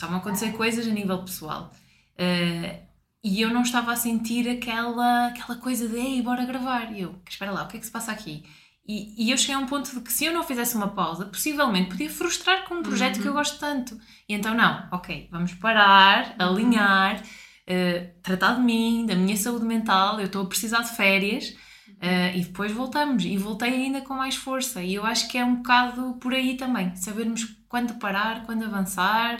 estavam 0.00 0.16
a 0.16 0.18
acontecer 0.18 0.52
coisas 0.52 0.86
a 0.86 0.90
nível 0.90 1.18
pessoal. 1.22 1.70
Uh, 2.14 2.90
e 3.22 3.42
eu 3.42 3.50
não 3.50 3.62
estava 3.62 3.92
a 3.92 3.96
sentir 3.96 4.48
aquela, 4.48 5.26
aquela 5.28 5.58
coisa 5.58 5.86
de 5.86 5.96
ei, 5.96 6.22
bora 6.22 6.44
gravar. 6.44 6.90
E 6.92 7.02
eu, 7.02 7.14
espera 7.28 7.52
lá, 7.52 7.64
o 7.64 7.68
que 7.68 7.76
é 7.76 7.80
que 7.80 7.86
se 7.86 7.92
passa 7.92 8.10
aqui? 8.10 8.44
E, 8.88 9.26
e 9.26 9.30
eu 9.30 9.36
cheguei 9.36 9.54
a 9.54 9.58
um 9.58 9.66
ponto 9.66 9.94
de 9.94 10.00
que 10.00 10.12
se 10.12 10.24
eu 10.24 10.32
não 10.32 10.42
fizesse 10.42 10.74
uma 10.74 10.88
pausa, 10.88 11.26
possivelmente 11.26 11.90
podia 11.90 12.08
frustrar 12.08 12.64
com 12.64 12.76
um 12.76 12.82
projeto 12.82 13.16
uhum. 13.16 13.22
que 13.22 13.28
eu 13.28 13.32
uhum. 13.32 13.38
gosto 13.38 13.58
tanto. 13.58 14.00
E 14.26 14.32
então, 14.34 14.54
não, 14.54 14.88
ok, 14.90 15.28
vamos 15.30 15.52
parar, 15.54 16.34
uhum. 16.40 16.46
alinhar, 16.46 17.20
uh, 17.20 18.22
tratar 18.22 18.54
de 18.54 18.62
mim, 18.62 19.04
da 19.06 19.14
minha 19.14 19.36
saúde 19.36 19.66
mental, 19.66 20.18
eu 20.18 20.26
estou 20.26 20.42
a 20.42 20.46
precisar 20.46 20.80
de 20.80 20.96
férias. 20.96 21.54
Uh, 21.88 22.34
e 22.34 22.40
depois 22.40 22.72
voltamos, 22.72 23.26
e 23.26 23.36
voltei 23.36 23.74
ainda 23.74 24.00
com 24.00 24.14
mais 24.14 24.34
força. 24.34 24.82
E 24.82 24.94
eu 24.94 25.04
acho 25.04 25.28
que 25.28 25.36
é 25.36 25.44
um 25.44 25.56
bocado 25.56 26.14
por 26.14 26.32
aí 26.32 26.56
também, 26.56 26.96
sabermos 26.96 27.44
quando 27.68 27.98
parar, 27.98 28.46
quando 28.46 28.64
avançar 28.64 29.38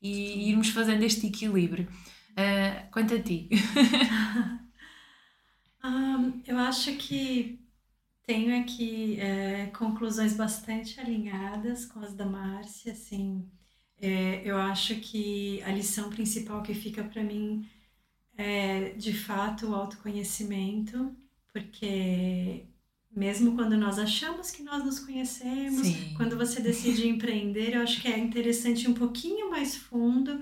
e 0.00 0.50
irmos 0.50 0.70
fazendo 0.70 1.02
este 1.02 1.26
equilíbrio. 1.26 1.88
Uh, 2.32 2.90
quanto 2.92 3.14
a 3.14 3.22
ti? 3.22 3.48
um, 5.84 6.40
eu 6.46 6.58
acho 6.58 6.94
que 6.96 7.60
tenho 8.26 8.60
aqui 8.60 9.18
é, 9.18 9.66
conclusões 9.68 10.34
bastante 10.34 11.00
alinhadas 11.00 11.86
com 11.86 12.00
as 12.00 12.14
da 12.14 12.26
Márcia, 12.26 12.92
assim, 12.92 13.48
é, 14.00 14.42
eu 14.44 14.56
acho 14.56 14.96
que 14.96 15.62
a 15.62 15.72
lição 15.72 16.10
principal 16.10 16.62
que 16.62 16.74
fica 16.74 17.02
para 17.02 17.22
mim 17.22 17.68
é, 18.36 18.90
de 18.90 19.12
fato, 19.12 19.68
o 19.68 19.74
autoconhecimento, 19.74 21.16
porque 21.52 22.66
mesmo 23.10 23.54
quando 23.54 23.76
nós 23.76 23.98
achamos 23.98 24.50
que 24.50 24.62
nós 24.62 24.84
nos 24.84 24.98
conhecemos, 25.00 25.86
Sim. 25.86 26.14
quando 26.16 26.36
você 26.36 26.60
decide 26.60 27.08
empreender, 27.08 27.74
eu 27.74 27.82
acho 27.82 28.00
que 28.00 28.08
é 28.08 28.18
interessante 28.18 28.84
ir 28.84 28.88
um 28.88 28.94
pouquinho 28.94 29.50
mais 29.50 29.76
fundo. 29.76 30.40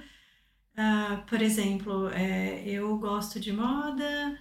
Uh, 0.76 1.26
por 1.26 1.40
exemplo, 1.40 2.09
é, 2.10 2.62
eu 2.68 2.98
gosto 2.98 3.40
de 3.40 3.52
moda. 3.52 4.38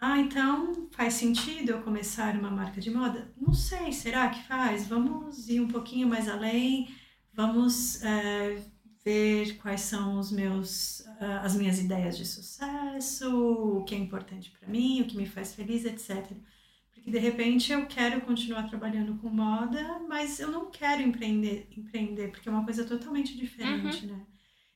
Ah, 0.00 0.18
então 0.18 0.88
faz 0.92 1.14
sentido 1.14 1.70
eu 1.70 1.82
começar 1.82 2.36
uma 2.36 2.50
marca 2.50 2.80
de 2.80 2.90
moda? 2.90 3.32
Não 3.36 3.52
sei, 3.52 3.92
será 3.92 4.30
que 4.30 4.46
faz? 4.46 4.86
Vamos 4.86 5.48
ir 5.48 5.60
um 5.60 5.68
pouquinho 5.68 6.08
mais 6.08 6.28
além, 6.28 6.88
vamos 7.34 8.00
é, 8.02 8.62
ver 9.04 9.56
quais 9.58 9.80
são 9.80 10.18
os 10.18 10.30
meus, 10.30 11.00
uh, 11.00 11.40
as 11.42 11.56
minhas 11.56 11.80
ideias 11.80 12.16
de 12.16 12.24
sucesso, 12.24 13.78
o 13.78 13.84
que 13.84 13.94
é 13.94 13.98
importante 13.98 14.50
para 14.50 14.68
mim, 14.68 15.00
o 15.00 15.06
que 15.06 15.16
me 15.16 15.26
faz 15.26 15.54
feliz, 15.54 15.84
etc. 15.84 16.30
Porque 16.98 17.10
de 17.10 17.18
repente 17.18 17.72
eu 17.72 17.86
quero 17.86 18.20
continuar 18.22 18.64
trabalhando 18.64 19.16
com 19.18 19.28
moda, 19.28 20.00
mas 20.08 20.40
eu 20.40 20.50
não 20.50 20.70
quero 20.70 21.00
empreender, 21.00 21.68
empreender 21.76 22.28
porque 22.28 22.48
é 22.48 22.52
uma 22.52 22.64
coisa 22.64 22.84
totalmente 22.84 23.36
diferente, 23.36 24.04
uhum. 24.04 24.16
né? 24.16 24.26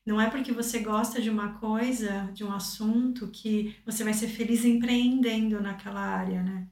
Não 0.05 0.21
é 0.21 0.29
porque 0.29 0.51
você 0.53 0.81
gosta 0.81 1.21
de 1.21 1.31
uma 1.31 1.55
coisa, 1.55 2.31
de 2.33 2.43
um 2.45 2.53
assunto, 2.53 3.29
que 3.29 3.77
você 3.85 4.03
vai 4.03 4.13
ser 4.13 4.29
feliz 4.29 4.65
empreendendo 4.65 5.61
naquela 5.61 6.01
área, 6.01 6.43
né? 6.43 6.67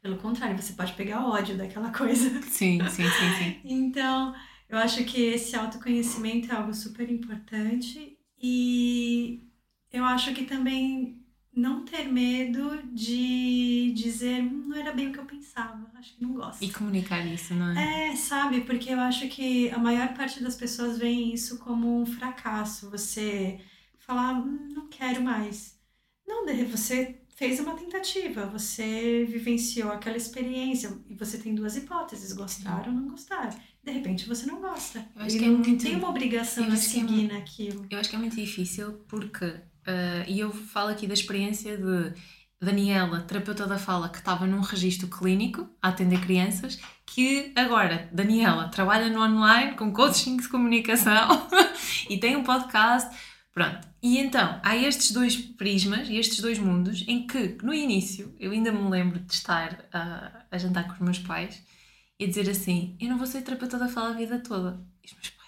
Pelo 0.00 0.16
contrário, 0.16 0.56
você 0.56 0.72
pode 0.72 0.94
pegar 0.94 1.26
ódio 1.26 1.56
daquela 1.56 1.90
coisa. 1.92 2.40
Sim, 2.42 2.80
sim, 2.88 3.04
sim, 3.04 3.34
sim. 3.38 3.60
então, 3.64 4.34
eu 4.68 4.78
acho 4.78 5.04
que 5.04 5.20
esse 5.20 5.54
autoconhecimento 5.56 6.50
é 6.50 6.54
algo 6.54 6.72
super 6.72 7.10
importante 7.10 8.16
e 8.42 9.46
eu 9.92 10.04
acho 10.04 10.32
que 10.32 10.44
também 10.44 11.19
não 11.54 11.84
ter 11.84 12.04
medo 12.04 12.80
de 12.92 13.92
dizer 13.94 14.40
hum, 14.42 14.64
não 14.68 14.76
era 14.76 14.92
bem 14.92 15.08
o 15.08 15.12
que 15.12 15.18
eu 15.18 15.24
pensava, 15.24 15.90
acho 15.96 16.14
que 16.16 16.22
não 16.22 16.34
gosto. 16.34 16.62
E 16.62 16.70
comunicar 16.72 17.24
isso, 17.26 17.54
não 17.54 17.70
é? 17.76 18.10
É, 18.12 18.16
sabe, 18.16 18.60
porque 18.62 18.90
eu 18.90 19.00
acho 19.00 19.28
que 19.28 19.68
a 19.70 19.78
maior 19.78 20.14
parte 20.14 20.42
das 20.42 20.54
pessoas 20.56 20.98
vê 20.98 21.10
isso 21.10 21.58
como 21.58 22.00
um 22.00 22.06
fracasso. 22.06 22.90
Você 22.90 23.60
falar, 23.98 24.34
hum, 24.34 24.68
não 24.74 24.86
quero 24.88 25.22
mais. 25.22 25.78
Não, 26.26 26.46
você 26.70 27.20
fez 27.36 27.58
uma 27.58 27.74
tentativa, 27.74 28.46
você 28.46 29.24
vivenciou 29.28 29.90
aquela 29.90 30.16
experiência 30.16 30.96
e 31.08 31.14
você 31.14 31.38
tem 31.38 31.54
duas 31.54 31.76
hipóteses, 31.76 32.32
gostar 32.32 32.86
ou 32.86 32.92
não 32.92 33.08
gostar. 33.08 33.48
De 33.82 33.90
repente 33.90 34.28
você 34.28 34.46
não 34.46 34.60
gosta. 34.60 35.04
Eu 35.16 35.22
acho 35.22 35.36
e 35.36 35.38
que 35.38 35.44
é 35.44 35.48
não 35.48 35.58
muito- 35.58 35.82
tem 35.82 35.96
uma 35.96 36.10
obrigação 36.10 36.68
de 36.68 36.74
é 36.74 36.76
seguir 36.76 37.22
mu- 37.26 37.32
naquilo. 37.32 37.86
Eu 37.90 37.98
acho 37.98 38.10
que 38.10 38.16
é 38.16 38.18
muito 38.18 38.36
difícil 38.36 38.92
porque, 39.08 39.54
ah, 39.86 40.24
e 40.26 40.40
eu 40.40 40.52
falo 40.52 40.90
aqui 40.90 41.06
da 41.06 41.14
experiência 41.14 41.76
de 41.76 42.14
Daniela, 42.60 43.20
terapeuta 43.20 43.66
da 43.66 43.78
fala, 43.78 44.08
que 44.08 44.18
estava 44.18 44.46
num 44.46 44.60
registro 44.60 45.08
clínico 45.08 45.68
a 45.80 45.88
atender 45.88 46.20
crianças, 46.20 46.78
que 47.06 47.52
agora, 47.56 48.08
Daniela, 48.12 48.68
trabalha 48.68 49.08
no 49.08 49.22
online 49.22 49.76
com 49.76 49.92
coaching 49.92 50.36
de 50.36 50.48
comunicação 50.48 51.48
e 52.08 52.18
tem 52.18 52.36
um 52.36 52.44
podcast. 52.44 53.10
Pronto. 53.52 53.88
E 54.02 54.18
então, 54.18 54.60
há 54.62 54.76
estes 54.76 55.10
dois 55.10 55.36
prismas 55.36 56.08
e 56.08 56.16
estes 56.16 56.40
dois 56.40 56.58
mundos 56.58 57.04
em 57.08 57.26
que, 57.26 57.58
no 57.62 57.74
início, 57.74 58.34
eu 58.38 58.52
ainda 58.52 58.70
me 58.70 58.88
lembro 58.88 59.18
de 59.18 59.32
estar 59.32 59.84
ah, 59.92 60.44
a 60.50 60.58
jantar 60.58 60.86
com 60.86 60.92
os 60.92 61.00
meus 61.00 61.18
pais 61.18 61.62
e 62.18 62.26
dizer 62.26 62.48
assim: 62.48 62.96
Eu 63.00 63.08
não 63.08 63.18
vou 63.18 63.26
ser 63.26 63.42
terapeuta 63.42 63.78
da 63.78 63.88
fala 63.88 64.10
a 64.10 64.16
vida 64.16 64.38
toda. 64.38 64.80
E 65.02 65.06
os 65.06 65.12
meus. 65.14 65.39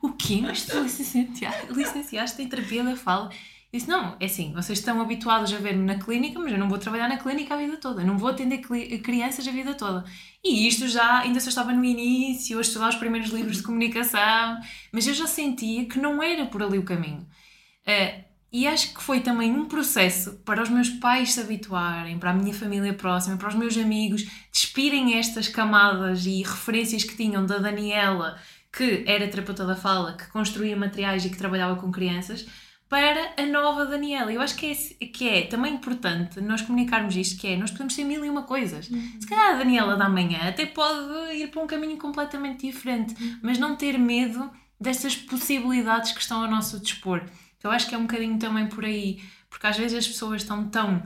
O 0.00 0.12
quê? 0.12 0.40
Mas 0.42 0.66
tu 0.66 0.80
licenciaste, 0.80 1.72
licenciaste 1.72 2.42
em 2.42 2.48
terapia 2.48 2.82
da 2.84 2.96
fala? 2.96 3.30
Eu 3.72 3.78
disse, 3.78 3.88
não, 3.88 4.16
é 4.20 4.26
assim, 4.26 4.52
vocês 4.52 4.78
estão 4.78 5.00
habituados 5.00 5.50
a 5.52 5.56
ver-me 5.56 5.84
na 5.84 5.98
clínica, 5.98 6.38
mas 6.38 6.52
eu 6.52 6.58
não 6.58 6.68
vou 6.68 6.76
trabalhar 6.76 7.08
na 7.08 7.16
clínica 7.16 7.54
a 7.54 7.56
vida 7.56 7.78
toda, 7.78 8.04
não 8.04 8.18
vou 8.18 8.28
atender 8.28 8.58
crianças 8.58 9.48
a 9.48 9.50
vida 9.50 9.72
toda. 9.72 10.04
E 10.44 10.68
isto 10.68 10.86
já, 10.88 11.20
ainda 11.20 11.40
só 11.40 11.48
estava 11.48 11.72
no 11.72 11.82
início, 11.82 12.58
a 12.58 12.60
estudar 12.60 12.90
os 12.90 12.96
primeiros 12.96 13.30
livros 13.30 13.56
de 13.56 13.62
comunicação, 13.62 14.60
mas 14.92 15.06
eu 15.06 15.14
já 15.14 15.26
sentia 15.26 15.86
que 15.86 15.98
não 15.98 16.22
era 16.22 16.44
por 16.44 16.62
ali 16.62 16.76
o 16.78 16.84
caminho. 16.84 17.26
Eh, 17.86 18.24
e 18.52 18.66
acho 18.66 18.92
que 18.92 19.02
foi 19.02 19.20
também 19.20 19.50
um 19.50 19.64
processo 19.64 20.32
para 20.44 20.62
os 20.62 20.68
meus 20.68 20.90
pais 20.90 21.32
se 21.32 21.40
habituarem, 21.40 22.18
para 22.18 22.30
a 22.30 22.34
minha 22.34 22.52
família 22.52 22.92
próxima, 22.92 23.38
para 23.38 23.48
os 23.48 23.54
meus 23.54 23.74
amigos, 23.78 24.26
despirem 24.52 25.14
estas 25.14 25.48
camadas 25.48 26.26
e 26.26 26.42
referências 26.42 27.04
que 27.04 27.16
tinham 27.16 27.46
da 27.46 27.56
Daniela, 27.56 28.38
que 28.72 29.04
era 29.06 29.28
terapeuta 29.28 29.66
da 29.66 29.76
fala, 29.76 30.16
que 30.16 30.26
construía 30.28 30.76
materiais 30.76 31.24
e 31.24 31.30
que 31.30 31.36
trabalhava 31.36 31.76
com 31.76 31.92
crianças, 31.92 32.46
para 32.88 33.32
a 33.38 33.46
nova 33.46 33.86
Daniela. 33.86 34.30
Eu 34.30 34.40
acho 34.42 34.54
que 34.54 34.66
é, 34.70 35.06
que 35.06 35.28
é 35.28 35.42
também 35.46 35.74
importante 35.74 36.40
nós 36.42 36.60
comunicarmos 36.60 37.16
isto, 37.16 37.40
que 37.40 37.48
é, 37.48 37.56
nós 37.56 37.70
podemos 37.70 37.94
ser 37.94 38.04
mil 38.04 38.22
e 38.22 38.28
uma 38.28 38.42
coisas. 38.42 38.86
Se 38.86 39.26
calhar 39.26 39.54
a 39.54 39.58
Daniela 39.58 39.96
da 39.96 40.10
manhã 40.10 40.40
até 40.42 40.66
pode 40.66 41.34
ir 41.34 41.48
para 41.50 41.62
um 41.62 41.66
caminho 41.66 41.96
completamente 41.96 42.66
diferente, 42.66 43.14
mas 43.42 43.58
não 43.58 43.76
ter 43.76 43.98
medo 43.98 44.50
dessas 44.78 45.16
possibilidades 45.16 46.12
que 46.12 46.20
estão 46.20 46.42
ao 46.42 46.50
nosso 46.50 46.78
dispor. 46.80 47.22
Então 47.56 47.70
eu 47.70 47.74
acho 47.74 47.88
que 47.88 47.94
é 47.94 47.98
um 47.98 48.02
bocadinho 48.02 48.38
também 48.38 48.66
por 48.66 48.84
aí, 48.84 49.22
porque 49.48 49.66
às 49.66 49.78
vezes 49.78 49.96
as 49.96 50.06
pessoas 50.06 50.42
estão 50.42 50.68
tão 50.68 51.02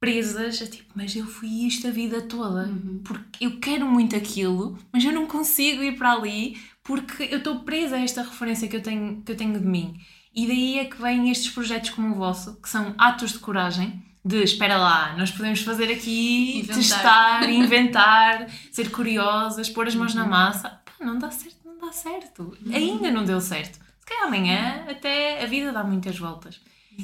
presas 0.00 0.62
a 0.62 0.66
tipo, 0.66 0.92
mas 0.94 1.14
eu 1.14 1.26
fui 1.26 1.66
isto 1.66 1.86
a 1.86 1.90
vida 1.90 2.22
toda, 2.22 2.68
porque 3.04 3.44
eu 3.44 3.60
quero 3.60 3.86
muito 3.86 4.16
aquilo, 4.16 4.78
mas 4.92 5.04
eu 5.04 5.12
não 5.12 5.26
consigo 5.26 5.82
ir 5.82 5.96
para 5.96 6.12
ali 6.12 6.56
porque 6.84 7.24
eu 7.24 7.38
estou 7.38 7.60
presa 7.60 7.96
a 7.96 8.00
esta 8.00 8.22
referência 8.22 8.68
que 8.68 8.76
eu 8.76 8.82
tenho, 8.82 9.22
que 9.22 9.32
eu 9.32 9.36
tenho 9.36 9.58
de 9.58 9.66
mim. 9.66 9.98
E 10.34 10.46
daí 10.46 10.78
é 10.78 10.84
que 10.86 11.00
vêm 11.00 11.30
estes 11.30 11.52
projetos 11.52 11.90
como 11.90 12.12
o 12.12 12.14
vosso, 12.14 12.60
que 12.60 12.68
são 12.68 12.94
atos 12.98 13.32
de 13.32 13.38
coragem, 13.38 14.02
de 14.24 14.42
espera 14.42 14.76
lá, 14.78 15.14
nós 15.16 15.30
podemos 15.30 15.60
fazer 15.62 15.92
aqui, 15.92 16.58
Inventar. 16.60 16.76
testar, 16.76 17.50
inventar, 17.50 18.46
ser 18.70 18.90
curiosas, 18.90 19.68
pôr 19.68 19.88
as 19.88 19.94
mãos 19.94 20.14
na 20.14 20.24
massa. 20.24 20.68
Pá, 20.70 21.04
não 21.04 21.18
dá 21.18 21.30
certo, 21.30 21.56
não 21.64 21.78
dá 21.78 21.92
certo. 21.92 22.56
Ainda 22.72 23.10
não 23.10 23.24
deu 23.24 23.40
certo. 23.40 23.78
Se 24.00 24.06
calhar 24.06 24.26
amanhã 24.26 24.84
até 24.88 25.42
a 25.42 25.46
vida 25.46 25.72
dá 25.72 25.82
muitas 25.84 26.18
voltas. 26.18 26.60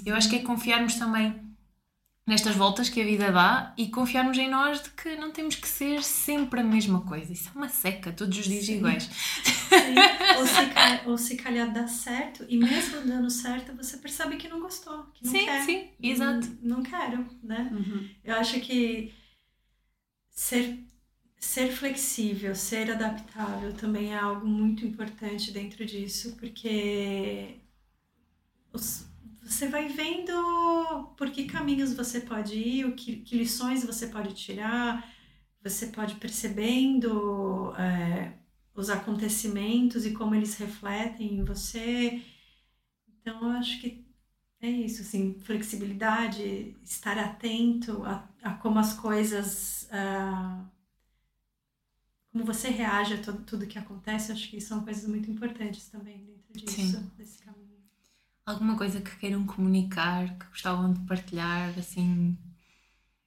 Eu 0.06 0.14
acho 0.14 0.28
que 0.28 0.36
é 0.36 0.38
confiarmos 0.40 0.94
também 0.94 1.34
nestas 2.28 2.54
voltas 2.54 2.88
que 2.88 3.00
a 3.00 3.04
vida 3.04 3.32
dá 3.32 3.72
e 3.76 3.88
confiarmos 3.88 4.36
em 4.38 4.48
nós 4.48 4.82
de 4.82 4.90
que 4.90 5.16
não 5.16 5.32
temos 5.32 5.56
que 5.56 5.66
ser 5.66 6.02
sempre 6.04 6.60
a 6.60 6.64
mesma 6.64 7.00
coisa. 7.00 7.32
Isso 7.32 7.50
é 7.52 7.58
uma 7.58 7.68
seca, 7.68 8.12
todos 8.12 8.38
os 8.38 8.44
dias 8.44 8.66
Sim. 8.66 8.76
iguais. 8.76 9.04
Sim, 9.04 9.94
ou, 10.38 10.46
se, 10.46 10.66
ca- 10.66 11.02
ou 11.06 11.18
se 11.18 11.36
calhar 11.36 11.72
dá 11.72 11.86
certo, 11.88 12.44
e 12.48 12.56
mesmo 12.58 13.00
dando 13.00 13.30
certo, 13.30 13.74
você 13.74 13.96
percebe 13.96 14.36
que 14.36 14.46
não 14.48 14.60
gostou, 14.60 15.04
que 15.14 15.24
não 15.24 15.32
Sim, 15.32 15.44
quer. 15.44 15.62
sim, 15.64 15.88
exato. 16.00 16.46
Não, 16.62 16.76
não 16.76 16.82
quero, 16.82 17.26
né? 17.42 17.68
Uhum. 17.72 18.08
Eu 18.22 18.36
acho 18.36 18.60
que 18.60 19.12
ser, 20.30 20.84
ser 21.40 21.72
flexível, 21.72 22.54
ser 22.54 22.90
adaptável 22.90 23.72
também 23.72 24.12
é 24.12 24.18
algo 24.18 24.46
muito 24.46 24.84
importante 24.84 25.50
dentro 25.50 25.84
disso, 25.84 26.36
porque 26.38 27.56
os- 28.72 29.07
você 29.48 29.66
vai 29.66 29.88
vendo 29.88 31.08
por 31.16 31.30
que 31.30 31.46
caminhos 31.46 31.94
você 31.94 32.20
pode 32.20 32.54
ir, 32.54 32.84
o 32.84 32.94
que, 32.94 33.16
que 33.16 33.36
lições 33.36 33.84
você 33.84 34.06
pode 34.08 34.34
tirar, 34.34 35.10
você 35.62 35.86
pode 35.86 36.16
percebendo 36.16 37.74
é, 37.76 38.34
os 38.74 38.90
acontecimentos 38.90 40.04
e 40.04 40.12
como 40.12 40.34
eles 40.34 40.54
refletem 40.56 41.38
em 41.38 41.44
você. 41.44 42.22
Então, 43.08 43.42
eu 43.42 43.58
acho 43.58 43.80
que 43.80 44.06
é 44.60 44.68
isso, 44.68 45.02
assim, 45.02 45.38
flexibilidade, 45.40 46.76
estar 46.84 47.16
atento 47.18 48.04
a, 48.04 48.28
a 48.42 48.54
como 48.54 48.78
as 48.78 48.92
coisas, 48.92 49.88
ah, 49.90 50.64
como 52.32 52.44
você 52.44 52.68
reage 52.68 53.14
a 53.14 53.22
tudo, 53.22 53.44
tudo 53.44 53.66
que 53.66 53.78
acontece, 53.78 54.30
acho 54.32 54.50
que 54.50 54.60
são 54.60 54.84
coisas 54.84 55.08
muito 55.08 55.30
importantes 55.30 55.88
também 55.88 56.24
dentro 56.26 56.52
disso, 56.52 56.98
Sim. 56.98 57.10
desse. 57.16 57.47
Alguma 58.48 58.78
coisa 58.78 58.98
que 59.02 59.14
queiram 59.18 59.44
comunicar, 59.44 60.38
que 60.38 60.46
gostavam 60.46 60.90
de 60.94 61.00
partilhar, 61.00 61.78
assim. 61.78 62.34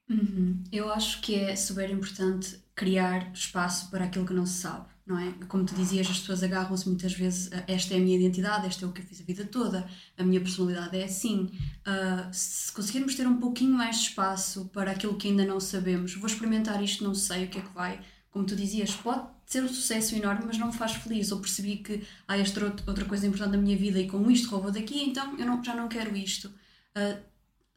Uhum. 0.10 0.64
Eu 0.72 0.92
acho 0.92 1.22
que 1.22 1.36
é 1.36 1.56
super 1.56 1.88
importante 1.92 2.60
criar 2.74 3.32
espaço 3.32 3.92
para 3.92 4.06
aquilo 4.06 4.26
que 4.26 4.34
não 4.34 4.48
se 4.48 4.62
sabe, 4.62 4.88
não 5.06 5.20
é? 5.20 5.32
Como 5.48 5.64
tu 5.64 5.76
dizias, 5.76 6.10
as 6.10 6.18
pessoas 6.18 6.42
agarram-se 6.42 6.90
muitas 6.90 7.14
vezes 7.14 7.54
a 7.54 7.64
esta 7.68 7.94
é 7.94 7.98
a 7.98 8.00
minha 8.00 8.18
identidade, 8.18 8.66
esta 8.66 8.84
é 8.84 8.88
o 8.88 8.92
que 8.92 9.02
eu 9.02 9.06
fiz 9.06 9.22
a 9.22 9.24
vida 9.24 9.46
toda, 9.46 9.88
a 10.18 10.24
minha 10.24 10.42
personalidade 10.42 10.98
é 10.98 11.04
assim. 11.04 11.52
Ah, 11.86 12.28
se 12.34 12.72
conseguirmos 12.72 13.14
ter 13.14 13.28
um 13.28 13.38
pouquinho 13.40 13.78
mais 13.78 13.98
de 13.98 14.08
espaço 14.10 14.70
para 14.74 14.90
aquilo 14.90 15.18
que 15.18 15.28
ainda 15.28 15.46
não 15.46 15.60
sabemos, 15.60 16.16
vou 16.16 16.26
experimentar 16.26 16.84
isto, 16.84 17.04
não 17.04 17.14
sei 17.14 17.46
o 17.46 17.48
que 17.48 17.60
é 17.60 17.62
que 17.62 17.74
vai. 17.76 18.02
Como 18.32 18.46
tu 18.46 18.56
dizias, 18.56 18.92
pode 18.96 19.28
ser 19.46 19.64
um 19.64 19.68
sucesso 19.68 20.16
enorme, 20.16 20.46
mas 20.48 20.58
não 20.58 20.68
me 20.68 20.74
faz 20.74 20.94
feliz. 20.94 21.32
Ou 21.32 21.40
percebi 21.42 21.78
que 21.78 22.04
há 22.28 22.38
esta 22.38 22.64
outra 22.66 22.86
outra 22.90 23.06
coisa 23.06 23.28
importante 23.28 23.52
da 23.54 23.58
minha 23.58 23.78
vida 23.78 24.00
e 24.00 24.08
com 24.08 24.30
isto 24.32 24.50
roubou 24.50 24.72
daqui, 24.72 25.04
então 25.04 25.38
eu 25.40 25.46
não- 25.46 25.64
já 25.64 25.76
não 25.76 25.88
quero 25.90 26.16
isto. 26.16 26.52
Ah, 26.96 27.20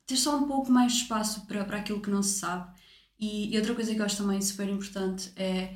ter 0.06 0.16
só 0.16 0.36
um 0.38 0.46
pouco 0.48 0.70
mais 0.70 0.92
de 0.92 1.02
espaço 1.02 1.46
para, 1.46 1.64
para 1.64 1.78
aquilo 1.78 2.00
que 2.00 2.10
não 2.10 2.22
se 2.22 2.38
sabe. 2.40 2.72
E, 3.18 3.54
e 3.54 3.58
outra 3.58 3.74
coisa 3.74 3.94
que 3.94 4.00
eu 4.00 4.04
acho 4.04 4.16
também 4.18 4.40
super 4.42 4.68
importante 4.68 5.32
é 5.36 5.74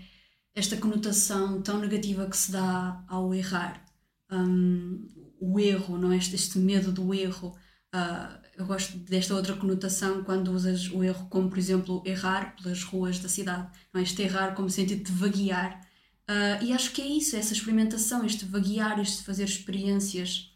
esta 0.54 0.76
conotação 0.76 1.62
tão 1.62 1.78
negativa 1.80 2.28
que 2.28 2.36
se 2.36 2.52
dá 2.52 3.04
ao 3.08 3.34
errar. 3.34 3.84
Hum, 4.30 5.08
o 5.40 5.58
erro, 5.60 5.98
não 5.98 6.12
é? 6.12 6.16
Este, 6.18 6.34
este 6.34 6.58
medo 6.58 6.92
do 6.92 7.14
erro. 7.14 7.56
Ah, 7.92 8.40
eu 8.58 8.66
gosto 8.66 8.98
desta 8.98 9.34
outra 9.34 9.56
conotação 9.56 10.24
quando 10.24 10.52
usas 10.52 10.90
o 10.90 11.02
erro 11.04 11.26
como, 11.30 11.48
por 11.48 11.58
exemplo, 11.58 12.02
errar 12.04 12.56
pelas 12.56 12.82
ruas 12.82 13.18
da 13.18 13.28
cidade. 13.28 13.68
Não 13.92 14.00
é? 14.00 14.04
Este 14.04 14.22
errar 14.22 14.54
como 14.54 14.68
sentido 14.68 15.04
de 15.04 15.12
vaguear. 15.12 15.80
Ah, 16.26 16.58
e 16.62 16.72
acho 16.72 16.92
que 16.92 17.00
é 17.00 17.06
isso, 17.06 17.36
essa 17.36 17.54
experimentação, 17.54 18.24
este 18.24 18.44
vaguear, 18.44 19.00
este 19.00 19.22
fazer 19.24 19.44
experiências 19.44 20.52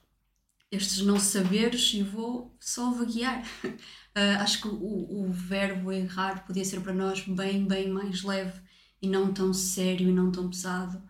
estes 0.73 1.03
não 1.03 1.21
saberes 1.21 1.93
e 1.93 2.03
vou 2.03 2.57
só 2.61 2.91
vaguear. 2.91 3.45
Ah, 4.15 4.43
acho 4.43 4.61
que 4.61 4.69
o, 4.69 5.23
o 5.23 5.33
verbo 5.33 5.91
errar 5.91 6.45
podia 6.47 6.67
ser 6.67 6.83
para 6.83 6.93
nós 6.93 7.27
bem, 7.27 7.67
bem 7.67 7.89
mais 7.89 8.23
leve 8.23 8.61
e 9.01 9.09
não 9.09 9.33
tão 9.33 9.55
sério 9.55 10.07
e 10.07 10.13
não 10.13 10.31
tão 10.31 10.51
pesado. 10.51 11.03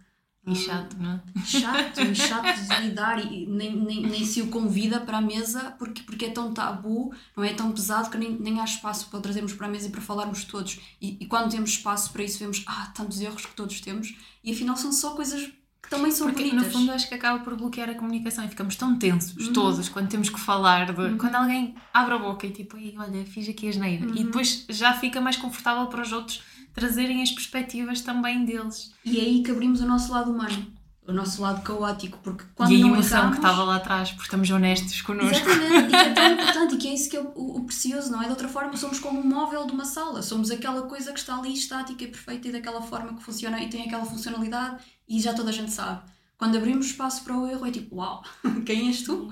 E 0.45 0.57
chato, 0.57 0.97
não 0.99 1.13
é? 1.13 1.21
Chato, 1.45 2.01
e 2.01 2.15
chato 2.17 2.59
de 2.61 2.81
lidar 2.89 3.25
e 3.33 3.47
nem, 3.47 3.77
nem, 3.77 4.03
nem 4.03 4.25
se 4.25 4.43
o 4.43 4.49
convida 4.49 4.99
para 5.01 5.19
a 5.19 5.21
mesa 5.21 5.75
porque, 5.79 6.03
porque 6.03 6.25
é 6.25 6.31
tão 6.31 6.53
tabu, 6.53 7.15
não 7.37 7.45
é 7.45 7.53
tão 7.55 7.71
pesado 7.71 8.11
que 8.11 8.19
nem, 8.19 8.33
nem 8.33 8.61
há 8.61 8.65
espaço 8.65 9.07
para 9.09 9.21
trazermos 9.21 9.53
para 9.53 9.69
a 9.69 9.71
mesa 9.71 9.87
e 9.87 9.91
para 9.91 10.01
falarmos 10.01 10.43
todos. 10.45 10.81
E, 11.01 11.17
e 11.21 11.27
quando 11.27 11.49
temos 11.51 11.71
espaço 11.71 12.13
para 12.13 12.25
isso, 12.25 12.41
vemos, 12.41 12.65
ah, 12.67 12.91
tantos 12.93 13.21
erros 13.21 13.47
que 13.47 13.55
todos 13.55 13.81
temos 13.81 14.17
e 14.43 14.51
afinal 14.53 14.77
são 14.77 14.93
só 14.93 15.11
coisas 15.15 15.49
que 15.81 15.91
também 15.91 16.11
são 16.13 16.29
Porque 16.29 16.45
bonitas. 16.45 16.67
no 16.67 16.73
fundo 16.73 16.93
acho 16.93 17.09
que 17.09 17.15
acaba 17.15 17.39
por 17.45 17.57
bloquear 17.57 17.91
a 17.91 17.95
comunicação 17.95 18.45
e 18.45 18.49
ficamos 18.49 18.77
tão 18.77 18.97
tensos, 18.99 19.49
todos, 19.49 19.89
quando 19.89 20.09
temos 20.09 20.29
que 20.31 20.39
falar, 20.41 20.87
de- 20.93 21.17
quando 21.19 21.35
alguém 21.35 21.75
abre 21.93 22.15
a 22.15 22.19
boca 22.19 22.47
e 22.47 22.51
tipo, 22.51 22.77
"Ei, 22.77 22.95
olha, 22.99 23.25
fiz 23.27 23.49
aqui 23.49 23.69
a 23.69 23.73
geneira. 23.73 24.07
E 24.15 24.23
depois 24.25 24.65
já 24.69 24.93
fica 24.95 25.21
mais 25.21 25.37
confortável 25.37 25.87
para 25.89 26.03
os 26.03 26.13
outros 26.13 26.41
trazerem 26.75 27.23
as 27.23 27.31
perspectivas 27.31 28.01
também 28.01 28.45
deles. 28.45 28.93
E 29.05 29.19
é 29.19 29.23
aí 29.23 29.43
que 29.43 29.51
abrimos 29.51 29.81
o 29.81 29.87
nosso 29.87 30.13
lado 30.13 30.31
humano, 30.31 30.73
o 31.07 31.13
nosso 31.13 31.43
lado 31.43 31.63
caótico, 31.63 32.19
porque 32.23 32.45
quando 32.55 32.73
e 32.73 32.77
a 32.77 32.79
não 32.81 32.89
emoção 32.95 33.19
erramos, 33.19 33.39
que 33.39 33.45
estava 33.45 33.65
lá 33.65 33.77
atrás, 33.77 34.11
porque 34.11 34.25
estamos 34.25 34.51
honestos 34.51 35.01
connosco. 35.03 35.35
Exatamente, 35.49 35.87
e 35.87 35.91
que 35.91 35.97
é 35.97 36.13
tão 36.15 36.33
importante 36.33 36.75
e 36.75 36.79
que 36.79 36.89
é 36.89 36.95
isso 36.95 37.11
que 37.11 37.17
é 37.17 37.21
o, 37.21 37.33
o- 37.57 37.65
precioso, 37.65 38.11
não 38.13 38.21
é? 38.23 38.25
De 38.25 38.31
outra 38.31 38.49
forma, 38.49 38.77
somos 38.77 38.99
como 39.01 39.21
um 39.21 39.27
móvel 39.27 39.67
de 39.67 39.73
uma 39.73 39.85
sala, 39.85 40.23
somos 40.23 40.51
aquela 40.51 40.83
coisa 40.83 41.13
que 41.13 41.19
está 41.19 41.37
ali 41.37 41.53
estática 41.53 42.05
e 42.05 42.09
perfeita 42.09 42.49
e 42.49 42.53
daquela 42.53 42.81
forma 42.83 43.15
que 43.17 43.23
funciona 43.23 43.61
e 43.63 43.69
tem 43.69 43.83
aquela 43.87 44.05
funcionalidade 44.05 44.83
e 45.09 45.21
já 45.21 45.35
toda 45.35 45.51
a 45.51 45.53
gente 45.53 45.71
sabe. 45.73 46.03
Quando 46.39 46.57
abrimos 46.57 46.87
espaço 46.87 47.23
para 47.23 47.37
o 47.37 47.47
erro, 47.47 47.67
é 47.67 47.71
tipo, 47.71 47.97
uau, 47.97 48.23
quem 48.67 48.89
és 48.89 49.03
tu? 49.03 49.31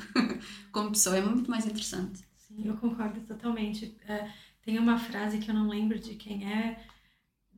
Como 0.70 0.90
pessoa, 0.90 1.16
é 1.16 1.20
muito 1.22 1.50
mais 1.50 1.66
interessante. 1.66 2.20
Sim, 2.36 2.62
eu 2.66 2.76
concordo 2.76 3.20
totalmente. 3.20 3.96
É, 4.06 4.28
tem 4.64 4.78
uma 4.78 4.96
frase 4.98 5.38
que 5.38 5.50
eu 5.50 5.54
não 5.54 5.68
lembro 5.68 5.98
de 5.98 6.14
quem 6.14 6.44
é, 6.52 6.78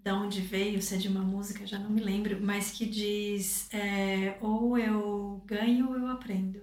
de 0.03 0.11
onde 0.11 0.41
veio, 0.41 0.83
se 0.83 0.95
é 0.95 0.99
de 0.99 1.09
uma 1.09 1.23
música, 1.23 1.67
já 1.67 1.79
não 1.79 1.91
me 1.91 2.01
lembro, 2.01 2.39
mas 2.43 2.73
que 2.73 2.85
diz: 2.85 3.73
é, 3.73 4.37
ou 4.41 4.77
eu 4.77 5.43
ganho 5.47 5.89
ou 5.89 5.97
eu 5.97 6.09
aprendo. 6.09 6.61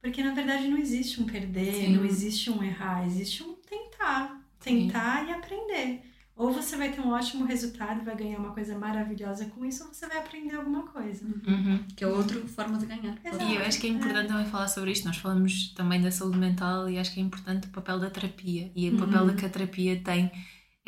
Porque 0.00 0.22
na 0.22 0.34
verdade 0.34 0.68
não 0.68 0.78
existe 0.78 1.20
um 1.20 1.26
perder, 1.26 1.74
Sim. 1.74 1.96
não 1.96 2.04
existe 2.04 2.50
um 2.50 2.62
errar, 2.62 3.06
existe 3.06 3.42
um 3.42 3.54
tentar. 3.54 4.40
Tentar 4.58 5.24
Sim. 5.24 5.30
e 5.30 5.34
aprender. 5.34 6.02
Ou 6.36 6.52
você 6.52 6.74
vai 6.74 6.90
ter 6.90 7.02
um 7.02 7.10
ótimo 7.10 7.44
resultado, 7.44 8.02
vai 8.02 8.16
ganhar 8.16 8.38
uma 8.38 8.54
coisa 8.54 8.78
maravilhosa 8.78 9.44
com 9.46 9.62
isso, 9.62 9.84
ou 9.84 9.92
você 9.92 10.06
vai 10.06 10.18
aprender 10.18 10.54
alguma 10.54 10.84
coisa. 10.84 11.22
Uhum. 11.26 11.84
Que 11.94 12.02
é 12.02 12.06
outra 12.06 12.40
forma 12.48 12.78
de 12.78 12.86
ganhar. 12.86 13.18
Exato. 13.22 13.44
E 13.44 13.56
eu 13.56 13.62
acho 13.62 13.78
que 13.78 13.86
é 13.86 13.90
importante 13.90 14.24
é. 14.24 14.28
também 14.28 14.46
falar 14.46 14.68
sobre 14.68 14.90
isto. 14.90 15.06
Nós 15.06 15.18
falamos 15.18 15.74
também 15.74 16.00
da 16.00 16.10
saúde 16.10 16.38
mental 16.38 16.88
e 16.88 16.98
acho 16.98 17.12
que 17.12 17.20
é 17.20 17.22
importante 17.22 17.66
o 17.66 17.70
papel 17.70 18.00
da 18.00 18.08
terapia 18.08 18.72
e 18.74 18.88
o 18.88 18.96
papel 18.96 19.24
uhum. 19.24 19.36
que 19.36 19.44
a 19.44 19.50
terapia 19.50 20.00
tem 20.02 20.32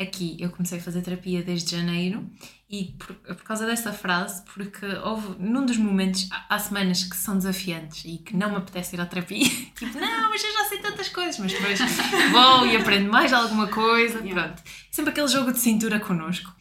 aqui. 0.03 0.37
Eu 0.39 0.49
comecei 0.49 0.79
a 0.79 0.81
fazer 0.81 1.01
terapia 1.01 1.41
desde 1.41 1.75
janeiro 1.75 2.29
e 2.69 2.95
por, 2.97 3.15
por 3.15 3.43
causa 3.43 3.65
dessa 3.65 3.93
frase, 3.93 4.43
porque 4.53 4.85
houve 5.03 5.35
num 5.39 5.65
dos 5.65 5.77
momentos, 5.77 6.27
há, 6.49 6.57
semanas 6.57 7.03
que 7.03 7.15
são 7.15 7.37
desafiantes 7.37 8.03
e 8.05 8.17
que 8.17 8.35
não 8.35 8.49
me 8.49 8.57
apetece 8.57 8.95
ir 8.95 9.01
à 9.01 9.05
terapia, 9.05 9.47
tipo, 9.77 9.99
não, 9.99 10.29
mas 10.29 10.43
eu 10.43 10.51
já 10.51 10.65
sei 10.65 10.79
tantas 10.79 11.09
coisas, 11.09 11.37
mas 11.37 11.53
depois 11.53 11.79
vou 12.31 12.65
e 12.65 12.75
aprendo 12.75 13.11
mais 13.11 13.31
alguma 13.31 13.67
coisa, 13.67 14.19
pronto. 14.19 14.63
Sempre 14.91 15.11
aquele 15.11 15.27
jogo 15.27 15.53
de 15.53 15.59
cintura 15.59 15.99
connosco. 15.99 16.51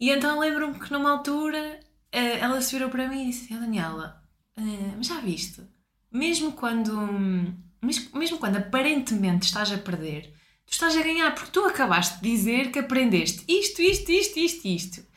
E 0.00 0.10
então 0.10 0.38
lembro-me 0.38 0.78
que 0.78 0.92
numa 0.92 1.10
altura 1.10 1.80
eh, 2.12 2.38
ela 2.38 2.60
se 2.60 2.72
virou 2.74 2.88
para 2.88 3.08
mim 3.08 3.22
e 3.22 3.26
disse: 3.26 3.52
oh, 3.52 3.58
Daniela, 3.58 4.22
eh, 4.56 4.94
mas 4.96 5.08
já 5.08 5.20
viste? 5.20 5.62
Mesmo 6.10 6.52
quando, 6.52 6.96
mesmo 8.14 8.38
quando 8.38 8.56
aparentemente 8.56 9.46
estás 9.46 9.72
a 9.72 9.78
perder, 9.78 10.32
tu 10.68 10.72
estás 10.72 10.96
a 10.96 11.02
ganhar, 11.02 11.34
porque 11.34 11.50
tu 11.50 11.64
acabaste 11.64 12.20
de 12.20 12.30
dizer 12.30 12.70
que 12.70 12.78
aprendeste 12.78 13.44
isto, 13.48 13.80
isto, 13.80 14.10
isto, 14.12 14.38
isto, 14.38 14.68
isto. 14.68 15.08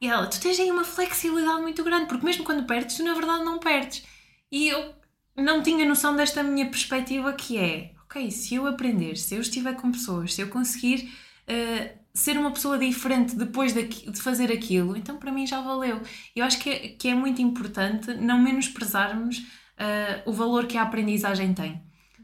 E 0.00 0.08
ela, 0.08 0.26
tu 0.26 0.40
tens 0.40 0.58
aí 0.58 0.70
uma 0.70 0.82
flexibilidade 0.82 1.62
muito 1.62 1.84
grande, 1.84 2.06
porque 2.06 2.26
mesmo 2.26 2.44
quando 2.44 2.66
perdes, 2.66 2.96
tu 2.96 3.04
na 3.04 3.14
verdade 3.14 3.44
não 3.44 3.60
perdes. 3.60 4.04
E 4.50 4.68
eu 4.68 4.94
não 5.36 5.62
tinha 5.62 5.86
noção 5.86 6.16
desta 6.16 6.42
minha 6.42 6.66
perspectiva 6.66 7.32
que 7.32 7.56
é, 7.56 7.92
ok, 8.04 8.30
se 8.30 8.56
eu 8.56 8.66
aprender, 8.66 9.16
se 9.16 9.34
eu 9.34 9.40
estiver 9.40 9.74
com 9.76 9.92
pessoas, 9.92 10.34
se 10.34 10.40
eu 10.42 10.48
conseguir 10.48 11.08
uh, 11.48 11.98
ser 12.12 12.36
uma 12.36 12.50
pessoa 12.50 12.78
diferente 12.78 13.34
depois 13.36 13.72
de, 13.72 13.84
de, 13.84 14.20
fazer 14.20 14.52
aquilo, 14.52 14.96
então 14.96 15.16
para 15.16 15.32
mim 15.32 15.46
já 15.46 15.60
valeu. 15.60 16.00
Eu 16.34 16.44
acho 16.44 16.58
que 16.58 16.68
é, 16.68 16.88
que 16.88 17.08
é 17.08 17.14
muito 17.14 17.40
importante 17.40 18.12
não 18.14 18.38
menosprezarmos 18.38 19.38
uh, 19.38 20.22
o 20.26 20.32
valor 20.32 20.66
que 20.66 20.76
a 20.76 20.82
aprendizagem 20.82 21.54
tem. 21.54 21.80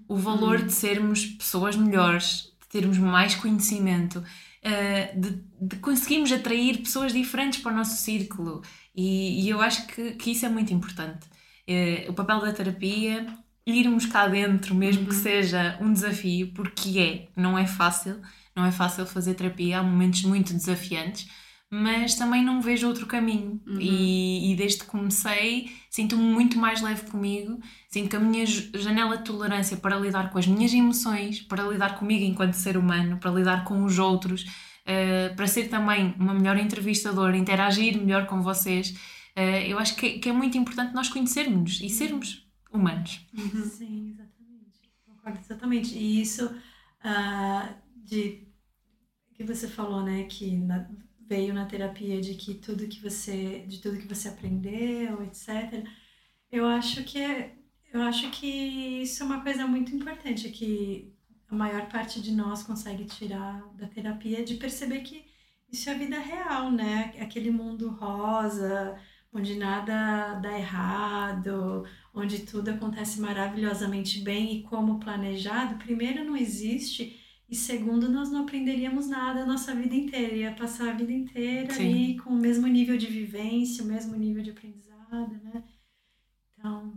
O 0.07 0.17
valor 0.17 0.61
hum. 0.61 0.67
de 0.67 0.73
sermos 0.73 1.25
pessoas 1.25 1.77
melhores, 1.77 2.48
termos 2.69 2.99
mais 2.99 3.35
conhecimento, 3.35 4.23
eh, 4.63 5.15
de, 5.17 5.43
de, 5.61 5.77
conseguirmos 5.77 6.33
atrair 6.33 6.79
pessoas 6.79 7.13
diferentes 7.13 7.61
para 7.61 7.73
o 7.73 7.77
nosso 7.77 7.97
círculo. 8.03 8.63
E, 8.95 9.45
e 9.45 9.49
eu 9.49 9.61
acho 9.61 9.87
que, 9.87 10.13
que, 10.13 10.33
isso 10.33 10.45
é 10.45 10.49
muito 10.49 10.73
importante. 10.75 11.27
Uh, 11.69 12.11
o 12.11 12.15
papel 12.15 12.41
da 12.41 12.53
terapia, 12.53 13.27
irmos 13.67 14.07
cá 14.07 14.27
dentro, 14.27 14.75
mesmo 14.75 15.03
uhum. 15.03 15.09
que 15.09 15.15
seja 15.15 15.79
um 15.81 15.93
desafio, 15.93 16.53
porque 16.55 16.99
é, 16.99 17.29
não 17.41 17.57
é 17.59 17.67
fácil, 17.67 18.21
não 18.57 18.65
é 18.65 18.73
fácil 18.73 19.07
fazer 19.07 19.35
terapia, 19.35 19.79
há 19.79 19.83
momentos 19.83 20.23
muito 20.23 20.53
desafiantes, 20.53 21.29
mas 21.71 22.15
também 22.15 22.43
não 22.43 22.63
vejo 22.63 22.89
outro 22.89 23.07
caminho. 23.07 23.61
Uhum. 23.67 23.79
E, 23.81 24.53
e, 24.53 24.57
desde 24.57 24.81
que 24.81 24.87
comecei, 24.87 25.71
sinto-me 25.91 26.23
muito 26.23 26.59
mais 26.59 26.81
leve 26.81 27.11
comigo, 27.11 27.61
sinto 27.89 28.09
que 28.09 28.17
a 28.17 28.21
minha 28.21 28.47
janela 28.47 29.19
de 29.19 29.25
tolerância 29.25 29.77
para 29.77 29.99
lidar 29.99 30.31
com 30.31 30.39
as 30.39 30.47
minhas 30.47 30.73
emoções, 30.73 31.41
para 31.41 31.65
lidar 31.65 31.99
comigo 31.99 32.25
enquanto 32.25 32.55
ser 32.55 32.77
humano, 32.77 33.19
para 33.19 33.31
lidar 33.31 33.65
com 33.65 33.85
os 33.85 33.99
outros, 33.99 34.43
uh, 34.43 35.37
para 35.37 35.47
ser 35.47 35.69
também 35.69 36.15
uma 36.19 36.33
melhor 36.33 36.57
entrevistadora, 36.57 37.37
interagir 37.37 37.99
melhor 37.99 38.27
com 38.27 38.41
vocês, 38.41 38.91
uh, 39.37 39.41
eu 39.67 39.79
acho 39.79 39.95
que 39.97 40.07
é, 40.07 40.19
que 40.19 40.29
é, 40.31 40.33
muito 40.33 40.57
importante 40.57 40.95
nós 40.95 41.11
conhecermos 41.11 41.81
e 41.83 41.91
sermos 41.91 42.49
humanos. 42.73 43.27
Uhum. 43.37 43.65
Sim, 43.65 44.11
exatamente. 44.15 44.91
Concordo 45.07 45.39
exatamente. 45.39 45.95
E 45.99 46.23
isso 46.23 46.47
uh, 46.47 47.75
de 47.95 48.49
que 49.35 49.45
você 49.45 49.69
falou, 49.69 50.03
né, 50.03 50.25
que 50.25 50.57
na, 50.57 50.89
veio 51.29 51.53
na 51.53 51.67
terapia 51.67 52.21
de 52.21 52.35
que 52.35 52.55
tudo 52.55 52.89
que 52.89 53.01
você 53.01 53.65
de 53.69 53.81
tudo 53.81 53.99
que 53.99 54.09
você 54.09 54.29
aprendeu 54.29 55.23
etc 55.23 55.85
eu 56.51 56.67
acho 56.67 57.05
que 57.05 57.19
é, 57.21 57.55
eu 57.93 58.03
acho 58.03 58.31
que 58.31 58.47
isso 59.03 59.23
é 59.23 59.27
uma 59.27 59.43
coisa 59.43 59.67
muito 59.67 59.95
importante 59.95 60.49
que 60.51 61.15
a 61.51 61.55
maior 61.55 61.89
parte 61.89 62.21
de 62.21 62.33
nós 62.33 62.63
consegue 62.63 63.05
tirar 63.05 63.63
da 63.75 63.87
terapia 63.87 64.45
de 64.45 64.55
perceber 64.55 65.01
que 65.01 65.27
isso 65.71 65.89
é 65.91 65.95
a 65.95 65.99
vida 65.99 66.19
real 66.19 66.71
né? 66.71 67.13
Aquele 67.21 67.51
mundo 67.51 67.91
rosa 67.91 68.99
onde 69.33 69.57
nada 69.57 70.35
dá 70.35 70.59
errado 70.59 71.85
onde 72.15 72.41
tudo 72.47 72.71
acontece 72.71 73.21
maravilhosamente 73.21 74.21
bem 74.21 74.59
e 74.59 74.63
como 74.63 75.01
planejado 75.01 75.77
primeiro 75.77 76.25
não 76.25 76.37
existe 76.37 77.18
e 77.49 77.57
segundo, 77.57 78.11
nós 78.11 78.31
não 78.31 78.43
aprenderíamos 78.43 79.09
nada 79.09 79.43
a 79.43 79.47
nossa 79.47 79.75
vida 79.75 79.95
inteira. 79.95 80.35
Ia 80.35 80.53
passar 80.53 80.91
a 80.91 80.93
vida 80.93 81.13
inteira 81.13 81.73
Sim. 81.73 81.83
ali 81.83 82.19
com 82.19 82.31
o 82.31 82.37
mesmo 82.37 82.67
nível 82.67 82.99
de 82.99 83.07
vivência, 83.07 83.83
o 83.83 83.87
mesmo 83.87 84.15
nível 84.17 84.43
de 84.43 84.51
aprendizado, 84.51 85.33
né? 85.43 85.65
Então, 86.53 86.93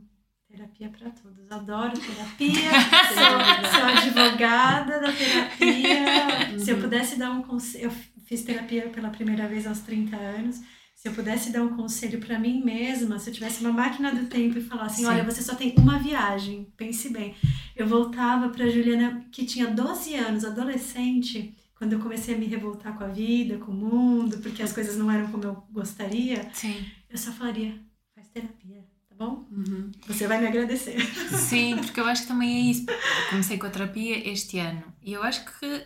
terapia 0.50 0.90
para 0.90 1.10
todos. 1.12 1.50
Adoro 1.50 1.94
terapia, 1.98 2.70
sou, 3.16 3.72
sou, 3.72 3.86
advogada 3.86 5.00
da 5.00 5.14
terapia. 5.14 6.52
Uhum. 6.52 6.60
Se 6.60 6.72
eu 6.72 6.76
uhum. 6.76 6.82
pudesse 6.82 7.18
dar 7.18 7.32
um 7.32 7.44
conselho, 7.44 7.86
eu 7.86 7.92
fiz 8.26 8.44
terapia 8.44 8.90
pela 8.90 9.10
primeira 9.10 9.48
vez 9.48 9.66
aos 9.66 9.80
30 9.80 10.18
anos. 10.18 10.62
Se 11.02 11.08
eu 11.08 11.14
pudesse 11.14 11.50
dar 11.50 11.64
um 11.64 11.76
conselho 11.76 12.20
para 12.20 12.38
mim 12.38 12.64
mesma, 12.64 13.18
se 13.18 13.28
eu 13.28 13.34
tivesse 13.34 13.62
uma 13.62 13.72
máquina 13.72 14.14
do 14.14 14.28
tempo 14.30 14.60
e 14.60 14.62
falasse, 14.62 15.04
assim, 15.04 15.06
olha, 15.06 15.24
você 15.24 15.42
só 15.42 15.56
tem 15.56 15.74
uma 15.80 15.98
viagem, 15.98 16.72
pense 16.78 17.10
bem. 17.10 17.34
Eu 17.76 17.88
voltava 17.88 18.50
para 18.50 18.70
Juliana, 18.70 19.26
que 19.32 19.44
tinha 19.44 19.66
12 19.66 20.14
anos, 20.14 20.46
adolescente, 20.46 21.56
quando 21.74 21.94
eu 21.94 22.00
comecei 22.00 22.36
a 22.36 22.38
me 22.38 22.46
revoltar 22.46 22.96
com 22.96 23.04
a 23.04 23.08
vida, 23.08 23.58
com 23.58 23.72
o 23.72 23.74
mundo, 23.74 24.38
porque 24.44 24.62
as 24.62 24.74
coisas 24.74 24.96
não 24.96 25.10
eram 25.10 25.32
como 25.32 25.44
eu 25.44 25.64
gostaria. 25.72 26.48
Sim. 26.54 26.86
Eu 27.10 27.18
só 27.18 27.32
falaria, 27.32 27.82
faz 28.14 28.28
terapia, 28.28 28.86
tá 29.10 29.16
bom? 29.18 29.48
Uhum. 29.52 29.90
Você 30.06 30.28
vai 30.28 30.40
me 30.40 30.46
agradecer. 30.46 31.02
Sim, 31.36 31.78
porque 31.78 32.00
eu 32.00 32.06
acho 32.06 32.22
que 32.22 32.28
também 32.28 32.58
é 32.58 32.60
isso. 32.70 32.86
Eu 32.88 33.30
comecei 33.32 33.58
com 33.58 33.66
a 33.66 33.72
terapia 33.72 34.30
este 34.30 34.60
ano 34.60 34.84
e 35.02 35.14
eu 35.14 35.24
acho 35.24 35.44
que 35.46 35.84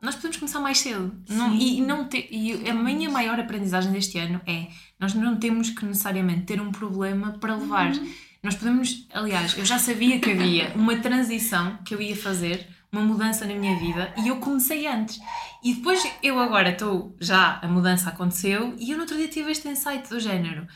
nós 0.00 0.14
podemos 0.14 0.36
começar 0.36 0.60
mais 0.60 0.78
cedo. 0.78 1.12
Não, 1.28 1.54
e, 1.54 1.80
não 1.80 2.04
ter, 2.04 2.28
e 2.30 2.68
a 2.68 2.74
minha 2.74 3.10
maior 3.10 3.38
aprendizagem 3.40 3.92
deste 3.92 4.18
ano 4.18 4.40
é 4.46 4.68
nós 4.98 5.14
não 5.14 5.36
temos 5.36 5.70
que 5.70 5.84
necessariamente 5.84 6.42
ter 6.42 6.60
um 6.60 6.70
problema 6.70 7.32
para 7.32 7.56
levar. 7.56 7.92
Uhum. 7.92 8.12
Nós 8.42 8.54
podemos, 8.54 9.06
aliás, 9.12 9.58
eu 9.58 9.64
já 9.64 9.78
sabia 9.78 10.20
que 10.20 10.30
havia 10.30 10.72
uma 10.76 10.96
transição 10.96 11.78
que 11.84 11.94
eu 11.94 12.00
ia 12.00 12.16
fazer, 12.16 12.66
uma 12.90 13.02
mudança 13.02 13.44
na 13.44 13.54
minha 13.54 13.76
vida 13.78 14.14
e 14.16 14.28
eu 14.28 14.36
comecei 14.36 14.86
antes. 14.86 15.20
E 15.62 15.74
depois 15.74 16.02
eu 16.22 16.38
agora 16.38 16.70
estou, 16.70 17.14
já 17.20 17.58
a 17.60 17.66
mudança 17.66 18.08
aconteceu 18.08 18.74
e 18.78 18.92
eu 18.92 18.96
no 18.96 19.02
outro 19.02 19.16
dia 19.16 19.28
tive 19.28 19.50
este 19.50 19.68
insight 19.68 20.08
do 20.08 20.20
género 20.20 20.66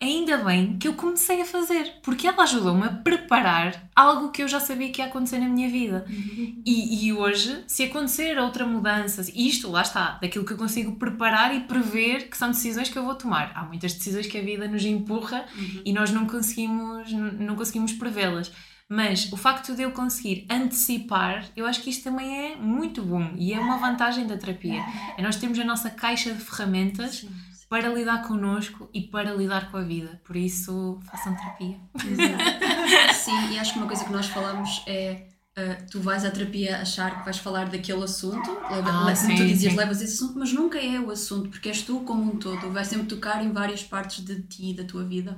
ainda 0.00 0.38
bem 0.38 0.78
que 0.78 0.86
eu 0.86 0.94
comecei 0.94 1.42
a 1.42 1.44
fazer, 1.44 1.94
porque 2.02 2.26
ela 2.26 2.44
ajudou-me 2.44 2.84
a 2.84 2.90
preparar 2.90 3.88
algo 3.94 4.30
que 4.30 4.42
eu 4.42 4.48
já 4.48 4.60
sabia 4.60 4.90
que 4.90 5.00
ia 5.00 5.06
acontecer 5.08 5.38
na 5.38 5.48
minha 5.48 5.68
vida. 5.68 6.06
Uhum. 6.08 6.62
E, 6.64 7.06
e, 7.06 7.12
hoje, 7.12 7.64
se 7.66 7.82
acontecer 7.84 8.38
outra 8.38 8.64
mudança, 8.64 9.22
isto 9.34 9.68
lá 9.70 9.82
está, 9.82 10.12
daquilo 10.22 10.44
que 10.44 10.52
eu 10.52 10.56
consigo 10.56 10.96
preparar 10.96 11.54
e 11.54 11.60
prever 11.60 12.28
que 12.28 12.36
são 12.36 12.50
decisões 12.50 12.88
que 12.88 12.96
eu 12.96 13.04
vou 13.04 13.16
tomar. 13.16 13.50
Há 13.56 13.64
muitas 13.64 13.92
decisões 13.92 14.26
que 14.26 14.38
a 14.38 14.42
vida 14.42 14.68
nos 14.68 14.84
empurra 14.84 15.46
uhum. 15.56 15.82
e 15.84 15.92
nós 15.92 16.12
não 16.12 16.26
conseguimos, 16.26 17.12
não 17.12 17.56
conseguimos 17.56 17.92
prevê-las. 17.92 18.52
Mas 18.88 19.30
o 19.30 19.36
facto 19.36 19.74
de 19.74 19.82
eu 19.82 19.90
conseguir 19.90 20.46
antecipar, 20.48 21.44
eu 21.54 21.66
acho 21.66 21.82
que 21.82 21.90
isto 21.90 22.04
também 22.04 22.52
é 22.52 22.56
muito 22.56 23.02
bom 23.02 23.32
e 23.36 23.52
é 23.52 23.60
uma 23.60 23.76
vantagem 23.76 24.26
da 24.26 24.38
terapia. 24.38 24.82
É 25.18 25.22
nós 25.22 25.36
temos 25.36 25.58
a 25.58 25.64
nossa 25.64 25.90
caixa 25.90 26.32
de 26.32 26.42
ferramentas 26.42 27.16
Sim 27.16 27.28
para 27.68 27.88
lidar 27.88 28.26
connosco 28.26 28.88
e 28.94 29.02
para 29.02 29.34
lidar 29.34 29.70
com 29.70 29.76
a 29.76 29.82
vida. 29.82 30.20
Por 30.24 30.36
isso, 30.36 30.98
façam 31.04 31.36
terapia. 31.36 31.78
Exato. 31.94 33.14
Sim, 33.14 33.52
e 33.52 33.58
acho 33.58 33.74
que 33.74 33.78
uma 33.78 33.86
coisa 33.86 34.04
que 34.04 34.12
nós 34.12 34.26
falamos 34.26 34.82
é. 34.86 35.26
Uh, 35.58 35.90
tu 35.90 36.00
vais 36.00 36.24
à 36.24 36.30
terapia 36.30 36.80
achar 36.80 37.18
que 37.18 37.24
vais 37.24 37.36
falar 37.36 37.68
daquele 37.68 38.04
assunto, 38.04 38.48
leva, 38.70 39.10
ah, 39.10 39.16
sim, 39.16 39.34
tu 39.34 39.44
dizias, 39.44 39.72
sim. 39.72 39.76
levas 39.76 40.00
esse 40.00 40.14
assunto, 40.14 40.38
mas 40.38 40.52
nunca 40.52 40.78
é 40.78 41.00
o 41.00 41.10
assunto, 41.10 41.48
porque 41.48 41.68
és 41.68 41.82
tu 41.82 41.98
como 42.02 42.22
um 42.22 42.36
todo, 42.36 42.70
vais 42.70 42.86
sempre 42.86 43.08
tocar 43.08 43.44
em 43.44 43.50
várias 43.50 43.82
partes 43.82 44.24
de 44.24 44.40
ti 44.42 44.70
e 44.70 44.74
da 44.74 44.84
tua 44.84 45.02
vida. 45.02 45.36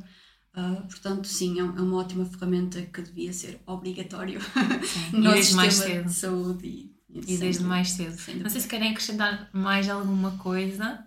Uh, 0.55 0.87
portanto, 0.89 1.27
sim, 1.27 1.59
é, 1.59 1.63
é, 1.63 1.65
uma 1.65 1.97
ótima 1.97 2.27
ferramenta 2.27 2.83
que 2.83 3.01
devia 3.01 3.33
ser 3.33 3.63
obrigatório 3.67 4.41
no 5.11 5.33
sistema 5.37 5.63
mais 5.63 5.75
cedo. 5.75 6.05
de 6.05 6.13
saúde. 6.13 6.67
E, 6.67 6.95
e, 7.09 7.35
e 7.35 7.39
desde 7.39 7.65
mais 7.65 7.91
cedo. 7.93 8.15
Não 8.43 8.51
sei 8.51 8.61
se 8.61 8.69
querem 8.69 8.91
acrescentar 8.91 9.49
mais 9.55 9.89
alguma 9.89 10.33
coisa. 10.33 11.03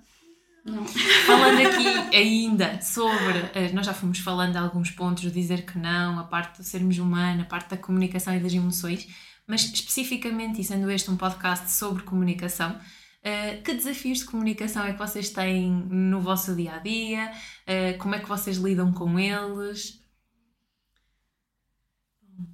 Não. 0.65 0.85
Falando 1.27 1.60
aqui 1.68 2.15
ainda 2.15 2.81
sobre, 2.81 3.40
eh, 3.53 3.72
nós 3.73 3.85
já 3.85 3.94
fomos 3.94 4.19
falando 4.19 4.53
de 4.53 4.57
alguns 4.57 4.90
pontos, 4.91 5.23
de 5.23 5.31
dizer 5.31 5.65
que 5.65 5.77
não, 5.77 6.18
a 6.19 6.23
parte 6.23 6.61
de 6.61 6.68
sermos 6.68 6.98
humana, 6.98 7.44
a 7.44 7.45
parte 7.45 7.72
da 7.72 7.77
comunicação 7.77 8.34
e 8.34 8.40
das 8.40 8.53
emoções, 8.53 9.07
mas 9.45 9.61
especificamente, 9.64 10.61
e 10.61 10.64
sendo 10.64 10.90
este 10.90 11.11
um 11.11 11.18
podcast 11.18 11.69
sobre 11.72 12.03
comunicação, 12.03 12.80
Uh, 13.23 13.64
que 13.64 13.73
desafios 13.73 14.19
de 14.19 14.26
comunicação 14.26 14.84
é 14.84 14.91
que 14.91 14.99
vocês 14.99 15.30
têm 15.30 15.72
no 15.72 16.19
vosso 16.19 16.53
dia 16.53 16.73
a 16.76 16.80
dia? 16.80 17.31
Uh, 17.61 17.98
como 17.98 18.15
é 18.15 18.19
que 18.19 18.27
vocês 18.27 18.57
lidam 18.57 18.91
com 18.91 19.18
eles? 19.18 20.03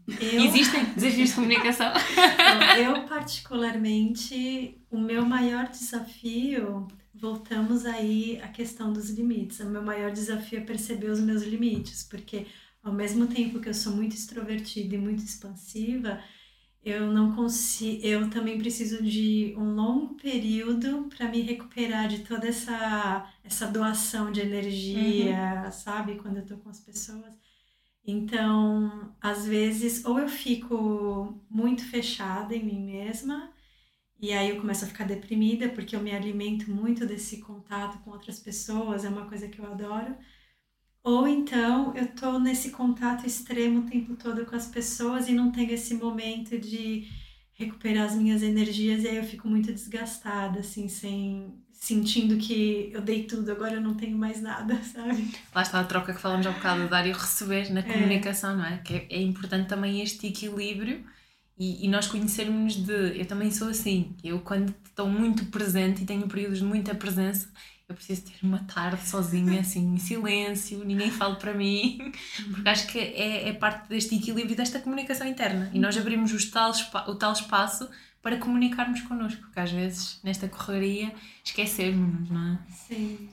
Eu... 0.07 0.43
Existem 0.43 0.85
desafios 0.93 1.29
de 1.29 1.35
comunicação? 1.35 1.91
eu, 2.77 3.01
particularmente, 3.07 4.79
o 4.91 4.99
meu 4.99 5.25
maior 5.25 5.69
desafio, 5.69 6.87
voltamos 7.13 7.85
aí 7.85 8.39
à 8.41 8.47
questão 8.47 8.93
dos 8.93 9.09
limites. 9.09 9.59
O 9.59 9.69
meu 9.69 9.81
maior 9.81 10.11
desafio 10.11 10.59
é 10.59 10.63
perceber 10.63 11.09
os 11.09 11.19
meus 11.19 11.43
limites, 11.43 12.03
porque 12.03 12.47
ao 12.83 12.93
mesmo 12.93 13.27
tempo 13.27 13.59
que 13.59 13.69
eu 13.69 13.73
sou 13.73 13.93
muito 13.93 14.15
extrovertida 14.15 14.95
e 14.95 14.97
muito 14.97 15.23
expansiva, 15.23 16.21
eu 16.83 17.11
não 17.11 17.35
consigo, 17.35 18.05
eu 18.05 18.29
também 18.29 18.57
preciso 18.57 19.03
de 19.03 19.53
um 19.57 19.75
longo 19.75 20.15
período 20.15 21.09
para 21.15 21.27
me 21.27 21.41
recuperar 21.41 22.07
de 22.07 22.19
toda 22.19 22.47
essa 22.47 23.29
essa 23.43 23.67
doação 23.67 24.31
de 24.31 24.41
energia, 24.41 25.63
uhum. 25.65 25.71
sabe, 25.71 26.15
quando 26.15 26.37
eu 26.37 26.45
tô 26.45 26.57
com 26.57 26.69
as 26.69 26.79
pessoas. 26.79 27.33
Então, 28.05 29.13
às 29.21 29.45
vezes, 29.45 30.05
ou 30.05 30.19
eu 30.19 30.27
fico 30.29 31.39
muito 31.49 31.83
fechada 31.85 32.55
em 32.55 32.63
mim 32.63 32.85
mesma, 32.85 33.51
e 34.21 34.33
aí 34.33 34.49
eu 34.49 34.59
começo 34.59 34.83
a 34.83 34.87
ficar 34.87 35.05
deprimida 35.05 35.69
porque 35.69 35.95
eu 35.95 36.01
me 36.01 36.11
alimento 36.11 36.69
muito 36.69 37.05
desse 37.05 37.37
contato 37.37 37.99
com 37.99 38.11
outras 38.11 38.39
pessoas, 38.39 39.05
é 39.05 39.09
uma 39.09 39.25
coisa 39.25 39.47
que 39.47 39.59
eu 39.59 39.65
adoro. 39.65 40.15
Ou 41.03 41.27
então 41.27 41.95
eu 41.95 42.07
tô 42.07 42.37
nesse 42.39 42.71
contato 42.71 43.25
extremo 43.25 43.79
o 43.79 43.89
tempo 43.89 44.15
todo 44.15 44.45
com 44.45 44.55
as 44.55 44.67
pessoas 44.67 45.29
e 45.29 45.31
não 45.31 45.51
tenho 45.51 45.71
esse 45.71 45.93
momento 45.93 46.57
de 46.59 47.07
recuperar 47.53 48.05
as 48.05 48.15
minhas 48.15 48.41
energias 48.41 49.03
e 49.03 49.07
aí 49.07 49.17
eu 49.17 49.23
fico 49.23 49.47
muito 49.47 49.71
desgastada, 49.71 50.59
assim, 50.59 50.87
sem 50.87 51.53
sentindo 51.79 52.37
que 52.37 52.91
eu 52.93 52.99
dei 52.99 53.23
tudo, 53.23 53.49
agora 53.51 53.75
eu 53.75 53.81
não 53.81 53.95
tenho 53.95 54.17
mais 54.17 54.41
nada, 54.41 54.75
sabe? 54.83 55.31
Lá 55.55 55.61
está 55.61 55.79
a 55.79 55.83
troca 55.85 56.13
que 56.13 56.19
falamos 56.19 56.45
há 56.45 56.49
um 56.49 56.53
bocado, 56.53 56.89
dar 56.89 57.07
e 57.07 57.13
receber 57.13 57.71
na 57.71 57.79
é. 57.79 57.83
comunicação, 57.83 58.57
não 58.57 58.65
é? 58.65 58.77
Que 58.79 58.95
é, 58.95 59.07
é, 59.09 59.21
importante 59.21 59.69
também 59.69 60.01
este 60.01 60.27
equilíbrio 60.27 61.05
e, 61.59 61.85
e 61.85 61.89
nós 61.89 62.07
conhecermos 62.07 62.75
de. 62.75 63.19
Eu 63.19 63.25
também 63.25 63.51
sou 63.51 63.67
assim, 63.67 64.15
eu 64.23 64.39
quando 64.39 64.73
estou 64.85 65.07
muito 65.07 65.45
presente 65.47 66.03
e 66.03 66.05
tenho 66.05 66.25
períodos 66.27 66.59
de 66.59 66.63
muita 66.63 66.95
presença, 66.95 67.49
eu 67.87 67.93
preciso 67.93 68.21
ter 68.21 68.35
uma 68.41 68.59
tarde 68.59 69.05
sozinha, 69.07 69.59
assim, 69.59 69.93
em 69.93 69.97
silêncio, 69.97 70.85
ninguém 70.85 71.11
fala 71.11 71.35
para 71.35 71.53
mim, 71.53 72.13
porque 72.51 72.69
acho 72.69 72.87
que 72.87 72.97
é, 72.97 73.49
é 73.49 73.53
parte 73.53 73.89
deste 73.89 74.15
equilíbrio, 74.15 74.55
desta 74.55 74.79
comunicação 74.79 75.27
interna. 75.27 75.69
E 75.73 75.79
nós 75.79 75.97
abrimos 75.97 76.31
os 76.31 76.45
tal, 76.49 76.71
o 77.07 77.15
tal 77.15 77.33
espaço 77.33 77.89
para 78.21 78.37
comunicarmos 78.37 79.01
connosco, 79.01 79.41
porque 79.41 79.59
às 79.59 79.71
vezes 79.71 80.19
nesta 80.23 80.47
correria 80.47 81.13
esquecemos-nos, 81.43 82.29
não 82.29 82.53
é? 82.53 82.59
Sim. 82.71 83.29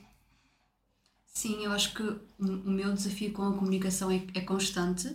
Sim, 1.27 1.63
eu 1.63 1.71
acho 1.71 1.93
que 1.93 2.01
o 2.01 2.69
meu 2.69 2.91
desafio 2.93 3.31
com 3.31 3.43
a 3.43 3.53
comunicação 3.53 4.09
é, 4.09 4.21
é 4.33 4.41
constante, 4.41 5.07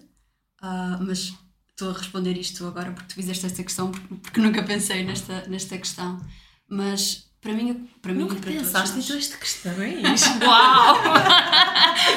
uh, 0.62 1.00
mas 1.00 1.36
estou 1.72 1.90
a 1.90 1.98
responder 1.98 2.36
isto 2.38 2.66
agora 2.66 2.92
porque 2.92 3.08
tu 3.08 3.14
fizeste 3.14 3.46
esta 3.46 3.62
questão, 3.62 3.90
porque, 3.90 4.14
porque 4.14 4.40
nunca 4.40 4.62
pensei 4.62 5.04
nesta, 5.04 5.46
nesta 5.48 5.76
questão. 5.76 6.20
Mas 6.68 7.30
para 7.42 7.52
mim, 7.54 7.88
para 8.00 8.12
mim 8.12 8.20
Nunca 8.20 8.36
para 8.36 8.52
pensaste 8.52 9.00
em 9.00 9.02
todas 9.02 9.26
questões? 9.34 10.22
Uau! 10.46 10.96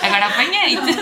Agora 0.03 0.27
apanhei-te! 0.27 0.99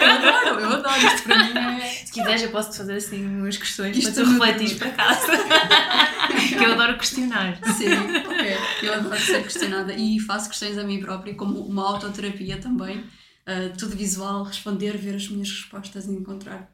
eu 0.00 0.10
adoro, 0.12 0.60
eu 0.60 0.72
adoro 0.74 1.06
isto 1.06 1.22
para 1.24 1.44
mim. 1.44 1.80
É... 1.82 1.88
Se 1.88 2.12
quiseres, 2.12 2.42
eu 2.42 2.50
posso-te 2.50 2.76
fazer 2.76 2.94
assim 2.94 3.26
umas 3.26 3.56
questões 3.56 3.96
isto 3.96 4.12
para 4.14 4.24
tu 4.24 4.30
refletires 4.30 4.74
para 4.74 4.90
casa. 4.92 5.32
que 6.48 6.64
eu 6.64 6.72
adoro 6.72 6.96
questionar. 6.96 7.58
Sim, 7.76 7.92
ok. 8.24 8.56
Eu 8.82 8.94
adoro 8.94 9.20
ser 9.20 9.42
questionada 9.42 9.92
e 9.94 10.20
faço 10.20 10.48
questões 10.48 10.78
a 10.78 10.84
mim 10.84 11.00
própria 11.00 11.34
como 11.34 11.58
uma 11.58 11.84
autoterapia 11.88 12.58
também. 12.58 12.98
Uh, 12.98 13.76
tudo 13.76 13.96
visual, 13.96 14.44
responder, 14.44 14.96
ver 14.96 15.16
as 15.16 15.28
minhas 15.28 15.50
respostas 15.50 16.06
e 16.06 16.12
encontrar 16.12 16.70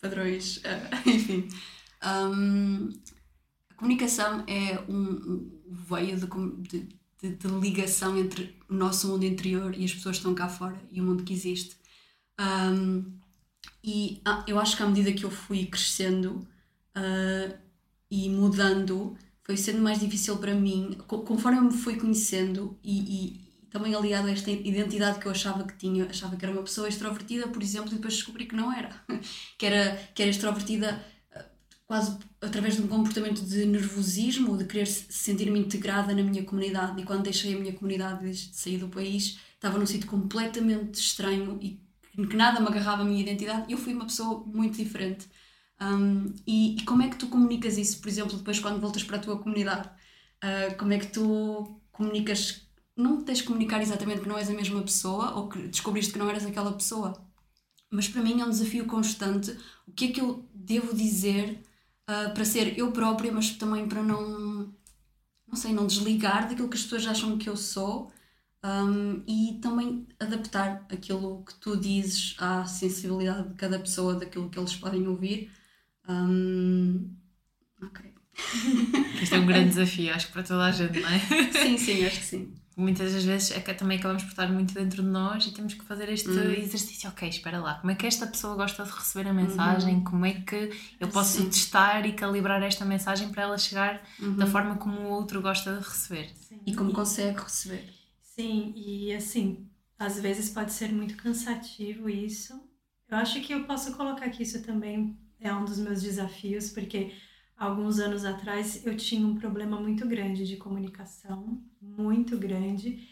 padrões. 0.00 0.58
Uh, 0.58 1.08
enfim. 1.08 1.48
Um, 2.02 2.88
a 3.70 3.74
comunicação 3.74 4.44
é 4.46 4.82
um 4.88 5.60
veio 5.68 6.16
de, 6.16 6.88
de, 7.20 7.36
de, 7.36 7.48
ligação 7.48 8.16
entre 8.16 8.58
o 8.68 8.74
nosso 8.74 9.08
mundo 9.08 9.24
interior 9.24 9.74
e 9.76 9.84
as 9.84 9.92
pessoas 9.92 10.16
que 10.16 10.20
estão 10.20 10.34
cá 10.34 10.48
fora 10.48 10.80
e 10.90 11.00
o 11.00 11.04
mundo 11.04 11.24
que 11.24 11.32
existe. 11.32 11.76
Um, 12.40 13.18
e 13.84 14.20
ah, 14.24 14.44
eu 14.46 14.58
acho 14.58 14.76
que 14.76 14.82
à 14.82 14.86
medida 14.86 15.12
que 15.12 15.24
eu 15.24 15.30
fui 15.30 15.66
crescendo 15.66 16.46
uh, 16.96 17.58
e 18.10 18.28
mudando, 18.28 19.16
foi 19.42 19.56
sendo 19.56 19.82
mais 19.82 20.00
difícil 20.00 20.36
para 20.38 20.54
mim, 20.54 20.98
conforme 21.06 21.58
eu 21.58 21.64
me 21.64 21.72
fui 21.72 21.96
conhecendo 21.96 22.78
e, 22.82 22.98
e 22.98 23.49
também 23.70 23.94
aliado 23.94 24.28
a 24.28 24.32
esta 24.32 24.50
identidade 24.50 25.18
que 25.18 25.26
eu 25.26 25.32
achava 25.32 25.64
que 25.64 25.76
tinha, 25.76 26.06
achava 26.06 26.36
que 26.36 26.44
era 26.44 26.52
uma 26.52 26.62
pessoa 26.62 26.88
extrovertida, 26.88 27.48
por 27.48 27.62
exemplo, 27.62 27.90
e 27.90 27.94
depois 27.94 28.14
descobri 28.14 28.46
que 28.46 28.56
não 28.56 28.72
era. 28.72 28.90
que 29.58 29.66
era, 29.66 29.96
que 30.14 30.22
era 30.22 30.30
extrovertida 30.30 31.04
quase 31.90 32.16
através 32.40 32.76
de 32.76 32.82
um 32.82 32.86
comportamento 32.86 33.44
de 33.44 33.66
nervosismo, 33.66 34.56
de 34.56 34.64
querer 34.64 34.86
sentir-me 34.86 35.58
integrada 35.58 36.14
na 36.14 36.22
minha 36.22 36.44
comunidade. 36.44 37.02
E 37.02 37.04
quando 37.04 37.24
deixei 37.24 37.52
a 37.52 37.58
minha 37.58 37.72
comunidade 37.72 38.22
desde 38.22 38.54
sair 38.54 38.78
do 38.78 38.88
país, 38.88 39.40
estava 39.56 39.76
num 39.76 39.84
sítio 39.84 40.08
completamente 40.08 41.00
estranho 41.00 41.58
e 41.60 41.80
que 42.14 42.36
nada 42.36 42.60
me 42.60 42.68
agarrava 42.68 43.02
a 43.02 43.04
minha 43.04 43.20
identidade. 43.20 43.64
E 43.68 43.72
eu 43.72 43.78
fui 43.78 43.92
uma 43.92 44.04
pessoa 44.04 44.44
muito 44.46 44.76
diferente. 44.76 45.26
Um, 45.80 46.32
e, 46.46 46.76
e, 46.76 46.84
como 46.84 47.02
é 47.02 47.08
que 47.08 47.16
tu 47.16 47.26
comunicas 47.26 47.76
isso, 47.76 48.00
por 48.00 48.08
exemplo, 48.08 48.36
depois 48.36 48.60
quando 48.60 48.80
voltas 48.80 49.02
para 49.02 49.16
a 49.16 49.20
tua 49.20 49.38
comunidade? 49.38 49.88
Uh, 50.44 50.78
como 50.78 50.92
é 50.92 50.98
que 51.00 51.08
tu 51.08 51.80
comunicas? 51.90 52.69
Não 53.00 53.22
tens 53.22 53.38
de 53.38 53.44
comunicar 53.44 53.80
exatamente 53.80 54.20
que 54.20 54.28
não 54.28 54.36
és 54.36 54.50
a 54.50 54.52
mesma 54.52 54.82
pessoa 54.82 55.32
ou 55.32 55.48
que 55.48 55.68
descobriste 55.68 56.12
que 56.12 56.18
não 56.18 56.28
eras 56.28 56.44
aquela 56.44 56.72
pessoa, 56.72 57.14
mas 57.90 58.06
para 58.06 58.22
mim 58.22 58.40
é 58.40 58.44
um 58.44 58.50
desafio 58.50 58.86
constante. 58.86 59.56
O 59.86 59.92
que 59.92 60.06
é 60.06 60.12
que 60.12 60.20
eu 60.20 60.46
devo 60.54 60.94
dizer 60.94 61.62
uh, 62.02 62.34
para 62.34 62.44
ser 62.44 62.78
eu 62.78 62.92
própria, 62.92 63.32
mas 63.32 63.50
também 63.50 63.88
para 63.88 64.02
não, 64.02 64.74
não 65.48 65.56
sei, 65.56 65.72
não 65.72 65.86
desligar 65.86 66.46
daquilo 66.46 66.68
que 66.68 66.76
as 66.76 66.82
pessoas 66.82 67.06
acham 67.06 67.38
que 67.38 67.48
eu 67.48 67.56
sou 67.56 68.12
um, 68.62 69.22
e 69.26 69.58
também 69.62 70.06
adaptar 70.20 70.86
aquilo 70.90 71.42
que 71.44 71.54
tu 71.54 71.78
dizes 71.78 72.36
à 72.38 72.66
sensibilidade 72.66 73.48
de 73.48 73.54
cada 73.54 73.78
pessoa, 73.78 74.14
daquilo 74.14 74.50
que 74.50 74.58
eles 74.58 74.76
podem 74.76 75.08
ouvir. 75.08 75.50
Um, 76.06 77.16
ok. 77.82 78.12
Isto 79.22 79.36
é 79.36 79.38
um 79.38 79.46
grande 79.46 79.70
desafio, 79.74 80.12
acho 80.12 80.26
que 80.26 80.32
para 80.34 80.42
toda 80.42 80.64
a 80.66 80.70
gente, 80.70 81.00
não 81.00 81.08
é? 81.08 81.18
Sim, 81.50 81.78
sim, 81.78 82.04
acho 82.04 82.18
que 82.18 82.26
sim 82.26 82.59
muitas 82.76 83.12
das 83.12 83.24
vezes 83.24 83.50
é 83.50 83.60
que 83.60 83.72
também 83.74 83.98
acabamos 83.98 84.22
por 84.22 84.30
estar 84.30 84.48
muito 84.48 84.72
dentro 84.72 85.02
de 85.02 85.08
nós 85.08 85.44
e 85.46 85.52
temos 85.52 85.74
que 85.74 85.84
fazer 85.84 86.08
este 86.08 86.28
uhum. 86.28 86.52
exercício. 86.52 87.08
Ok, 87.10 87.28
espera 87.28 87.58
lá, 87.58 87.74
como 87.74 87.90
é 87.90 87.94
que 87.94 88.06
esta 88.06 88.26
pessoa 88.26 88.54
gosta 88.54 88.84
de 88.84 88.90
receber 88.90 89.28
a 89.28 89.32
mensagem? 89.32 89.96
Uhum. 89.96 90.04
Como 90.04 90.26
é 90.26 90.34
que 90.34 90.70
eu 90.98 91.08
posso 91.08 91.38
Sim. 91.38 91.50
testar 91.50 92.06
e 92.06 92.12
calibrar 92.12 92.62
esta 92.62 92.84
mensagem 92.84 93.28
para 93.30 93.42
ela 93.42 93.58
chegar 93.58 94.02
uhum. 94.18 94.36
da 94.36 94.46
forma 94.46 94.76
como 94.76 95.00
o 95.00 95.10
outro 95.10 95.40
gosta 95.42 95.76
de 95.76 95.86
receber? 95.86 96.30
Sim. 96.34 96.60
E 96.66 96.74
como 96.74 96.92
consegue 96.92 97.40
receber? 97.40 97.84
Sim, 98.22 98.72
e 98.76 99.12
assim, 99.14 99.68
às 99.98 100.18
vezes 100.18 100.50
pode 100.50 100.72
ser 100.72 100.92
muito 100.92 101.16
cansativo 101.16 102.08
isso. 102.08 102.54
Eu 103.08 103.18
acho 103.18 103.40
que 103.40 103.52
eu 103.52 103.64
posso 103.64 103.94
colocar 103.96 104.28
que 104.30 104.42
isso 104.42 104.62
também 104.62 105.18
é 105.40 105.52
um 105.52 105.64
dos 105.64 105.78
meus 105.78 106.00
desafios, 106.00 106.70
porque 106.70 107.12
alguns 107.60 107.98
anos 108.00 108.24
atrás 108.24 108.86
eu 108.86 108.96
tinha 108.96 109.26
um 109.26 109.36
problema 109.36 109.78
muito 109.78 110.08
grande 110.08 110.46
de 110.46 110.56
comunicação, 110.56 111.62
muito 111.80 112.38
grande. 112.38 113.06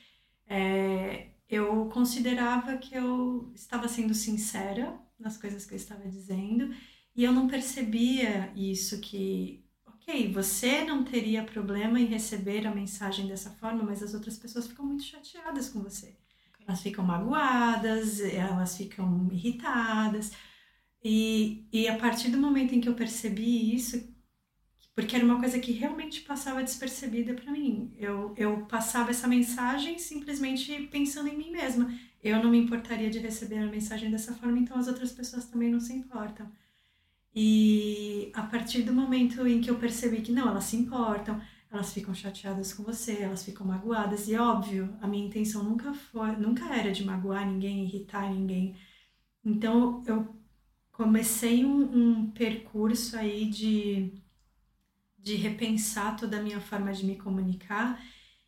É, 0.47 1.33
eu 1.47 1.85
considerava 1.93 2.79
que 2.79 2.95
eu 2.95 3.53
estava 3.55 3.87
sendo 3.87 4.15
sincera 4.15 4.99
nas 5.21 5.37
coisas 5.37 5.67
que 5.67 5.75
eu 5.75 5.77
estava 5.77 6.09
dizendo 6.09 6.75
e 7.15 7.25
eu 7.25 7.31
não 7.31 7.47
percebia 7.47 8.51
isso 8.57 8.99
que 9.03 9.63
ok 9.87 10.33
você 10.33 10.83
não 10.83 11.05
teria 11.05 11.45
problema 11.45 12.01
em 12.01 12.07
receber 12.07 12.67
a 12.67 12.75
mensagem 12.75 13.27
dessa 13.27 13.51
forma 13.51 13.83
mas 13.83 14.03
as 14.03 14.15
outras 14.15 14.39
pessoas 14.39 14.67
ficam 14.67 14.87
muito 14.87 15.03
chateadas 15.03 15.69
com 15.69 15.83
você. 15.83 16.17
Elas 16.67 16.81
ficam 16.81 17.05
magoadas 17.05 18.21
elas 18.21 18.79
ficam 18.79 19.29
irritadas. 19.31 20.33
E, 21.05 21.69
e 21.71 21.87
a 21.87 21.99
partir 21.99 22.31
do 22.31 22.39
momento 22.39 22.75
em 22.75 22.81
que 22.81 22.89
eu 22.89 22.95
percebi 22.95 23.75
isso 23.75 24.17
porque 24.99 25.15
era 25.15 25.25
uma 25.25 25.39
coisa 25.39 25.61
que 25.61 25.71
realmente 25.71 26.23
passava 26.23 26.61
despercebida 26.61 27.33
para 27.33 27.53
mim. 27.53 27.95
Eu, 27.97 28.35
eu 28.37 28.67
passava 28.67 29.11
essa 29.11 29.29
mensagem 29.29 29.97
simplesmente 29.97 30.89
pensando 30.91 31.29
em 31.29 31.37
mim 31.39 31.53
mesma. 31.53 31.97
Eu 32.21 32.43
não 32.43 32.51
me 32.51 32.59
importaria 32.59 33.09
de 33.09 33.21
receber 33.21 33.59
a 33.59 33.67
mensagem 33.67 34.11
dessa 34.11 34.35
forma, 34.35 34.59
então 34.59 34.77
as 34.77 34.89
outras 34.89 35.13
pessoas 35.13 35.45
também 35.45 35.71
não 35.71 35.79
se 35.79 35.93
importam. 35.93 36.51
E 37.33 38.33
a 38.35 38.43
partir 38.43 38.83
do 38.83 38.93
momento 38.93 39.47
em 39.47 39.61
que 39.61 39.71
eu 39.71 39.77
percebi 39.77 40.21
que 40.21 40.33
não, 40.33 40.49
elas 40.49 40.65
se 40.65 40.75
importam, 40.75 41.41
elas 41.71 41.93
ficam 41.93 42.13
chateadas 42.13 42.73
com 42.73 42.83
você, 42.83 43.19
elas 43.23 43.45
ficam 43.45 43.65
magoadas, 43.65 44.27
e 44.27 44.35
óbvio, 44.35 44.93
a 45.01 45.07
minha 45.07 45.29
intenção 45.29 45.63
nunca 45.63 45.95
foi, 45.95 46.33
nunca 46.33 46.75
era 46.75 46.91
de 46.91 47.05
magoar 47.05 47.47
ninguém, 47.47 47.85
irritar 47.85 48.29
ninguém. 48.35 48.75
Então 49.45 50.03
eu 50.09 50.35
comecei 50.91 51.65
um, 51.65 51.83
um 51.83 52.31
percurso 52.33 53.17
aí 53.17 53.49
de, 53.49 54.18
de 55.19 55.35
repensar 55.35 56.17
toda 56.17 56.39
a 56.39 56.43
minha 56.43 56.61
forma 56.61 56.93
de 56.93 57.05
me 57.05 57.17
comunicar 57.17 58.03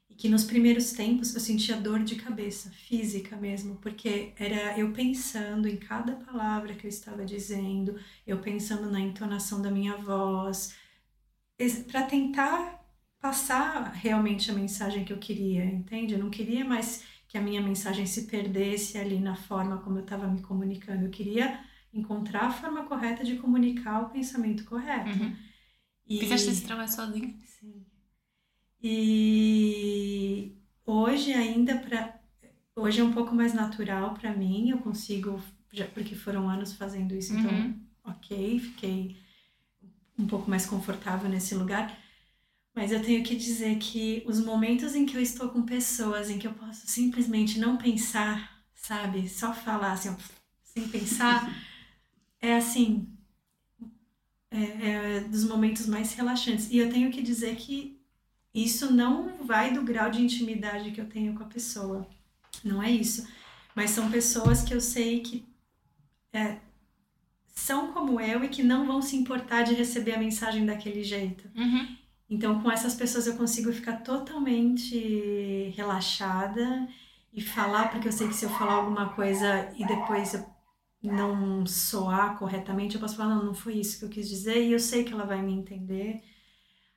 e 0.08 0.14
que 0.14 0.28
nos 0.28 0.44
primeiros 0.44 0.92
tempos 0.92 1.34
eu 1.34 1.40
sentia 1.40 1.76
dor 1.76 2.02
de 2.02 2.16
cabeça, 2.16 2.70
física 2.70 3.36
mesmo, 3.36 3.76
porque 3.76 4.32
era 4.36 4.78
eu 4.78 4.92
pensando 4.92 5.68
em 5.68 5.76
cada 5.76 6.14
palavra 6.14 6.74
que 6.74 6.86
eu 6.86 6.88
estava 6.88 7.24
dizendo, 7.24 7.98
eu 8.26 8.38
pensando 8.38 8.90
na 8.90 9.00
entonação 9.00 9.60
da 9.60 9.70
minha 9.70 9.96
voz, 9.96 10.74
para 11.86 12.04
tentar 12.04 12.80
passar 13.20 13.92
realmente 13.92 14.50
a 14.50 14.54
mensagem 14.54 15.04
que 15.04 15.12
eu 15.12 15.18
queria, 15.18 15.64
entende? 15.64 16.14
Eu 16.14 16.20
não 16.20 16.30
queria 16.30 16.64
mais 16.64 17.04
que 17.28 17.36
a 17.36 17.40
minha 17.40 17.60
mensagem 17.60 18.06
se 18.06 18.22
perdesse 18.22 18.98
ali 18.98 19.20
na 19.20 19.36
forma 19.36 19.78
como 19.78 19.98
eu 19.98 20.02
estava 20.02 20.26
me 20.26 20.40
comunicando. 20.40 21.04
Eu 21.04 21.10
queria 21.10 21.60
encontrar 21.92 22.46
a 22.46 22.50
forma 22.50 22.84
correta 22.84 23.22
de 23.22 23.36
comunicar 23.36 24.02
o 24.02 24.08
pensamento 24.10 24.64
correto. 24.64 25.10
Uhum. 25.10 25.36
E... 26.10 26.18
Fizeste 26.18 26.50
esse 26.50 26.62
trabalho 26.62 26.90
sozinho? 26.90 27.38
Sim. 27.44 27.86
E 28.82 30.56
hoje 30.84 31.32
ainda 31.32 31.78
para 31.78 32.18
hoje 32.74 33.00
é 33.00 33.04
um 33.04 33.12
pouco 33.12 33.32
mais 33.32 33.54
natural 33.54 34.14
para 34.14 34.34
mim, 34.34 34.70
eu 34.70 34.78
consigo 34.78 35.40
já 35.72 35.86
porque 35.86 36.16
foram 36.16 36.48
anos 36.48 36.72
fazendo 36.72 37.14
isso, 37.14 37.32
então 37.32 37.52
uhum. 37.52 37.80
OK, 38.04 38.58
fiquei 38.58 39.16
um 40.18 40.26
pouco 40.26 40.50
mais 40.50 40.66
confortável 40.66 41.30
nesse 41.30 41.54
lugar. 41.54 41.96
Mas 42.74 42.90
eu 42.90 43.02
tenho 43.02 43.22
que 43.22 43.36
dizer 43.36 43.78
que 43.78 44.24
os 44.26 44.40
momentos 44.40 44.94
em 44.94 45.06
que 45.06 45.16
eu 45.16 45.20
estou 45.20 45.48
com 45.48 45.62
pessoas 45.62 46.28
em 46.28 46.38
que 46.38 46.46
eu 46.46 46.54
posso 46.54 46.86
simplesmente 46.88 47.58
não 47.58 47.76
pensar, 47.76 48.64
sabe? 48.74 49.28
Só 49.28 49.52
falar 49.52 49.92
assim, 49.92 50.16
sem 50.62 50.88
pensar, 50.88 51.48
é 52.40 52.56
assim. 52.56 53.19
É, 54.50 54.90
é 54.90 55.20
dos 55.20 55.44
momentos 55.44 55.86
mais 55.86 56.12
relaxantes. 56.14 56.70
E 56.70 56.78
eu 56.78 56.90
tenho 56.90 57.10
que 57.10 57.22
dizer 57.22 57.54
que 57.56 58.00
isso 58.54 58.92
não 58.92 59.38
vai 59.44 59.72
do 59.72 59.82
grau 59.82 60.10
de 60.10 60.20
intimidade 60.20 60.90
que 60.90 61.00
eu 61.00 61.08
tenho 61.08 61.34
com 61.34 61.44
a 61.44 61.46
pessoa. 61.46 62.06
Não 62.64 62.82
é 62.82 62.90
isso. 62.90 63.26
Mas 63.74 63.90
são 63.90 64.10
pessoas 64.10 64.62
que 64.62 64.74
eu 64.74 64.80
sei 64.80 65.20
que 65.20 65.44
é, 66.32 66.58
são 67.54 67.92
como 67.92 68.20
eu 68.20 68.42
e 68.42 68.48
que 68.48 68.62
não 68.62 68.86
vão 68.86 69.00
se 69.00 69.16
importar 69.16 69.62
de 69.62 69.74
receber 69.74 70.14
a 70.14 70.18
mensagem 70.18 70.66
daquele 70.66 71.04
jeito. 71.04 71.48
Uhum. 71.54 71.96
Então, 72.28 72.60
com 72.60 72.70
essas 72.70 72.94
pessoas 72.94 73.26
eu 73.26 73.36
consigo 73.36 73.72
ficar 73.72 73.98
totalmente 73.98 75.72
relaxada 75.76 76.88
e 77.32 77.40
falar, 77.40 77.90
porque 77.90 78.08
eu 78.08 78.12
sei 78.12 78.28
que 78.28 78.34
se 78.34 78.44
eu 78.44 78.50
falar 78.50 78.74
alguma 78.74 79.10
coisa 79.10 79.72
e 79.76 79.84
depois 79.86 80.34
eu 80.34 80.44
não 81.02 81.64
soar 81.66 82.38
corretamente, 82.38 82.94
eu 82.94 83.00
posso 83.00 83.16
falar, 83.16 83.34
não, 83.34 83.44
não 83.46 83.54
foi 83.54 83.74
isso 83.74 83.98
que 83.98 84.04
eu 84.04 84.08
quis 84.08 84.28
dizer, 84.28 84.62
e 84.62 84.72
eu 84.72 84.80
sei 84.80 85.04
que 85.04 85.12
ela 85.12 85.24
vai 85.24 85.42
me 85.42 85.52
entender. 85.52 86.22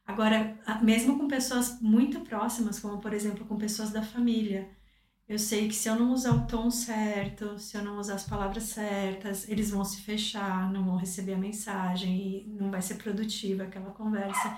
Agora, 0.05 0.59
mesmo 0.81 1.17
com 1.17 1.27
pessoas 1.27 1.79
muito 1.81 2.21
próximas, 2.21 2.79
como 2.79 2.99
por 2.99 3.13
exemplo 3.13 3.45
com 3.45 3.57
pessoas 3.57 3.91
da 3.91 4.03
família, 4.03 4.69
eu 5.27 5.39
sei 5.39 5.69
que 5.69 5.73
se 5.73 5.87
eu 5.87 5.95
não 5.95 6.11
usar 6.11 6.33
o 6.33 6.45
tom 6.45 6.69
certo, 6.69 7.57
se 7.57 7.77
eu 7.77 7.83
não 7.83 7.97
usar 7.97 8.15
as 8.15 8.25
palavras 8.25 8.63
certas, 8.63 9.47
eles 9.47 9.71
vão 9.71 9.83
se 9.85 10.01
fechar, 10.01 10.71
não 10.71 10.83
vão 10.83 10.97
receber 10.97 11.33
a 11.33 11.37
mensagem 11.37 12.17
e 12.19 12.47
não 12.59 12.69
vai 12.69 12.81
ser 12.81 12.95
produtiva 12.95 13.63
aquela 13.63 13.91
conversa. 13.91 14.57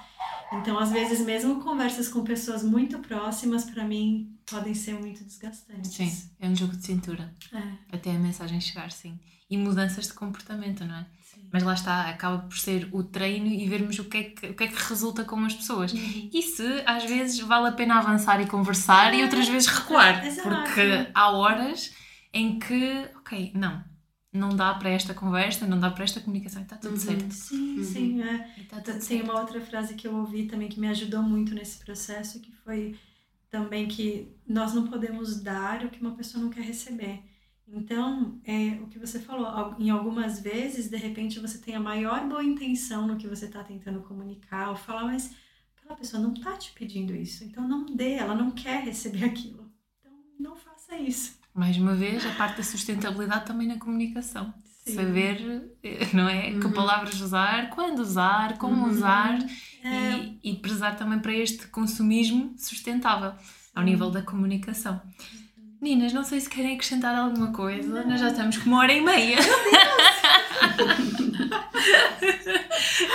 Então, 0.54 0.78
às 0.80 0.92
vezes, 0.92 1.22
mesmo 1.22 1.64
conversas 1.64 2.08
com 2.10 2.24
pessoas 2.24 2.64
muito 2.64 2.98
próximas, 3.00 3.66
para 3.66 3.84
mim, 3.86 4.35
podem 4.46 4.74
ser 4.74 4.94
muito 5.00 5.24
desgastantes. 5.24 5.92
Sim, 5.94 6.12
é 6.40 6.48
um 6.48 6.56
jogo 6.56 6.76
de 6.76 6.86
cintura. 6.86 7.34
É. 7.54 7.96
Até 7.96 8.12
a 8.12 8.20
mensagem 8.20 8.60
chegar, 8.62 8.92
sim. 8.92 9.20
E 9.50 9.58
mudanças 9.58 10.08
de 10.08 10.14
comportamento, 10.14 10.84
não 10.86 10.96
é? 10.96 11.06
Sim. 11.24 11.50
Mas 11.52 11.64
lá 11.64 11.74
está, 11.74 12.10
acaba 12.10 12.40
por 12.40 12.58
ser 12.58 12.90
o 12.92 13.04
treino 13.04 13.48
e 13.48 13.68
vermos 13.68 14.00
o 14.00 14.06
que 14.06 14.18
é 14.18 14.24
que, 14.24 14.48
o 14.48 14.54
que, 14.56 14.64
é 14.64 14.68
que 14.68 14.84
resulta 14.90 15.24
com 15.24 15.38
as 15.46 15.54
pessoas. 15.54 15.94
Uhum. 15.94 16.30
E 16.34 16.42
se 16.42 16.64
às 16.86 17.04
vezes 17.04 17.40
vale 17.40 17.68
a 17.70 17.72
pena 17.72 18.00
avançar 18.00 18.42
e 18.42 18.48
conversar 18.48 19.14
e 19.14 19.22
outras 19.24 19.48
vezes 19.48 19.68
recuar. 19.68 20.26
Exato. 20.26 20.50
Porque 20.50 20.82
há 21.14 21.30
horas 21.32 21.94
em 22.34 22.58
que, 22.60 23.08
ok, 23.18 23.52
não, 23.54 23.84
não 24.34 24.50
dá 24.50 24.74
para 24.74 24.90
esta 24.90 25.14
conversa, 25.14 25.66
não 25.68 25.80
dá 25.80 25.90
para 25.92 26.04
esta 26.04 26.20
comunicação 26.20 26.62
está 26.64 26.76
tudo 26.78 26.94
Uhum. 26.96 27.00
certo. 27.00 27.32
Sim, 27.32 27.78
Uhum. 27.78 27.84
sim. 27.84 28.22
É. 28.24 28.38
Tudo 28.70 28.82
Tem 28.84 29.00
certo. 29.02 29.24
uma 29.24 29.40
outra 29.40 29.62
frase 29.62 29.94
que 29.94 30.08
eu 30.08 30.16
ouvi 30.16 30.48
também 30.48 30.68
que 30.68 30.80
me 30.80 30.88
ajudou 30.88 31.22
muito 31.22 31.54
nesse 31.54 31.78
processo, 31.86 32.40
que 32.42 32.52
foi 32.64 32.96
também 33.50 33.88
que 33.88 34.36
nós 34.48 34.74
não 34.74 34.88
podemos 34.88 35.42
dar 35.42 35.86
o 35.86 35.90
que 35.90 36.02
uma 36.02 36.16
pessoa 36.16 36.44
não 36.44 36.50
quer 36.52 36.62
receber. 36.64 37.24
Então, 37.68 38.40
é 38.44 38.80
o 38.82 38.88
que 38.88 39.00
você 39.00 39.20
falou, 39.20 39.48
al- 39.48 39.76
em 39.80 39.90
algumas 39.90 40.40
vezes, 40.40 40.88
de 40.90 40.98
repente, 40.98 41.40
você 41.40 41.58
tem 41.58 41.76
a 41.76 41.80
maior 41.80 42.28
boa 42.28 42.44
intenção 42.44 43.08
no 43.08 43.18
que 43.18 43.28
você 43.28 43.46
está 43.46 43.64
tentando 43.64 44.02
comunicar 44.02 44.70
ou 44.70 44.76
falar, 44.76 45.06
mas 45.06 45.36
aquela 45.76 45.96
pessoa 45.96 46.22
não 46.22 46.34
está 46.34 46.56
te 46.58 46.72
pedindo 46.74 47.16
isso, 47.16 47.44
então 47.44 47.68
não 47.68 47.86
dê, 47.86 48.14
ela 48.14 48.36
não 48.36 48.52
quer 48.52 48.84
receber 48.84 49.24
aquilo. 49.26 49.72
Então, 50.00 50.12
não 50.40 50.56
faça 50.56 50.96
isso. 50.98 51.40
Mais 51.54 51.78
uma 51.78 51.96
vez, 51.96 52.26
a 52.26 52.34
parte 52.36 52.58
da 52.58 52.64
sustentabilidade 52.64 53.46
também 53.46 53.68
na 53.68 53.80
comunicação. 53.80 54.54
Sim. 54.88 54.96
Saber, 54.96 55.72
eh, 55.84 56.08
não 56.14 56.30
é? 56.30 56.52
Que 56.52 56.66
Uhum. 56.68 56.72
palavras 56.74 57.20
usar, 57.20 57.70
quando 57.72 58.00
usar, 58.00 58.58
como 58.60 58.84
Uhum. 58.86 58.92
usar 58.92 59.38
É, 59.84 60.14
e, 60.18 60.40
e 60.52 60.56
prezar 60.56 60.96
também 60.96 61.20
para 61.20 61.34
este 61.34 61.68
consumismo 61.68 62.54
sustentável 62.58 63.34
ao 63.76 63.84
nível 63.84 64.10
da 64.12 64.22
comunicação. 64.22 65.00
Meninas, 65.82 66.12
não 66.14 66.24
sei 66.24 66.40
se 66.40 66.50
querem 66.50 66.74
acrescentar 66.74 67.16
alguma 67.16 67.52
coisa, 67.52 68.04
nós 68.04 68.20
já 68.20 68.30
estamos 68.30 68.58
com 68.58 68.68
uma 68.70 68.80
hora 68.80 68.94
e 68.94 69.02
meia. 69.02 69.38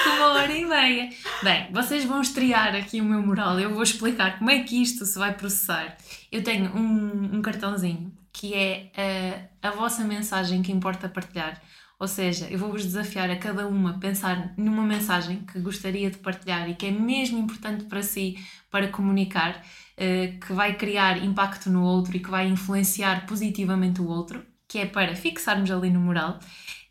com 0.04 0.10
uma 0.16 0.26
hora 0.34 0.52
e 0.52 0.64
meia. 0.64 1.08
Bem, 1.42 1.68
vocês 1.72 2.04
vão 2.04 2.20
estrear 2.20 2.74
aqui 2.76 3.00
o 3.00 3.04
meu 3.04 3.22
mural, 3.22 3.58
eu 3.58 3.70
vou 3.72 3.82
explicar 3.82 4.38
como 4.38 4.50
é 4.50 4.60
que 4.62 4.80
isto 4.80 5.04
se 5.04 5.18
vai 5.18 5.32
processar. 5.34 5.96
Eu 6.30 6.42
tenho 6.44 6.74
um, 6.76 7.36
um 7.36 7.42
cartãozinho 7.42 8.12
que 8.32 8.54
é 8.54 9.48
a, 9.62 9.68
a 9.68 9.70
vossa 9.72 10.04
mensagem 10.04 10.62
que 10.62 10.72
importa 10.72 11.08
partilhar. 11.08 11.60
Ou 11.98 12.08
seja, 12.08 12.48
eu 12.50 12.58
vou-vos 12.58 12.82
desafiar 12.82 13.30
a 13.30 13.36
cada 13.36 13.66
uma 13.68 13.98
pensar 13.98 14.54
numa 14.56 14.82
mensagem 14.82 15.44
que 15.44 15.60
gostaria 15.60 16.10
de 16.10 16.16
partilhar 16.16 16.68
e 16.70 16.74
que 16.74 16.86
é 16.86 16.90
mesmo 16.90 17.38
importante 17.38 17.84
para 17.84 18.02
si 18.02 18.38
para 18.70 18.88
comunicar, 18.88 19.62
eh, 19.98 20.38
que 20.40 20.52
vai 20.54 20.76
criar 20.76 21.22
impacto 21.22 21.68
no 21.68 21.82
outro 21.82 22.16
e 22.16 22.20
que 22.20 22.30
vai 22.30 22.48
influenciar 22.48 23.26
positivamente 23.26 24.00
o 24.00 24.08
outro, 24.08 24.42
que 24.66 24.78
é 24.78 24.86
para 24.86 25.14
fixarmos 25.14 25.70
ali 25.70 25.90
no 25.90 26.00
mural. 26.00 26.38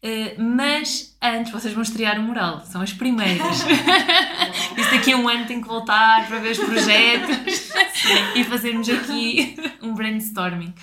Eh, 0.02 0.36
mas 0.38 1.18
antes 1.22 1.52
vocês 1.52 1.74
vão 1.74 1.84
estrear 1.84 2.18
o 2.20 2.24
mural, 2.24 2.62
são 2.66 2.82
as 2.82 2.94
primeiras. 2.94 3.66
Isso 4.78 4.92
daqui 4.92 5.12
a 5.12 5.18
um 5.18 5.28
ano 5.28 5.46
tem 5.46 5.62
que 5.62 5.68
voltar 5.68 6.26
para 6.28 6.40
ver 6.40 6.52
os 6.52 6.58
projetos 6.58 7.72
e 8.34 8.44
fazermos 8.46 8.88
aqui 8.90 9.58
um 9.82 9.94
brainstorming. 9.94 10.74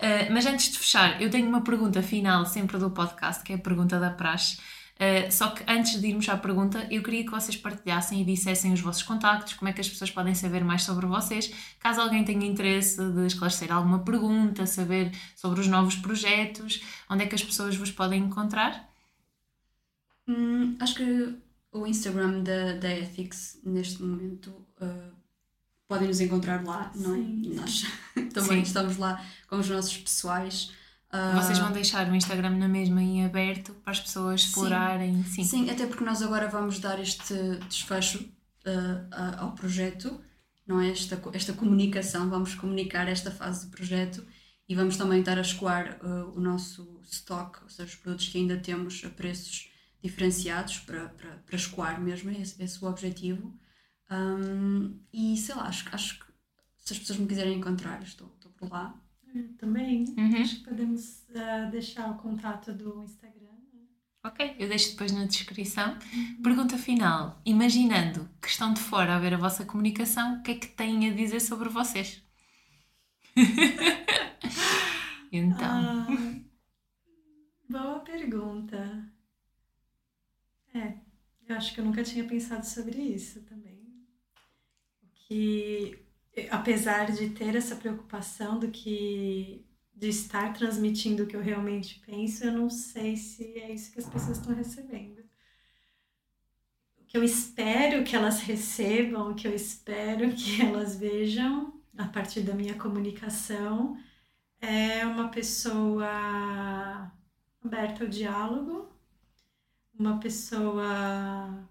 Uh, 0.00 0.32
mas 0.32 0.46
antes 0.46 0.72
de 0.72 0.78
fechar, 0.78 1.20
eu 1.20 1.30
tenho 1.30 1.46
uma 1.48 1.60
pergunta 1.60 2.02
final 2.02 2.46
sempre 2.46 2.78
do 2.78 2.90
podcast, 2.90 3.44
que 3.44 3.52
é 3.52 3.56
a 3.56 3.58
pergunta 3.58 4.00
da 4.00 4.10
praxe. 4.10 4.58
Uh, 5.02 5.32
só 5.32 5.50
que 5.50 5.64
antes 5.66 6.00
de 6.00 6.06
irmos 6.06 6.28
à 6.28 6.36
pergunta, 6.36 6.86
eu 6.88 7.02
queria 7.02 7.24
que 7.24 7.30
vocês 7.30 7.56
partilhassem 7.56 8.20
e 8.20 8.24
dissessem 8.24 8.72
os 8.72 8.80
vossos 8.80 9.02
contactos, 9.02 9.54
como 9.54 9.68
é 9.68 9.72
que 9.72 9.80
as 9.80 9.88
pessoas 9.88 10.12
podem 10.12 10.32
saber 10.32 10.62
mais 10.62 10.84
sobre 10.84 11.06
vocês. 11.06 11.52
Caso 11.80 12.00
alguém 12.00 12.24
tenha 12.24 12.46
interesse 12.46 13.02
de 13.10 13.26
esclarecer 13.26 13.72
alguma 13.72 14.04
pergunta, 14.04 14.64
saber 14.64 15.10
sobre 15.34 15.60
os 15.60 15.66
novos 15.66 15.96
projetos, 15.96 16.80
onde 17.10 17.24
é 17.24 17.26
que 17.26 17.34
as 17.34 17.42
pessoas 17.42 17.74
vos 17.74 17.90
podem 17.90 18.22
encontrar? 18.22 18.88
Hum, 20.28 20.76
acho 20.78 20.94
que 20.94 21.34
o 21.72 21.84
Instagram 21.84 22.44
da, 22.44 22.74
da 22.74 22.96
Ethics, 22.96 23.58
neste 23.64 24.00
momento, 24.04 24.50
uh, 24.80 25.12
podem 25.88 26.06
nos 26.06 26.20
encontrar 26.20 26.64
lá, 26.64 26.92
não 26.94 27.14
é? 27.14 27.16
Sim. 27.16 27.54
Nós 27.56 27.86
também 28.32 28.58
Sim. 28.58 28.62
estamos 28.62 28.98
lá 28.98 29.20
com 29.48 29.56
os 29.56 29.68
nossos 29.68 29.96
pessoais. 29.96 30.70
Uh, 31.12 31.36
Vocês 31.36 31.58
vão 31.58 31.70
deixar 31.72 32.10
o 32.10 32.14
Instagram 32.14 32.56
na 32.56 32.68
mesma 32.68 33.02
em 33.02 33.24
aberto 33.24 33.74
para 33.74 33.90
as 33.90 34.00
pessoas 34.00 34.42
explorarem? 34.42 35.22
Sim. 35.24 35.44
Sim, 35.44 35.70
até 35.70 35.86
porque 35.86 36.02
nós 36.02 36.22
agora 36.22 36.48
vamos 36.48 36.78
dar 36.78 36.98
este 36.98 37.34
desfecho 37.68 38.20
uh, 38.66 39.36
ao 39.36 39.52
projeto, 39.52 40.18
não 40.66 40.80
é? 40.80 40.90
Esta, 40.90 41.20
esta 41.34 41.52
comunicação, 41.52 42.30
vamos 42.30 42.54
comunicar 42.54 43.06
esta 43.08 43.30
fase 43.30 43.66
do 43.66 43.72
projeto 43.72 44.26
e 44.66 44.74
vamos 44.74 44.96
também 44.96 45.20
estar 45.20 45.36
a 45.36 45.42
escoar 45.42 45.98
uh, 46.02 46.34
o 46.34 46.40
nosso 46.40 46.98
stock, 47.04 47.62
ou 47.62 47.68
seja, 47.68 47.90
os 47.90 47.96
produtos 47.96 48.28
que 48.28 48.38
ainda 48.38 48.56
temos 48.56 49.02
a 49.04 49.10
preços 49.10 49.70
diferenciados 50.02 50.78
para, 50.78 51.10
para, 51.10 51.30
para 51.36 51.56
escoar 51.56 52.00
mesmo, 52.00 52.30
esse, 52.30 52.62
esse 52.62 52.82
é 52.82 52.86
o 52.86 52.90
objetivo. 52.90 53.54
Um, 54.10 54.98
e 55.12 55.36
sei 55.36 55.54
lá, 55.54 55.64
acho, 55.64 55.88
acho 55.92 56.18
que 56.20 56.26
se 56.78 56.94
as 56.94 56.98
pessoas 56.98 57.18
me 57.18 57.26
quiserem 57.26 57.58
encontrar, 57.58 58.02
estou, 58.02 58.32
estou 58.34 58.50
por 58.52 58.70
lá. 58.70 58.98
Também. 59.58 60.04
Uhum. 60.16 60.42
Acho 60.42 60.56
que 60.56 60.64
podemos 60.64 61.24
ah, 61.34 61.68
deixar 61.70 62.10
o 62.10 62.18
contato 62.18 62.72
do 62.72 63.02
Instagram. 63.02 63.48
né? 63.72 63.80
Ok, 64.24 64.56
eu 64.58 64.68
deixo 64.68 64.90
depois 64.92 65.10
na 65.12 65.24
descrição. 65.24 65.96
Pergunta 66.42 66.76
final: 66.76 67.40
imaginando 67.44 68.28
que 68.40 68.48
estão 68.48 68.72
de 68.74 68.80
fora 68.80 69.16
a 69.16 69.18
ver 69.18 69.34
a 69.34 69.38
vossa 69.38 69.64
comunicação, 69.64 70.38
o 70.38 70.42
que 70.42 70.50
é 70.52 70.54
que 70.56 70.68
têm 70.68 71.08
a 71.10 71.14
dizer 71.14 71.40
sobre 71.40 71.68
vocês? 71.68 72.22
então, 75.32 75.58
Ah, 75.60 76.06
boa 77.68 78.00
pergunta. 78.00 79.08
É, 80.74 80.94
eu 81.48 81.56
acho 81.56 81.74
que 81.74 81.80
eu 81.80 81.84
nunca 81.84 82.02
tinha 82.02 82.24
pensado 82.24 82.64
sobre 82.66 82.98
isso 83.00 83.42
também. 83.44 83.80
Que, 85.14 86.01
apesar 86.50 87.12
de 87.12 87.30
ter 87.30 87.54
essa 87.54 87.76
preocupação 87.76 88.58
do 88.58 88.70
que 88.70 89.64
de 89.94 90.08
estar 90.08 90.52
transmitindo 90.52 91.22
o 91.22 91.26
que 91.26 91.36
eu 91.36 91.40
realmente 91.40 92.00
penso, 92.04 92.44
eu 92.44 92.52
não 92.52 92.68
sei 92.70 93.16
se 93.16 93.58
é 93.58 93.72
isso 93.72 93.92
que 93.92 94.00
as 94.00 94.08
pessoas 94.08 94.38
estão 94.38 94.54
recebendo. 94.54 95.22
O 96.98 97.04
que 97.04 97.16
eu 97.16 97.22
espero 97.22 98.02
que 98.02 98.16
elas 98.16 98.40
recebam, 98.40 99.30
o 99.30 99.34
que 99.34 99.46
eu 99.46 99.54
espero 99.54 100.32
que 100.34 100.62
elas 100.62 100.96
vejam 100.96 101.80
a 101.96 102.08
partir 102.08 102.40
da 102.40 102.54
minha 102.54 102.74
comunicação 102.74 103.96
é 104.60 105.04
uma 105.06 105.28
pessoa 105.28 107.12
aberta 107.62 108.04
ao 108.04 108.10
diálogo, 108.10 108.90
uma 109.98 110.18
pessoa 110.18 111.68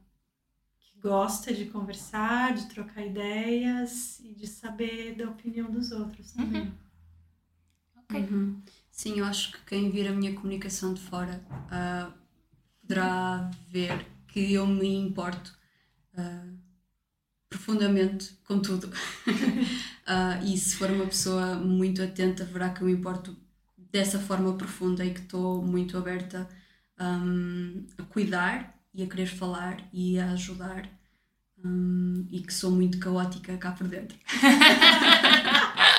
gosta 1.02 1.54
de 1.54 1.66
conversar, 1.66 2.54
de 2.54 2.68
trocar 2.68 3.06
ideias 3.06 4.20
e 4.20 4.34
de 4.34 4.48
saber 4.48 5.16
da 5.16 5.30
opinião 5.30 5.70
dos 5.70 5.92
outros 5.92 6.32
também. 6.32 6.62
Uhum. 6.62 6.72
Okay. 8.04 8.22
Uhum. 8.22 8.62
Sim, 8.92 9.20
eu 9.20 9.26
acho 9.26 9.54
que 9.54 9.60
quem 9.66 9.90
vir 9.90 10.08
a 10.08 10.12
minha 10.12 10.34
comunicação 10.36 10.94
de 10.94 11.02
fora 11.02 11.42
uh, 11.50 12.14
poderá 12.82 13.50
ver 13.70 14.06
que 14.28 14.54
eu 14.54 14.68
me 14.68 14.94
importo 14.96 15.58
uh, 16.14 16.58
profundamente 17.50 18.38
com 18.46 18.60
tudo. 18.60 18.88
uh, 18.88 20.44
e 20.46 20.58
se 20.58 20.76
for 20.76 20.92
uma 20.92 21.06
pessoa 21.06 21.56
muito 21.56 22.02
atenta, 22.04 22.46
verá 22.46 22.70
que 22.70 22.82
eu 22.82 22.88
me 22.88 22.94
importo 22.94 23.36
dessa 23.92 24.20
forma 24.20 24.54
profunda 24.56 25.04
e 25.04 25.14
que 25.14 25.22
estou 25.22 25.62
muito 25.64 25.98
aberta 25.98 26.48
um, 27.00 27.86
a 27.98 28.04
cuidar 28.04 28.81
e 28.94 29.04
a 29.04 29.08
querer 29.08 29.28
falar 29.28 29.78
e 29.94 30.20
a 30.20 30.32
ajudar. 30.32 30.90
Um, 31.64 32.26
e 32.32 32.42
que 32.42 32.54
sou 32.54 32.72
muito 32.72 32.98
caótica 33.00 33.56
cá 33.58 33.72
por 33.72 33.88
dentro. 33.88 34.18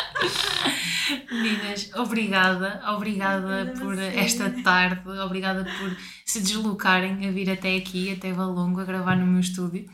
Meninas, 1.30 1.90
obrigada, 1.94 2.82
obrigada 2.90 3.72
por 3.78 3.98
esta 3.98 4.50
tarde, 4.62 5.08
obrigada 5.08 5.64
por 5.64 5.96
se 6.24 6.40
deslocarem 6.40 7.28
a 7.28 7.32
vir 7.32 7.50
até 7.50 7.76
aqui, 7.76 8.12
até 8.12 8.32
Valongo, 8.32 8.80
a 8.80 8.84
gravar 8.84 9.16
no 9.16 9.26
meu 9.26 9.40
estúdio. 9.40 9.88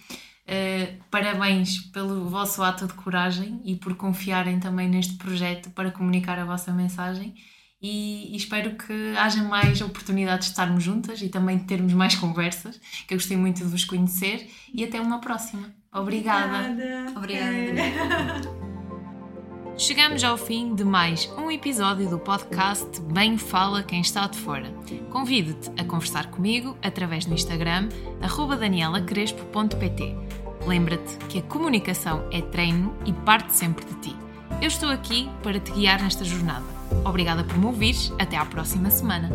Uh, 0.46 1.04
parabéns 1.10 1.78
pelo 1.92 2.28
vosso 2.28 2.62
ato 2.62 2.86
de 2.86 2.94
coragem 2.94 3.60
e 3.64 3.76
por 3.76 3.94
confiarem 3.94 4.58
também 4.58 4.88
neste 4.88 5.14
projeto 5.18 5.70
para 5.70 5.90
comunicar 5.90 6.38
a 6.38 6.44
vossa 6.44 6.72
mensagem. 6.72 7.34
E, 7.80 8.34
e, 8.34 8.36
espero 8.36 8.76
que 8.76 9.16
haja 9.16 9.42
mais 9.42 9.80
oportunidades 9.80 10.46
de 10.46 10.52
estarmos 10.52 10.82
juntas 10.82 11.22
e 11.22 11.28
também 11.28 11.59
de 11.59 11.64
termos 11.64 11.92
mais 11.92 12.14
conversas, 12.16 12.80
que 13.06 13.14
eu 13.14 13.18
gostei 13.18 13.36
muito 13.36 13.59
de 13.59 13.64
vos 13.64 13.84
conhecer 13.84 14.50
e 14.74 14.82
até 14.82 15.00
uma 15.00 15.20
próxima. 15.20 15.72
Obrigada. 15.92 16.68
Obrigada. 17.16 17.16
Obrigada. 17.16 18.59
Chegamos 19.78 20.24
ao 20.24 20.36
fim 20.36 20.74
de 20.74 20.82
mais 20.82 21.30
um 21.38 21.48
episódio 21.52 22.10
do 22.10 22.18
podcast 22.18 23.00
Bem 23.12 23.38
Fala 23.38 23.80
Quem 23.80 24.00
Está 24.00 24.26
de 24.26 24.36
Fora. 24.36 24.74
Convido-te 25.09 25.70
a 25.80 25.84
conversar 25.84 26.32
comigo 26.32 26.76
através 26.82 27.24
do 27.24 27.32
Instagram 27.32 27.88
danielacrespo.pt. 28.59 30.16
Lembra-te 30.66 31.16
que 31.28 31.38
a 31.38 31.42
comunicação 31.42 32.28
é 32.32 32.42
treino 32.42 32.92
e 33.06 33.12
parte 33.12 33.55
sempre 33.55 33.84
de 33.84 33.94
ti. 34.00 34.27
Eu 34.60 34.66
estou 34.66 34.89
aqui 34.89 35.30
para 35.43 35.60
te 35.60 35.70
guiar 35.70 36.02
nesta 36.02 36.24
jornada. 36.24 36.64
Obrigada 37.05 37.44
por 37.44 37.56
me 37.56 37.66
ouvires. 37.66 38.12
Até 38.18 38.36
à 38.36 38.44
próxima 38.44 38.90
semana. 38.90 39.30